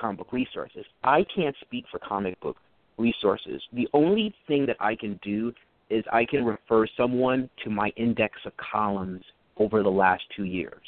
Comic 0.00 0.18
Book 0.18 0.32
Resources, 0.32 0.84
I 1.02 1.24
can't 1.34 1.56
speak 1.60 1.84
for 1.90 1.98
comic 1.98 2.40
book 2.40 2.56
resources. 2.98 3.62
The 3.72 3.88
only 3.92 4.34
thing 4.46 4.64
that 4.66 4.76
I 4.80 4.94
can 4.94 5.18
do 5.22 5.52
is 5.90 6.04
I 6.12 6.24
can 6.24 6.44
refer 6.44 6.86
someone 6.96 7.48
to 7.64 7.70
my 7.70 7.90
index 7.96 8.34
of 8.44 8.52
columns 8.56 9.22
over 9.56 9.82
the 9.82 9.90
last 9.90 10.22
two 10.36 10.44
years 10.44 10.82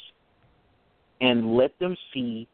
and 1.19 1.55
let 1.55 1.77
them 1.79 1.95
see 2.13 2.47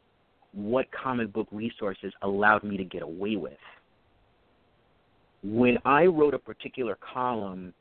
what 0.53 0.87
comic 0.91 1.31
book 1.33 1.47
resources 1.51 2.13
allowed 2.21 2.63
me 2.63 2.77
to 2.77 2.83
get 2.83 3.01
away 3.01 3.35
with. 3.35 3.53
When 5.49 5.77
I 5.85 6.05
wrote 6.07 6.33
a 6.33 6.39
particular 6.39 6.97
column 7.13 7.73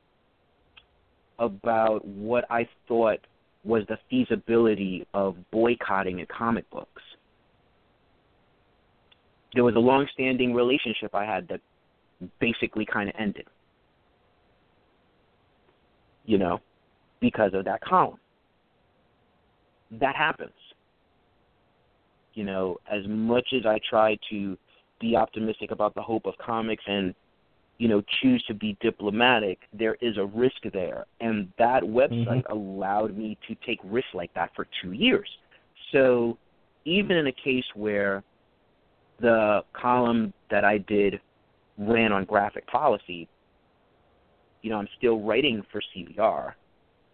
about 1.40 2.06
what 2.06 2.44
I 2.48 2.68
thought 2.86 3.18
was 3.64 3.82
the 3.88 3.98
feasibility 4.08 5.04
of 5.12 5.34
boycotting 5.50 6.20
in 6.20 6.26
comic 6.26 6.70
books, 6.70 7.02
there 9.52 9.64
was 9.64 9.74
a 9.74 9.80
long 9.80 10.06
standing 10.14 10.54
relationship 10.54 11.12
I 11.12 11.24
had 11.24 11.48
that 11.48 11.60
basically 12.40 12.86
kind 12.86 13.08
of 13.08 13.16
ended. 13.18 13.46
You 16.24 16.38
know, 16.38 16.60
because 17.20 17.50
of 17.52 17.64
that 17.64 17.80
column. 17.80 18.18
That 19.90 20.14
happens. 20.14 20.52
You 22.34 22.44
know, 22.44 22.76
as 22.88 23.02
much 23.08 23.48
as 23.56 23.66
I 23.66 23.80
try 23.90 24.16
to 24.30 24.56
be 25.00 25.16
optimistic 25.16 25.72
about 25.72 25.96
the 25.96 26.02
hope 26.02 26.26
of 26.26 26.34
comics 26.38 26.84
and, 26.86 27.12
you 27.78 27.88
know, 27.88 28.02
choose 28.22 28.42
to 28.44 28.54
be 28.54 28.76
diplomatic, 28.80 29.58
there 29.72 29.96
is 30.00 30.16
a 30.16 30.24
risk 30.24 30.56
there. 30.72 31.06
And 31.20 31.52
that 31.58 31.82
website 31.82 32.44
Mhm. 32.44 32.50
allowed 32.50 33.16
me 33.16 33.36
to 33.46 33.54
take 33.56 33.80
risks 33.84 34.14
like 34.14 34.32
that 34.34 34.54
for 34.54 34.66
two 34.80 34.92
years. 34.92 35.28
So 35.92 36.38
even 36.84 37.16
in 37.16 37.26
a 37.26 37.32
case 37.32 37.66
where 37.74 38.22
the 39.18 39.64
column 39.72 40.32
that 40.48 40.64
I 40.64 40.78
did 40.78 41.20
ran 41.78 42.12
on 42.12 42.24
graphic 42.24 42.66
policy, 42.66 43.28
you 44.62 44.70
know, 44.70 44.78
I'm 44.78 44.88
still 44.96 45.20
writing 45.20 45.62
for 45.70 45.80
CBR, 45.80 46.54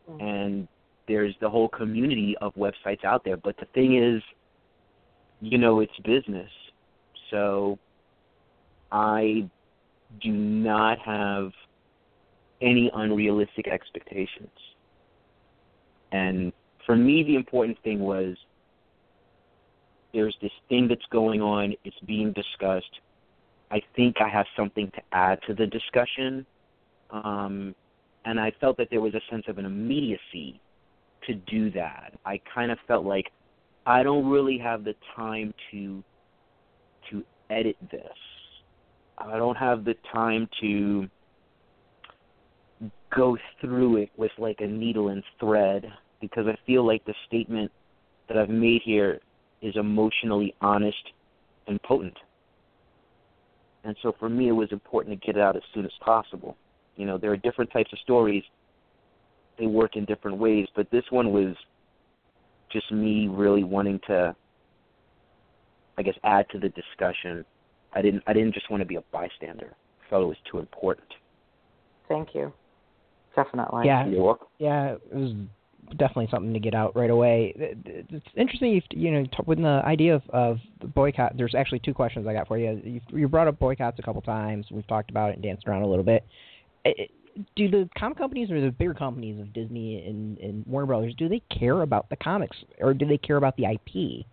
Mm-hmm. 0.09 0.20
and 0.20 0.68
there's 1.06 1.36
the 1.39 1.48
whole 1.48 1.68
community 1.68 2.36
of 2.39 2.55
websites 2.55 3.05
out 3.05 3.24
there. 3.24 3.36
But 3.36 3.56
the 3.56 3.66
thing 3.66 3.97
is, 3.97 4.22
you 5.40 5.59
know, 5.59 5.80
it's 5.80 5.97
business, 6.01 6.51
so 7.30 7.78
I 8.90 9.48
do 10.20 10.30
not 10.30 10.98
have 10.98 11.52
any 12.60 12.90
unrealistic 12.94 13.66
expectations. 13.66 14.51
And 16.12 16.52
for 16.86 16.97
me, 16.97 17.22
the 17.22 17.34
important 17.36 17.78
thing 17.82 18.01
was 18.01 18.36
there's 20.12 20.36
this 20.43 20.52
thing 20.68 20.89
that's 20.89 21.06
going 21.10 21.40
on, 21.40 21.74
it's 21.84 21.97
being 22.06 22.32
discussed. 22.32 23.01
I 23.70 23.80
think 23.97 24.16
I 24.20 24.28
have 24.28 24.47
something 24.56 24.90
to 24.94 25.02
add 25.12 25.40
to 25.47 25.55
the 25.55 25.66
discussion. 25.66 26.44
Um, 27.10 27.74
and 28.24 28.39
I 28.39 28.52
felt 28.60 28.76
that 28.76 28.89
there 28.90 29.01
was 29.01 29.14
a 29.14 29.20
sense 29.30 29.44
of 29.48 29.59
an 29.59 29.64
immediacy 29.64 30.60
to 31.26 31.34
do 31.34 31.70
that. 31.72 32.12
I 32.24 32.40
kind 32.55 32.70
of 32.70 32.78
felt 32.86 33.05
like 33.05 33.30
I 33.86 34.02
don't 34.02 34.28
really 34.28 34.59
have 34.59 34.84
the 34.84 34.94
time 35.16 35.55
to 35.70 36.05
to 37.10 37.24
edit 37.51 37.76
this. 37.90 38.02
I 39.18 39.36
don't 39.36 39.56
have 39.56 39.84
the 39.84 39.94
time 40.12 40.48
to 40.60 41.09
go 43.14 43.36
through 43.60 43.97
it 43.98 44.10
with 44.16 44.32
like 44.39 44.60
a 44.60 44.66
needle 44.66 45.09
and 45.09 45.22
thread 45.39 45.84
because 46.20 46.47
I 46.47 46.56
feel 46.66 46.86
like 46.86 47.05
the 47.05 47.14
statement 47.26 47.70
that 48.28 48.39
I've 48.39 48.48
made 48.48 48.82
here 48.84 49.20
is 49.60 49.76
emotionally 49.76 50.55
honest 50.60 51.12
and 51.66 51.80
potent. 51.82 52.16
And 53.84 53.97
so 54.02 54.14
for 54.18 54.28
me, 54.28 54.48
it 54.48 54.52
was 54.52 54.70
important 54.72 55.20
to 55.20 55.26
get 55.26 55.36
it 55.36 55.43
out 55.43 55.56
as 55.56 55.62
soon 55.74 55.84
as 55.84 55.93
possible. 56.01 56.56
You 56.97 57.06
know, 57.06 57.18
there 57.18 57.32
are 57.32 57.36
different 57.36 57.72
types 57.72 57.93
of 57.93 57.98
stories. 58.01 58.44
They 59.59 59.66
work 59.66 59.97
in 59.97 60.05
different 60.05 60.39
ways, 60.39 60.66
but 60.74 60.90
this 60.90 61.05
one 61.10 61.32
was 61.32 61.55
just 62.70 62.90
me 62.90 63.28
really 63.28 63.64
wanting 63.64 64.01
to, 64.06 64.34
I 65.98 66.02
guess, 66.02 66.14
add 66.24 66.47
to 66.51 66.59
the 66.59 66.70
discussion. 66.70 67.44
I 67.94 68.02
didn't. 68.02 68.23
I 68.27 68.32
didn't 68.32 68.55
just 68.55 68.70
want 68.70 68.81
to 68.81 68.86
be 68.86 68.97
a 68.97 69.02
bystander. 69.12 69.74
I 70.06 70.10
felt 70.10 70.23
it 70.23 70.27
was 70.27 70.36
too 70.51 70.59
important. 70.59 71.09
Thank 72.09 72.35
you. 72.35 72.52
Definitely. 73.36 73.86
Yeah, 73.86 74.06
You're 74.06 74.23
welcome. 74.23 74.47
yeah, 74.59 74.93
it 74.93 75.14
was 75.14 75.32
definitely 75.97 76.28
something 76.31 76.52
to 76.52 76.60
get 76.60 76.74
out 76.74 76.94
right 76.94 77.09
away. 77.10 77.52
It- 77.56 77.78
it- 77.86 78.06
It's 78.10 78.27
interesting, 78.36 78.77
if, 78.77 78.85
you 78.90 79.10
know, 79.10 79.24
with 79.47 79.59
the 79.59 79.82
idea 79.85 80.14
of, 80.14 80.23
of 80.31 80.59
the 80.81 80.86
boycott. 80.86 81.36
There's 81.36 81.55
actually 81.55 81.78
two 81.81 81.94
questions 81.94 82.27
I 82.27 82.35
got 82.35 82.47
for 82.47 82.59
you. 82.59 82.81
You, 82.85 83.01
you 83.19 83.28
brought 83.28 83.48
up 83.48 83.59
boycotts 83.59 83.98
a 83.98 84.02
couple 84.02 84.20
times. 84.23 84.66
We've 84.70 84.86
talked 84.86 85.10
about 85.10 85.31
it 85.31 85.35
and 85.35 85.43
danced 85.43 85.66
around 85.66 85.82
a 85.82 85.86
little 85.86 86.05
bit. 86.05 86.24
It- 86.85 86.98
it- 86.98 87.10
do 87.56 87.70
the 87.70 87.89
comic 87.98 88.19
companies 88.19 88.51
or 88.51 88.60
the 88.60 88.70
bigger 88.70 88.93
companies 88.93 89.40
of 89.40 89.51
Disney 89.55 90.06
and, 90.06 90.36
and 90.39 90.66
Warner 90.66 90.86
Brothers 90.86 91.14
do 91.16 91.31
they 91.31 91.40
care 91.51 91.81
about 91.81 92.10
the 92.10 92.16
comics 92.16 92.59
or 92.78 92.93
do 92.93 93.06
they 93.06 93.16
care 93.16 93.39
about 93.39 93.56
the 93.56 93.64
IP? 93.64 94.27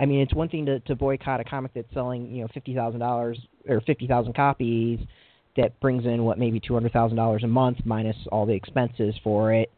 I 0.00 0.06
mean, 0.06 0.20
it's 0.20 0.34
one 0.34 0.48
thing 0.48 0.64
to, 0.66 0.80
to 0.80 0.94
boycott 0.94 1.40
a 1.40 1.44
comic 1.44 1.72
that's 1.74 1.92
selling, 1.92 2.30
you 2.30 2.42
know, 2.42 2.48
fifty 2.54 2.74
thousand 2.74 3.00
dollars 3.00 3.38
or 3.68 3.80
fifty 3.82 4.06
thousand 4.06 4.34
copies 4.34 5.00
that 5.56 5.78
brings 5.80 6.04
in 6.06 6.24
what 6.24 6.38
maybe 6.38 6.60
two 6.60 6.74
hundred 6.74 6.92
thousand 6.92 7.16
dollars 7.16 7.42
a 7.44 7.48
month 7.48 7.78
minus 7.84 8.16
all 8.30 8.46
the 8.46 8.52
expenses 8.52 9.14
for 9.24 9.52
it, 9.52 9.70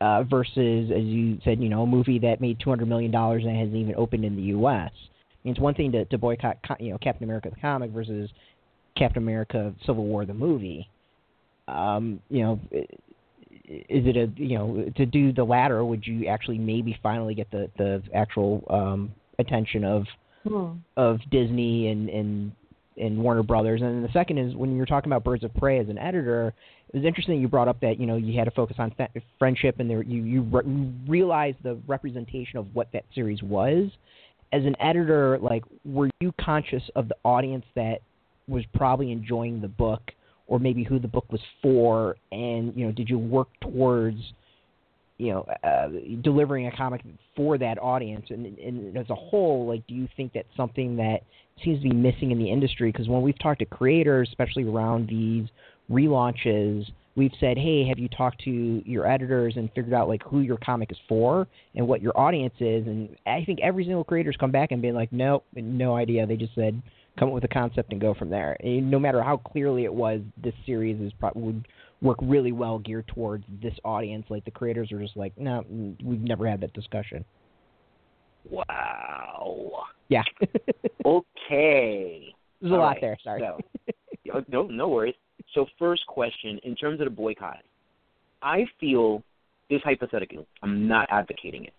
uh, 0.00 0.22
versus 0.22 0.90
as 0.90 1.02
you 1.04 1.38
said, 1.44 1.60
you 1.60 1.68
know, 1.68 1.82
a 1.82 1.86
movie 1.86 2.18
that 2.20 2.40
made 2.40 2.58
two 2.60 2.70
hundred 2.70 2.88
million 2.88 3.10
dollars 3.10 3.42
and 3.44 3.56
hasn't 3.56 3.76
even 3.76 3.94
opened 3.96 4.24
in 4.24 4.36
the 4.36 4.42
U.S. 4.42 4.90
I 4.94 5.38
mean, 5.44 5.52
it's 5.52 5.60
one 5.60 5.74
thing 5.74 5.92
to, 5.92 6.04
to 6.06 6.18
boycott, 6.18 6.58
you 6.80 6.90
know, 6.90 6.98
Captain 6.98 7.24
America 7.24 7.50
the 7.50 7.60
comic 7.60 7.90
versus 7.90 8.30
Captain 8.96 9.22
America 9.22 9.74
Civil 9.84 10.04
War 10.04 10.24
the 10.24 10.34
movie. 10.34 10.88
Um, 11.68 12.20
you 12.30 12.42
know, 12.44 12.60
i- 12.72 12.86
is 13.68 14.06
it 14.06 14.16
a 14.16 14.30
you 14.36 14.56
know 14.56 14.88
to 14.96 15.04
do 15.06 15.32
the 15.32 15.42
latter? 15.42 15.84
Would 15.84 16.06
you 16.06 16.26
actually 16.26 16.58
maybe 16.58 16.96
finally 17.02 17.34
get 17.34 17.50
the 17.50 17.68
the 17.78 18.00
actual 18.14 18.62
um, 18.70 19.12
attention 19.38 19.84
of 19.84 20.04
Hmm. 20.46 20.74
of 20.96 21.18
Disney 21.30 21.88
and 21.88 22.08
and 22.08 22.52
and 22.96 23.18
Warner 23.18 23.42
Brothers. 23.42 23.82
And 23.82 23.90
then 23.90 24.02
the 24.02 24.12
second 24.12 24.38
is 24.38 24.54
when 24.54 24.76
you're 24.76 24.86
talking 24.86 25.10
about 25.10 25.24
Birds 25.24 25.44
of 25.44 25.52
Prey 25.54 25.78
as 25.80 25.88
an 25.88 25.98
editor, 25.98 26.54
it 26.88 26.96
was 26.96 27.04
interesting 27.04 27.40
you 27.40 27.48
brought 27.48 27.68
up 27.68 27.80
that 27.80 27.98
you 27.98 28.06
know 28.06 28.16
you 28.16 28.38
had 28.38 28.44
to 28.44 28.52
focus 28.52 28.76
on 28.78 28.92
fe- 28.92 29.08
friendship 29.38 29.80
and 29.80 29.90
there 29.90 30.02
you 30.02 30.22
you, 30.22 30.42
re- 30.42 30.62
you 30.64 30.92
realized 31.06 31.58
the 31.62 31.78
representation 31.86 32.58
of 32.58 32.66
what 32.74 32.88
that 32.92 33.04
series 33.14 33.42
was. 33.42 33.90
As 34.52 34.64
an 34.64 34.76
editor, 34.80 35.38
like 35.38 35.64
were 35.84 36.08
you 36.20 36.32
conscious 36.40 36.82
of 36.94 37.08
the 37.08 37.16
audience 37.24 37.64
that 37.74 38.00
was 38.46 38.64
probably 38.74 39.10
enjoying 39.10 39.60
the 39.60 39.68
book 39.68 40.12
or 40.46 40.60
maybe 40.60 40.84
who 40.84 41.00
the 41.00 41.08
book 41.08 41.30
was 41.32 41.40
for, 41.60 42.14
and 42.30 42.72
you 42.76 42.86
know, 42.86 42.92
did 42.92 43.10
you 43.10 43.18
work 43.18 43.48
towards 43.60 44.20
you 45.18 45.32
know 45.32 45.46
uh, 45.64 45.88
delivering 46.22 46.66
a 46.66 46.76
comic 46.76 47.02
for 47.34 47.58
that 47.58 47.78
audience? 47.80 48.26
And, 48.30 48.46
and 48.58 48.96
as 48.96 49.08
a 49.10 49.14
whole, 49.14 49.66
like, 49.66 49.86
do 49.86 49.94
you 49.94 50.08
think 50.16 50.32
that's 50.32 50.48
something 50.56 50.96
that 50.96 51.20
seems 51.64 51.82
to 51.82 51.88
be 51.88 51.94
missing 51.94 52.30
in 52.30 52.38
the 52.38 52.50
industry? 52.50 52.92
Because 52.92 53.08
when 53.08 53.22
we've 53.22 53.38
talked 53.38 53.60
to 53.60 53.66
creators, 53.66 54.28
especially 54.28 54.64
around 54.64 55.08
these 55.08 55.48
relaunches, 55.90 56.84
we've 57.16 57.32
said, 57.40 57.56
"Hey, 57.56 57.86
have 57.88 57.98
you 57.98 58.08
talked 58.08 58.40
to 58.44 58.82
your 58.84 59.06
editors 59.06 59.54
and 59.56 59.70
figured 59.74 59.94
out 59.94 60.08
like 60.08 60.22
who 60.22 60.40
your 60.40 60.58
comic 60.58 60.92
is 60.92 60.98
for 61.08 61.46
and 61.74 61.86
what 61.86 62.02
your 62.02 62.18
audience 62.18 62.54
is?" 62.60 62.86
And 62.86 63.16
I 63.26 63.44
think 63.44 63.60
every 63.62 63.84
single 63.84 64.04
creator's 64.04 64.36
come 64.36 64.50
back 64.50 64.70
and 64.70 64.82
been 64.82 64.94
like, 64.94 65.12
"Nope, 65.12 65.44
no 65.54 65.96
idea." 65.96 66.26
They 66.26 66.36
just 66.36 66.54
said, 66.54 66.80
"Come 67.18 67.28
up 67.28 67.34
with 67.34 67.44
a 67.44 67.48
concept 67.48 67.92
and 67.92 68.00
go 68.00 68.14
from 68.14 68.30
there." 68.30 68.56
And 68.60 68.90
no 68.90 68.98
matter 68.98 69.22
how 69.22 69.38
clearly 69.38 69.84
it 69.84 69.94
was, 69.94 70.20
this 70.42 70.54
series 70.64 71.00
is 71.00 71.12
pro- 71.18 71.32
would 71.34 71.66
work 72.02 72.18
really 72.22 72.52
well 72.52 72.78
geared 72.78 73.08
towards 73.08 73.44
this 73.62 73.74
audience. 73.84 74.26
Like 74.28 74.44
the 74.44 74.50
creators 74.50 74.92
are 74.92 75.00
just 75.00 75.16
like, 75.16 75.36
"No, 75.38 75.64
we've 76.04 76.20
never 76.20 76.48
had 76.48 76.60
that 76.60 76.72
discussion." 76.72 77.24
Wow. 78.50 79.84
Yeah. 80.08 80.22
okay. 81.04 82.34
There's 82.60 82.72
a 82.72 82.74
All 82.74 82.80
lot 82.80 82.88
right, 82.88 83.00
there. 83.00 83.18
Sorry. 83.22 83.40
So, 83.40 83.58
oh, 84.34 84.44
no, 84.48 84.66
no 84.66 84.88
worries. 84.88 85.14
So, 85.54 85.66
first 85.78 86.06
question 86.06 86.58
in 86.64 86.74
terms 86.74 87.00
of 87.00 87.06
the 87.06 87.10
boycott, 87.10 87.58
I 88.42 88.66
feel 88.80 89.22
this 89.70 89.80
hypothetically. 89.82 90.46
I'm 90.62 90.86
not 90.86 91.08
advocating 91.10 91.64
it. 91.64 91.72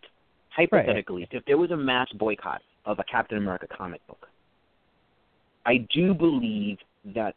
Hypothetically, 0.50 1.28
if 1.32 1.46
there 1.46 1.58
was 1.58 1.72
a 1.72 1.78
mass 1.78 2.08
boycott 2.16 2.62
of 2.86 3.00
a 3.00 3.04
Captain 3.04 3.38
America 3.38 3.68
comic 3.76 4.06
book, 4.08 4.28
I 5.68 5.86
do 5.94 6.14
believe 6.14 6.78
that 7.14 7.36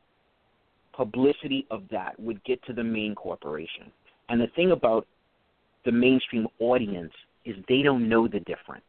publicity 0.92 1.66
of 1.70 1.82
that 1.90 2.18
would 2.20 2.42
get 2.44 2.62
to 2.66 2.72
the 2.72 2.84
main 2.84 3.14
corporation. 3.14 3.90
And 4.28 4.40
the 4.40 4.46
thing 4.54 4.70
about 4.70 5.06
the 5.84 5.90
mainstream 5.90 6.46
audience 6.60 7.12
is 7.44 7.56
they 7.68 7.82
don't 7.82 8.08
know 8.08 8.28
the 8.28 8.38
difference. 8.40 8.84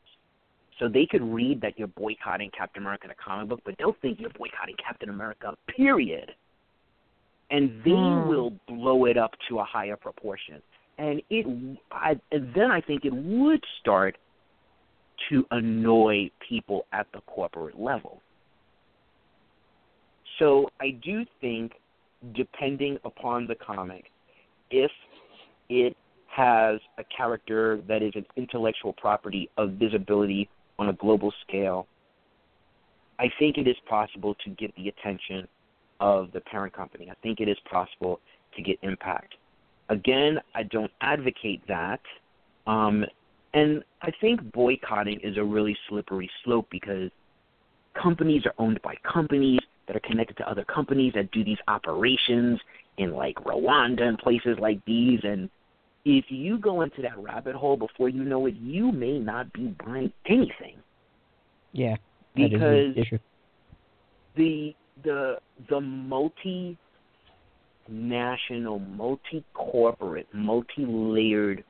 So 0.80 0.88
they 0.88 1.08
could 1.10 1.24
read 1.24 1.60
that 1.62 1.78
you're 1.78 1.88
boycotting 1.88 2.52
Captain 2.56 2.84
America 2.84 3.08
the 3.08 3.16
comic 3.16 3.50
book, 3.50 3.62
but 3.66 3.76
they'll 3.78 3.96
think 4.02 4.20
you're 4.20 4.30
boycotting 4.30 4.76
Captain 4.84 5.10
America, 5.10 5.56
period. 5.76 6.32
And 7.50 7.84
they 7.84 7.92
Hmm. 7.92 8.28
will 8.28 8.52
blow 8.68 9.06
it 9.06 9.18
up 9.18 9.32
to 9.50 9.60
a 9.60 9.64
higher 9.64 9.98
proportion. 9.98 10.62
And 10.98 11.22
it, 11.30 11.46
I, 11.92 12.20
and 12.32 12.54
then 12.54 12.70
I 12.72 12.82
think 12.82 13.06
it 13.06 13.14
would 13.14 13.64
start 13.80 14.18
to 15.30 15.46
annoy 15.52 16.30
people 16.48 16.86
at 16.94 17.08
the 17.12 17.22
corporate 17.22 17.80
level. 17.80 18.22
So 20.42 20.72
I 20.82 20.98
do 21.04 21.24
think, 21.40 21.74
depending 22.34 22.98
upon 23.06 23.46
the 23.46 23.54
comic, 23.54 24.06
if 24.72 24.90
it 25.70 25.96
has 26.36 26.80
a 26.98 27.04
character 27.16 27.80
that 27.88 28.02
is 28.02 28.14
an 28.16 28.26
intellectual 28.36 28.94
property 28.94 29.50
of 29.58 29.74
visibility 29.74 30.50
on 30.80 30.90
a 30.90 30.94
global 30.94 31.32
scale, 31.48 31.86
I 33.20 33.26
think 33.38 33.60
it 33.60 33.68
is 33.68 33.76
possible 33.88 34.36
to 34.44 34.50
get 34.52 34.76
the 34.76 34.88
attention 34.88 35.48
of 36.00 36.32
the 36.34 36.42
parent 36.42 36.74
company. 36.74 37.12
I 37.12 37.16
think 37.22 37.40
it 37.40 37.48
is 37.48 37.58
possible 37.70 38.20
to 38.56 38.64
get 38.64 38.80
impact. 38.82 39.36
Again, 39.90 40.40
I 40.56 40.64
don't 40.64 40.92
advocate 41.02 41.62
that. 41.68 42.00
Um, 42.66 43.06
and 43.54 43.84
I 44.02 44.12
think 44.20 44.52
boycotting 44.54 45.20
is 45.24 45.38
a 45.38 45.44
really 45.44 45.78
slippery 45.88 46.32
slope 46.44 46.66
because 46.72 47.12
companies 48.02 48.44
are 48.46 48.54
owned 48.58 48.82
by 48.82 48.96
companies 49.14 49.60
that 49.88 49.96
are 49.96 50.02
connected 50.02 50.38
to 50.38 50.50
other 50.50 50.64
companies 50.66 51.14
that 51.14 51.32
do 51.32 51.44
these 51.44 51.58
operations 51.68 52.60
in 52.98 53.14
like 53.14 53.36
Rwanda 53.36 54.04
and 54.04 54.18
places 54.18 54.58
like 54.60 54.84
these 54.86 55.20
and 55.24 55.50
if 56.04 56.26
you 56.30 56.58
go 56.58 56.82
into 56.82 57.02
that 57.04 57.18
rabbit 57.18 57.56
hole 57.56 57.78
before 57.78 58.10
you 58.10 58.24
know 58.24 58.48
it, 58.48 58.56
you 58.56 58.92
may 58.92 59.20
not 59.20 59.54
be 59.54 59.76
buying 59.86 60.12
anything 60.26 60.78
Yeah. 61.74 61.96
because 62.34 62.96
the 62.96 63.20
the 64.36 64.76
the 65.04 65.38
the 65.70 65.80
multi 65.80 66.78
national, 67.88 68.80
multi 68.80 69.44
corporate, 69.54 70.28
multi 70.34 70.86
layered 70.86 71.64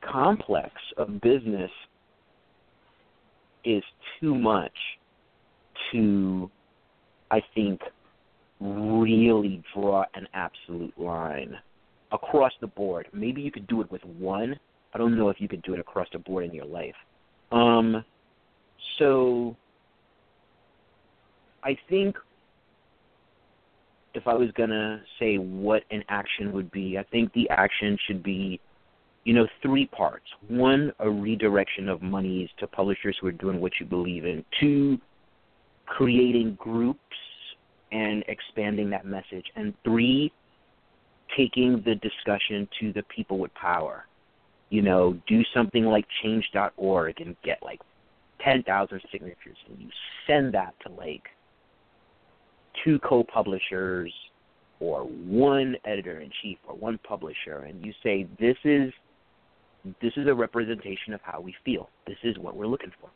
complex 0.00 0.72
of 0.96 1.20
business 1.20 1.70
is 3.64 3.82
too 4.20 4.34
much 4.34 4.72
to 5.92 6.50
I 7.30 7.42
think 7.54 7.80
really 8.60 9.62
draw 9.74 10.04
an 10.14 10.26
absolute 10.34 10.98
line 10.98 11.54
across 12.12 12.52
the 12.60 12.66
board. 12.66 13.06
Maybe 13.12 13.40
you 13.40 13.50
could 13.50 13.66
do 13.66 13.80
it 13.80 13.90
with 13.90 14.04
one. 14.04 14.58
I 14.94 14.98
don't 14.98 15.16
know 15.16 15.28
if 15.28 15.40
you 15.40 15.48
could 15.48 15.62
do 15.62 15.74
it 15.74 15.80
across 15.80 16.08
the 16.12 16.18
board 16.18 16.44
in 16.44 16.52
your 16.52 16.66
life. 16.66 16.94
Um 17.52 18.04
so 18.98 19.56
I 21.62 21.76
think 21.88 22.16
if 24.14 24.26
I 24.26 24.34
was 24.34 24.50
gonna 24.56 25.02
say 25.18 25.36
what 25.36 25.84
an 25.90 26.02
action 26.08 26.52
would 26.52 26.70
be, 26.70 26.98
I 26.98 27.04
think 27.04 27.32
the 27.32 27.48
action 27.50 27.96
should 28.06 28.22
be, 28.22 28.60
you 29.24 29.34
know, 29.34 29.46
three 29.62 29.86
parts. 29.86 30.24
One, 30.48 30.92
a 30.98 31.08
redirection 31.08 31.88
of 31.88 32.02
monies 32.02 32.48
to 32.58 32.66
publishers 32.66 33.16
who 33.20 33.28
are 33.28 33.32
doing 33.32 33.60
what 33.60 33.72
you 33.78 33.86
believe 33.86 34.24
in. 34.24 34.44
Two, 34.58 34.98
creating 35.90 36.56
groups 36.58 37.00
and 37.92 38.24
expanding 38.28 38.88
that 38.90 39.04
message. 39.04 39.44
And 39.56 39.74
three, 39.84 40.32
taking 41.36 41.82
the 41.84 41.96
discussion 41.96 42.68
to 42.80 42.92
the 42.92 43.02
people 43.14 43.38
with 43.38 43.52
power. 43.54 44.06
You 44.70 44.82
know, 44.82 45.18
do 45.26 45.42
something 45.52 45.84
like 45.84 46.06
change.org 46.22 47.20
and 47.20 47.36
get 47.44 47.58
like 47.62 47.80
10,000 48.44 49.00
signatures. 49.10 49.56
And 49.68 49.80
you 49.80 49.88
send 50.28 50.54
that 50.54 50.74
to 50.86 50.92
like 50.92 51.24
two 52.84 53.00
co-publishers 53.00 54.12
or 54.78 55.00
one 55.02 55.74
editor 55.84 56.20
in 56.20 56.30
chief 56.40 56.58
or 56.68 56.76
one 56.76 56.98
publisher. 56.98 57.64
And 57.68 57.84
you 57.84 57.92
say 58.02 58.28
this 58.38 58.56
is 58.64 58.92
this 60.00 60.12
is 60.16 60.28
a 60.28 60.34
representation 60.34 61.14
of 61.14 61.20
how 61.22 61.40
we 61.40 61.54
feel. 61.64 61.88
This 62.06 62.18
is 62.22 62.38
what 62.38 62.54
we're 62.54 62.66
looking 62.66 62.92
for. 63.00 63.10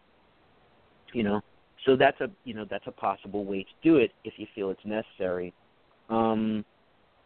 You 1.13 1.23
know 1.23 1.41
so 1.85 1.97
that's 1.97 2.21
a 2.21 2.31
you 2.45 2.55
know 2.55 2.67
that's 2.71 2.87
a 2.87 2.93
possible 2.93 3.45
way 3.45 3.63
to 3.63 3.71
do 3.83 3.97
it 3.97 4.13
if 4.25 4.35
you 4.37 4.47
feel 4.55 4.71
it's 4.71 4.85
necessary 4.85 5.53
um 6.11 6.65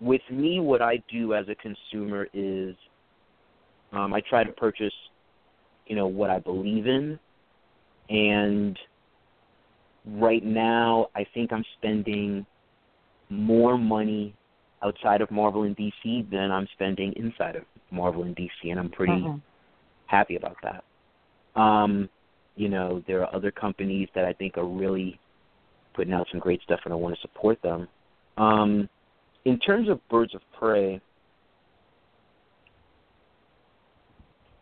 with 0.01 0.23
me 0.31 0.61
what 0.61 0.83
i 0.83 1.03
do 1.11 1.35
as 1.35 1.47
a 1.49 1.55
consumer 1.57 2.29
is 2.33 2.75
um 3.93 4.13
i 4.15 4.21
try 4.21 4.45
to 4.45 4.53
purchase 4.53 4.95
you 5.87 5.97
know 5.97 6.07
what 6.07 6.31
i 6.31 6.39
believe 6.39 6.87
in 6.87 7.19
and 8.11 8.79
right 10.17 10.45
now 10.45 11.09
I 11.15 11.27
think 11.35 11.53
I'm 11.53 11.65
spending 11.79 12.47
more 13.31 13.77
money 13.77 14.35
outside 14.83 15.21
of 15.21 15.31
Marvel 15.31 15.65
and 15.65 15.77
DC 15.77 16.31
than 16.31 16.51
I'm 16.51 16.69
spending 16.73 17.13
inside 17.15 17.57
of 17.57 17.65
Marvel 17.91 18.23
and 18.23 18.35
DC 18.35 18.51
and 18.71 18.79
I'm 18.79 18.91
pretty 18.91 19.13
Mhm. 19.13 19.43
happy 20.07 20.37
about 20.37 20.57
that. 20.63 20.85
Um, 21.61 22.09
you 22.59 22.69
know, 22.69 23.03
there 23.07 23.23
are 23.23 23.35
other 23.35 23.53
companies 23.53 24.09
that 24.15 24.25
I 24.25 24.33
think 24.33 24.59
are 24.59 24.67
really 24.67 25.19
putting 25.95 26.13
out 26.13 26.27
some 26.31 26.41
great 26.41 26.61
stuff 26.63 26.81
and 26.85 26.93
I 26.93 26.97
want 26.97 27.15
to 27.15 27.21
support 27.21 27.63
them. 27.63 27.89
Um, 28.37 28.89
in 29.45 29.59
terms 29.61 29.89
of 29.89 30.01
Birds 30.09 30.35
of 30.35 30.41
Prey, 30.59 31.01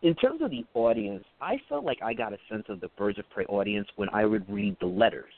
in 0.03 0.13
terms 0.15 0.41
of 0.43 0.51
the 0.51 0.63
audience, 0.75 1.25
I 1.41 1.57
felt 1.67 1.83
like 1.83 1.97
I 2.03 2.13
got 2.13 2.33
a 2.33 2.37
sense 2.49 2.65
of 2.69 2.79
the 2.79 2.89
Birds 2.97 3.17
of 3.17 3.27
Prey 3.31 3.45
audience 3.45 3.87
when 3.95 4.09
I 4.13 4.25
would 4.25 4.47
read 4.47 4.77
the 4.79 4.85
letters 4.85 5.33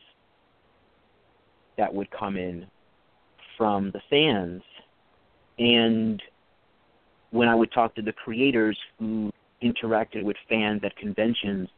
that 1.77 1.94
would 1.94 2.11
come 2.11 2.36
in 2.36 2.68
from 3.57 3.91
the 3.91 4.02
fans. 4.10 4.61
And 5.57 6.22
when 7.31 7.48
I 7.48 7.56
would 7.56 7.72
talk 7.72 7.95
to 7.95 8.02
the 8.02 8.14
creators 8.14 8.77
who 8.99 9.31
interacted 9.64 10.23
with 10.23 10.36
fans 10.49 10.81
at 10.84 10.95
conventions 10.98 11.69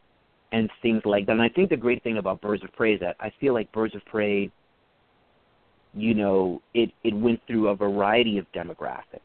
and 0.51 0.69
things 0.81 1.01
like 1.05 1.25
that. 1.25 1.33
And 1.33 1.41
I 1.41 1.49
think 1.49 1.69
the 1.69 1.77
great 1.77 2.03
thing 2.03 2.17
about 2.17 2.41
Birds 2.41 2.63
of 2.63 2.71
Prey 2.73 2.93
is 2.93 2.99
that 2.99 3.15
I 3.19 3.31
feel 3.39 3.53
like 3.53 3.71
Birds 3.71 3.95
of 3.95 4.03
Prey, 4.05 4.51
you 5.93 6.13
know, 6.13 6.61
it, 6.73 6.91
it 7.03 7.13
went 7.13 7.39
through 7.47 7.69
a 7.69 7.75
variety 7.75 8.37
of 8.37 8.45
demographics. 8.53 9.19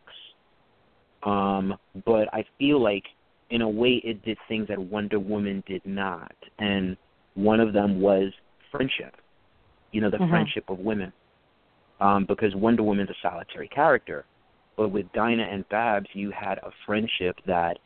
Um, 1.22 1.76
but 2.04 2.32
I 2.32 2.44
feel 2.58 2.80
like 2.80 3.04
in 3.50 3.62
a 3.62 3.68
way 3.68 4.00
it 4.04 4.24
did 4.24 4.38
things 4.48 4.68
that 4.68 4.78
Wonder 4.78 5.18
Woman 5.18 5.62
did 5.66 5.82
not. 5.84 6.34
And 6.58 6.96
one 7.34 7.60
of 7.60 7.72
them 7.72 8.00
was 8.00 8.32
friendship. 8.70 9.16
You 9.92 10.00
know, 10.00 10.10
the 10.10 10.18
Mhm. 10.18 10.30
friendship 10.30 10.68
of 10.68 10.78
women. 10.78 11.12
Um, 12.00 12.24
because 12.26 12.54
Wonder 12.54 12.82
Woman's 12.82 13.10
a 13.10 13.14
solitary 13.22 13.68
character. 13.68 14.24
But 14.76 14.90
with 14.90 15.10
Dinah 15.12 15.44
and 15.44 15.68
Babs 15.70 16.08
you 16.12 16.30
had 16.30 16.58
a 16.58 16.70
friendship 16.84 17.40
that 17.46 17.78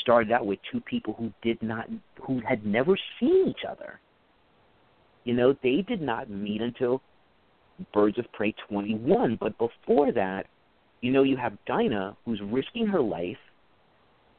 started 0.00 0.32
out 0.32 0.46
with 0.46 0.58
two 0.70 0.80
people 0.80 1.14
who 1.18 1.32
did 1.42 1.62
not 1.62 1.88
who 2.22 2.40
had 2.46 2.64
never 2.64 2.96
seen 3.20 3.48
each 3.48 3.64
other. 3.68 4.00
You 5.24 5.34
know, 5.34 5.54
they 5.62 5.84
did 5.86 6.00
not 6.00 6.28
meet 6.28 6.60
until 6.60 7.00
Birds 7.92 8.18
of 8.18 8.30
Prey 8.32 8.54
21. 8.68 9.38
But 9.40 9.56
before 9.58 10.12
that, 10.12 10.46
you 11.00 11.10
know, 11.12 11.22
you 11.22 11.36
have 11.36 11.56
Dinah 11.66 12.16
who's 12.24 12.40
risking 12.44 12.86
her 12.86 13.00
life 13.00 13.36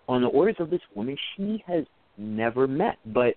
on 0.08 0.22
the 0.22 0.28
orders 0.28 0.56
of 0.60 0.70
this 0.70 0.82
woman 0.94 1.18
she 1.36 1.64
has 1.68 1.86
never 2.18 2.68
met. 2.68 2.98
But 3.06 3.36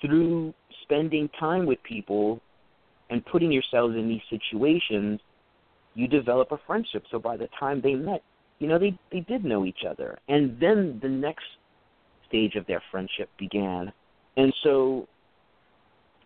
through 0.00 0.54
spending 0.82 1.28
time 1.40 1.66
with 1.66 1.82
people 1.82 2.40
and 3.10 3.24
putting 3.26 3.50
yourselves 3.50 3.94
in 3.96 4.08
these 4.08 4.20
situations, 4.30 5.20
you 5.94 6.08
develop 6.08 6.52
a 6.52 6.58
friendship. 6.66 7.04
So 7.10 7.18
by 7.18 7.36
the 7.36 7.48
time 7.58 7.80
they 7.82 7.94
met, 7.94 8.22
you 8.58 8.68
know, 8.68 8.78
they 8.78 8.96
they 9.12 9.20
did 9.20 9.44
know 9.44 9.64
each 9.64 9.84
other. 9.88 10.18
And 10.28 10.58
then 10.60 10.98
the 11.02 11.08
next 11.08 11.44
stage 12.28 12.54
of 12.54 12.66
their 12.66 12.82
friendship 12.90 13.28
began. 13.38 13.92
And 14.36 14.52
so 14.62 15.06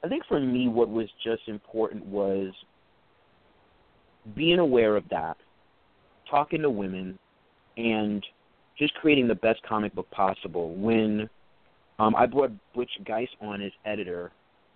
I 0.05 0.09
think 0.09 0.25
for 0.27 0.41
me 0.41 0.69
what 0.69 0.89
was 0.89 1.09
just 1.25 1.43
important 1.49 2.05
was 2.07 2.53
being 4.35 4.59
aware 4.59 4.97
of 4.97 5.05
that, 5.11 5.37
talking 6.31 6.63
to 6.63 6.71
women 6.71 7.19
and 7.77 8.25
just 8.79 8.95
creating 8.95 9.29
the 9.29 9.35
best 9.35 9.63
comic 9.63 9.95
book 9.95 10.11
possible. 10.11 10.75
When 10.75 11.29
um, 11.99 12.15
I 12.15 12.27
brought 12.27 12.53
Butch 12.75 12.91
Guice 13.05 13.29
on 13.41 13.61
as 13.63 13.73
editor, 13.85 14.31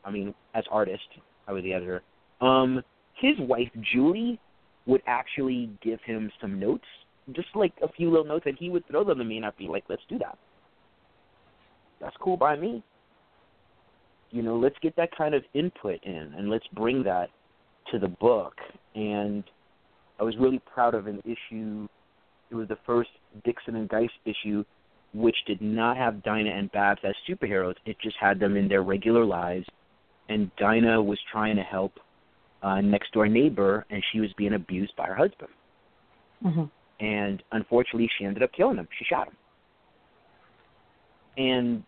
I 0.05 0.11
mean 0.11 0.35
as 0.55 0.65
artist, 0.71 1.03
I 1.47 1.53
was 1.53 1.63
the 1.63 1.73
editor. 1.73 2.03
Um, 2.41 2.83
his 3.15 3.35
wife 3.41 3.69
Julie 3.93 4.41
would 4.87 5.03
actually 5.07 5.71
give 5.83 6.01
him 6.05 6.31
some 6.41 6.59
notes, 6.59 6.85
just 7.35 7.49
like 7.55 7.73
a 7.83 7.89
few 7.93 8.11
little 8.11 8.27
notes, 8.27 8.47
and 8.47 8.57
he 8.59 8.69
would 8.69 8.87
throw 8.89 9.05
them 9.05 9.19
to 9.19 9.25
me, 9.25 9.37
and 9.37 9.47
I'd 9.47 9.57
be 9.57 9.69
like, 9.69 9.85
"Let's 9.89 10.03
do 10.09 10.19
that." 10.19 10.37
That's 12.01 12.17
cool 12.17 12.37
by 12.37 12.57
me. 12.57 12.83
You 14.31 14.43
know, 14.43 14.57
let's 14.57 14.79
get 14.81 14.97
that 14.97 15.15
kind 15.17 15.35
of 15.35 15.45
input 15.55 16.03
in, 16.03 16.35
and 16.37 16.51
let's 16.51 16.67
bring 16.69 17.03
that 17.05 17.31
to 17.93 17.99
the 17.99 18.09
book. 18.09 18.55
And 18.95 19.45
I 20.19 20.25
was 20.25 20.37
really 20.39 20.59
proud 20.61 20.95
of 20.95 21.07
an 21.07 21.23
issue. 21.25 21.87
It 22.51 22.55
was 22.55 22.69
the 22.69 22.79
first 22.85 23.11
Dixon 23.45 23.77
and 23.77 23.89
Guice 23.89 24.11
issue, 24.25 24.65
which 25.15 25.37
did 25.47 25.61
not 25.61 25.97
have 25.97 26.23
Dinah 26.23 26.51
and 26.51 26.73
Babs 26.73 27.01
as 27.05 27.15
superheroes. 27.29 27.75
It 27.87 27.97
just 28.03 28.17
had 28.21 28.41
them 28.41 28.57
in 28.57 28.69
their 28.69 28.83
regular 28.83 29.25
lives, 29.25 29.67
and 30.29 30.51
Dinah 30.57 31.03
was 31.03 31.19
trying 31.31 31.57
to 31.57 31.63
help 31.63 31.93
uh, 32.63 32.81
next 32.81 33.13
door 33.13 33.29
neighbor, 33.29 33.85
and 33.91 34.03
she 34.13 34.21
was 34.21 34.31
being 34.37 34.55
abused 34.55 34.95
by 34.97 35.07
her 35.07 35.15
husband. 35.15 35.51
Mm-hmm. 36.45 36.65
And 37.03 37.43
unfortunately, 37.51 38.09
she 38.17 38.25
ended 38.25 38.45
up 38.45 38.53
killing 38.53 38.77
him. 38.77 38.87
She 38.97 39.05
shot 39.05 39.27
him. 39.27 39.35
And 41.37 41.83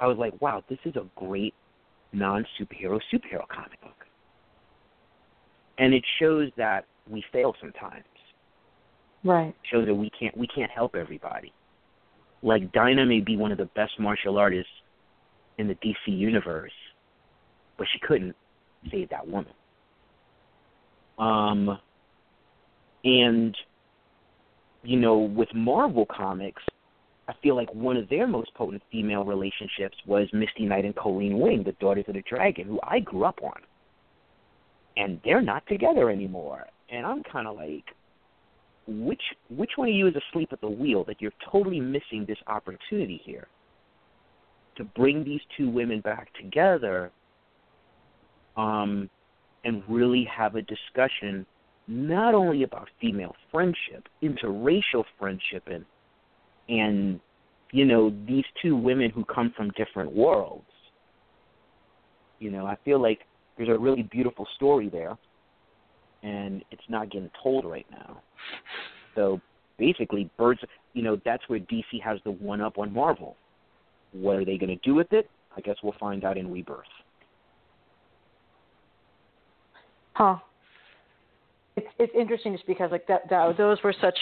I 0.00 0.08
was 0.08 0.18
like, 0.18 0.34
wow, 0.42 0.64
this 0.68 0.78
is 0.84 0.96
a 0.96 1.06
great 1.14 1.54
non 2.12 2.44
superhero 2.58 3.00
superhero 3.12 3.46
comic 3.48 3.80
book. 3.80 3.92
And 5.78 5.94
it 5.94 6.02
shows 6.18 6.50
that 6.56 6.84
we 7.08 7.24
fail 7.32 7.54
sometimes. 7.60 8.04
Right. 9.22 9.48
It 9.48 9.54
shows 9.70 9.86
that 9.86 9.94
we 9.94 10.10
can't 10.18 10.36
we 10.36 10.48
can't 10.48 10.70
help 10.70 10.96
everybody. 10.96 11.52
Like 12.42 12.72
Dinah 12.72 13.06
may 13.06 13.20
be 13.20 13.36
one 13.36 13.52
of 13.52 13.58
the 13.58 13.70
best 13.76 13.92
martial 14.00 14.36
artists 14.36 14.72
in 15.58 15.68
the 15.68 15.74
DC 15.76 16.08
universe, 16.08 16.72
but 17.78 17.86
she 17.92 18.00
couldn't 18.00 18.34
save 18.90 19.10
that 19.10 19.26
woman. 19.26 19.52
Um, 21.18 21.78
and 23.04 23.56
you 24.84 24.98
know, 24.98 25.18
with 25.18 25.48
Marvel 25.54 26.06
Comics, 26.06 26.62
I 27.26 27.32
feel 27.42 27.56
like 27.56 27.72
one 27.74 27.96
of 27.96 28.08
their 28.08 28.26
most 28.26 28.52
potent 28.54 28.82
female 28.92 29.24
relationships 29.24 29.96
was 30.06 30.28
Misty 30.32 30.66
Knight 30.66 30.84
and 30.84 30.94
Colleen 30.94 31.38
Wing, 31.38 31.62
the 31.64 31.72
Daughters 31.72 32.04
of 32.06 32.14
the 32.14 32.22
Dragon, 32.28 32.66
who 32.66 32.80
I 32.82 33.00
grew 33.00 33.24
up 33.24 33.40
on. 33.42 33.60
And 34.96 35.20
they're 35.24 35.42
not 35.42 35.66
together 35.66 36.10
anymore. 36.10 36.66
And 36.90 37.06
I'm 37.06 37.22
kind 37.24 37.48
of 37.48 37.56
like, 37.56 37.84
which 38.86 39.22
which 39.48 39.70
one 39.76 39.88
of 39.88 39.94
you 39.94 40.06
is 40.06 40.14
asleep 40.14 40.50
at 40.52 40.60
the 40.60 40.68
wheel 40.68 41.04
that 41.04 41.20
you're 41.22 41.32
totally 41.50 41.80
missing 41.80 42.26
this 42.28 42.36
opportunity 42.46 43.20
here 43.24 43.48
to 44.76 44.84
bring 44.84 45.24
these 45.24 45.40
two 45.56 45.70
women 45.70 46.00
back 46.00 46.28
together 46.34 47.10
um, 48.58 49.08
and 49.64 49.82
really 49.88 50.28
have 50.30 50.56
a 50.56 50.62
discussion 50.62 51.46
not 51.86 52.34
only 52.34 52.62
about 52.62 52.88
female 53.00 53.34
friendship, 53.50 54.08
interracial 54.22 55.04
friendship, 55.18 55.64
and 55.66 55.84
and 56.68 57.20
you 57.72 57.84
know 57.84 58.14
these 58.26 58.44
two 58.62 58.76
women 58.76 59.10
who 59.10 59.24
come 59.24 59.52
from 59.56 59.70
different 59.70 60.12
worlds. 60.12 60.64
You 62.38 62.50
know, 62.50 62.66
I 62.66 62.76
feel 62.84 63.00
like 63.00 63.20
there's 63.56 63.68
a 63.68 63.78
really 63.78 64.02
beautiful 64.02 64.46
story 64.56 64.88
there, 64.88 65.16
and 66.22 66.64
it's 66.70 66.82
not 66.88 67.10
getting 67.10 67.30
told 67.42 67.64
right 67.64 67.86
now. 67.90 68.20
So 69.14 69.40
basically, 69.78 70.30
birds. 70.36 70.60
You 70.94 71.02
know, 71.02 71.20
that's 71.24 71.42
where 71.48 71.58
DC 71.58 72.00
has 72.02 72.18
the 72.24 72.30
one 72.30 72.60
up 72.60 72.78
on 72.78 72.92
Marvel. 72.92 73.36
What 74.12 74.36
are 74.36 74.44
they 74.44 74.56
going 74.56 74.70
to 74.70 74.88
do 74.88 74.94
with 74.94 75.12
it? 75.12 75.28
I 75.56 75.60
guess 75.60 75.76
we'll 75.82 75.94
find 75.98 76.24
out 76.24 76.38
in 76.38 76.50
Rebirth. 76.50 76.84
Huh. 80.14 80.36
It's 81.76 81.86
it's 81.98 82.12
interesting 82.16 82.52
just 82.52 82.66
because 82.66 82.90
like 82.90 83.06
that, 83.08 83.28
that 83.30 83.56
those 83.56 83.78
were 83.82 83.94
such 84.00 84.18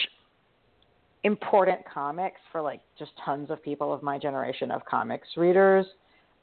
important 1.25 1.81
comics 1.93 2.41
for 2.51 2.61
like 2.61 2.81
just 2.99 3.13
tons 3.25 3.51
of 3.51 3.63
people 3.63 3.93
of 3.93 4.03
my 4.03 4.19
generation 4.19 4.71
of 4.71 4.85
comics 4.85 5.29
readers, 5.37 5.87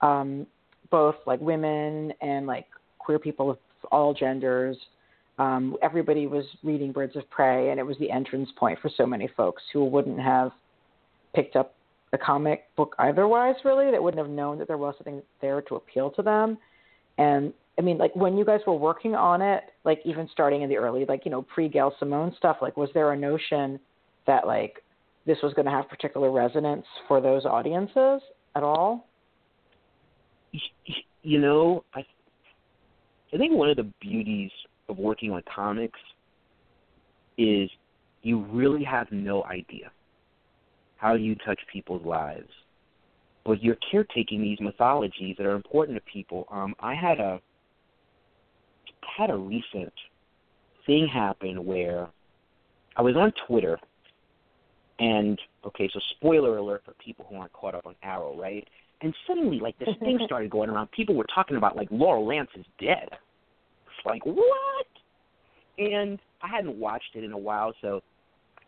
um, 0.01 0.45
both 0.89 1.15
like 1.25 1.41
women 1.41 2.13
and 2.21 2.47
like 2.47 2.67
queer 2.99 3.19
people 3.19 3.51
of 3.51 3.57
all 3.91 4.13
genders. 4.13 4.77
Um, 5.37 5.77
everybody 5.81 6.27
was 6.27 6.45
reading 6.63 6.91
Birds 6.91 7.15
of 7.15 7.29
Prey, 7.29 7.71
and 7.71 7.79
it 7.79 7.83
was 7.83 7.97
the 7.97 8.11
entrance 8.11 8.49
point 8.57 8.77
for 8.81 8.89
so 8.97 9.05
many 9.05 9.29
folks 9.37 9.63
who 9.71 9.85
wouldn't 9.85 10.19
have 10.19 10.51
picked 11.33 11.55
up 11.55 11.75
a 12.11 12.17
comic 12.17 12.65
book 12.75 12.95
otherwise, 12.99 13.55
really, 13.63 13.89
that 13.91 14.01
wouldn't 14.01 14.19
have 14.19 14.29
known 14.35 14.57
that 14.57 14.67
there 14.67 14.77
was 14.77 14.95
something 14.97 15.21
there 15.41 15.61
to 15.61 15.75
appeal 15.75 16.09
to 16.11 16.21
them. 16.21 16.57
And 17.17 17.53
I 17.79 17.81
mean, 17.81 17.97
like 17.97 18.13
when 18.13 18.37
you 18.37 18.43
guys 18.43 18.59
were 18.67 18.75
working 18.75 19.15
on 19.15 19.41
it, 19.41 19.63
like 19.85 20.01
even 20.03 20.27
starting 20.33 20.63
in 20.63 20.69
the 20.69 20.75
early, 20.75 21.05
like 21.05 21.23
you 21.23 21.31
know, 21.31 21.41
pre 21.41 21.69
Gail 21.69 21.95
Simone 21.97 22.35
stuff, 22.37 22.57
like 22.61 22.75
was 22.75 22.89
there 22.93 23.13
a 23.13 23.17
notion 23.17 23.79
that 24.27 24.45
like 24.45 24.83
this 25.25 25.37
was 25.41 25.53
going 25.53 25.65
to 25.65 25.71
have 25.71 25.87
particular 25.87 26.29
resonance 26.29 26.85
for 27.07 27.21
those 27.21 27.45
audiences 27.45 28.21
at 28.57 28.63
all? 28.63 29.07
You 31.23 31.39
know, 31.39 31.85
I 31.95 32.01
I 33.33 33.37
think 33.37 33.53
one 33.53 33.69
of 33.69 33.77
the 33.77 33.89
beauties 34.01 34.51
of 34.89 34.97
working 34.97 35.31
on 35.31 35.41
comics 35.53 35.99
is 37.37 37.69
you 38.23 38.43
really 38.51 38.83
have 38.83 39.07
no 39.09 39.45
idea 39.45 39.89
how 40.97 41.13
you 41.13 41.33
touch 41.45 41.59
people's 41.71 42.05
lives, 42.05 42.49
but 43.45 43.63
you're 43.63 43.77
caretaking 43.89 44.41
these 44.41 44.59
mythologies 44.59 45.37
that 45.37 45.45
are 45.45 45.55
important 45.55 45.97
to 45.97 46.11
people. 46.11 46.45
Um, 46.51 46.75
I 46.81 46.93
had 46.93 47.21
a 47.21 47.39
had 49.17 49.29
a 49.29 49.35
recent 49.35 49.93
thing 50.85 51.07
happen 51.07 51.65
where 51.65 52.07
I 52.95 53.01
was 53.01 53.15
on 53.15 53.31
Twitter 53.47 53.79
and 54.99 55.39
okay, 55.65 55.89
so 55.93 55.99
spoiler 56.17 56.57
alert 56.57 56.83
for 56.85 56.93
people 57.03 57.25
who 57.29 57.37
aren't 57.37 57.53
caught 57.53 57.75
up 57.75 57.85
on 57.85 57.95
Arrow, 58.03 58.35
right? 58.37 58.67
And 59.01 59.13
suddenly 59.25 59.59
like 59.59 59.77
this 59.79 59.89
thing 59.99 60.19
started 60.25 60.51
going 60.51 60.69
around. 60.69 60.91
People 60.91 61.15
were 61.15 61.25
talking 61.33 61.57
about 61.57 61.75
like 61.75 61.87
Laurel 61.89 62.27
Lance 62.27 62.49
is 62.55 62.65
dead. 62.79 63.07
It's 63.11 64.05
like, 64.05 64.25
what? 64.25 64.87
And 65.77 66.19
I 66.41 66.49
hadn't 66.49 66.77
watched 66.77 67.15
it 67.15 67.23
in 67.23 67.31
a 67.31 67.37
while, 67.37 67.73
so 67.81 68.01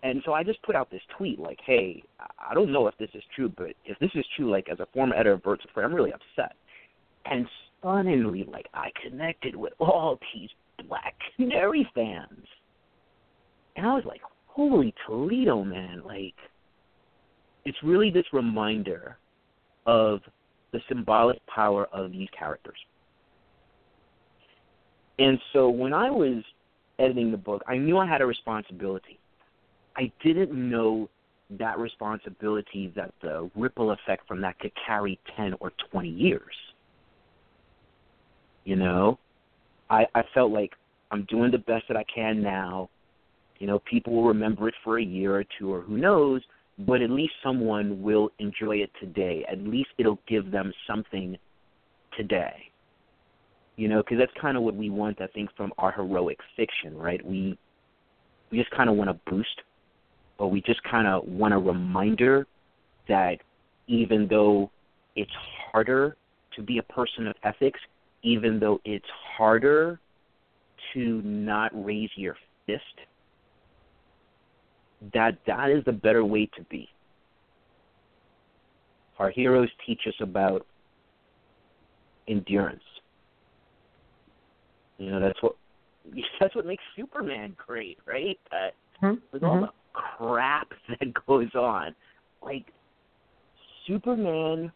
and 0.04 0.22
so 0.26 0.34
I 0.34 0.44
just 0.44 0.62
put 0.64 0.76
out 0.76 0.90
this 0.90 1.02
tweet 1.18 1.40
like, 1.40 1.60
"Hey, 1.64 2.04
I 2.40 2.54
don't 2.54 2.72
know 2.72 2.88
if 2.88 2.98
this 2.98 3.10
is 3.14 3.24
true, 3.36 3.50
but 3.56 3.74
if 3.86 4.00
this 4.00 4.10
is 4.16 4.26
true, 4.36 4.50
like 4.50 4.68
as 4.70 4.80
a 4.80 4.88
former 4.94 5.14
editor 5.14 5.34
of 5.34 5.44
Birds 5.44 5.64
of 5.64 5.74
Prey, 5.74 5.84
I'm 5.84 5.94
really 5.94 6.14
upset." 6.14 6.56
And 7.26 7.48
stunningly, 7.82 8.46
like 8.52 8.68
I 8.74 8.90
connected 9.04 9.56
with 9.56 9.74
all 9.80 10.20
these 10.34 10.50
Black 10.88 11.16
Canary 11.36 11.88
fans, 11.94 12.46
and 13.76 13.86
I 13.86 13.94
was 13.94 14.04
like, 14.06 14.22
"Holy 14.48 14.94
Toledo, 15.06 15.64
man!" 15.64 16.02
Like, 16.06 16.36
it's 17.66 17.78
really 17.84 18.10
this 18.12 18.26
reminder 18.32 19.18
of 19.86 20.22
the 20.72 20.80
symbolic 20.88 21.46
power 21.48 21.86
of 21.92 22.12
these 22.12 22.30
characters. 22.38 22.78
And 25.20 25.38
so 25.52 25.70
when 25.70 25.94
I 25.94 26.10
was 26.10 26.44
editing 26.98 27.32
the 27.32 27.38
book, 27.38 27.62
I 27.68 27.78
knew 27.78 27.98
I 27.98 28.08
had 28.08 28.22
a 28.22 28.26
responsibility 28.26 29.20
I 29.96 30.12
didn't 30.24 30.54
know 30.54 31.10
that 31.60 31.78
responsibility 31.80 32.94
that 32.96 33.14
the 33.22 33.50
ripple 33.56 33.92
effect 33.92 34.28
from 34.28 34.42
that 34.42 34.58
could 34.60 34.72
carry 34.86 35.20
10 35.36 35.56
or 35.60 35.72
20 35.92 36.08
years. 36.08 36.54
You 38.64 38.76
know, 38.76 39.18
I 39.90 40.06
I 40.16 40.24
felt 40.34 40.52
like 40.52 40.72
I'm 41.12 41.26
doing 41.26 41.52
the 41.52 41.58
best 41.58 41.86
that 41.88 41.98
I 41.98 42.06
can 42.14 42.42
now. 42.42 42.90
You 43.60 43.68
know, 43.68 43.80
people 43.80 44.14
will 44.14 44.28
remember 44.28 44.68
it 44.68 44.76
for 44.84 45.00
a 45.00 45.04
year 45.04 45.36
or 45.36 45.44
two 45.60 45.72
or 45.72 45.82
who 45.82 45.98
knows, 45.98 46.42
but 46.80 47.02
at 47.02 47.10
least 47.10 47.34
someone 47.44 48.02
will 48.02 48.32
enjoy 48.40 48.78
it 48.78 48.90
today. 49.00 49.46
At 49.52 49.60
least 49.60 49.90
it'll 49.98 50.20
give 50.28 50.52
them 50.52 50.74
something 50.88 51.38
today. 52.18 52.56
You 53.76 53.88
know, 53.88 54.02
because 54.04 54.18
that's 54.20 54.32
kind 54.42 54.58
of 54.58 54.64
what 54.64 54.76
we 54.76 54.90
want, 54.90 55.22
I 55.22 55.28
think, 55.28 55.50
from 55.56 55.74
our 55.78 55.92
heroic 55.92 56.38
fiction, 56.56 56.98
right? 56.98 57.24
We 57.26 57.58
we 58.52 58.58
just 58.58 58.72
kind 58.72 58.90
of 58.90 58.96
want 58.96 59.10
a 59.10 59.20
boost, 59.30 59.62
or 60.38 60.50
we 60.50 60.62
just 60.62 60.82
kind 60.84 61.08
of 61.08 61.26
want 61.26 61.54
a 61.54 61.58
reminder 61.58 62.48
that 63.08 63.38
even 63.88 64.28
though 64.30 64.70
it's 65.16 65.32
harder 65.72 66.16
to 66.56 66.62
be 66.62 66.78
a 66.78 66.84
person 66.84 67.28
of 67.28 67.36
ethics, 67.44 67.80
even 68.24 68.60
though 68.60 68.80
it's 68.86 69.06
harder 69.38 70.00
to 70.94 71.22
not 71.24 71.72
raise 71.74 72.10
your 72.16 72.36
fist, 72.66 72.82
that 75.14 75.38
that 75.48 75.70
is 75.70 75.84
the 75.86 75.92
better 75.92 76.24
way 76.24 76.50
to 76.58 76.64
be. 76.66 76.88
Our 79.20 79.30
heroes 79.30 79.70
teach 79.86 80.02
us 80.08 80.14
about 80.20 80.66
endurance. 82.28 82.84
You 84.98 85.12
know, 85.12 85.20
that's 85.20 85.42
what 85.42 85.56
that's 86.40 86.56
what 86.56 86.66
makes 86.66 86.84
Superman 86.96 87.56
great, 87.58 87.98
right? 88.06 88.40
Uh, 88.52 89.06
mm-hmm. 89.06 89.16
With 89.32 89.44
all 89.44 89.62
the 89.62 89.70
crap 89.94 90.70
that 90.90 91.14
goes 91.28 91.54
on, 91.56 91.96
like 92.42 92.66
Superman 93.88 94.72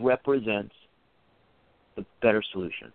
represents 0.00 0.74
the 1.96 2.04
better 2.22 2.42
solution. 2.52 2.92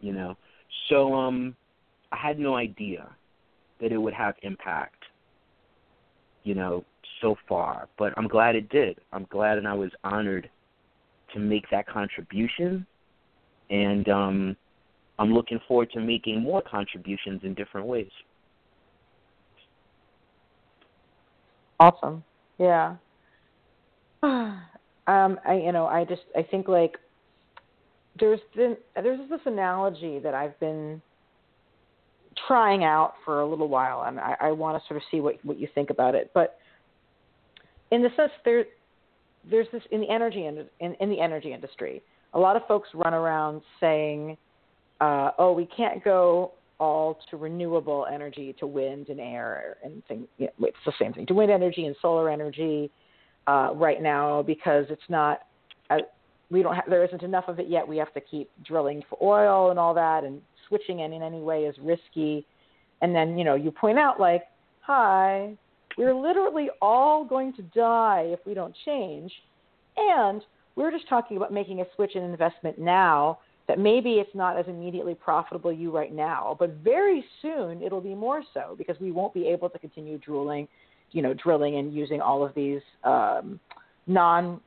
You 0.00 0.12
know, 0.12 0.36
so 0.88 1.14
um, 1.14 1.56
I 2.12 2.16
had 2.16 2.38
no 2.38 2.56
idea 2.56 3.08
that 3.80 3.92
it 3.92 3.98
would 3.98 4.14
have 4.14 4.34
impact. 4.42 5.04
You 6.44 6.54
know, 6.54 6.84
so 7.20 7.36
far, 7.48 7.88
but 7.98 8.14
I'm 8.16 8.28
glad 8.28 8.56
it 8.56 8.68
did. 8.70 8.98
I'm 9.12 9.26
glad 9.30 9.58
and 9.58 9.66
I 9.66 9.74
was 9.74 9.90
honored 10.04 10.48
to 11.34 11.38
make 11.38 11.64
that 11.70 11.86
contribution, 11.86 12.86
and 13.70 14.08
um, 14.08 14.56
I'm 15.18 15.32
looking 15.32 15.60
forward 15.66 15.90
to 15.92 16.00
making 16.00 16.40
more 16.40 16.62
contributions 16.62 17.40
in 17.42 17.54
different 17.54 17.86
ways. 17.86 18.10
Awesome. 21.80 22.24
Yeah. 22.58 22.96
um, 25.08 25.40
I 25.44 25.54
you 25.54 25.72
know 25.72 25.86
I 25.86 26.04
just 26.04 26.22
I 26.36 26.42
think 26.42 26.68
like 26.68 26.98
there's 28.20 28.40
been 28.54 28.76
there's 28.94 29.28
this 29.28 29.40
analogy 29.46 30.18
that 30.20 30.34
I've 30.34 30.58
been 30.60 31.00
trying 32.46 32.84
out 32.84 33.14
for 33.24 33.40
a 33.40 33.48
little 33.48 33.68
while, 33.68 34.04
and 34.06 34.20
I, 34.20 34.36
I 34.40 34.52
want 34.52 34.80
to 34.80 34.86
sort 34.86 34.98
of 34.98 35.02
see 35.10 35.20
what 35.20 35.36
what 35.44 35.58
you 35.58 35.66
think 35.74 35.90
about 35.90 36.14
it. 36.14 36.30
But 36.34 36.58
in 37.90 38.02
the 38.02 38.10
sense 38.16 38.30
there 38.44 38.66
there's 39.50 39.66
this 39.72 39.82
in 39.90 40.00
the 40.00 40.10
energy 40.10 40.46
in, 40.46 40.66
in, 40.80 40.94
in 41.00 41.08
the 41.08 41.20
energy 41.20 41.52
industry, 41.52 42.02
a 42.34 42.38
lot 42.38 42.54
of 42.54 42.62
folks 42.68 42.90
run 42.94 43.14
around 43.14 43.62
saying, 43.80 44.36
uh, 45.00 45.30
"Oh, 45.38 45.52
we 45.52 45.66
can't 45.66 46.04
go 46.04 46.52
all 46.78 47.18
to 47.30 47.36
renewable 47.36 48.06
energy, 48.12 48.54
to 48.60 48.66
wind 48.66 49.08
and 49.08 49.20
air, 49.20 49.78
and 49.82 50.04
things. 50.06 50.26
You 50.36 50.46
know, 50.46 50.66
it's 50.66 50.76
the 50.84 50.92
same 51.00 51.14
thing 51.14 51.26
to 51.26 51.34
wind 51.34 51.50
energy 51.50 51.86
and 51.86 51.96
solar 52.02 52.28
energy 52.28 52.90
uh, 53.48 53.70
right 53.74 54.02
now 54.02 54.42
because 54.42 54.84
it's 54.90 55.08
not. 55.08 55.40
Uh, 55.90 55.98
we 56.50 56.62
don't 56.62 56.74
have, 56.74 56.84
there 56.88 57.04
isn't 57.04 57.22
enough 57.22 57.44
of 57.48 57.58
it 57.58 57.68
yet. 57.68 57.86
We 57.86 57.96
have 57.96 58.12
to 58.14 58.20
keep 58.20 58.50
drilling 58.64 59.02
for 59.08 59.18
oil 59.22 59.70
and 59.70 59.78
all 59.78 59.94
that, 59.94 60.24
and 60.24 60.40
switching 60.68 61.00
in 61.00 61.12
in 61.12 61.22
any 61.22 61.40
way 61.40 61.64
is 61.64 61.74
risky. 61.82 62.46
And 63.00 63.14
then 63.14 63.38
you 63.38 63.44
know 63.44 63.54
you 63.54 63.70
point 63.70 63.98
out 63.98 64.20
like, 64.20 64.44
hi, 64.80 65.56
we're 65.96 66.14
literally 66.14 66.68
all 66.82 67.24
going 67.24 67.54
to 67.54 67.62
die 67.62 68.26
if 68.26 68.40
we 68.46 68.54
don't 68.54 68.74
change. 68.84 69.32
And 69.96 70.42
we're 70.76 70.92
just 70.92 71.08
talking 71.08 71.36
about 71.36 71.52
making 71.52 71.80
a 71.80 71.84
switch 71.96 72.14
in 72.14 72.22
investment 72.22 72.78
now 72.78 73.38
that 73.66 73.78
maybe 73.78 74.12
it's 74.14 74.34
not 74.34 74.58
as 74.58 74.66
immediately 74.66 75.14
profitable 75.14 75.72
you 75.72 75.90
right 75.90 76.14
now, 76.14 76.56
but 76.58 76.70
very 76.82 77.24
soon 77.42 77.82
it'll 77.82 78.00
be 78.00 78.14
more 78.14 78.42
so 78.54 78.74
because 78.78 78.96
we 79.00 79.12
won't 79.12 79.34
be 79.34 79.46
able 79.48 79.68
to 79.68 79.78
continue 79.78 80.18
drilling, 80.18 80.66
you 81.12 81.22
know, 81.22 81.34
drilling 81.34 81.76
and 81.76 81.92
using 81.94 82.20
all 82.20 82.44
of 82.44 82.54
these 82.54 82.80
um, 83.04 83.58
non 84.06 84.60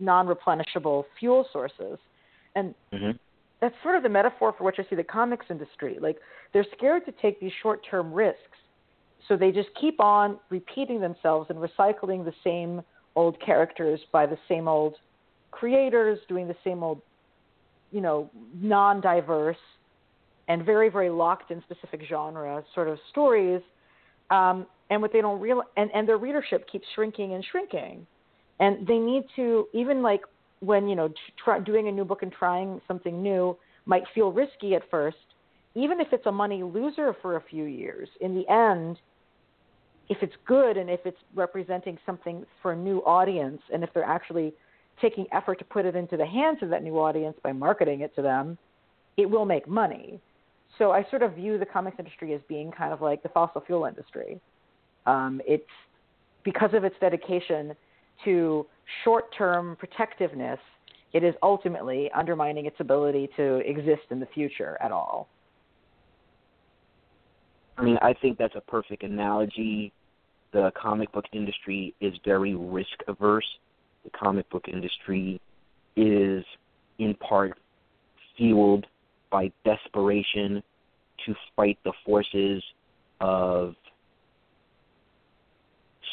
non 0.00 0.26
replenishable 0.26 1.04
fuel 1.18 1.46
sources. 1.52 1.98
And 2.56 2.74
mm-hmm. 2.92 3.12
that's 3.60 3.74
sort 3.82 3.96
of 3.96 4.02
the 4.02 4.08
metaphor 4.08 4.54
for 4.56 4.64
which 4.64 4.76
I 4.78 4.86
see 4.88 4.96
the 4.96 5.04
comics 5.04 5.46
industry. 5.50 5.98
Like 6.00 6.18
they're 6.52 6.66
scared 6.76 7.04
to 7.06 7.12
take 7.20 7.40
these 7.40 7.52
short 7.62 7.80
term 7.88 8.12
risks 8.12 8.40
so 9.28 9.36
they 9.36 9.50
just 9.50 9.68
keep 9.80 10.00
on 10.00 10.38
repeating 10.50 11.00
themselves 11.00 11.50
and 11.50 11.58
recycling 11.58 12.24
the 12.24 12.34
same 12.42 12.82
old 13.16 13.40
characters 13.40 14.00
by 14.12 14.26
the 14.26 14.36
same 14.48 14.68
old 14.68 14.94
creators, 15.50 16.18
doing 16.28 16.46
the 16.46 16.56
same 16.64 16.82
old, 16.82 17.00
you 17.90 18.00
know, 18.00 18.30
non 18.60 19.00
diverse 19.00 19.56
and 20.48 20.64
very, 20.64 20.90
very 20.90 21.08
locked 21.08 21.50
in 21.50 21.62
specific 21.62 22.02
genre 22.08 22.62
sort 22.74 22.88
of 22.88 22.98
stories. 23.10 23.62
Um, 24.30 24.66
and 24.90 25.00
what 25.00 25.12
they 25.12 25.20
don't 25.20 25.40
real 25.40 25.62
and, 25.76 25.90
and 25.94 26.08
their 26.08 26.18
readership 26.18 26.66
keeps 26.70 26.86
shrinking 26.94 27.34
and 27.34 27.44
shrinking. 27.50 28.06
And 28.60 28.86
they 28.86 28.98
need 28.98 29.24
to 29.36 29.66
even 29.72 30.02
like 30.02 30.22
when 30.60 30.88
you 30.88 30.96
know 30.96 31.12
try, 31.42 31.58
doing 31.60 31.88
a 31.88 31.92
new 31.92 32.04
book 32.04 32.22
and 32.22 32.32
trying 32.32 32.80
something 32.86 33.22
new 33.22 33.56
might 33.86 34.04
feel 34.14 34.32
risky 34.32 34.74
at 34.74 34.82
first, 34.90 35.16
even 35.74 36.00
if 36.00 36.08
it's 36.12 36.26
a 36.26 36.32
money 36.32 36.62
loser 36.62 37.14
for 37.20 37.36
a 37.36 37.42
few 37.50 37.64
years. 37.64 38.08
In 38.20 38.34
the 38.34 38.48
end, 38.48 38.98
if 40.08 40.18
it's 40.22 40.34
good 40.46 40.76
and 40.76 40.90
if 40.90 41.00
it's 41.04 41.18
representing 41.34 41.98
something 42.04 42.44
for 42.62 42.72
a 42.72 42.76
new 42.76 42.98
audience 43.00 43.60
and 43.72 43.82
if 43.82 43.90
they're 43.92 44.04
actually 44.04 44.52
taking 45.00 45.26
effort 45.32 45.58
to 45.58 45.64
put 45.64 45.84
it 45.84 45.96
into 45.96 46.16
the 46.16 46.26
hands 46.26 46.58
of 46.62 46.70
that 46.70 46.82
new 46.82 46.98
audience 46.98 47.36
by 47.42 47.52
marketing 47.52 48.00
it 48.00 48.14
to 48.14 48.22
them, 48.22 48.56
it 49.16 49.28
will 49.28 49.44
make 49.44 49.66
money. 49.66 50.20
So 50.78 50.90
I 50.90 51.06
sort 51.10 51.22
of 51.22 51.34
view 51.34 51.58
the 51.58 51.66
comics 51.66 51.96
industry 51.98 52.34
as 52.34 52.40
being 52.48 52.70
kind 52.70 52.92
of 52.92 53.00
like 53.00 53.22
the 53.22 53.28
fossil 53.28 53.60
fuel 53.60 53.86
industry. 53.86 54.40
Um, 55.06 55.40
it's 55.46 55.64
because 56.44 56.70
of 56.74 56.84
its 56.84 56.96
dedication 57.00 57.74
to 58.24 58.66
short-term 59.02 59.76
protectiveness, 59.76 60.58
it 61.12 61.22
is 61.22 61.34
ultimately 61.42 62.10
undermining 62.14 62.66
its 62.66 62.76
ability 62.80 63.28
to 63.36 63.56
exist 63.68 64.02
in 64.10 64.20
the 64.20 64.26
future 64.34 64.76
at 64.82 64.92
all. 64.92 65.28
I 67.76 67.82
mean, 67.82 67.98
I 68.02 68.14
think 68.14 68.38
that's 68.38 68.54
a 68.56 68.60
perfect 68.60 69.02
analogy. 69.02 69.92
The 70.52 70.70
comic 70.80 71.10
book 71.12 71.24
industry 71.32 71.94
is 72.00 72.14
very 72.24 72.54
risk 72.54 73.02
averse. 73.08 73.46
The 74.04 74.10
comic 74.10 74.48
book 74.50 74.66
industry 74.68 75.40
is, 75.96 76.44
in 76.98 77.14
part, 77.14 77.58
fueled 78.36 78.86
by 79.30 79.50
desperation 79.64 80.62
to 81.26 81.34
fight 81.56 81.78
the 81.84 81.92
forces 82.04 82.62
of 83.20 83.74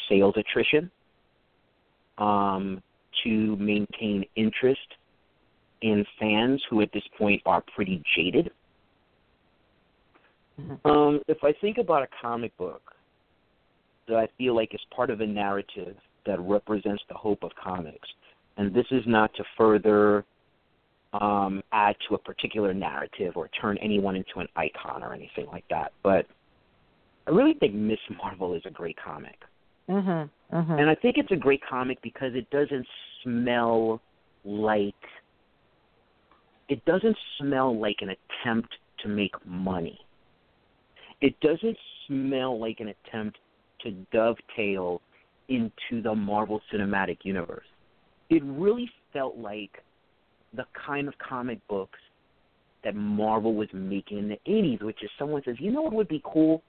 sales 0.08 0.34
attrition, 0.36 0.90
um, 2.18 2.82
to 3.24 3.56
maintain 3.56 4.24
interest 4.36 4.80
in 5.82 6.04
fans 6.18 6.62
who 6.70 6.80
at 6.80 6.92
this 6.92 7.02
point 7.18 7.42
are 7.44 7.62
pretty 7.74 8.02
jaded 8.16 8.50
Mm-hmm. 10.60 10.88
Um, 10.88 11.20
if 11.28 11.38
I 11.42 11.52
think 11.60 11.78
about 11.78 12.02
a 12.02 12.08
comic 12.20 12.56
book 12.56 12.82
that 14.08 14.16
I 14.16 14.28
feel 14.36 14.54
like 14.54 14.74
is 14.74 14.80
part 14.94 15.10
of 15.10 15.20
a 15.20 15.26
narrative 15.26 15.96
that 16.26 16.40
represents 16.40 17.02
the 17.08 17.14
hope 17.14 17.42
of 17.42 17.50
comics, 17.62 18.08
and 18.56 18.74
this 18.74 18.86
is 18.90 19.02
not 19.06 19.34
to 19.34 19.44
further 19.56 20.24
um, 21.12 21.62
add 21.72 21.96
to 22.08 22.14
a 22.14 22.18
particular 22.18 22.72
narrative 22.74 23.36
or 23.36 23.48
turn 23.60 23.78
anyone 23.78 24.16
into 24.16 24.38
an 24.38 24.48
icon 24.56 25.02
or 25.02 25.12
anything 25.12 25.46
like 25.46 25.64
that, 25.70 25.92
but 26.02 26.26
I 27.26 27.30
really 27.30 27.54
think 27.54 27.74
Miss 27.74 27.98
Marvel 28.16 28.54
is 28.54 28.62
a 28.64 28.70
great 28.70 28.96
comic. 29.02 29.36
Mm-hmm, 29.88 30.56
mm-hmm. 30.56 30.72
And 30.72 30.88
I 30.88 30.94
think 30.94 31.16
it's 31.18 31.30
a 31.32 31.36
great 31.36 31.60
comic 31.68 32.00
because 32.02 32.32
it 32.34 32.48
doesn't 32.50 32.86
smell 33.22 34.00
like 34.44 34.94
it 36.68 36.84
doesn't 36.84 37.16
smell 37.38 37.78
like 37.78 37.96
an 38.00 38.10
attempt 38.10 38.68
to 39.00 39.08
make 39.08 39.32
money 39.44 39.98
it 41.22 41.38
doesn't 41.40 41.76
smell 42.06 42.60
like 42.60 42.80
an 42.80 42.88
attempt 42.88 43.38
to 43.80 43.92
dovetail 44.12 45.00
into 45.48 46.02
the 46.02 46.14
Marvel 46.14 46.60
Cinematic 46.72 47.18
Universe. 47.22 47.66
It 48.28 48.42
really 48.44 48.90
felt 49.12 49.38
like 49.38 49.70
the 50.54 50.64
kind 50.86 51.08
of 51.08 51.14
comic 51.18 51.66
books 51.68 51.98
that 52.84 52.96
Marvel 52.96 53.54
was 53.54 53.68
making 53.72 54.18
in 54.18 54.28
the 54.28 54.38
80s, 54.48 54.82
which 54.82 55.02
is 55.02 55.10
someone 55.18 55.42
says, 55.44 55.56
you 55.58 55.70
know 55.70 55.82
what 55.82 55.92
would 55.92 56.08
be 56.08 56.20
cool? 56.24 56.62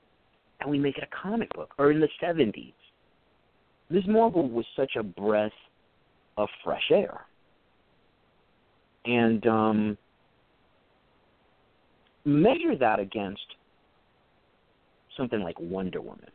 And 0.62 0.70
we 0.70 0.78
make 0.78 0.98
it 0.98 1.04
a 1.04 1.22
comic 1.22 1.52
book. 1.54 1.74
Or 1.80 1.92
in 1.92 2.00
the 2.00 2.10
70s. 2.22 2.74
Ms. 3.94 4.06
Marvel 4.08 4.50
was 4.50 4.66
such 4.76 4.94
a 4.96 5.04
breath 5.04 5.52
of 6.36 6.50
fresh 6.64 6.90
air. 6.90 7.22
And 9.06 9.46
um, 9.46 9.98
measure 12.26 12.76
that 12.80 13.00
against 13.00 13.46
something 15.16 15.42
like 15.42 15.60
Wonder 15.60 16.02
Woman. 16.02 16.32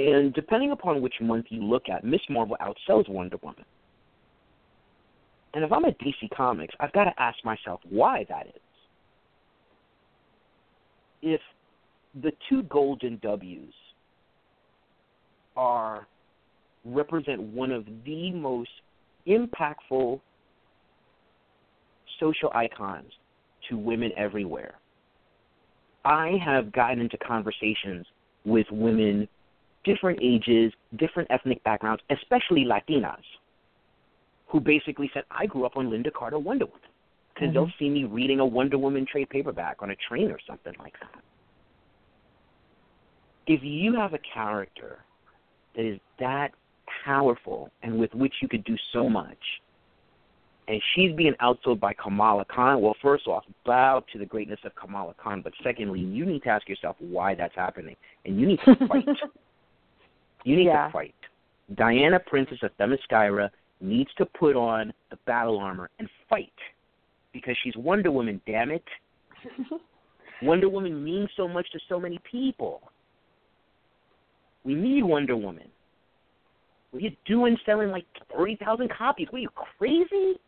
And 0.00 0.34
depending 0.34 0.72
upon 0.72 1.00
which 1.00 1.14
month 1.20 1.46
you 1.50 1.62
look 1.62 1.84
at, 1.88 2.02
Miss 2.02 2.22
Marvel 2.28 2.56
outsells 2.60 3.08
Wonder 3.08 3.36
Woman. 3.40 3.64
And 5.54 5.62
if 5.62 5.70
I'm 5.70 5.84
at 5.84 5.96
DC 6.00 6.28
Comics, 6.36 6.74
I've 6.80 6.92
got 6.92 7.04
to 7.04 7.22
ask 7.22 7.38
myself 7.44 7.80
why 7.88 8.26
that 8.28 8.48
is. 8.48 8.62
If 11.22 11.40
the 12.20 12.32
two 12.48 12.64
golden 12.64 13.20
W's 13.22 13.72
are 15.58 16.06
represent 16.84 17.42
one 17.42 17.72
of 17.72 17.84
the 18.06 18.30
most 18.30 18.70
impactful 19.26 20.20
social 22.18 22.50
icons 22.54 23.10
to 23.68 23.76
women 23.76 24.10
everywhere. 24.16 24.74
I 26.04 26.38
have 26.42 26.72
gotten 26.72 27.00
into 27.00 27.18
conversations 27.18 28.06
with 28.44 28.66
women, 28.70 29.28
different 29.84 30.20
ages, 30.22 30.72
different 30.96 31.30
ethnic 31.30 31.62
backgrounds, 31.64 32.02
especially 32.10 32.64
Latinas, 32.64 33.16
who 34.46 34.60
basically 34.60 35.10
said, 35.12 35.24
I 35.30 35.46
grew 35.46 35.66
up 35.66 35.76
on 35.76 35.90
Lynda 35.90 36.12
Carter 36.12 36.38
Wonder 36.38 36.66
Woman. 36.66 36.80
Because 37.34 37.48
mm-hmm. 37.48 37.54
they'll 37.54 37.72
see 37.78 37.90
me 37.90 38.04
reading 38.04 38.40
a 38.40 38.46
Wonder 38.46 38.78
Woman 38.78 39.06
trade 39.10 39.28
paperback 39.28 39.76
on 39.80 39.90
a 39.90 39.96
train 40.08 40.30
or 40.30 40.38
something 40.46 40.72
like 40.78 40.94
that. 41.00 41.22
If 43.46 43.60
you 43.62 43.94
have 43.96 44.14
a 44.14 44.18
character 44.34 44.98
that 45.78 45.86
is 45.86 45.98
that 46.18 46.50
powerful 47.04 47.70
and 47.82 47.98
with 47.98 48.12
which 48.12 48.34
you 48.42 48.48
could 48.48 48.64
do 48.64 48.76
so 48.92 49.08
much, 49.08 49.38
and 50.66 50.82
she's 50.94 51.14
being 51.14 51.34
outsold 51.40 51.80
by 51.80 51.94
Kamala 51.94 52.44
Khan. 52.44 52.82
Well, 52.82 52.96
first 53.00 53.26
off, 53.26 53.44
bow 53.64 54.04
to 54.12 54.18
the 54.18 54.26
greatness 54.26 54.58
of 54.64 54.74
Kamala 54.74 55.14
Khan, 55.22 55.40
but 55.40 55.52
secondly, 55.62 56.00
you 56.00 56.26
need 56.26 56.42
to 56.42 56.48
ask 56.50 56.68
yourself 56.68 56.96
why 56.98 57.34
that's 57.34 57.54
happening, 57.54 57.96
and 58.26 58.38
you 58.38 58.46
need 58.46 58.58
to 58.64 58.74
fight. 58.88 59.06
you 60.44 60.56
need 60.56 60.66
yeah. 60.66 60.88
to 60.88 60.92
fight. 60.92 61.14
Diana, 61.76 62.18
Princess 62.18 62.58
of 62.62 62.70
Themyscira, 62.78 63.48
needs 63.80 64.10
to 64.18 64.26
put 64.26 64.56
on 64.56 64.92
the 65.10 65.16
battle 65.26 65.58
armor 65.58 65.88
and 66.00 66.08
fight 66.28 66.52
because 67.32 67.56
she's 67.62 67.76
Wonder 67.76 68.10
Woman. 68.10 68.40
Damn 68.46 68.72
it! 68.72 68.84
Wonder 70.42 70.68
Woman 70.68 71.04
means 71.04 71.30
so 71.36 71.46
much 71.46 71.70
to 71.70 71.78
so 71.88 72.00
many 72.00 72.18
people. 72.28 72.82
We 74.68 74.74
need 74.74 75.02
Wonder 75.02 75.34
Woman. 75.34 75.64
What 76.90 77.02
are 77.02 77.06
you 77.06 77.12
doing 77.24 77.56
selling 77.64 77.88
like 77.88 78.04
30,000 78.36 78.90
copies? 78.90 79.28
What 79.30 79.38
are 79.38 79.40
you 79.40 79.48
crazy? 79.78 80.38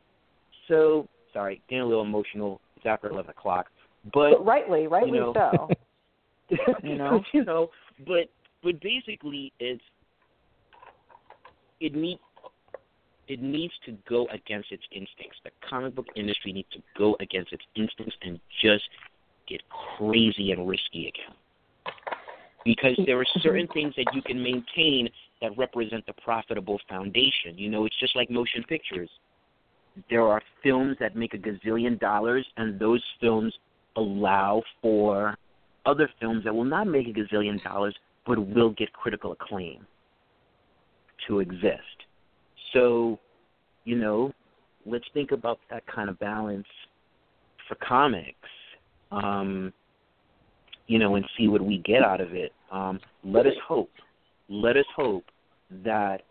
So, 0.68 1.08
sorry, 1.32 1.62
getting 1.70 1.84
a 1.84 1.86
little 1.86 2.04
emotional. 2.04 2.60
It's 2.76 2.84
after 2.84 3.08
11 3.08 3.30
o'clock. 3.30 3.68
But, 4.12 4.32
but 4.32 4.44
rightly, 4.44 4.86
rightly 4.88 5.12
you 5.12 5.32
know, 5.32 5.32
so. 5.32 5.70
you 6.82 6.98
know? 6.98 7.22
you 7.32 7.46
know, 7.46 7.70
but 8.06 8.28
but 8.62 8.78
basically 8.82 9.54
it's 9.58 9.82
it 11.80 11.94
needs 11.94 12.20
it 13.26 13.40
needs 13.40 13.72
to 13.86 13.96
go 14.06 14.26
against 14.34 14.70
its 14.70 14.82
instincts. 14.92 15.38
The 15.44 15.50
comic 15.66 15.94
book 15.94 16.08
industry 16.14 16.52
needs 16.52 16.68
to 16.72 16.80
go 16.98 17.16
against 17.20 17.54
its 17.54 17.62
instincts 17.74 18.16
and 18.20 18.38
just 18.62 18.84
get 19.48 19.62
crazy 19.96 20.52
and 20.52 20.68
risky 20.68 21.08
again. 21.08 21.34
Because 22.64 22.98
there 23.06 23.18
are 23.18 23.26
certain 23.40 23.66
things 23.68 23.94
that 23.96 24.06
you 24.12 24.22
can 24.22 24.42
maintain 24.42 25.08
that 25.40 25.56
represent 25.56 26.04
the 26.06 26.12
profitable 26.22 26.78
foundation. 26.88 27.56
You 27.56 27.70
know, 27.70 27.86
it's 27.86 27.98
just 27.98 28.14
like 28.14 28.30
motion 28.30 28.62
pictures. 28.68 29.08
There 30.08 30.26
are 30.26 30.42
films 30.62 30.96
that 31.00 31.16
make 31.16 31.34
a 31.34 31.38
gazillion 31.38 31.98
dollars, 31.98 32.46
and 32.56 32.78
those 32.78 33.02
films 33.20 33.54
allow 33.96 34.62
for 34.82 35.36
other 35.86 36.08
films 36.20 36.44
that 36.44 36.54
will 36.54 36.64
not 36.64 36.86
make 36.86 37.08
a 37.08 37.12
gazillion 37.12 37.62
dollars 37.62 37.94
but 38.26 38.38
will 38.54 38.70
get 38.70 38.92
critical 38.92 39.32
acclaim 39.32 39.86
to 41.26 41.40
exist. 41.40 42.04
So, 42.72 43.18
you 43.84 43.96
know, 43.96 44.32
let's 44.86 45.04
think 45.14 45.32
about 45.32 45.58
that 45.70 45.86
kind 45.86 46.08
of 46.08 46.18
balance 46.18 46.66
for 47.68 47.74
comics. 47.76 48.36
Um, 49.10 49.72
you 50.90 50.98
know, 50.98 51.14
and 51.14 51.24
see 51.38 51.46
what 51.46 51.60
we 51.62 51.78
get 51.78 52.02
out 52.02 52.20
of 52.20 52.34
it. 52.34 52.52
Um, 52.72 52.98
let 53.22 53.46
us 53.46 53.54
hope 53.66 53.90
let 54.48 54.76
us 54.76 54.84
hope 54.96 55.24
that 55.84 56.22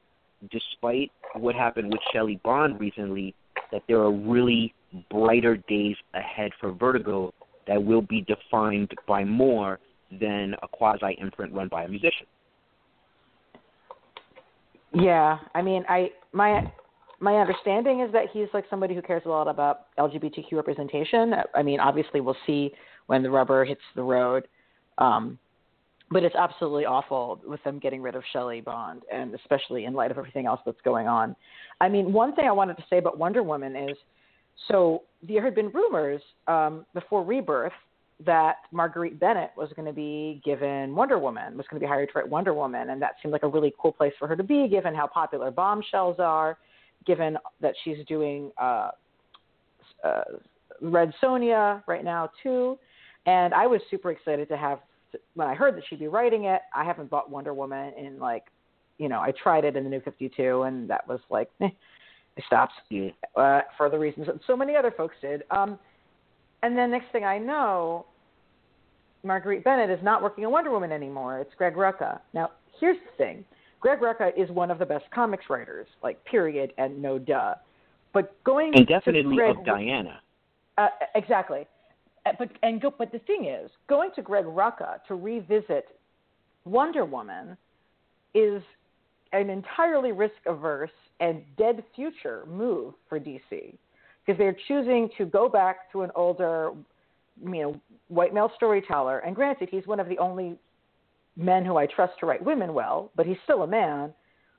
despite 0.51 1.11
what 1.33 1.55
happened 1.55 1.93
with 1.93 2.01
Shelly 2.11 2.41
Bond 2.43 2.77
recently, 2.77 3.33
that 3.71 3.83
there 3.87 3.99
are 3.99 4.11
really 4.11 4.73
brighter 5.09 5.55
days 5.69 5.95
ahead 6.13 6.51
for 6.59 6.73
Vertigo 6.73 7.33
that 7.67 7.81
will 7.81 8.01
be 8.01 8.25
defined 8.27 8.91
by 9.07 9.23
more 9.23 9.79
than 10.19 10.55
a 10.61 10.67
quasi 10.67 11.17
imprint 11.21 11.53
run 11.53 11.69
by 11.69 11.83
a 11.83 11.87
musician. 11.87 12.27
Yeah, 14.93 15.37
I 15.55 15.61
mean, 15.61 15.85
I 15.87 16.09
my 16.33 16.69
my 17.21 17.35
understanding 17.35 18.01
is 18.01 18.11
that 18.11 18.25
he's 18.33 18.47
like 18.53 18.65
somebody 18.69 18.93
who 18.93 19.01
cares 19.01 19.23
a 19.25 19.29
lot 19.29 19.47
about 19.47 19.95
LGBTQ 19.97 20.51
representation. 20.51 21.33
I 21.55 21.63
mean, 21.63 21.79
obviously, 21.79 22.19
we'll 22.19 22.35
see 22.45 22.73
when 23.09 23.23
the 23.23 23.29
rubber 23.29 23.65
hits 23.65 23.81
the 23.95 24.03
road. 24.03 24.47
Um, 24.99 25.39
but 26.11 26.23
it's 26.23 26.35
absolutely 26.35 26.85
awful 26.85 27.41
with 27.43 27.63
them 27.63 27.79
getting 27.79 28.03
rid 28.03 28.13
of 28.13 28.21
Shelly 28.31 28.61
Bond, 28.61 29.01
and 29.11 29.33
especially 29.33 29.85
in 29.85 29.93
light 29.93 30.11
of 30.11 30.19
everything 30.19 30.45
else 30.45 30.59
that's 30.63 30.81
going 30.85 31.07
on. 31.07 31.35
I 31.81 31.89
mean, 31.89 32.13
one 32.13 32.35
thing 32.35 32.45
I 32.45 32.51
wanted 32.51 32.77
to 32.77 32.83
say 32.87 32.99
about 32.99 33.17
Wonder 33.17 33.41
Woman 33.41 33.75
is, 33.75 33.97
so 34.67 35.01
there 35.27 35.43
had 35.43 35.55
been 35.55 35.69
rumors 35.69 36.21
um, 36.47 36.85
before 36.93 37.23
Rebirth 37.23 37.73
that 38.27 38.57
Marguerite 38.71 39.19
Bennett 39.19 39.51
was 39.57 39.69
going 39.75 39.87
to 39.87 39.93
be 39.93 40.39
given 40.45 40.95
Wonder 40.95 41.17
Woman, 41.17 41.57
was 41.57 41.65
going 41.67 41.79
to 41.79 41.83
be 41.83 41.89
hired 41.89 42.09
to 42.09 42.19
write 42.19 42.29
Wonder 42.29 42.53
Woman, 42.53 42.91
and 42.91 43.01
that 43.01 43.13
seemed 43.23 43.31
like 43.31 43.43
a 43.43 43.47
really 43.47 43.73
cool 43.81 43.91
place 43.91 44.13
for 44.19 44.27
her 44.27 44.35
to 44.35 44.43
be, 44.43 44.67
given 44.67 44.93
how 44.93 45.07
popular 45.07 45.49
bombshells 45.49 46.17
are, 46.19 46.59
given 47.07 47.39
that 47.59 47.73
she's 47.83 48.05
doing 48.07 48.51
uh, 48.61 48.91
uh, 50.03 50.21
Red 50.79 51.11
Sonja 51.23 51.81
right 51.87 52.03
now 52.03 52.29
too. 52.43 52.77
And 53.25 53.53
I 53.53 53.67
was 53.67 53.81
super 53.89 54.11
excited 54.11 54.47
to 54.49 54.57
have 54.57 54.79
when 55.33 55.47
I 55.47 55.55
heard 55.55 55.75
that 55.75 55.83
she'd 55.89 55.99
be 55.99 56.07
writing 56.07 56.45
it, 56.45 56.61
I 56.73 56.83
haven't 56.83 57.09
bought 57.09 57.29
Wonder 57.29 57.53
Woman 57.53 57.93
in 57.97 58.19
like, 58.19 58.45
you 58.97 59.09
know, 59.09 59.19
I 59.19 59.31
tried 59.31 59.65
it 59.65 59.75
in 59.75 59.83
the 59.83 59.89
New 59.89 60.01
Fifty 60.01 60.29
Two, 60.35 60.63
and 60.63 60.89
that 60.89 61.07
was 61.07 61.19
like, 61.29 61.49
eh, 61.61 61.69
I 62.37 62.41
stopped 62.45 62.73
yeah. 62.89 63.09
uh, 63.35 63.61
for 63.77 63.89
the 63.89 63.97
reasons 63.97 64.27
that 64.27 64.35
so 64.45 64.55
many 64.55 64.75
other 64.75 64.91
folks 64.91 65.15
did. 65.21 65.43
Um, 65.51 65.79
and 66.63 66.77
then 66.77 66.91
next 66.91 67.11
thing 67.11 67.23
I 67.23 67.37
know, 67.37 68.05
Marguerite 69.23 69.63
Bennett 69.63 69.89
is 69.89 70.03
not 70.03 70.21
working 70.21 70.45
on 70.45 70.51
Wonder 70.51 70.71
Woman 70.71 70.91
anymore. 70.91 71.39
It's 71.39 71.53
Greg 71.57 71.75
Rucka. 71.75 72.19
Now, 72.33 72.51
here's 72.79 72.97
the 72.97 73.23
thing: 73.23 73.45
Greg 73.79 73.99
Rucka 73.99 74.31
is 74.37 74.49
one 74.51 74.69
of 74.69 74.79
the 74.79 74.85
best 74.85 75.05
comics 75.13 75.45
writers, 75.49 75.87
like 76.03 76.23
period, 76.25 76.73
and 76.77 77.01
no 77.01 77.17
duh. 77.17 77.55
But 78.13 78.35
going 78.43 78.73
and 78.75 78.87
definitely 78.87 79.35
Greg, 79.35 79.57
of 79.57 79.65
Diana. 79.65 80.19
Uh, 80.77 80.87
exactly. 81.15 81.67
Uh, 82.29 82.33
but 82.37 82.49
and 82.63 82.81
go, 82.81 82.93
but 82.95 83.11
the 83.11 83.19
thing 83.19 83.45
is, 83.45 83.69
going 83.87 84.09
to 84.15 84.21
Greg 84.21 84.45
Rucka 84.45 85.03
to 85.07 85.15
revisit 85.15 85.85
Wonder 86.65 87.05
Woman 87.05 87.57
is 88.33 88.61
an 89.33 89.49
entirely 89.49 90.11
risk 90.11 90.35
averse 90.45 90.91
and 91.19 91.43
dead 91.57 91.83
future 91.95 92.43
move 92.47 92.93
for 93.07 93.19
DC 93.19 93.41
because 94.25 94.37
they're 94.37 94.55
choosing 94.67 95.09
to 95.17 95.25
go 95.25 95.49
back 95.49 95.91
to 95.91 96.01
an 96.01 96.11
older, 96.15 96.71
you 97.43 97.61
know, 97.61 97.81
white 98.07 98.33
male 98.33 98.51
storyteller. 98.55 99.19
And 99.19 99.35
granted, 99.35 99.69
he's 99.71 99.85
one 99.87 99.99
of 99.99 100.07
the 100.07 100.17
only 100.17 100.55
men 101.35 101.65
who 101.65 101.77
I 101.77 101.85
trust 101.85 102.13
to 102.19 102.25
write 102.25 102.43
women 102.43 102.73
well, 102.73 103.11
but 103.15 103.25
he's 103.25 103.37
still 103.43 103.63
a 103.63 103.67
man. 103.67 104.13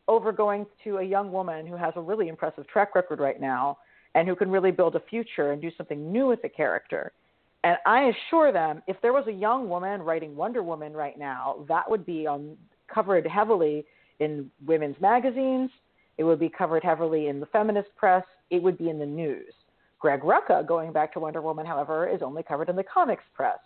Over 0.09 0.33
going 0.33 0.67
to 0.83 0.99
a 0.99 1.05
young 1.05 1.31
woman 1.31 1.67
who 1.67 1.77
has 1.77 1.93
a 1.95 2.01
really 2.01 2.29
impressive 2.29 2.67
track 2.67 2.97
record 2.97 3.21
right 3.21 3.41
now 3.41 3.79
and 4.17 4.27
who 4.27 4.35
can 4.35 4.51
really 4.51 4.73
build 4.73 4.97
a 4.97 5.01
future 5.01 5.53
and 5.53 5.63
do 5.63 5.71
something 5.77 6.11
new 6.11 6.27
with 6.27 6.43
the 6.43 6.49
character. 6.49 7.13
And 7.63 7.77
I 7.85 8.11
assure 8.11 8.53
them, 8.53 8.83
if 8.87 8.97
there 9.03 9.13
was 9.13 9.27
a 9.27 9.33
young 9.33 9.69
woman 9.69 10.01
writing 10.03 10.35
Wonder 10.35 10.63
Woman 10.63 10.95
right 10.95 11.19
now, 11.19 11.65
that 11.69 11.91
would 11.91 12.07
be 12.07 12.27
on 12.27 12.57
covered 12.93 13.27
heavily 13.27 13.85
in 14.19 14.51
women's 14.67 15.01
magazines. 15.01 15.71
It 16.17 16.25
would 16.25 16.41
be 16.41 16.49
covered 16.49 16.83
heavily 16.83 17.29
in 17.29 17.39
the 17.39 17.47
feminist 17.47 17.89
press. 17.97 18.25
It 18.51 18.63
would 18.63 18.79
be 18.79 18.89
in 18.89 18.99
the 18.99 19.07
news. 19.07 19.53
Greg 19.99 20.23
Rucka, 20.23 20.67
going 20.67 20.93
back 20.93 21.13
to 21.13 21.21
Wonder 21.21 21.43
Woman, 21.43 21.67
however, 21.67 22.09
is 22.09 22.23
only 22.23 22.43
covered 22.43 22.71
in 22.71 22.77
the 22.77 22.83
comics 22.83 23.25
press. 23.35 23.59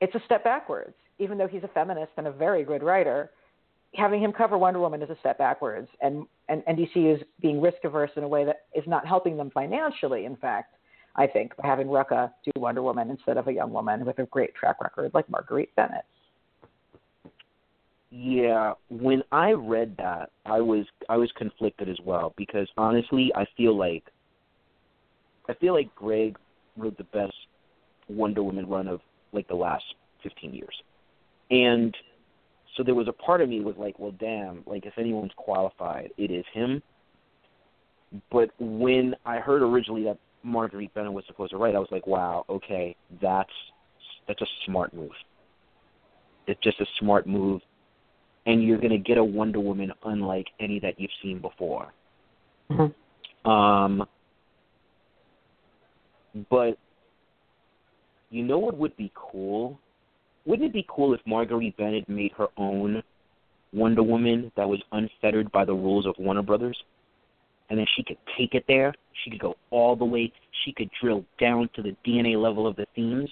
It's 0.00 0.14
a 0.14 0.20
step 0.24 0.44
backwards, 0.44 0.94
even 1.18 1.38
though 1.38 1.48
he's 1.48 1.64
a 1.64 1.68
feminist 1.68 2.12
and 2.16 2.28
a 2.28 2.32
very 2.32 2.64
good 2.64 2.84
writer. 2.84 3.30
Having 3.94 4.22
him 4.22 4.32
cover 4.32 4.56
Wonder 4.56 4.78
Woman 4.78 5.02
is 5.02 5.10
a 5.10 5.16
step 5.18 5.38
backwards, 5.38 5.88
and, 6.00 6.24
and, 6.48 6.62
and 6.68 6.78
DC 6.78 7.16
is 7.16 7.20
being 7.40 7.60
risk 7.60 7.78
averse 7.82 8.10
in 8.16 8.22
a 8.22 8.28
way 8.28 8.44
that 8.44 8.66
is 8.74 8.84
not 8.86 9.04
helping 9.06 9.36
them 9.36 9.50
financially, 9.50 10.24
in 10.24 10.36
fact 10.36 10.74
I 11.18 11.26
think, 11.26 11.56
by 11.56 11.66
having 11.66 11.88
Rucka 11.88 12.32
do 12.44 12.52
Wonder 12.56 12.80
Woman 12.80 13.10
instead 13.10 13.36
of 13.36 13.48
a 13.48 13.52
young 13.52 13.72
woman 13.72 14.06
with 14.06 14.20
a 14.20 14.26
great 14.26 14.54
track 14.54 14.76
record 14.80 15.10
like 15.14 15.28
Marguerite 15.28 15.74
Bennett. 15.74 16.04
Yeah, 18.10 18.74
when 18.88 19.22
I 19.32 19.50
read 19.50 19.96
that, 19.98 20.30
I 20.46 20.60
was 20.60 20.86
I 21.08 21.16
was 21.16 21.30
conflicted 21.36 21.88
as 21.88 21.98
well 22.04 22.32
because 22.36 22.68
honestly, 22.78 23.32
I 23.34 23.44
feel 23.56 23.76
like 23.76 24.04
I 25.48 25.54
feel 25.54 25.74
like 25.74 25.94
Greg 25.94 26.38
wrote 26.76 26.96
the 26.96 27.04
best 27.04 27.34
Wonder 28.08 28.42
Woman 28.44 28.68
run 28.68 28.86
of 28.86 29.00
like 29.32 29.48
the 29.48 29.56
last 29.56 29.84
15 30.22 30.54
years. 30.54 30.82
And 31.50 31.94
so 32.76 32.82
there 32.84 32.94
was 32.94 33.08
a 33.08 33.12
part 33.12 33.40
of 33.40 33.48
me 33.48 33.60
was 33.60 33.76
like, 33.76 33.98
well 33.98 34.14
damn, 34.18 34.62
like 34.66 34.86
if 34.86 34.94
anyone's 34.96 35.32
qualified, 35.36 36.10
it 36.16 36.30
is 36.30 36.44
him. 36.54 36.80
but 38.30 38.50
when 38.58 39.14
I 39.26 39.38
heard 39.38 39.62
originally 39.62 40.04
that 40.04 40.18
Marguerite 40.42 40.92
Bennett 40.94 41.12
was 41.12 41.24
supposed 41.26 41.50
to 41.50 41.56
write, 41.56 41.74
I 41.74 41.78
was 41.78 41.88
like, 41.90 42.06
wow, 42.06 42.44
okay, 42.48 42.96
that's 43.20 43.50
that's 44.26 44.40
a 44.42 44.46
smart 44.66 44.92
move. 44.94 45.10
It's 46.46 46.60
just 46.62 46.80
a 46.80 46.86
smart 47.00 47.26
move, 47.26 47.60
and 48.46 48.62
you're 48.62 48.78
going 48.78 48.90
to 48.90 48.98
get 48.98 49.18
a 49.18 49.24
Wonder 49.24 49.60
Woman 49.60 49.92
unlike 50.04 50.46
any 50.60 50.80
that 50.80 50.98
you've 50.98 51.10
seen 51.22 51.40
before. 51.40 51.92
Mm-hmm. 52.70 53.50
Um, 53.50 54.06
but 56.50 56.78
you 58.30 58.44
know 58.44 58.58
what 58.58 58.76
would 58.76 58.96
be 58.96 59.10
cool? 59.14 59.78
Wouldn't 60.44 60.68
it 60.68 60.72
be 60.72 60.86
cool 60.88 61.14
if 61.14 61.20
Marguerite 61.26 61.76
Bennett 61.76 62.08
made 62.08 62.32
her 62.36 62.48
own 62.56 63.02
Wonder 63.72 64.02
Woman 64.02 64.50
that 64.56 64.68
was 64.68 64.82
unfettered 64.92 65.50
by 65.52 65.64
the 65.64 65.74
rules 65.74 66.06
of 66.06 66.14
Warner 66.18 66.42
Brothers? 66.42 66.76
And 67.70 67.78
then 67.78 67.86
she 67.96 68.02
could 68.02 68.16
take 68.38 68.54
it 68.54 68.64
there. 68.66 68.94
She 69.22 69.30
could 69.30 69.40
go 69.40 69.56
all 69.70 69.96
the 69.96 70.04
way. 70.04 70.32
She 70.64 70.72
could 70.72 70.90
drill 71.00 71.24
down 71.40 71.68
to 71.74 71.82
the 71.82 71.96
DNA 72.06 72.40
level 72.40 72.66
of 72.66 72.76
the 72.76 72.86
themes 72.94 73.30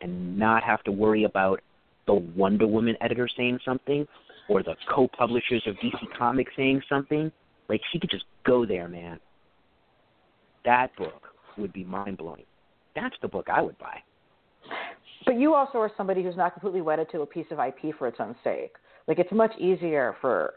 and 0.00 0.38
not 0.38 0.62
have 0.62 0.82
to 0.84 0.92
worry 0.92 1.24
about 1.24 1.60
the 2.06 2.14
Wonder 2.14 2.66
Woman 2.66 2.96
editor 3.00 3.28
saying 3.36 3.58
something 3.64 4.06
or 4.48 4.62
the 4.62 4.74
co 4.92 5.08
publishers 5.08 5.62
of 5.66 5.76
DC 5.76 5.98
Comics 6.18 6.52
saying 6.56 6.82
something. 6.88 7.30
Like, 7.68 7.80
she 7.92 8.00
could 8.00 8.10
just 8.10 8.24
go 8.44 8.66
there, 8.66 8.88
man. 8.88 9.20
That 10.64 10.94
book 10.96 11.22
would 11.56 11.72
be 11.72 11.84
mind 11.84 12.18
blowing. 12.18 12.44
That's 12.94 13.14
the 13.22 13.28
book 13.28 13.46
I 13.48 13.62
would 13.62 13.78
buy. 13.78 13.98
But 15.24 15.38
you 15.38 15.54
also 15.54 15.78
are 15.78 15.90
somebody 15.96 16.22
who's 16.22 16.36
not 16.36 16.52
completely 16.52 16.80
wedded 16.80 17.08
to 17.12 17.20
a 17.20 17.26
piece 17.26 17.46
of 17.50 17.58
IP 17.58 17.94
for 17.98 18.08
its 18.08 18.18
own 18.20 18.34
sake. 18.42 18.72
Like 19.06 19.18
it's 19.18 19.32
much 19.32 19.52
easier 19.58 20.16
for 20.20 20.54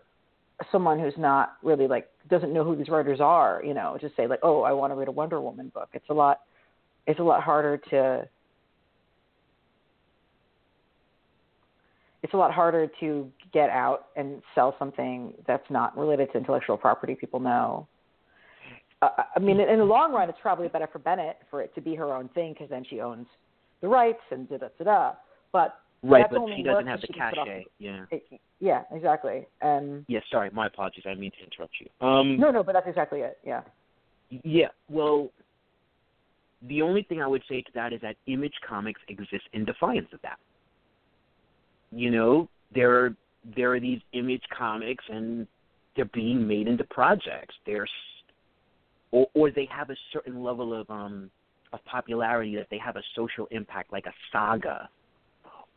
someone 0.71 0.99
who's 0.99 1.13
not 1.17 1.53
really 1.63 1.87
like 1.87 2.09
doesn't 2.29 2.53
know 2.53 2.63
who 2.63 2.75
these 2.75 2.89
writers 2.89 3.19
are, 3.19 3.61
you 3.65 3.73
know, 3.73 3.97
to 4.01 4.09
say 4.15 4.27
like, 4.27 4.39
"Oh, 4.43 4.61
I 4.61 4.71
want 4.71 4.91
to 4.91 4.95
read 4.95 5.07
a 5.07 5.11
Wonder 5.11 5.41
Woman 5.41 5.69
book." 5.73 5.89
It's 5.93 6.09
a 6.09 6.13
lot 6.13 6.41
it's 7.07 7.19
a 7.19 7.23
lot 7.23 7.43
harder 7.43 7.77
to 7.89 8.27
it's 12.23 12.33
a 12.33 12.37
lot 12.37 12.53
harder 12.53 12.89
to 13.01 13.29
get 13.51 13.69
out 13.69 14.07
and 14.15 14.41
sell 14.55 14.75
something 14.79 15.33
that's 15.45 15.69
not 15.69 15.97
related 15.97 16.31
to 16.31 16.37
intellectual 16.37 16.77
property 16.77 17.15
people 17.15 17.39
know. 17.39 17.85
Uh, 19.01 19.09
I 19.35 19.39
mean, 19.39 19.59
in 19.59 19.79
the 19.79 19.85
long 19.85 20.13
run, 20.13 20.29
it's 20.29 20.39
probably 20.41 20.69
better 20.69 20.87
for 20.91 20.99
Bennett 20.99 21.39
for 21.49 21.61
it 21.61 21.75
to 21.75 21.81
be 21.81 21.95
her 21.95 22.13
own 22.13 22.29
thing 22.29 22.53
because 22.53 22.69
then 22.69 22.85
she 22.89 23.01
owns 23.01 23.27
the 23.81 23.89
rights 23.89 24.21
and 24.31 24.47
da 24.49 24.57
da 24.57 24.67
da 24.77 24.83
da. 24.85 25.13
But 25.51 25.75
right, 26.03 26.25
but 26.29 26.41
she 26.55 26.63
doesn't 26.63 26.87
have 26.87 27.01
the 27.01 27.07
cachet. 27.07 27.65
Yeah. 27.79 28.05
Yeah, 28.59 28.83
exactly. 28.91 29.47
Um, 29.61 30.05
yeah, 30.07 30.19
sorry, 30.31 30.49
my 30.51 30.67
apologies. 30.67 31.03
I 31.05 31.09
didn't 31.09 31.21
mean 31.21 31.31
to 31.31 31.43
interrupt 31.43 31.73
you. 31.79 32.07
Um, 32.07 32.39
no, 32.39 32.51
no, 32.51 32.63
but 32.63 32.73
that's 32.73 32.87
exactly 32.87 33.21
it. 33.21 33.37
Yeah. 33.45 33.61
Yeah. 34.43 34.67
Well, 34.89 35.29
the 36.67 36.81
only 36.81 37.03
thing 37.03 37.21
I 37.21 37.27
would 37.27 37.43
say 37.49 37.61
to 37.61 37.71
that 37.75 37.93
is 37.93 38.01
that 38.01 38.15
Image 38.27 38.53
Comics 38.67 39.01
exists 39.09 39.47
in 39.53 39.65
defiance 39.65 40.07
of 40.13 40.21
that. 40.21 40.37
You 41.91 42.09
know, 42.09 42.49
there 42.73 42.91
are 42.97 43.15
there 43.55 43.73
are 43.73 43.79
these 43.79 43.99
Image 44.13 44.43
Comics, 44.57 45.03
and 45.09 45.45
they're 45.95 46.05
being 46.05 46.47
made 46.47 46.67
into 46.67 46.83
projects. 46.85 47.55
They're 47.65 47.87
or, 49.11 49.27
or 49.33 49.51
they 49.51 49.67
have 49.71 49.89
a 49.89 49.95
certain 50.11 50.41
level 50.43 50.79
of 50.79 50.89
um 50.89 51.29
of 51.73 51.83
popularity 51.85 52.55
that 52.55 52.67
they 52.69 52.77
have 52.77 52.95
a 52.95 53.03
social 53.15 53.47
impact, 53.51 53.91
like 53.91 54.05
a 54.05 54.13
saga, 54.31 54.89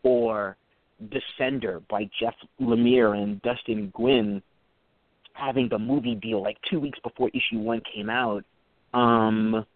or 0.06 0.56
Descender 1.02 1.82
by 1.88 2.08
Jeff 2.20 2.34
Lemire 2.60 3.20
and 3.20 3.42
Dustin 3.42 3.92
Nguyen 3.92 4.40
having 5.34 5.68
the 5.68 5.78
movie 5.78 6.14
deal 6.14 6.42
like 6.42 6.56
two 6.70 6.80
weeks 6.80 6.98
before 7.00 7.28
issue 7.30 7.58
one 7.58 7.82
came 7.94 8.08
out. 8.08 8.44
Um, 8.94 9.66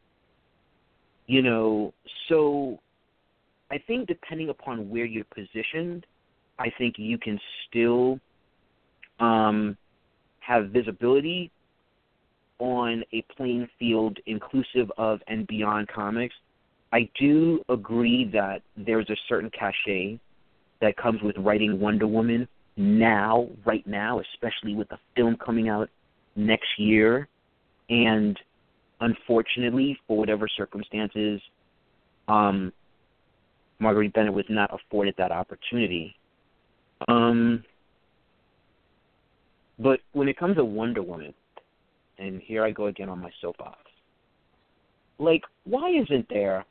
you 1.27 1.43
know, 1.43 1.93
so 2.29 2.79
I 3.71 3.79
think 3.79 4.09
depending 4.09 4.49
upon 4.49 4.89
where 4.89 5.05
you're 5.05 5.25
positioned, 5.25 6.07
I 6.59 6.71
think 6.79 6.95
you 6.97 7.19
can 7.19 7.39
still 7.69 8.19
um, 9.19 9.77
have 10.39 10.71
visibility 10.71 11.51
on 12.59 13.03
a 13.13 13.23
playing 13.37 13.69
field 13.79 14.19
inclusive 14.27 14.91
of 14.97 15.21
and 15.27 15.47
beyond 15.47 15.89
comics. 15.89 16.35
I 16.93 17.09
do 17.19 17.63
agree 17.69 18.29
that 18.33 18.63
there's 18.77 19.09
a 19.11 19.17
certain 19.29 19.51
cachet 19.51 20.19
that 20.81 20.97
comes 20.97 21.23
with 21.23 21.37
writing 21.39 21.79
Wonder 21.79 22.07
Woman 22.07 22.49
now, 22.77 23.49
right 23.65 23.87
now, 23.87 24.21
especially 24.21 24.75
with 24.75 24.89
the 24.89 24.99
film 25.15 25.37
coming 25.37 25.69
out 25.69 25.89
next 26.35 26.69
year. 26.79 27.29
And 27.89 28.39
unfortunately, 29.01 29.99
for 30.07 30.17
whatever 30.17 30.49
circumstances, 30.49 31.41
um, 32.29 32.73
Marguerite 33.79 34.13
Bennett 34.13 34.33
was 34.33 34.45
not 34.49 34.71
afforded 34.75 35.15
that 35.19 35.33
opportunity. 35.33 36.15
Um, 37.09 37.65
but 39.79 40.01
when 40.13 40.29
it 40.29 40.39
comes 40.39 40.57
to 40.57 40.65
Wonder 40.65 41.03
Woman, 41.03 41.35
and 42.19 42.41
here 42.43 42.65
I 42.65 42.71
go 42.71 42.87
again 42.87 43.09
on 43.09 43.19
my 43.19 43.31
soapbox. 43.41 43.79
Like, 45.19 45.43
why 45.65 45.91
isn't 45.91 46.27
there 46.29 46.65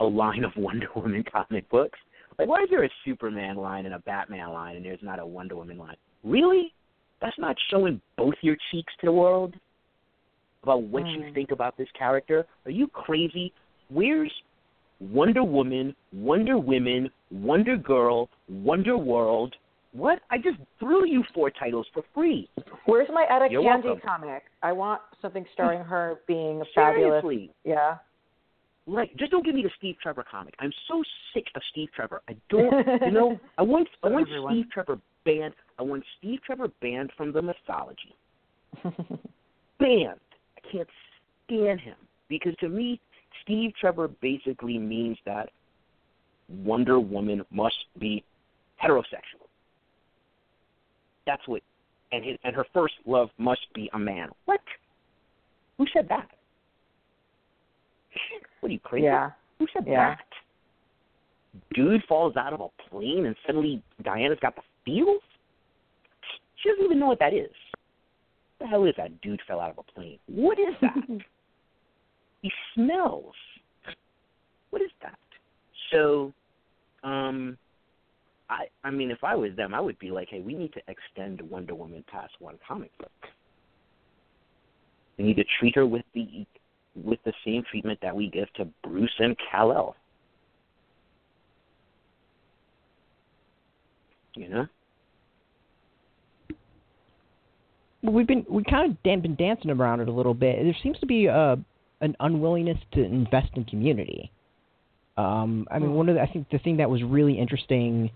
a 0.00 0.04
line 0.04 0.44
of 0.44 0.52
Wonder 0.56 0.88
Woman 0.94 1.24
comic 1.30 1.68
books? 1.70 1.98
Like, 2.38 2.48
why 2.48 2.62
is 2.62 2.70
there 2.70 2.84
a 2.84 2.90
Superman 3.04 3.56
line 3.56 3.86
and 3.86 3.94
a 3.94 4.00
Batman 4.00 4.50
line, 4.50 4.76
and 4.76 4.84
there's 4.84 5.02
not 5.02 5.20
a 5.20 5.26
Wonder 5.26 5.56
Woman 5.56 5.78
line? 5.78 5.96
Really? 6.24 6.72
That's 7.20 7.38
not 7.38 7.56
showing 7.70 8.00
both 8.16 8.34
your 8.42 8.56
cheeks 8.70 8.92
to 9.00 9.06
the 9.06 9.12
world 9.12 9.54
about 10.62 10.82
what 10.82 11.04
mm. 11.04 11.12
you 11.12 11.34
think 11.34 11.52
about 11.52 11.76
this 11.76 11.88
character? 11.96 12.44
Are 12.64 12.70
you 12.70 12.88
crazy? 12.88 13.52
Where's 13.88 14.32
Wonder 15.00 15.44
Woman, 15.44 15.94
Wonder 16.12 16.58
Women, 16.58 17.10
Wonder 17.30 17.76
Girl, 17.76 18.28
Wonder 18.48 18.96
World, 18.96 19.54
what? 19.92 20.20
I 20.30 20.38
just 20.38 20.58
threw 20.80 21.06
you 21.06 21.22
four 21.32 21.50
titles 21.50 21.86
for 21.94 22.02
free. 22.12 22.48
Where's 22.86 23.08
my 23.12 23.26
Etta 23.30 23.46
You're 23.50 23.62
Candy 23.62 23.88
welcome. 23.88 24.02
comic? 24.04 24.42
I 24.62 24.72
want 24.72 25.00
something 25.22 25.46
starring 25.54 25.84
her 25.84 26.18
being 26.26 26.62
Seriously. 26.74 26.74
fabulous. 26.74 27.50
Yeah. 27.64 27.96
Like, 28.86 29.16
just 29.16 29.30
don't 29.30 29.44
give 29.44 29.54
me 29.54 29.62
the 29.62 29.70
Steve 29.78 29.96
Trevor 30.02 30.24
comic. 30.30 30.54
I'm 30.58 30.72
so 30.88 31.02
sick 31.32 31.46
of 31.54 31.62
Steve 31.70 31.88
Trevor. 31.94 32.20
I 32.28 32.36
don't, 32.50 32.86
you 33.02 33.10
know, 33.12 33.40
I 33.56 33.62
want, 33.62 33.88
I 34.02 34.08
want 34.08 34.28
Everyone. 34.28 34.54
Steve 34.54 34.70
Trevor 34.70 34.98
banned. 35.24 35.54
I 35.78 35.82
want 35.82 36.04
Steve 36.18 36.40
Trevor 36.44 36.68
banned 36.80 37.10
from 37.16 37.32
the 37.32 37.40
mythology. 37.40 38.14
banned. 39.78 40.20
I 40.56 40.70
can't 40.70 40.88
stand 41.46 41.80
him 41.80 41.96
because 42.28 42.54
to 42.60 42.68
me, 42.68 43.00
Steve 43.42 43.72
Trevor 43.80 44.08
basically 44.20 44.78
means 44.78 45.18
that 45.24 45.50
Wonder 46.48 47.00
Woman 47.00 47.42
must 47.50 47.76
be 47.98 48.22
heterosexual. 48.82 49.48
That's 51.26 51.46
what, 51.46 51.62
and 52.12 52.24
his, 52.24 52.36
and 52.44 52.54
her 52.54 52.66
first 52.74 52.94
love 53.06 53.30
must 53.38 53.66
be 53.74 53.88
a 53.94 53.98
man. 53.98 54.28
What? 54.44 54.60
Who 55.78 55.86
said 55.92 56.06
that? 56.10 56.28
What 58.64 58.70
are 58.70 58.72
you 58.72 58.80
crazy? 58.80 59.04
Yeah. 59.04 59.30
Who 59.58 59.66
said 59.74 59.86
Yeah. 59.86 60.16
that? 60.16 60.26
Dude 61.74 62.02
falls 62.04 62.34
out 62.34 62.54
of 62.54 62.62
a 62.62 62.68
plane 62.88 63.26
and 63.26 63.36
suddenly 63.44 63.82
Diana's 64.00 64.38
got 64.40 64.56
the 64.56 64.62
feels? 64.86 65.20
She 66.56 66.70
doesn't 66.70 66.82
even 66.82 66.98
know 66.98 67.08
what 67.08 67.18
that 67.18 67.34
is. 67.34 67.52
What 68.56 68.60
the 68.60 68.66
hell 68.68 68.84
is 68.86 68.94
that 68.96 69.20
dude 69.20 69.42
fell 69.42 69.60
out 69.60 69.70
of 69.70 69.76
a 69.76 69.82
plane? 69.82 70.18
What 70.28 70.58
is 70.58 70.74
that? 70.80 70.96
he 72.40 72.50
smells. 72.72 73.34
What 74.70 74.80
is 74.80 74.90
that? 75.02 75.18
So, 75.92 76.32
um, 77.02 77.58
I 78.48 78.68
I 78.82 78.90
mean, 78.90 79.10
if 79.10 79.22
I 79.22 79.34
was 79.34 79.54
them, 79.56 79.74
I 79.74 79.80
would 79.82 79.98
be 79.98 80.10
like, 80.10 80.28
hey, 80.30 80.40
we 80.40 80.54
need 80.54 80.72
to 80.72 80.80
extend 80.88 81.42
Wonder 81.50 81.74
Woman 81.74 82.02
past 82.10 82.32
one 82.38 82.58
comic 82.66 82.96
book. 82.96 83.12
We 85.18 85.24
need 85.24 85.36
to 85.36 85.44
treat 85.60 85.74
her 85.74 85.86
with 85.86 86.06
the 86.14 86.46
with 86.94 87.18
the 87.24 87.32
same 87.44 87.62
treatment 87.70 87.98
that 88.02 88.14
we 88.14 88.30
give 88.30 88.52
to 88.54 88.66
Bruce 88.82 89.14
and 89.18 89.36
Kal-El. 89.50 89.96
You 94.36 94.48
know? 94.48 94.66
we've 98.04 98.26
been 98.26 98.44
we 98.48 98.62
kind 98.64 98.90
of 98.90 99.02
dan- 99.02 99.20
been 99.20 99.36
dancing 99.36 99.70
around 99.70 100.00
it 100.00 100.08
a 100.08 100.12
little 100.12 100.34
bit. 100.34 100.62
There 100.62 100.76
seems 100.82 100.98
to 101.00 101.06
be 101.06 101.26
a 101.26 101.58
an 102.00 102.16
unwillingness 102.20 102.78
to 102.92 103.02
invest 103.02 103.50
in 103.54 103.64
community. 103.64 104.30
Um, 105.16 105.66
I 105.70 105.78
mean, 105.78 105.92
one 105.92 106.08
of 106.08 106.16
the, 106.16 106.20
I 106.20 106.26
think 106.26 106.50
the 106.50 106.58
thing 106.58 106.76
that 106.78 106.90
was 106.90 107.02
really 107.02 107.38
interesting. 107.38 108.10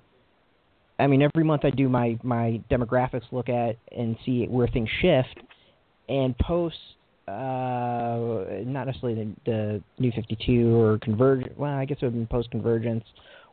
I 0.98 1.06
mean, 1.06 1.22
every 1.22 1.44
month 1.44 1.64
I 1.64 1.70
do 1.70 1.88
my 1.88 2.18
my 2.22 2.60
demographics 2.70 3.30
look 3.30 3.48
at 3.48 3.76
and 3.96 4.16
see 4.26 4.46
where 4.46 4.66
things 4.66 4.88
shift, 5.00 5.40
and 6.08 6.36
post 6.38 6.76
uh, 7.28 8.62
not 8.64 8.86
necessarily 8.86 9.36
the, 9.44 9.50
the 9.50 9.82
New 9.98 10.12
Fifty 10.12 10.36
Two 10.44 10.76
or 10.76 10.98
Convergence. 10.98 11.52
Well, 11.56 11.72
I 11.74 11.84
guess 11.84 11.98
it 12.00 12.06
would 12.06 12.14
have 12.14 12.20
been 12.20 12.26
post 12.26 12.50
Convergence 12.50 13.04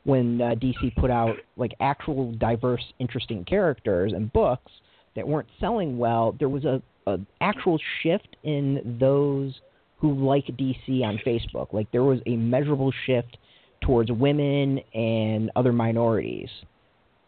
when 0.04 0.40
uh, 0.42 0.56
DC 0.56 0.96
put 0.96 1.12
out 1.12 1.36
like 1.58 1.74
actual 1.80 2.32
diverse, 2.34 2.84
interesting 3.00 3.44
characters 3.46 4.14
and 4.14 4.32
books 4.34 4.72
that 5.16 5.28
weren't 5.28 5.48
selling 5.60 5.98
well. 5.98 6.36
There 6.40 6.50
was 6.50 6.66
a 6.66 6.82
a 7.08 7.20
actual 7.42 7.80
shift 8.02 8.36
in 8.44 8.98
those 9.00 9.54
who 10.00 10.14
like 10.14 10.46
DC 10.48 11.04
on 11.04 11.20
Facebook. 11.26 11.74
Like 11.74 11.92
there 11.92 12.04
was 12.04 12.20
a 12.26 12.36
measurable 12.36 12.92
shift 13.06 13.38
towards 13.82 14.12
women 14.12 14.80
and 14.94 15.52
other 15.56 15.72
minorities. 15.72 16.50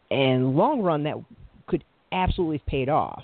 And 0.09 0.55
long 0.55 0.81
run 0.81 1.03
that 1.03 1.15
could 1.67 1.83
absolutely 2.11 2.57
have 2.57 2.65
paid 2.65 2.89
off. 2.89 3.23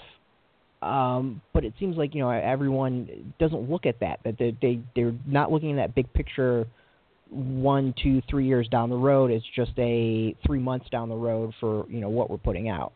Um, 0.83 1.41
but 1.53 1.63
it 1.63 1.73
seems 1.79 1.95
like 1.95 2.13
you 2.13 2.21
know 2.21 2.29
everyone 2.29 3.33
doesn't 3.39 3.69
look 3.69 3.85
at 3.85 3.99
that. 4.01 4.19
That 4.25 4.37
they, 4.37 4.55
they 4.61 4.81
they're 4.95 5.15
not 5.25 5.51
looking 5.51 5.71
at 5.71 5.75
that 5.77 5.95
big 5.95 6.11
picture, 6.13 6.67
one, 7.29 7.93
two, 8.01 8.21
three 8.29 8.45
years 8.45 8.67
down 8.67 8.89
the 8.89 8.97
road. 8.97 9.31
It's 9.31 9.45
just 9.55 9.71
a 9.77 10.35
three 10.45 10.59
months 10.59 10.89
down 10.89 11.07
the 11.07 11.15
road 11.15 11.53
for 11.59 11.85
you 11.89 12.01
know 12.01 12.09
what 12.09 12.29
we're 12.29 12.37
putting 12.37 12.69
out. 12.69 12.91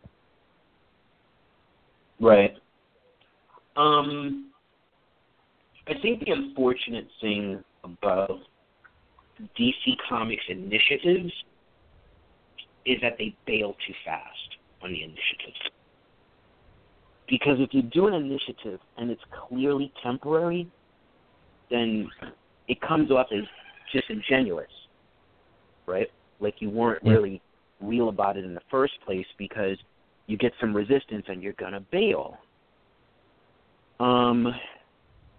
Right. 2.19 2.55
Um, 3.77 4.51
I 5.87 5.93
think 6.01 6.25
the 6.25 6.31
unfortunate 6.31 7.07
thing 7.21 7.63
about 7.83 8.39
DC 9.57 9.95
Comics 10.09 10.43
initiatives 10.49 11.31
is 12.85 12.97
that 13.01 13.13
they 13.17 13.35
bail 13.45 13.75
too 13.85 13.93
fast 14.03 14.57
on 14.81 14.91
the 14.91 15.03
initiatives. 15.03 15.59
Because 17.29 17.57
if 17.59 17.73
you 17.73 17.81
do 17.81 18.07
an 18.07 18.13
initiative 18.13 18.79
and 18.97 19.11
it's 19.11 19.21
clearly 19.47 19.91
temporary, 20.01 20.67
then 21.69 22.09
it 22.67 22.79
comes 22.81 23.11
off 23.11 23.27
as 23.31 23.43
disingenuous, 23.93 24.71
right? 25.85 26.07
Like 26.39 26.55
you 26.59 26.69
weren't 26.69 27.03
really 27.03 27.41
real 27.81 28.09
about 28.09 28.37
it 28.37 28.45
in 28.45 28.53
the 28.53 28.61
first 28.71 28.93
place 29.05 29.25
because 29.37 29.77
you 30.27 30.37
get 30.37 30.53
some 30.59 30.75
resistance 30.75 31.25
and 31.27 31.41
you're 31.43 31.53
gonna 31.53 31.83
bail. 31.91 32.37
Um, 33.99 34.53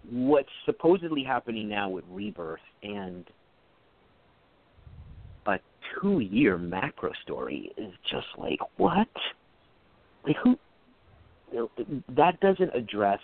what's 0.09 0.49
supposedly 0.65 1.23
happening 1.23 1.69
now 1.69 1.89
with 1.89 2.03
Rebirth 2.09 2.59
and 2.83 3.25
a 5.45 5.59
two-year 6.01 6.57
macro 6.57 7.11
story 7.23 7.71
is 7.77 7.93
just 8.09 8.27
like 8.37 8.59
what? 8.77 9.07
Like 10.25 10.35
who? 10.43 10.57
That 12.15 12.39
doesn't 12.39 12.75
address 12.75 13.19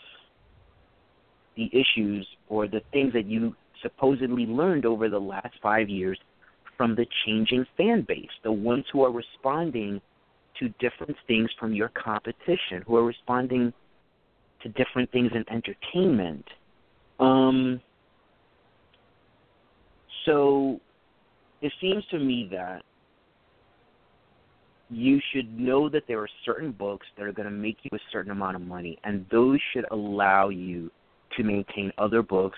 the 1.55 1.69
issues 1.71 2.27
or 2.49 2.67
the 2.67 2.81
things 2.91 3.13
that 3.13 3.25
you 3.25 3.55
supposedly 3.81 4.45
learned 4.45 4.85
over 4.85 5.09
the 5.09 5.19
last 5.19 5.53
five 5.61 5.89
years 5.89 6.19
from 6.77 6.95
the 6.95 7.05
changing 7.25 7.65
fan 7.77 8.05
base, 8.07 8.29
the 8.43 8.51
ones 8.51 8.85
who 8.91 9.03
are 9.03 9.11
responding 9.11 10.01
to 10.59 10.69
different 10.79 11.15
things 11.27 11.49
from 11.59 11.73
your 11.73 11.89
competition, 11.89 12.81
who 12.85 12.95
are 12.97 13.05
responding 13.05 13.73
to 14.63 14.69
different 14.69 15.11
things 15.11 15.31
in 15.33 15.45
entertainment. 15.49 16.45
Um, 17.19 17.81
so 20.25 20.79
it 21.61 21.71
seems 21.79 22.03
to 22.11 22.19
me 22.19 22.49
that 22.51 22.83
you 24.95 25.19
should 25.33 25.59
know 25.59 25.89
that 25.89 26.03
there 26.07 26.19
are 26.19 26.29
certain 26.45 26.71
books 26.71 27.05
that 27.17 27.23
are 27.25 27.33
going 27.33 27.47
to 27.47 27.51
make 27.51 27.77
you 27.83 27.89
a 27.93 27.99
certain 28.13 28.31
amount 28.31 28.55
of 28.55 28.61
money, 28.61 28.97
and 29.03 29.25
those 29.29 29.59
should 29.73 29.85
allow 29.91 30.47
you 30.47 30.89
to 31.35 31.43
maintain 31.43 31.91
other 31.97 32.21
books 32.21 32.57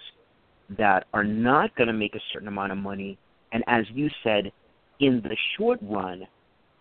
that 0.77 1.07
are 1.15 1.23
not 1.23 1.75
going 1.75 1.87
to 1.87 1.93
make 1.93 2.13
a 2.13 2.19
certain 2.31 2.47
amount 2.47 2.71
of 2.71 2.77
money, 2.77 3.17
and 3.53 3.63
as 3.65 3.85
you 3.91 4.07
said, 4.23 4.51
in 4.99 5.19
the 5.23 5.35
short 5.57 5.79
run, 5.81 6.27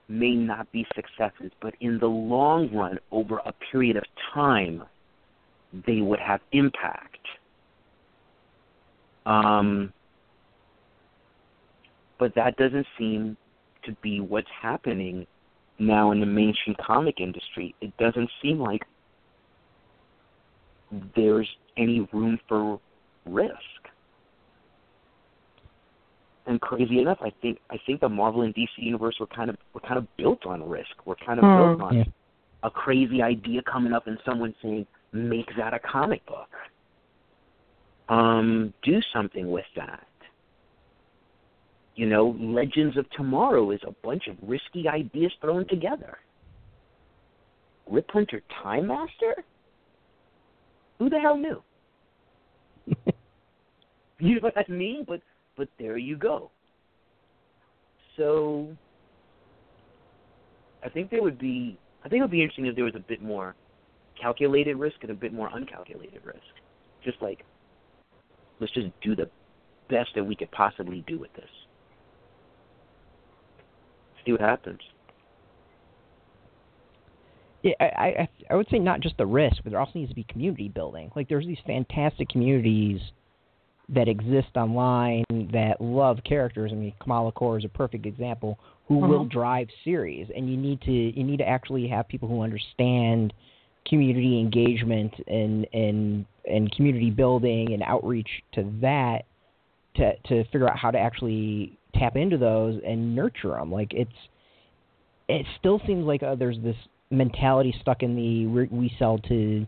may 0.09 0.35
not 0.35 0.71
be 0.73 0.87
successes, 0.95 1.51
but 1.63 1.75
in 1.81 1.99
the 2.01 2.07
long 2.07 2.71
run, 2.75 2.99
over 3.11 3.39
a 3.47 3.53
period 3.73 3.97
of 3.97 4.05
time, 4.35 4.83
they 5.87 6.03
would 6.03 6.21
have 6.21 6.41
impact. 6.53 7.27
Um, 9.25 9.91
but 12.19 12.35
that 12.35 12.59
doesn't 12.59 12.87
seem 12.99 13.39
to 13.87 13.93
be 14.03 14.21
what's 14.21 14.51
happening 14.61 15.27
now 15.79 16.11
in 16.13 16.21
the 16.21 16.27
mainstream 16.27 16.77
comic 16.81 17.21
industry. 17.21 17.75
It 17.81 17.97
doesn't 17.99 18.31
seem 18.43 18.59
like 18.59 18.83
there's 21.15 21.49
any 21.77 22.09
room 22.13 22.39
for 22.49 22.81
risk. 23.27 23.53
And 26.47 26.61
crazy 26.61 27.01
enough, 27.01 27.19
I 27.21 27.33
think 27.43 27.59
I 27.71 27.77
think 27.87 28.01
the 28.01 28.09
Marvel 28.09 28.43
and 28.43 28.55
DC 28.55 28.69
universe 28.77 29.17
were 29.19 29.27
kind 29.27 29.51
of 29.51 29.57
were 29.75 29.81
kind 29.81 29.99
of 29.99 30.07
built 30.17 30.47
on 30.47 30.67
risk. 30.69 30.95
We're 31.05 31.17
kind 31.17 31.41
of 31.41 31.45
Hmm. 31.45 31.57
built 31.57 31.81
on 31.81 31.95
Yeah. 31.97 32.05
a 32.63 32.71
crazy 32.71 33.21
idea 33.21 33.63
coming 33.63 33.93
up 33.93 34.07
and 34.07 34.19
someone 34.25 34.55
saying, 34.63 34.87
"Make 35.13 35.55
that 35.57 35.75
a 35.75 35.81
comic 35.81 36.25
book." 36.27 36.49
Um, 38.09 38.73
do 38.83 39.03
something 39.13 39.51
with 39.51 39.67
that. 39.75 40.07
You 41.97 42.07
know, 42.07 42.37
Legends 42.39 42.97
of 42.99 43.09
Tomorrow 43.11 43.71
is 43.71 43.81
a 43.87 43.93
bunch 44.07 44.25
of 44.29 44.37
risky 44.43 44.87
ideas 44.87 45.33
thrown 45.41 45.67
together. 45.67 46.19
Rip 47.91 48.11
Hunter 48.11 48.43
Time 48.63 48.87
Master? 48.89 49.43
Who 50.99 51.09
the 51.09 51.19
hell 51.19 51.39
knew? 51.39 51.63
you 54.19 54.35
know 54.35 54.41
what 54.41 54.59
I 54.59 54.71
mean? 54.71 55.05
But 55.09 55.23
but 55.57 55.69
there 55.79 55.97
you 55.97 56.17
go. 56.17 56.51
So 58.19 58.69
I 60.85 60.91
think 60.91 61.11
there 61.11 61.23
would 61.23 61.39
be 61.39 61.79
I 62.05 62.09
think 62.09 62.21
it 62.21 62.23
would 62.23 62.31
be 62.31 62.43
interesting 62.43 62.67
if 62.67 62.77
there 62.77 62.85
was 62.85 62.95
a 62.95 63.01
bit 63.09 63.23
more 63.23 63.55
calculated 64.21 64.77
risk 64.77 64.97
and 65.01 65.11
a 65.11 65.15
bit 65.15 65.33
more 65.33 65.49
uncalculated 65.49 66.25
risk. 66.25 66.41
Just 67.03 67.23
like 67.23 67.45
let's 68.61 68.73
just 68.75 68.89
do 69.03 69.17
the 69.17 69.31
best 69.89 70.11
that 70.15 70.25
we 70.25 70.37
could 70.37 70.51
possibly 70.51 71.03
do 71.07 71.19
with 71.19 71.33
this. 71.35 71.49
See 74.27 74.33
what 74.33 74.41
happens. 74.41 74.81
Yeah, 77.63 77.75
I, 77.81 77.85
I 77.85 78.29
I 78.51 78.55
would 78.55 78.69
say 78.71 78.79
not 78.79 79.01
just 79.01 79.17
the 79.17 79.27
risk, 79.27 79.57
but 79.63 79.71
there 79.71 79.81
also 79.81 79.93
needs 79.95 80.11
to 80.11 80.15
be 80.15 80.25
community 80.25 80.69
building. 80.69 81.11
Like 81.17 81.29
there's 81.29 81.47
these 81.47 81.59
fantastic 81.67 82.29
communities 82.29 83.01
that 83.89 84.09
exist 84.09 84.49
online 84.57 85.25
that 85.53 85.81
love 85.81 86.19
characters. 86.25 86.71
I 86.73 86.77
mean, 86.77 86.93
Kamala 87.01 87.33
Korps 87.33 87.59
is 87.59 87.65
a 87.65 87.69
perfect 87.69 88.05
example 88.05 88.59
who 88.89 88.97
mm-hmm. 89.01 89.09
will 89.09 89.25
drive 89.25 89.69
series, 89.85 90.29
and 90.35 90.51
you 90.51 90.57
need 90.57 90.81
to 90.83 90.93
you 90.93 91.25
need 91.25 91.39
to 91.39 91.49
actually 91.49 91.89
have 91.89 92.09
people 92.09 92.29
who 92.29 92.43
understand 92.43 93.33
community 93.89 94.41
engagement 94.41 95.15
and 95.27 95.67
and 95.73 96.27
and 96.45 96.75
community 96.75 97.11
building 97.11 97.73
and 97.73 97.83
outreach 97.83 98.29
to 98.53 98.73
that 98.81 99.23
to 99.97 100.17
to 100.29 100.45
figure 100.45 100.69
out 100.69 100.79
how 100.79 100.91
to 100.91 100.99
actually 100.99 101.79
tap 101.99 102.17
into 102.17 102.39
those 102.39 102.81
and 102.87 103.15
nurture 103.15 103.51
them. 103.51 103.71
Like 103.73 103.93
it's 103.93 104.11
it 105.29 105.47
still 105.59 105.81
seems 105.87 106.05
like 106.05 106.23
uh, 106.23 106.35
there's 106.35 106.59
this 106.63 106.77
mentality 107.11 107.75
stuck 107.81 108.03
in 108.03 108.15
the 108.17 108.47
we 108.71 108.95
sell 108.99 109.19
to 109.19 109.67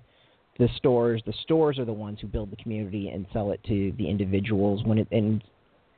the 0.58 0.68
stores. 0.76 1.22
The 1.26 1.34
stores 1.42 1.78
are 1.78 1.84
the 1.84 1.92
ones 1.92 2.18
who 2.20 2.26
build 2.26 2.50
the 2.50 2.56
community 2.56 3.08
and 3.08 3.26
sell 3.32 3.52
it 3.52 3.60
to 3.64 3.92
the 3.98 4.08
individuals. 4.08 4.84
When 4.84 4.98
it 4.98 5.08
and 5.10 5.42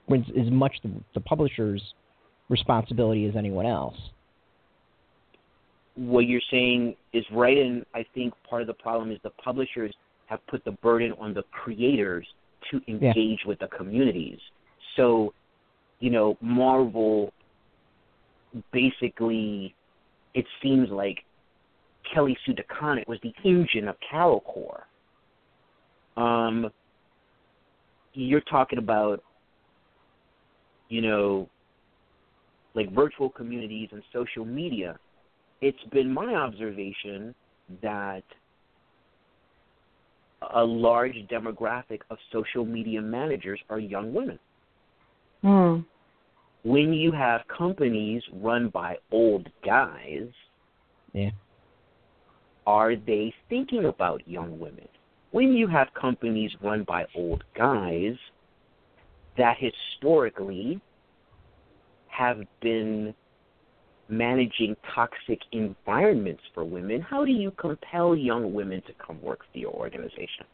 when 0.07 0.21
it's 0.21 0.47
as 0.47 0.53
much 0.53 0.75
the, 0.83 0.91
the 1.15 1.21
publisher's 1.21 1.83
responsibility 2.49 3.27
as 3.27 3.37
anyone 3.37 3.65
else. 3.65 3.97
What 5.95 6.21
you're 6.21 6.41
saying 6.51 6.97
is 7.13 7.25
right, 7.33 7.57
and 7.57 7.85
I 7.95 8.05
think 8.15 8.35
part 8.49 8.63
of 8.63 8.69
the 8.69 8.75
problem 8.75 9.11
is 9.11 9.19
the 9.23 9.31
publishers 9.31 9.95
have 10.27 10.45
put 10.47 10.65
the 10.65 10.73
burden 10.73 11.13
on 11.19 11.35
the 11.35 11.43
creators 11.51 12.27
to 12.71 12.81
engage 12.89 13.41
with 13.47 13.59
the 13.59 13.69
communities. 13.69 14.39
So, 14.97 15.33
you 16.01 16.11
know, 16.11 16.37
Marvel 16.41 17.33
basically, 18.73 19.75
it 20.35 20.45
seems 20.63 20.89
like 20.91 21.19
Kelly 22.13 22.37
Sue 22.45 22.55
DeConnick 22.55 23.07
was 23.07 23.19
the 23.23 23.33
engine 23.45 23.89
of 23.89 23.97
Carol 24.09 24.41
Corps. 24.41 24.87
Um, 26.17 26.71
you're 28.15 28.41
talking 28.41 28.79
about, 28.79 29.23
you 30.89 31.01
know, 31.01 31.49
like 32.75 32.93
virtual 32.93 33.31
communities 33.31 33.89
and 33.93 34.03
social 34.13 34.45
media. 34.45 34.99
It's 35.61 35.79
been 35.93 36.13
my 36.13 36.35
observation 36.35 37.35
that 37.83 38.23
a 40.55 40.63
large 40.65 41.15
demographic 41.31 42.01
of 42.11 42.17
social 42.33 42.65
media 42.65 43.01
managers 43.03 43.61
are 43.69 43.79
young 43.79 44.13
women. 44.15 44.39
Hmm. 45.43 45.81
When 46.63 46.93
you 46.93 47.13
have 47.13 47.41
companies 47.49 48.23
run 48.33 48.69
by 48.69 48.99
old 49.11 49.49
guys, 49.65 50.29
Yeah. 51.13 51.31
are 52.67 52.95
they 52.95 53.33
thinking 53.49 53.87
about 53.87 54.27
young 54.29 54.59
women? 54.59 54.89
When 55.31 55.55
you 55.55 55.67
have 55.69 55.93
companies 55.95 56.55
run 56.61 56.85
by 56.85 57.07
old 57.15 57.45
guys 57.55 58.17
that 59.37 59.57
historically 59.59 60.81
have 62.09 62.45
been 62.61 63.15
managing 64.09 64.77
toxic 64.95 65.41
environments 65.53 66.43
for 66.53 66.65
women, 66.65 67.01
how 67.01 67.25
do 67.25 67.31
you 67.31 67.51
compel 67.53 68.15
young 68.15 68.53
women 68.53 68.83
to 68.83 68.93
come 68.95 69.23
work 69.23 69.41
for 69.51 69.59
your 69.59 69.73
organization? 69.73 70.45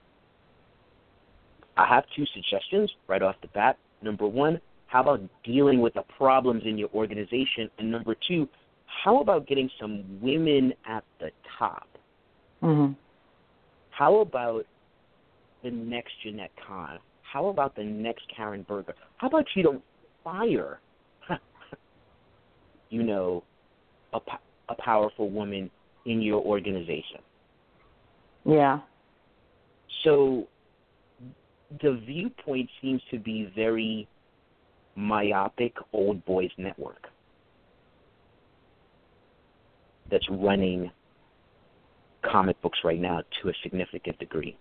I 1.76 1.86
have 1.86 2.04
two 2.14 2.24
suggestions 2.26 2.90
right 3.08 3.22
off 3.22 3.36
the 3.42 3.48
bat. 3.48 3.78
Number 4.02 4.26
one, 4.26 4.60
how 4.97 5.02
about 5.02 5.20
dealing 5.44 5.82
with 5.82 5.93
the 5.93 6.02
problems 6.16 6.62
in 6.64 6.78
your 6.78 6.89
organization? 6.94 7.68
And 7.78 7.90
number 7.90 8.16
two, 8.27 8.48
how 9.05 9.20
about 9.20 9.47
getting 9.47 9.68
some 9.78 10.18
women 10.23 10.73
at 10.89 11.05
the 11.20 11.28
top? 11.59 11.86
Mm-hmm. 12.62 12.94
How 13.90 14.20
about 14.20 14.64
the 15.62 15.70
next 15.70 16.12
Jenette 16.24 16.48
Kahn? 16.66 16.98
How 17.31 17.48
about 17.48 17.77
the 17.77 17.85
next 17.85 18.23
Karen 18.35 18.64
Berger? 18.66 18.94
How 19.18 19.27
about 19.27 19.44
you 19.55 19.64
don't 19.64 19.82
fire, 20.24 20.81
you 22.89 23.02
know, 23.02 23.44
a, 24.14 24.18
a 24.70 24.74
powerful 24.77 25.28
woman 25.28 25.70
in 26.06 26.23
your 26.23 26.40
organization? 26.40 27.20
Yeah. 28.47 28.78
So 30.05 30.48
the 31.82 32.01
viewpoint 32.06 32.70
seems 32.81 33.02
to 33.10 33.18
be 33.18 33.52
very 33.55 34.09
myopic 34.97 35.74
old 35.93 36.24
boys 36.24 36.51
network 36.56 37.09
that's 40.10 40.27
running 40.31 40.90
comic 42.23 42.60
books 42.62 42.78
right 42.82 43.01
now 43.01 43.23
to 43.43 43.48
a 43.48 43.52
significant 43.62 44.18
degree. 44.18 44.56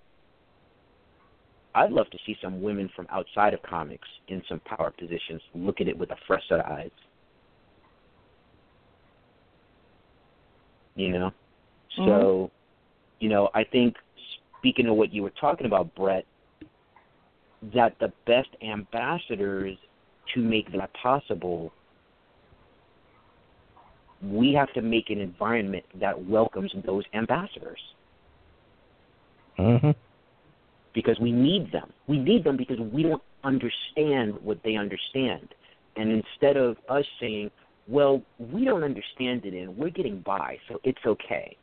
I'd 1.73 1.91
love 1.91 2.09
to 2.11 2.17
see 2.25 2.37
some 2.41 2.61
women 2.61 2.89
from 2.95 3.07
outside 3.09 3.53
of 3.53 3.61
comics 3.63 4.07
in 4.27 4.41
some 4.47 4.59
power 4.61 4.91
positions 4.91 5.41
look 5.53 5.81
at 5.81 5.87
it 5.87 5.97
with 5.97 6.11
a 6.11 6.15
fresh 6.27 6.43
set 6.47 6.59
of 6.59 6.65
eyes. 6.65 6.91
You 10.95 11.09
know? 11.09 11.31
Mm-hmm. 11.99 12.09
So, 12.09 12.51
you 13.19 13.29
know, 13.29 13.49
I 13.53 13.63
think 13.65 13.95
speaking 14.59 14.87
of 14.87 14.95
what 14.95 15.13
you 15.13 15.21
were 15.21 15.33
talking 15.41 15.65
about, 15.65 15.93
Brett, 15.95 16.25
that 17.73 17.95
the 17.99 18.11
best 18.25 18.49
ambassadors 18.61 19.77
to 20.33 20.41
make 20.41 20.71
that 20.73 20.91
possible, 20.93 21.71
we 24.23 24.53
have 24.53 24.71
to 24.73 24.81
make 24.81 25.09
an 25.09 25.19
environment 25.19 25.85
that 25.99 26.25
welcomes 26.25 26.71
those 26.85 27.03
ambassadors. 27.13 27.79
Mm-hmm. 29.59 29.91
Because 30.93 31.19
we 31.19 31.31
need 31.31 31.71
them. 31.71 31.91
We 32.07 32.17
need 32.17 32.43
them 32.43 32.57
because 32.57 32.79
we 32.79 33.03
don't 33.03 33.21
understand 33.43 34.33
what 34.41 34.59
they 34.63 34.75
understand. 34.75 35.53
And 35.97 36.11
instead 36.11 36.57
of 36.57 36.77
us 36.89 37.05
saying, 37.19 37.51
well, 37.87 38.21
we 38.39 38.65
don't 38.65 38.83
understand 38.83 39.45
it 39.45 39.53
and 39.53 39.77
we're 39.77 39.89
getting 39.89 40.21
by, 40.21 40.57
so 40.67 40.79
it's 40.83 41.05
okay. 41.05 41.55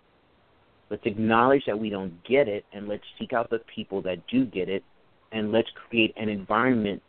Let's 0.90 1.02
acknowledge 1.06 1.62
that 1.66 1.78
we 1.78 1.90
don't 1.90 2.22
get 2.24 2.48
it 2.48 2.64
and 2.72 2.86
let's 2.86 3.02
seek 3.18 3.32
out 3.32 3.51
the 3.51 3.60
people 3.74 4.02
that 4.02 4.18
do 4.28 4.44
get 4.44 4.68
it 4.68 4.84
and 5.32 5.51
let's 5.51 5.68
create 5.89 6.12
an 6.16 6.28
environment 6.28 7.02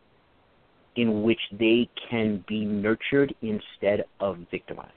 in 0.95 1.23
which 1.23 1.39
they 1.51 1.89
can 2.09 2.43
be 2.47 2.65
nurtured 2.65 3.33
instead 3.41 4.05
of 4.19 4.37
victimized. 4.51 4.91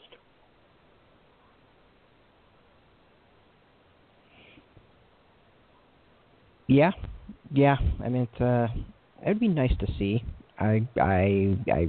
Yeah, 6.69 6.91
yeah. 7.53 7.77
I 8.05 8.09
mean, 8.09 8.29
it's, 8.31 8.41
uh, 8.41 8.67
it'd 9.23 9.41
be 9.41 9.49
nice 9.49 9.73
to 9.79 9.87
see. 9.99 10.25
I, 10.59 10.87
I, 11.01 11.57
I 11.71 11.89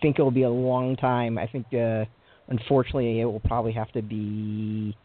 think 0.00 0.18
it'll 0.18 0.30
be 0.30 0.44
a 0.44 0.50
long 0.50 0.96
time. 0.96 1.36
I 1.36 1.46
think, 1.46 1.66
uh, 1.74 2.04
unfortunately, 2.48 3.20
it 3.20 3.26
will 3.26 3.40
probably 3.40 3.72
have 3.72 3.92
to 3.92 4.02
be 4.02 4.96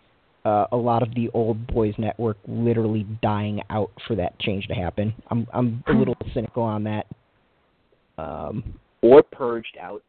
uh, 0.46 0.68
a 0.72 0.78
lot 0.78 1.04
of 1.04 1.14
the 1.16 1.30
old 1.34 1.68
boys 1.68 1.94
network 1.98 2.38
literally 2.48 3.06
dying 3.22 3.62
out 3.70 3.92
for 4.08 4.16
that 4.16 4.40
change 4.40 4.68
to 4.68 4.74
happen. 4.74 5.14
I'm, 5.30 5.48
I'm 5.54 5.84
a 5.88 5.94
little 5.94 6.16
cynical 6.34 6.64
on 6.64 6.84
that. 6.86 7.08
Um, 8.18 8.80
or 9.02 9.24
purged 9.24 9.78
out. 9.80 10.04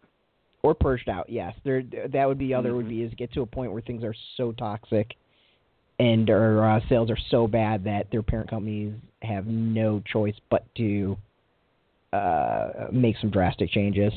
Or 0.62 0.74
purged 0.74 1.08
out. 1.08 1.28
Yes, 1.28 1.54
there. 1.64 1.82
That 2.12 2.26
would 2.26 2.38
be 2.38 2.54
other 2.54 2.70
mm-hmm. 2.70 2.76
would 2.76 2.88
be 2.88 3.02
is 3.02 3.12
get 3.14 3.32
to 3.34 3.42
a 3.42 3.46
point 3.46 3.72
where 3.72 3.82
things 3.82 4.02
are 4.02 4.14
so 4.36 4.52
toxic 4.52 5.14
and 5.98 6.28
our 6.28 6.76
uh, 6.76 6.80
sales 6.88 7.10
are 7.10 7.18
so 7.30 7.46
bad 7.46 7.84
that 7.84 8.10
their 8.10 8.22
parent 8.22 8.50
companies 8.50 8.94
have 9.22 9.46
no 9.46 10.02
choice 10.12 10.34
but 10.50 10.64
to 10.76 11.16
uh, 12.12 12.68
make 12.92 13.16
some 13.20 13.30
drastic 13.30 13.70
changes. 13.70 14.12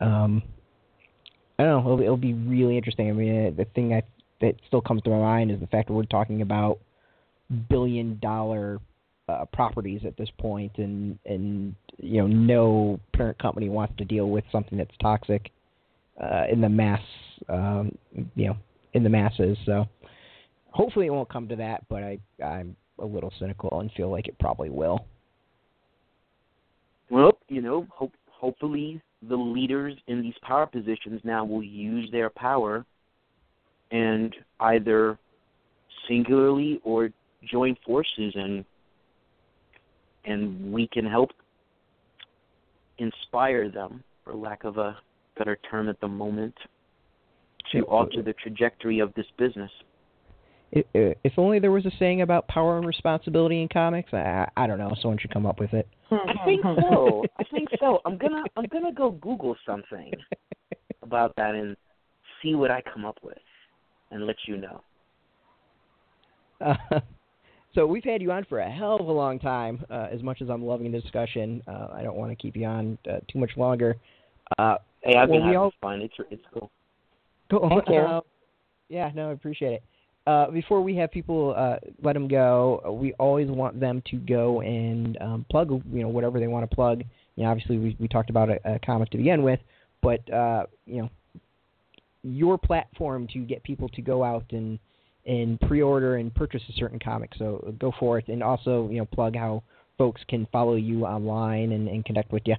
Um, 0.00 0.42
I 1.58 1.64
don't 1.64 1.84
know. 1.84 1.92
It'll, 1.92 2.00
it'll 2.02 2.16
be 2.16 2.34
really 2.34 2.76
interesting. 2.76 3.08
I 3.08 3.12
mean, 3.12 3.56
the 3.56 3.64
thing 3.74 3.90
that 3.90 4.04
that 4.40 4.56
still 4.66 4.80
comes 4.80 5.00
to 5.02 5.10
my 5.10 5.18
mind 5.18 5.50
is 5.50 5.60
the 5.60 5.66
fact 5.68 5.88
that 5.88 5.94
we're 5.94 6.04
talking 6.04 6.42
about 6.42 6.78
billion 7.70 8.18
dollar 8.20 8.80
uh, 9.28 9.44
properties 9.52 10.02
at 10.06 10.16
this 10.16 10.28
point, 10.38 10.72
and 10.76 11.18
and 11.24 11.74
you 11.98 12.20
know 12.20 12.26
no 12.26 13.00
parent 13.14 13.38
company 13.38 13.68
wants 13.68 13.94
to 13.98 14.04
deal 14.04 14.28
with 14.28 14.44
something 14.52 14.78
that's 14.78 14.94
toxic 15.00 15.50
uh, 16.22 16.44
in 16.50 16.60
the 16.60 16.68
mass, 16.68 17.00
um, 17.48 17.96
you 18.34 18.48
know, 18.48 18.56
in 18.92 19.02
the 19.02 19.08
masses. 19.08 19.56
So 19.66 19.86
hopefully 20.70 21.06
it 21.06 21.10
won't 21.10 21.28
come 21.28 21.48
to 21.48 21.56
that, 21.56 21.84
but 21.88 22.02
I 22.02 22.18
I'm 22.44 22.76
a 22.98 23.04
little 23.04 23.32
cynical 23.38 23.80
and 23.80 23.90
feel 23.92 24.10
like 24.10 24.28
it 24.28 24.38
probably 24.38 24.70
will. 24.70 25.06
Well, 27.10 27.38
you 27.48 27.62
know, 27.62 27.86
hope 27.90 28.12
hopefully 28.30 29.00
the 29.28 29.36
leaders 29.36 29.94
in 30.06 30.22
these 30.22 30.34
power 30.42 30.66
positions 30.66 31.20
now 31.24 31.44
will 31.44 31.62
use 31.62 32.10
their 32.12 32.28
power 32.28 32.84
and 33.90 34.34
either 34.60 35.18
singularly 36.08 36.80
or 36.84 37.10
join 37.50 37.76
forces 37.86 38.32
and 38.34 38.64
and 40.24 40.72
we 40.72 40.86
can 40.88 41.04
help 41.04 41.30
inspire 42.98 43.70
them 43.70 44.02
for 44.24 44.34
lack 44.34 44.64
of 44.64 44.78
a 44.78 44.96
better 45.36 45.58
term 45.70 45.88
at 45.88 46.00
the 46.00 46.08
moment 46.08 46.54
to 47.72 47.80
alter 47.82 48.22
the 48.22 48.34
trajectory 48.34 49.00
of 49.00 49.12
this 49.14 49.26
business 49.36 49.70
if 50.74 51.32
only 51.38 51.58
there 51.58 51.70
was 51.70 51.86
a 51.86 51.92
saying 51.98 52.22
about 52.22 52.48
power 52.48 52.78
and 52.78 52.86
responsibility 52.86 53.62
in 53.62 53.68
comics. 53.68 54.12
I, 54.12 54.48
I 54.56 54.66
don't 54.66 54.78
know. 54.78 54.92
Someone 55.00 55.18
should 55.18 55.32
come 55.32 55.46
up 55.46 55.60
with 55.60 55.72
it. 55.72 55.88
I 56.10 56.34
think 56.44 56.62
so. 56.62 57.24
I 57.38 57.44
think 57.44 57.68
so. 57.78 58.00
I'm 58.04 58.18
gonna 58.18 58.42
I'm 58.56 58.66
gonna 58.66 58.92
go 58.92 59.12
Google 59.12 59.56
something 59.64 60.12
about 61.02 61.34
that 61.36 61.54
and 61.54 61.76
see 62.42 62.54
what 62.54 62.70
I 62.70 62.82
come 62.82 63.04
up 63.04 63.18
with, 63.22 63.38
and 64.10 64.26
let 64.26 64.36
you 64.46 64.56
know. 64.56 64.80
Uh, 66.60 66.74
so 67.74 67.86
we've 67.86 68.04
had 68.04 68.22
you 68.22 68.30
on 68.32 68.44
for 68.44 68.60
a 68.60 68.70
hell 68.70 68.96
of 69.00 69.06
a 69.06 69.12
long 69.12 69.38
time. 69.38 69.84
Uh, 69.90 70.08
as 70.10 70.22
much 70.22 70.40
as 70.42 70.48
I'm 70.48 70.64
loving 70.64 70.92
the 70.92 71.00
discussion, 71.00 71.62
uh, 71.66 71.88
I 71.92 72.02
don't 72.02 72.16
want 72.16 72.30
to 72.30 72.36
keep 72.36 72.56
you 72.56 72.66
on 72.66 72.98
uh, 73.10 73.18
too 73.30 73.38
much 73.38 73.50
longer. 73.56 73.96
Uh, 74.58 74.76
hey, 75.02 75.16
I've 75.16 75.28
been 75.28 75.42
having 75.42 75.56
all... 75.56 75.72
fun. 75.80 76.00
It's 76.00 76.14
it's 76.30 76.42
cool. 76.52 76.70
Cool. 77.50 77.68
Thank 77.68 77.88
you. 77.88 77.96
Uh, 77.96 78.20
yeah, 78.88 79.10
no, 79.14 79.30
I 79.30 79.32
appreciate 79.32 79.74
it. 79.74 79.82
Uh, 80.26 80.50
before 80.50 80.80
we 80.80 80.96
have 80.96 81.10
people 81.10 81.54
uh, 81.56 81.76
let 82.02 82.14
them 82.14 82.28
go, 82.28 82.96
we 82.98 83.12
always 83.14 83.50
want 83.50 83.78
them 83.78 84.02
to 84.10 84.16
go 84.16 84.62
and 84.62 85.18
um, 85.20 85.44
plug, 85.50 85.70
you 85.92 86.02
know, 86.02 86.08
whatever 86.08 86.40
they 86.40 86.46
want 86.46 86.68
to 86.68 86.74
plug. 86.74 87.02
You 87.36 87.44
know, 87.44 87.50
obviously, 87.50 87.76
we, 87.76 87.96
we 88.00 88.08
talked 88.08 88.30
about 88.30 88.48
a, 88.48 88.58
a 88.64 88.78
comic 88.78 89.10
to 89.10 89.18
begin 89.18 89.42
with, 89.42 89.60
but 90.02 90.32
uh, 90.32 90.64
you 90.86 91.02
know, 91.02 91.10
your 92.22 92.56
platform 92.56 93.26
to 93.34 93.40
get 93.40 93.62
people 93.64 93.88
to 93.90 94.00
go 94.00 94.24
out 94.24 94.46
and 94.52 94.78
and 95.26 95.60
pre-order 95.60 96.16
and 96.16 96.34
purchase 96.34 96.62
a 96.68 96.72
certain 96.72 96.98
comic. 96.98 97.30
So 97.38 97.74
go 97.78 97.92
for 97.98 98.18
it, 98.18 98.28
and 98.28 98.42
also 98.42 98.88
you 98.90 98.98
know, 98.98 99.06
plug 99.06 99.36
how 99.36 99.62
folks 99.98 100.20
can 100.28 100.46
follow 100.52 100.74
you 100.74 101.04
online 101.04 101.72
and, 101.72 101.88
and 101.88 102.04
connect 102.04 102.32
with 102.32 102.42
you. 102.46 102.56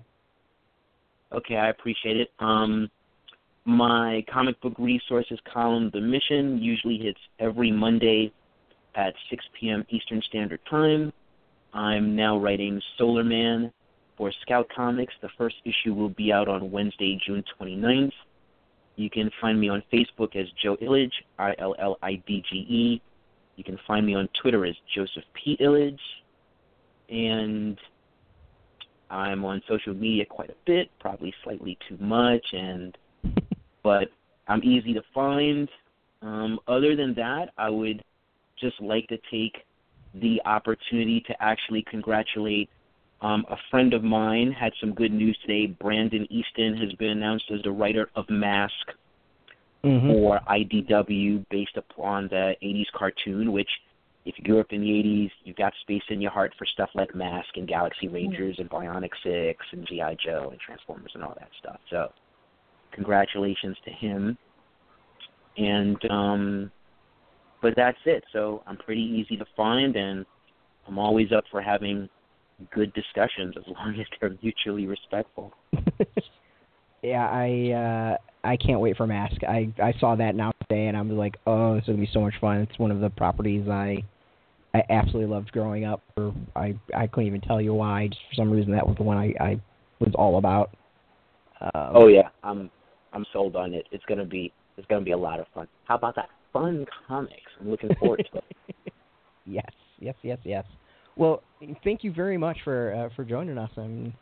Okay, 1.32 1.56
I 1.56 1.70
appreciate 1.70 2.18
it. 2.18 2.30
Um, 2.40 2.90
my 3.66 4.24
comic 4.32 4.62
book 4.62 4.74
resources 4.78 5.40
column, 5.52 5.90
The 5.94 6.00
Mission, 6.00 6.60
usually 6.60 6.98
hits 6.98 7.20
every 7.40 7.72
Monday 7.72 8.32
at 8.96 9.14
6 9.30 9.44
p.m. 9.60 9.86
Eastern 9.90 10.22
Standard 10.30 10.60
Time. 10.70 11.12
I'm 11.74 12.16
now 12.16 12.38
writing 12.38 12.82
Solarman 12.98 13.72
for 14.18 14.32
Scout 14.44 14.68
Comics. 14.74 15.14
The 15.22 15.30
first 15.38 15.56
issue 15.66 15.94
will 15.94 16.10
be 16.10 16.32
out 16.32 16.48
on 16.48 16.72
Wednesday, 16.72 17.20
June 17.26 17.44
29th. 17.60 18.12
You 18.96 19.10
can 19.10 19.30
find 19.42 19.60
me 19.60 19.70
on 19.70 19.84
Facebook 19.92 20.36
as 20.36 20.48
Joe 20.62 20.78
Illidge, 20.78 21.12
I 21.38 21.54
L 21.58 21.76
L 21.80 21.98
I 22.02 22.22
D 22.28 22.44
G 22.50 22.58
E. 22.58 23.02
You 23.56 23.64
can 23.64 23.80
find 23.88 24.06
me 24.06 24.16
on 24.16 24.28
Twitter 24.42 24.66
as 24.66 24.76
Joseph 24.94 25.24
P. 25.34 25.58
Illidge. 25.60 26.00
And 27.10 27.78
I'm 29.10 29.46
on 29.46 29.62
social 29.68 29.94
media 29.94 30.26
quite 30.26 30.50
a 30.50 30.56
bit, 30.66 30.90
probably 31.00 31.34
slightly 31.44 31.78
too 31.88 31.98
much, 32.00 32.46
and 32.54 32.98
but 33.84 34.10
I'm 34.48 34.64
easy 34.64 34.94
to 34.94 35.02
find. 35.14 35.70
Um, 36.22 36.60
other 36.68 36.96
than 36.96 37.14
that, 37.16 37.52
I 37.58 37.70
would 37.70 38.04
just 38.60 38.82
like 38.82 39.08
to 39.08 39.18
take 39.30 39.64
the 40.16 40.42
opportunity 40.46 41.24
to 41.28 41.44
actually 41.44 41.84
congratulate 41.90 42.70
um, 43.22 43.46
a 43.50 43.56
friend 43.72 43.94
of 43.94 44.04
mine. 44.04 44.52
Had 44.52 44.74
some 44.80 44.94
good 44.94 45.12
news 45.12 45.38
today. 45.42 45.68
Brandon 45.68 46.28
Easton 46.30 46.78
has 46.78 46.92
been 46.94 47.10
announced 47.10 47.46
as 47.54 47.62
the 47.64 47.72
writer 47.72 48.10
of 48.16 48.30
Mask. 48.30 48.74
mm-hmm. 49.86 50.10
or 50.10 50.40
IDW 50.50 51.46
based 51.50 51.78
upon 51.78 52.28
the 52.30 52.54
80s 52.64 52.86
cartoon, 52.98 53.52
which 53.52 53.70
if 54.26 54.34
you 54.38 54.44
grew 54.44 54.60
up 54.60 54.68
in 54.72 54.82
the 54.82 54.88
80s, 54.88 55.30
you've 55.44 55.56
got 55.56 55.72
space 55.82 56.02
in 56.10 56.20
your 56.20 56.32
heart 56.32 56.54
for 56.58 56.66
stuff 56.66 56.90
like 56.96 57.14
Mask 57.14 57.50
and 57.56 57.68
Galaxy 57.68 58.08
Rangers 58.08 58.56
and 58.58 58.70
Bionic 58.70 59.12
Six 59.24 59.64
and 59.72 59.88
G.I. 59.88 60.18
Joe 60.26 60.50
and 60.50 60.60
Transformers 60.60 61.12
and 61.14 61.24
all 61.24 61.36
that 61.40 61.50
stuff. 61.60 61.80
So, 61.92 62.08
congratulations 62.92 63.78
to 63.86 63.92
him. 63.92 64.38
And, 65.58 65.98
um, 66.10 66.72
but 67.62 67.74
that's 67.76 68.00
it. 68.06 68.24
So, 68.34 68.64
I'm 68.66 68.78
pretty 68.78 69.04
easy 69.04 69.38
to 69.38 69.46
find, 69.56 69.96
and 69.96 70.26
I'm 70.88 70.98
always 70.98 71.32
up 71.32 71.44
for 71.52 71.62
having 71.62 72.10
good 72.74 72.94
discussions 72.94 73.56
as 73.58 73.64
long 73.68 73.96
as 74.00 74.06
they're 74.20 74.36
mutually 74.42 74.88
respectful. 74.88 75.54
yeah, 77.04 77.30
I 77.30 77.72
uh 77.72 78.18
I 78.44 78.58
can't 78.58 78.80
wait 78.80 78.98
for 78.98 79.08
Mask. 79.08 79.44
I 79.44 79.74
I 79.82 79.94
saw 80.00 80.16
that 80.16 80.36
now 80.36 80.52
today 80.62 80.88
and 80.88 80.98
I'm 80.98 81.16
like, 81.18 81.38
oh, 81.48 81.76
this 81.76 81.84
is 81.84 81.88
gonna 81.88 82.00
be 82.00 82.10
so 82.12 82.22
much 82.22 82.36
fun. 82.40 82.58
It's 82.58 82.80
one 82.80 82.92
of 82.92 83.00
the 83.00 83.10
properties 83.10 83.68
I 83.68 84.04
I 84.74 84.84
absolutely 84.90 85.34
loved 85.34 85.52
growing 85.52 85.86
up. 85.86 86.02
Or 86.18 86.34
I 86.56 86.76
I 86.96 87.08
couldn't 87.08 87.28
even 87.28 87.42
tell 87.42 87.62
you 87.62 87.74
why. 87.74 88.08
Just 88.08 88.22
for 88.30 88.36
some 88.36 88.52
reason, 88.52 88.72
that 88.72 88.88
was 88.88 88.98
the 88.98 89.04
one 89.04 89.18
I 89.18 89.34
I 89.40 89.62
was 90.00 90.12
all 90.16 90.38
about. 90.38 90.72
Um, 91.62 91.92
oh 91.94 92.08
yeah, 92.08 92.30
I'm 92.44 92.70
I'm 93.14 93.26
sold 93.32 93.56
on 93.56 93.74
it. 93.74 93.88
It's 93.92 94.04
gonna 94.06 94.26
be 94.26 94.52
it's 94.78 94.88
gonna 94.88 95.06
be 95.06 95.12
a 95.12 95.18
lot 95.18 95.40
of 95.40 95.48
fun. 95.54 95.68
How 95.86 95.96
about 95.96 96.16
that 96.16 96.30
fun 96.54 96.86
comics? 97.08 97.52
I'm 97.60 97.70
looking 97.70 97.94
forward 97.96 98.28
to 98.32 98.38
it. 98.38 98.94
yes, 99.46 99.72
yes, 100.00 100.16
yes, 100.22 100.40
yes. 100.44 100.66
Well, 101.16 101.44
thank 101.84 102.04
you 102.04 102.12
very 102.12 102.38
much 102.38 102.58
for 102.64 102.94
uh, 102.94 103.16
for 103.16 103.24
joining 103.24 103.58
us. 103.58 103.72
I'm 103.78 104.14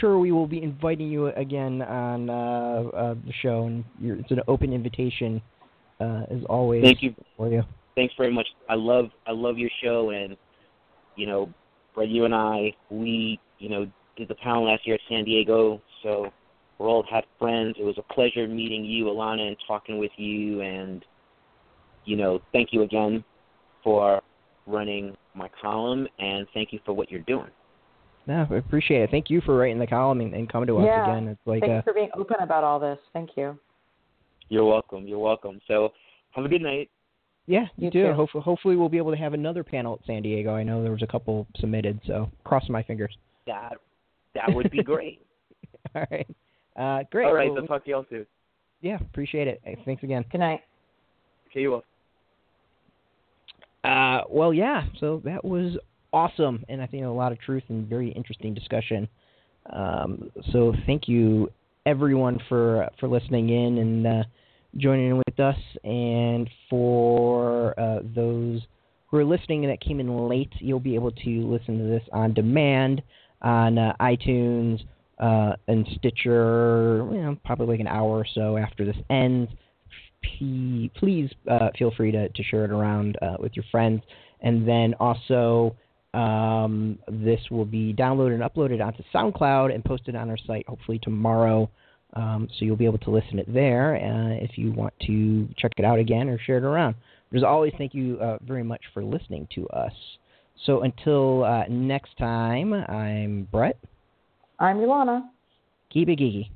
sure 0.00 0.18
we 0.18 0.32
will 0.32 0.46
be 0.46 0.62
inviting 0.62 1.08
you 1.08 1.28
again 1.28 1.82
on 1.82 2.30
uh, 2.30 2.32
uh, 2.32 3.14
the 3.14 3.32
show, 3.42 3.66
and 3.66 3.84
it's 4.00 4.30
an 4.30 4.40
open 4.48 4.72
invitation 4.72 5.40
uh, 6.00 6.22
as 6.30 6.42
always. 6.48 6.82
Thank 6.82 7.02
you 7.02 7.14
for 7.36 7.48
you 7.48 7.62
thanks 7.94 8.14
very 8.16 8.32
much. 8.32 8.48
I 8.68 8.74
love 8.74 9.06
I 9.26 9.32
love 9.32 9.58
your 9.58 9.70
show, 9.82 10.10
and 10.10 10.36
you 11.16 11.26
know, 11.26 11.52
Brett, 11.94 12.08
you 12.08 12.24
and 12.24 12.34
I, 12.34 12.74
we 12.90 13.38
you 13.58 13.68
know 13.68 13.86
did 14.16 14.28
the 14.28 14.34
panel 14.36 14.70
last 14.70 14.86
year 14.86 14.94
at 14.94 15.00
San 15.08 15.24
Diego, 15.24 15.80
so 16.02 16.30
we're 16.78 16.88
all 16.88 17.04
had 17.10 17.24
friends. 17.38 17.76
It 17.78 17.84
was 17.84 17.98
a 17.98 18.14
pleasure 18.14 18.46
meeting 18.46 18.84
you, 18.84 19.06
Elana, 19.06 19.48
and 19.48 19.56
talking 19.66 19.98
with 19.98 20.12
you, 20.16 20.60
and 20.60 21.04
you 22.04 22.16
know, 22.16 22.40
thank 22.52 22.70
you 22.72 22.82
again 22.82 23.24
for 23.82 24.20
running 24.66 25.16
my 25.34 25.48
column, 25.60 26.06
and 26.18 26.46
thank 26.54 26.72
you 26.72 26.80
for 26.84 26.92
what 26.92 27.10
you're 27.10 27.20
doing. 27.22 27.50
No, 28.26 28.46
I 28.50 28.56
appreciate 28.56 29.02
it. 29.02 29.10
Thank 29.10 29.28
you 29.28 29.40
for 29.42 29.56
writing 29.56 29.78
the 29.78 29.86
column 29.86 30.20
and, 30.20 30.32
and 30.34 30.50
coming 30.50 30.66
to 30.68 30.78
us 30.78 30.84
yeah. 30.86 31.10
again. 31.10 31.28
It's 31.28 31.40
like 31.44 31.60
thanks 31.60 31.82
a, 31.86 31.90
for 31.90 31.92
being 31.92 32.10
open 32.16 32.36
about 32.40 32.64
all 32.64 32.80
this. 32.80 32.98
Thank 33.12 33.30
you. 33.36 33.58
You're 34.48 34.64
welcome. 34.64 35.06
You're 35.06 35.18
welcome. 35.18 35.60
So 35.68 35.92
have 36.30 36.44
a 36.44 36.48
good 36.48 36.62
night. 36.62 36.90
Yeah, 37.46 37.66
you, 37.76 37.86
you 37.86 37.90
do. 37.90 38.06
Too. 38.06 38.12
Hopefully, 38.14 38.42
hopefully 38.42 38.76
we'll 38.76 38.88
be 38.88 38.96
able 38.96 39.10
to 39.10 39.18
have 39.18 39.34
another 39.34 39.62
panel 39.62 39.98
at 40.00 40.06
San 40.06 40.22
Diego. 40.22 40.54
I 40.54 40.62
know 40.62 40.82
there 40.82 40.92
was 40.92 41.02
a 41.02 41.06
couple 41.06 41.46
submitted, 41.58 42.00
so 42.06 42.30
crossing 42.44 42.72
my 42.72 42.82
fingers. 42.82 43.14
That 43.46 43.74
that 44.34 44.52
would 44.54 44.70
be 44.70 44.82
great. 44.82 45.20
All 45.94 46.06
right. 46.10 46.26
Uh, 46.76 47.04
great. 47.10 47.26
All 47.26 47.34
right. 47.34 47.50
Well, 47.50 47.60
I'll 47.60 47.66
talk 47.66 47.84
to 47.84 47.90
y'all 47.90 48.06
soon. 48.08 48.26
Yeah, 48.80 48.98
appreciate 49.00 49.48
it. 49.48 49.62
Thanks 49.84 50.02
again. 50.02 50.24
Good 50.30 50.38
night. 50.38 50.60
Okay, 51.50 51.60
you 51.60 51.70
will. 51.70 51.84
Uh, 53.84 54.22
well, 54.28 54.52
yeah. 54.54 54.84
So 54.98 55.20
that 55.24 55.44
was 55.44 55.76
awesome, 56.12 56.64
and 56.68 56.80
I 56.82 56.86
think 56.86 57.04
a 57.04 57.08
lot 57.08 57.32
of 57.32 57.40
truth 57.40 57.64
and 57.68 57.86
very 57.86 58.10
interesting 58.12 58.54
discussion. 58.54 59.08
Um, 59.72 60.30
so 60.52 60.74
thank 60.86 61.08
you 61.08 61.50
everyone 61.86 62.38
for 62.48 62.88
for 62.98 63.08
listening 63.08 63.50
in 63.50 63.78
and. 63.78 64.06
Uh, 64.06 64.22
joining 64.76 65.10
in 65.10 65.16
with 65.18 65.40
us. 65.40 65.58
And 65.84 66.48
for 66.68 67.78
uh, 67.78 68.00
those 68.14 68.60
who 69.06 69.16
are 69.18 69.24
listening 69.24 69.64
and 69.64 69.72
that 69.72 69.80
came 69.80 70.00
in 70.00 70.28
late, 70.28 70.52
you'll 70.58 70.80
be 70.80 70.94
able 70.94 71.12
to 71.12 71.28
listen 71.46 71.78
to 71.78 71.84
this 71.84 72.02
on 72.12 72.34
demand 72.34 73.02
on 73.42 73.78
uh, 73.78 73.94
iTunes 74.00 74.80
uh, 75.18 75.52
and 75.68 75.86
Stitcher, 75.96 77.06
you 77.12 77.20
know, 77.22 77.36
probably 77.44 77.66
like 77.66 77.80
an 77.80 77.86
hour 77.86 78.10
or 78.18 78.26
so 78.34 78.56
after 78.56 78.84
this 78.84 78.96
ends. 79.10 79.50
P- 80.24 80.90
please 80.96 81.30
uh, 81.50 81.70
feel 81.78 81.92
free 81.96 82.10
to, 82.12 82.28
to 82.28 82.42
share 82.42 82.64
it 82.64 82.70
around 82.70 83.16
uh, 83.22 83.36
with 83.38 83.54
your 83.56 83.64
friends. 83.70 84.02
And 84.40 84.66
then 84.68 84.94
also, 85.00 85.74
um, 86.12 86.98
this 87.08 87.40
will 87.50 87.64
be 87.64 87.94
downloaded 87.94 88.34
and 88.34 88.42
uploaded 88.42 88.84
onto 88.84 89.02
SoundCloud 89.14 89.74
and 89.74 89.84
posted 89.84 90.14
on 90.14 90.30
our 90.30 90.38
site 90.46 90.66
hopefully 90.68 90.98
tomorrow. 91.02 91.68
Um, 92.14 92.48
so 92.56 92.64
you'll 92.64 92.76
be 92.76 92.84
able 92.84 92.98
to 92.98 93.10
listen 93.10 93.38
it 93.38 93.52
there 93.52 93.96
uh, 93.96 94.36
if 94.42 94.56
you 94.56 94.72
want 94.72 94.94
to 95.06 95.48
check 95.58 95.72
it 95.76 95.84
out 95.84 95.98
again 95.98 96.28
or 96.28 96.38
share 96.38 96.58
it 96.58 96.64
around. 96.64 96.94
But 97.30 97.38
as 97.38 97.44
always, 97.44 97.72
thank 97.76 97.94
you 97.94 98.18
uh, 98.20 98.38
very 98.46 98.62
much 98.62 98.82
for 98.92 99.02
listening 99.04 99.48
to 99.56 99.66
us. 99.70 99.92
So 100.66 100.82
until 100.82 101.44
uh, 101.44 101.64
next 101.68 102.16
time, 102.16 102.72
I'm 102.72 103.48
Brett. 103.50 103.76
I'm 104.60 104.76
Elana. 104.76 105.22
Keep 105.92 106.08
it 106.10 106.18
geeky. 106.20 106.50